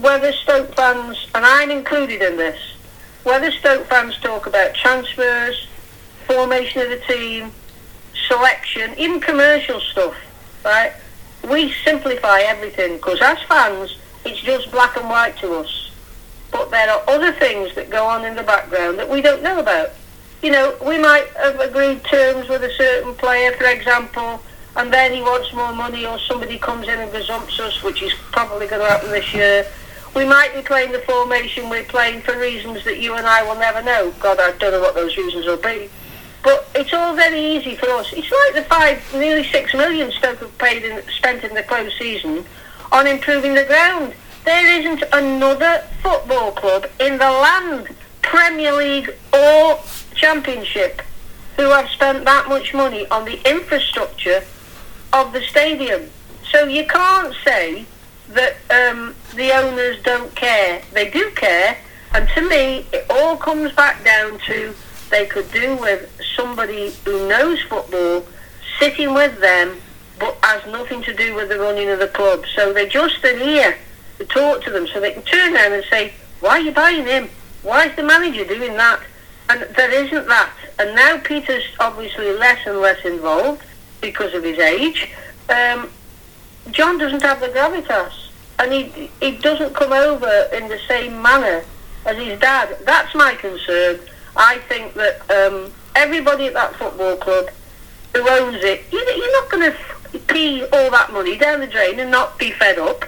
whether 0.00 0.32
Stoke 0.32 0.74
fans, 0.74 1.28
and 1.34 1.44
I'm 1.44 1.70
included 1.70 2.22
in 2.22 2.36
this, 2.36 2.60
whether 3.24 3.50
Stoke 3.50 3.86
fans 3.86 4.18
talk 4.18 4.46
about 4.46 4.74
transfers, 4.74 5.68
formation 6.26 6.82
of 6.82 6.90
the 6.90 7.00
team, 7.06 7.52
selection, 8.28 8.94
even 8.98 9.20
commercial 9.20 9.80
stuff, 9.80 10.16
right? 10.64 10.92
We 11.48 11.72
simplify 11.84 12.40
everything 12.40 12.96
because 12.96 13.20
as 13.20 13.38
fans, 13.42 13.96
it's 14.24 14.40
just 14.40 14.70
black 14.70 14.96
and 14.96 15.08
white 15.08 15.36
to 15.38 15.54
us. 15.54 15.90
But 16.50 16.70
there 16.70 16.90
are 16.90 17.02
other 17.08 17.32
things 17.32 17.74
that 17.74 17.90
go 17.90 18.06
on 18.06 18.24
in 18.24 18.36
the 18.36 18.42
background 18.42 18.98
that 18.98 19.08
we 19.08 19.22
don't 19.22 19.42
know 19.42 19.58
about. 19.58 19.90
You 20.42 20.50
know, 20.50 20.76
we 20.84 20.98
might 20.98 21.28
have 21.36 21.58
agreed 21.60 22.04
terms 22.04 22.48
with 22.48 22.62
a 22.62 22.70
certain 22.72 23.14
player, 23.14 23.52
for 23.52 23.64
example, 23.64 24.42
and 24.76 24.92
then 24.92 25.12
he 25.12 25.20
wants 25.20 25.52
more 25.52 25.72
money 25.72 26.06
or 26.06 26.18
somebody 26.18 26.58
comes 26.58 26.88
in 26.88 26.98
and 26.98 27.10
gazumps 27.12 27.58
us, 27.60 27.82
which 27.82 28.02
is 28.02 28.12
probably 28.32 28.66
going 28.66 28.82
to 28.82 28.88
happen 28.88 29.10
this 29.10 29.32
year. 29.32 29.66
We 30.14 30.24
might 30.24 30.54
be 30.54 30.62
playing 30.62 30.92
the 30.92 30.98
formation 31.00 31.70
we're 31.70 31.84
playing 31.84 32.20
for 32.20 32.38
reasons 32.38 32.84
that 32.84 32.98
you 32.98 33.14
and 33.14 33.26
I 33.26 33.42
will 33.42 33.58
never 33.58 33.82
know. 33.82 34.12
God, 34.20 34.38
I 34.40 34.52
don't 34.58 34.72
know 34.72 34.80
what 34.80 34.94
those 34.94 35.16
reasons 35.16 35.46
will 35.46 35.56
be. 35.56 35.88
But 36.42 36.68
it's 36.74 36.92
all 36.92 37.14
very 37.14 37.40
easy 37.40 37.76
for 37.76 37.88
us. 37.90 38.12
It's 38.12 38.30
like 38.30 38.54
the 38.54 38.68
five, 38.68 39.00
nearly 39.14 39.44
six 39.44 39.72
million 39.74 40.10
Stoke 40.10 40.38
have 40.38 40.58
paid 40.58 40.84
in, 40.84 41.02
spent 41.16 41.44
in 41.44 41.54
the 41.54 41.62
close 41.62 41.96
season 41.98 42.44
on 42.90 43.06
improving 43.06 43.54
the 43.54 43.64
ground. 43.64 44.14
There 44.44 44.80
isn't 44.80 45.04
another 45.12 45.84
football 46.02 46.50
club 46.52 46.86
in 46.98 47.18
the 47.18 47.30
land, 47.30 47.94
Premier 48.22 48.72
League 48.72 49.14
or 49.32 49.78
Championship, 50.14 51.02
who 51.56 51.70
have 51.70 51.88
spent 51.90 52.24
that 52.24 52.48
much 52.48 52.74
money 52.74 53.06
on 53.08 53.24
the 53.24 53.40
infrastructure 53.48 54.42
of 55.12 55.32
the 55.32 55.42
stadium. 55.42 56.10
So 56.50 56.64
you 56.64 56.86
can't 56.86 57.34
say 57.44 57.86
that 58.30 58.56
um, 58.70 59.14
the 59.34 59.52
owners 59.52 60.02
don't 60.02 60.34
care. 60.34 60.82
They 60.92 61.08
do 61.10 61.30
care, 61.36 61.78
and 62.12 62.28
to 62.30 62.48
me, 62.48 62.86
it 62.92 63.06
all 63.10 63.36
comes 63.36 63.72
back 63.72 64.04
down 64.04 64.38
to 64.46 64.74
they 65.12 65.26
could 65.26 65.48
do 65.52 65.76
with 65.76 66.10
somebody 66.34 66.92
who 67.04 67.28
knows 67.28 67.60
football 67.62 68.26
sitting 68.80 69.14
with 69.14 69.38
them, 69.40 69.76
but 70.18 70.36
has 70.42 70.66
nothing 70.72 71.02
to 71.02 71.14
do 71.14 71.34
with 71.34 71.50
the 71.50 71.58
running 71.58 71.88
of 71.90 72.00
the 72.00 72.08
club. 72.08 72.44
So 72.56 72.72
they're 72.72 72.88
just 72.88 73.22
an 73.22 73.40
ear 73.40 73.76
to 74.18 74.24
talk 74.24 74.64
to 74.64 74.70
them, 74.70 74.88
so 74.88 74.98
they 74.98 75.12
can 75.12 75.22
turn 75.22 75.54
around 75.54 75.74
and 75.74 75.84
say, 75.90 76.12
"Why 76.40 76.52
are 76.52 76.60
you 76.60 76.72
buying 76.72 77.06
him? 77.06 77.30
Why 77.62 77.86
is 77.86 77.94
the 77.94 78.02
manager 78.02 78.44
doing 78.44 78.74
that?" 78.76 79.00
And 79.48 79.60
there 79.76 79.90
isn't 79.90 80.26
that. 80.28 80.50
And 80.78 80.94
now 80.94 81.18
Peter's 81.18 81.64
obviously 81.78 82.32
less 82.32 82.66
and 82.66 82.80
less 82.80 83.04
involved 83.04 83.62
because 84.00 84.32
of 84.34 84.42
his 84.42 84.58
age. 84.58 85.10
Um, 85.48 85.90
John 86.70 86.96
doesn't 86.96 87.22
have 87.22 87.40
the 87.40 87.48
gravitas, 87.48 88.14
and 88.58 88.72
he 88.72 89.10
he 89.20 89.32
doesn't 89.32 89.74
come 89.74 89.92
over 89.92 90.48
in 90.52 90.68
the 90.68 90.80
same 90.88 91.20
manner 91.20 91.64
as 92.06 92.16
his 92.16 92.40
dad. 92.40 92.78
That's 92.84 93.14
my 93.14 93.34
concern. 93.34 94.00
I 94.36 94.58
think 94.68 94.94
that 94.94 95.30
um, 95.30 95.72
everybody 95.94 96.46
at 96.46 96.54
that 96.54 96.74
football 96.76 97.16
club 97.16 97.50
who 98.14 98.28
owns 98.28 98.62
it, 98.62 98.84
you, 98.90 98.98
you're 98.98 99.40
not 99.40 99.50
going 99.50 99.72
to 99.72 100.18
pee 100.28 100.62
all 100.64 100.90
that 100.90 101.12
money 101.12 101.36
down 101.36 101.60
the 101.60 101.66
drain 101.66 102.00
and 102.00 102.10
not 102.10 102.38
be 102.38 102.50
fed 102.50 102.78
up. 102.78 103.04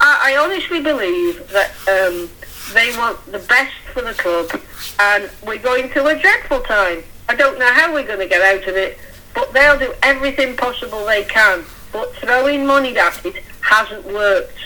I, 0.00 0.32
I 0.32 0.36
honestly 0.36 0.80
believe 0.80 1.48
that 1.50 1.70
um, 1.88 2.30
they 2.74 2.96
want 2.96 3.24
the 3.26 3.38
best 3.40 3.74
for 3.92 4.02
the 4.02 4.14
club, 4.14 4.50
and 4.98 5.30
we're 5.46 5.58
going 5.58 5.88
through 5.88 6.08
a 6.08 6.18
dreadful 6.18 6.60
time. 6.60 7.02
I 7.28 7.34
don't 7.34 7.58
know 7.58 7.72
how 7.72 7.92
we're 7.92 8.06
going 8.06 8.20
to 8.20 8.26
get 8.28 8.42
out 8.42 8.68
of 8.68 8.76
it, 8.76 8.98
but 9.34 9.52
they'll 9.52 9.78
do 9.78 9.92
everything 10.02 10.56
possible 10.56 11.04
they 11.04 11.24
can. 11.24 11.64
But 11.92 12.14
throwing 12.16 12.66
money 12.66 12.96
at 12.96 13.24
it 13.24 13.42
hasn't 13.60 14.04
worked. 14.06 14.58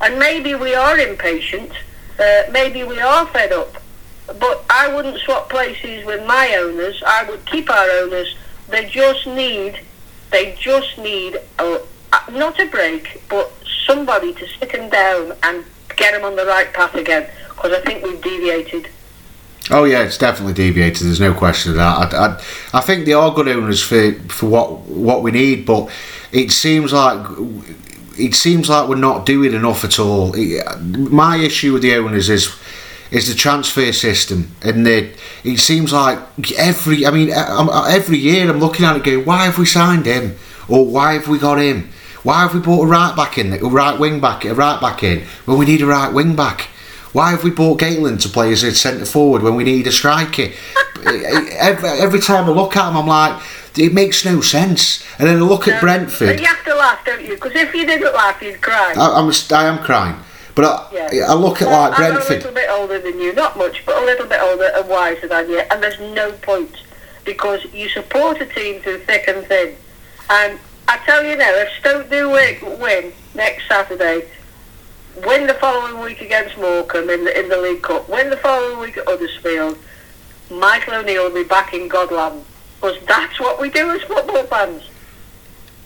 And 0.00 0.18
maybe 0.18 0.54
we 0.54 0.74
are 0.74 0.98
impatient, 0.98 1.72
uh, 2.18 2.42
maybe 2.52 2.84
we 2.84 3.00
are 3.00 3.26
fed 3.26 3.52
up, 3.52 3.82
but 4.38 4.64
I 4.68 4.92
wouldn't 4.94 5.18
swap 5.20 5.48
places 5.48 6.04
with 6.04 6.26
my 6.26 6.54
owners. 6.56 7.02
I 7.06 7.28
would 7.28 7.44
keep 7.46 7.70
our 7.70 7.90
owners. 8.02 8.34
They 8.68 8.88
just 8.88 9.26
need, 9.26 9.80
they 10.30 10.54
just 10.58 10.98
need 10.98 11.38
a, 11.58 11.80
not 12.30 12.60
a 12.60 12.66
break, 12.66 13.22
but 13.28 13.52
somebody 13.86 14.34
to 14.34 14.46
sit 14.46 14.72
them 14.72 14.90
down 14.90 15.34
and 15.42 15.64
get 15.96 16.12
them 16.12 16.24
on 16.24 16.36
the 16.36 16.44
right 16.44 16.72
path 16.72 16.94
again. 16.94 17.28
Because 17.48 17.72
I 17.72 17.80
think 17.80 18.04
we've 18.04 18.20
deviated. 18.20 18.88
Oh 19.70 19.84
yeah, 19.84 20.02
it's 20.02 20.18
definitely 20.18 20.54
deviated. 20.54 21.06
There's 21.06 21.20
no 21.20 21.34
question 21.34 21.72
of 21.72 21.76
that. 21.78 22.14
I, 22.14 22.26
I, 22.26 22.42
I 22.74 22.80
think 22.80 23.04
they 23.04 23.12
are 23.12 23.34
good 23.34 23.48
owners 23.48 23.82
for 23.82 24.12
for 24.28 24.46
what 24.46 24.80
what 24.82 25.22
we 25.22 25.30
need, 25.30 25.66
but 25.66 25.90
it 26.32 26.52
seems 26.52 26.92
like 26.92 27.26
it 28.18 28.34
seems 28.34 28.68
like 28.68 28.88
we're 28.88 28.96
not 28.96 29.26
doing 29.26 29.52
enough 29.52 29.84
at 29.84 29.98
all. 29.98 30.34
My 30.92 31.36
issue 31.36 31.72
with 31.72 31.82
the 31.82 31.96
owners 31.96 32.30
is 32.30 32.54
is 33.10 33.28
the 33.28 33.34
transfer 33.34 33.92
system, 33.92 34.50
and 34.62 34.86
the, 34.86 35.10
it 35.44 35.58
seems 35.58 35.92
like 35.92 36.18
every 36.58 37.06
I 37.06 37.10
mean 37.10 37.30
every 37.30 38.18
year 38.18 38.48
I'm 38.50 38.60
looking 38.60 38.84
at 38.84 38.96
it 38.96 39.04
going, 39.04 39.24
why 39.24 39.44
have 39.44 39.58
we 39.58 39.66
signed 39.66 40.06
him, 40.06 40.36
or 40.68 40.86
why 40.86 41.14
have 41.14 41.28
we 41.28 41.38
got 41.38 41.58
him? 41.58 41.90
Why 42.22 42.40
have 42.40 42.52
we 42.52 42.60
bought 42.60 42.84
a 42.84 42.86
right 42.86 43.14
back 43.16 43.38
in, 43.38 43.52
a 43.52 43.58
right 43.58 43.98
wing 43.98 44.20
back, 44.20 44.44
a 44.44 44.54
right 44.54 44.80
back 44.80 45.02
in 45.02 45.22
when 45.44 45.58
we 45.58 45.66
need 45.66 45.82
a 45.82 45.86
right 45.86 46.12
wing 46.12 46.36
back? 46.36 46.68
Why 47.12 47.30
have 47.30 47.42
we 47.42 47.50
bought 47.50 47.80
Galen 47.80 48.18
to 48.18 48.28
play 48.28 48.52
as 48.52 48.62
a 48.62 48.74
centre 48.74 49.06
forward 49.06 49.42
when 49.42 49.54
we 49.54 49.64
need 49.64 49.86
a 49.86 49.92
striker? 49.92 50.48
every, 51.06 51.88
every 51.88 52.20
time 52.20 52.44
I 52.44 52.50
look 52.50 52.76
at 52.76 52.90
him, 52.90 52.96
I'm 52.96 53.06
like, 53.06 53.40
it 53.78 53.94
makes 53.94 54.24
no 54.24 54.40
sense. 54.40 55.04
And 55.18 55.28
then 55.28 55.38
I 55.38 55.40
look 55.40 55.66
no, 55.66 55.74
at 55.74 55.80
Brentford. 55.80 56.28
But 56.28 56.40
You 56.40 56.46
have 56.46 56.64
to 56.64 56.74
laugh, 56.74 57.04
don't 57.04 57.24
you? 57.24 57.34
Because 57.34 57.54
if 57.54 57.74
you 57.74 57.86
didn't 57.86 58.12
laugh, 58.14 58.42
you'd 58.42 58.60
cry. 58.60 58.94
I, 58.96 59.20
I'm, 59.20 59.32
I 59.50 59.64
am 59.64 59.78
crying. 59.78 60.16
But 60.58 60.92
I, 60.92 61.12
yeah. 61.12 61.26
I 61.28 61.34
look 61.34 61.62
at 61.62 61.68
well, 61.68 61.88
like 61.88 61.96
Brentford. 61.98 62.20
I'm 62.20 62.32
a 62.32 62.34
little 62.34 62.52
bit 62.52 62.68
older 62.68 62.98
than 62.98 63.20
you, 63.20 63.32
not 63.32 63.56
much, 63.56 63.86
but 63.86 64.02
a 64.02 64.04
little 64.04 64.26
bit 64.26 64.40
older 64.42 64.68
and 64.74 64.88
wiser 64.88 65.28
than 65.28 65.48
you. 65.48 65.60
And 65.60 65.80
there's 65.80 66.00
no 66.00 66.32
point 66.32 66.74
because 67.24 67.64
you 67.72 67.88
support 67.88 68.40
a 68.40 68.46
team 68.46 68.80
through 68.80 68.98
thick 69.04 69.28
and 69.28 69.46
thin. 69.46 69.76
And 70.28 70.58
I 70.88 70.98
tell 71.06 71.24
you 71.24 71.36
now, 71.36 71.48
if 71.48 71.68
Stoke 71.78 72.10
do 72.10 72.30
win 72.30 73.12
next 73.36 73.68
Saturday, 73.68 74.28
win 75.24 75.46
the 75.46 75.54
following 75.54 76.02
week 76.02 76.22
against 76.22 76.58
Morecambe 76.58 77.08
in 77.08 77.24
the 77.24 77.38
in 77.38 77.48
the 77.48 77.58
League 77.58 77.82
Cup, 77.82 78.08
win 78.08 78.28
the 78.28 78.36
following 78.38 78.80
week 78.80 78.96
at 78.96 79.06
Huddersfield, 79.06 79.78
Michael 80.50 80.94
O'Neill 80.94 81.28
will 81.28 81.34
be 81.40 81.48
back 81.48 81.72
in 81.72 81.88
Godland 81.88 82.42
because 82.80 82.98
that's 83.06 83.38
what 83.38 83.60
we 83.60 83.70
do 83.70 83.92
as 83.92 84.02
football 84.02 84.42
fans 84.42 84.82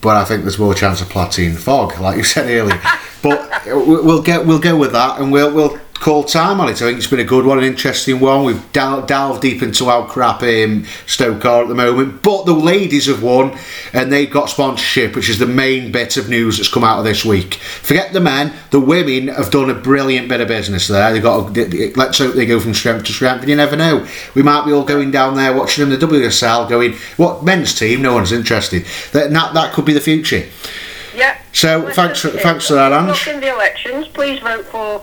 but 0.02 0.16
I 0.16 0.24
think 0.24 0.42
there's 0.42 0.58
more 0.58 0.74
chance 0.74 1.00
of 1.00 1.08
Platine 1.08 1.56
Fog, 1.56 1.98
like 1.98 2.18
you 2.18 2.24
said 2.24 2.50
earlier. 2.50 2.80
but 3.22 3.64
we'll 3.66 4.20
get 4.20 4.44
we'll 4.44 4.58
go 4.58 4.76
with 4.76 4.92
that, 4.92 5.18
and 5.18 5.32
we'll 5.32 5.54
we'll 5.54 5.78
call 6.02 6.24
time 6.24 6.60
on 6.60 6.68
it. 6.68 6.82
I 6.82 6.86
think 6.86 6.98
it's 6.98 7.06
been 7.06 7.20
a 7.20 7.24
good 7.24 7.46
one, 7.46 7.58
an 7.58 7.64
interesting 7.64 8.18
one. 8.18 8.44
We've 8.44 8.72
delved, 8.72 9.06
delved 9.06 9.40
deep 9.40 9.62
into 9.62 9.84
how 9.84 10.02
crap 10.02 10.42
um, 10.42 10.84
Stoke 11.06 11.44
are 11.44 11.62
at 11.62 11.68
the 11.68 11.76
moment, 11.76 12.22
but 12.22 12.44
the 12.44 12.52
ladies 12.52 13.06
have 13.06 13.22
won 13.22 13.56
and 13.92 14.12
they've 14.12 14.30
got 14.30 14.50
sponsorship, 14.50 15.14
which 15.14 15.30
is 15.30 15.38
the 15.38 15.46
main 15.46 15.92
bit 15.92 16.16
of 16.16 16.28
news 16.28 16.56
that's 16.56 16.68
come 16.68 16.82
out 16.82 16.98
of 16.98 17.04
this 17.04 17.24
week. 17.24 17.54
Forget 17.54 18.12
the 18.12 18.20
men, 18.20 18.52
the 18.72 18.80
women 18.80 19.28
have 19.28 19.52
done 19.52 19.70
a 19.70 19.74
brilliant 19.74 20.28
bit 20.28 20.40
of 20.40 20.48
business 20.48 20.88
there. 20.88 21.12
They've 21.12 21.22
got. 21.22 21.56
Let's 21.96 22.18
hope 22.18 22.34
they 22.34 22.46
go 22.46 22.58
from 22.58 22.74
strength 22.74 23.04
to 23.06 23.12
strength. 23.12 23.42
And 23.42 23.48
you 23.48 23.56
never 23.56 23.76
know, 23.76 24.06
we 24.34 24.42
might 24.42 24.66
be 24.66 24.72
all 24.72 24.84
going 24.84 25.12
down 25.12 25.36
there 25.36 25.56
watching 25.56 25.88
them 25.88 25.98
the 25.98 26.04
WSL, 26.04 26.68
going, 26.68 26.94
"What 27.16 27.44
men's 27.44 27.78
team? 27.78 28.02
No 28.02 28.14
one's 28.14 28.32
interested." 28.32 28.86
That 29.12 29.30
that, 29.30 29.54
that 29.54 29.72
could 29.72 29.84
be 29.84 29.92
the 29.92 30.00
future. 30.00 30.48
Yeah. 31.14 31.38
So 31.52 31.92
thanks 31.92 32.20
for, 32.20 32.30
thanks 32.30 32.66
for 32.66 32.74
that, 32.74 32.92
Ange. 32.92 33.28
in 33.28 33.40
the 33.40 33.54
elections, 33.54 34.08
please 34.08 34.40
vote 34.40 34.64
for 34.64 35.02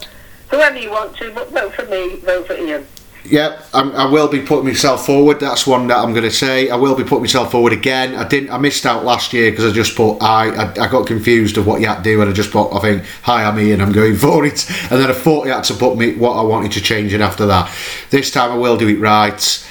whoever 0.49 0.77
you 0.77 0.91
want 0.91 1.15
to, 1.17 1.31
but 1.31 1.49
vote 1.51 1.73
for 1.73 1.85
me, 1.85 2.17
vote 2.17 2.47
for 2.47 2.53
Ian. 2.53 2.85
Yeah, 3.25 3.61
I'm, 3.73 3.91
i 3.95 4.05
will 4.05 4.29
be 4.29 4.41
putting 4.41 4.65
myself 4.65 5.05
forward. 5.05 5.39
That's 5.39 5.67
one 5.67 5.87
that 5.87 5.97
I'm 5.97 6.11
going 6.11 6.23
to 6.23 6.31
say. 6.31 6.69
I 6.69 6.77
will 6.77 6.95
be 6.95 7.03
putting 7.03 7.23
myself 7.23 7.51
forward 7.51 7.73
again. 7.73 8.15
I 8.15 8.25
didn't. 8.27 8.49
I 8.49 8.57
missed 8.57 8.85
out 8.85 9.03
last 9.03 9.33
year 9.33 9.51
because 9.51 9.69
I 9.69 9.75
just 9.75 9.95
put 9.95 10.17
I, 10.19 10.49
I, 10.49 10.71
I. 10.71 10.87
got 10.87 11.05
confused 11.05 11.57
of 11.57 11.67
what 11.67 11.81
you 11.81 11.87
had 11.87 11.97
to 11.97 12.03
do, 12.03 12.21
and 12.21 12.29
I 12.29 12.33
just 12.33 12.51
put. 12.51 12.71
I 12.71 12.79
think 12.79 13.03
hi, 13.21 13.43
I'm 13.43 13.59
Ian. 13.59 13.81
I'm 13.81 13.91
going 13.91 14.15
for 14.17 14.45
it, 14.45 14.69
and 14.89 15.01
then 15.01 15.09
I 15.09 15.13
thought 15.13 15.45
you 15.45 15.51
had 15.51 15.65
to 15.65 15.73
put 15.73 15.97
me 15.97 16.15
what 16.15 16.33
I 16.33 16.43
wanted 16.43 16.71
to 16.73 16.81
change 16.81 17.13
it 17.13 17.21
after 17.21 17.45
that. 17.47 17.71
This 18.09 18.31
time 18.31 18.51
I 18.51 18.57
will 18.57 18.77
do 18.77 18.87
it 18.87 18.99
right. 18.99 19.65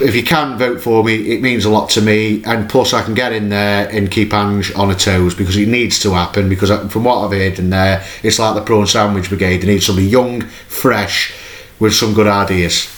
If 0.00 0.16
you 0.16 0.24
can 0.24 0.58
vote 0.58 0.80
for 0.80 1.04
me, 1.04 1.32
it 1.32 1.40
means 1.40 1.64
a 1.64 1.70
lot 1.70 1.88
to 1.90 2.00
me, 2.00 2.42
and 2.44 2.68
plus 2.68 2.92
I 2.92 3.02
can 3.02 3.14
get 3.14 3.32
in 3.32 3.48
there 3.48 3.88
and 3.88 4.10
keep 4.10 4.34
Ange 4.34 4.74
on 4.74 4.88
her 4.88 4.94
toes 4.94 5.34
because 5.34 5.56
it 5.56 5.68
needs 5.68 6.00
to 6.00 6.12
happen. 6.12 6.48
Because 6.48 6.70
from 6.92 7.04
what 7.04 7.24
I've 7.24 7.30
heard 7.30 7.58
in 7.60 7.70
there, 7.70 8.04
it's 8.22 8.40
like 8.40 8.56
the 8.56 8.62
prawn 8.62 8.88
sandwich 8.88 9.28
brigade. 9.28 9.58
They 9.58 9.68
need 9.68 9.82
somebody 9.82 10.08
young, 10.08 10.42
fresh 10.42 11.32
with 11.78 11.94
some 11.94 12.12
good 12.12 12.26
ideas. 12.26 12.90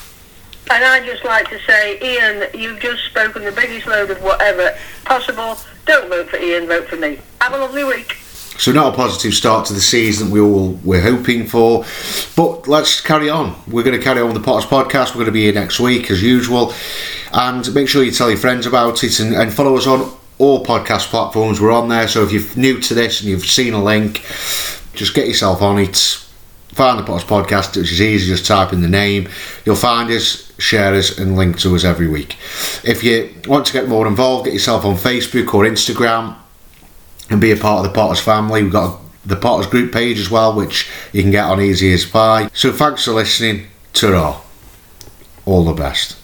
And 0.71 0.85
I'd 0.85 1.05
just 1.05 1.25
like 1.25 1.49
to 1.51 1.61
say, 1.61 1.99
Ian, 2.03 2.49
you've 2.55 2.81
just 2.81 3.05
spoken 3.05 3.45
the 3.45 3.53
biggest 3.53 3.87
load 3.87 4.11
of 4.11 4.23
whatever 4.23 4.77
possible. 5.05 5.59
Don't 5.85 6.09
vote 6.09 6.29
for 6.31 6.39
Ian, 6.39 6.67
vote 6.67 6.89
for 6.89 6.97
me. 6.97 7.21
Have 7.41 7.53
a 7.53 7.59
lovely 7.59 7.85
week. 7.85 8.17
So 8.59 8.73
not 8.73 8.95
a 8.95 8.97
positive 8.97 9.35
start 9.35 9.67
to 9.67 9.75
the 9.75 9.81
season 9.81 10.31
we 10.31 10.41
all 10.41 10.73
were 10.83 11.01
hoping 11.01 11.47
for, 11.47 11.85
but 12.37 12.67
let's 12.67 13.01
carry 13.01 13.29
on. 13.29 13.55
We're 13.69 13.83
going 13.83 13.99
to 13.99 14.03
carry 14.03 14.21
on 14.21 14.29
with 14.29 14.37
the 14.37 14.43
Potters 14.43 14.69
podcast. 14.69 15.09
We're 15.09 15.25
going 15.25 15.27
to 15.27 15.33
be 15.33 15.43
here 15.43 15.53
next 15.53 15.79
week 15.79 16.11
as 16.11 16.23
usual, 16.23 16.73
and 17.33 17.73
make 17.75 17.89
sure 17.89 18.03
you 18.03 18.11
tell 18.11 18.31
your 18.31 18.39
friends 18.39 18.67
about 18.67 19.05
it 19.05 19.21
and, 19.21 19.35
and 19.35 19.53
follow 19.53 19.77
us 19.77 19.87
on 19.87 20.11
all 20.39 20.65
podcast 20.65 21.09
platforms. 21.09 21.61
We're 21.61 21.73
on 21.73 21.89
there, 21.89 22.09
so 22.09 22.25
if 22.25 22.33
you're 22.33 22.57
new 22.57 22.81
to 22.81 22.95
this 22.95 23.21
and 23.21 23.29
you've 23.29 23.45
seen 23.45 23.75
a 23.75 23.83
link, 23.83 24.23
just 24.95 25.15
get 25.15 25.29
yourself 25.29 25.61
on 25.61 25.79
it 25.79 26.23
find 26.77 26.99
the 26.99 27.03
Potters 27.03 27.27
Podcast, 27.27 27.75
which 27.75 27.91
is 27.91 28.03
easy, 28.03 28.27
just 28.27 28.45
type 28.45 28.71
in 28.71 28.83
the 28.83 28.89
name. 28.89 29.31
You'll 29.65 29.77
find 29.77 30.11
us, 30.11 30.53
share 30.59 30.93
us, 30.93 31.19
and 31.19 31.35
link 31.35 31.59
to 31.61 31.75
us 31.75 31.85
every 31.85 32.07
week. 32.07 32.37
If 32.85 33.03
you 33.03 33.35
want 33.49 33.65
to 33.67 33.73
get 33.73 33.89
more 33.89 34.07
involved, 34.07 34.45
get 34.45 34.53
yourself 34.53 34.85
on 34.85 34.97
Facebook 34.97 35.55
or 35.55 35.65
Instagram 35.65 36.37
and 37.31 37.41
be 37.41 37.51
a 37.51 37.57
part 37.57 37.85
of 37.85 37.93
the 37.93 37.95
Potters 37.95 38.21
family. 38.21 38.63
We've 38.63 38.73
got 38.73 39.01
the 39.25 39.37
Potters 39.37 39.67
group 39.67 39.93
page 39.93 40.19
as 40.19 40.31
well, 40.31 40.55
which 40.55 40.89
you 41.13 41.23
can 41.23 41.31
get 41.31 41.45
on 41.45 41.61
easy 41.61 41.93
as 41.93 42.05
pie. 42.05 42.49
So 42.53 42.73
thanks 42.73 43.05
for 43.05 43.13
listening. 43.13 43.67
Ta 43.93 44.43
All 45.45 45.65
the 45.65 45.73
best. 45.73 46.17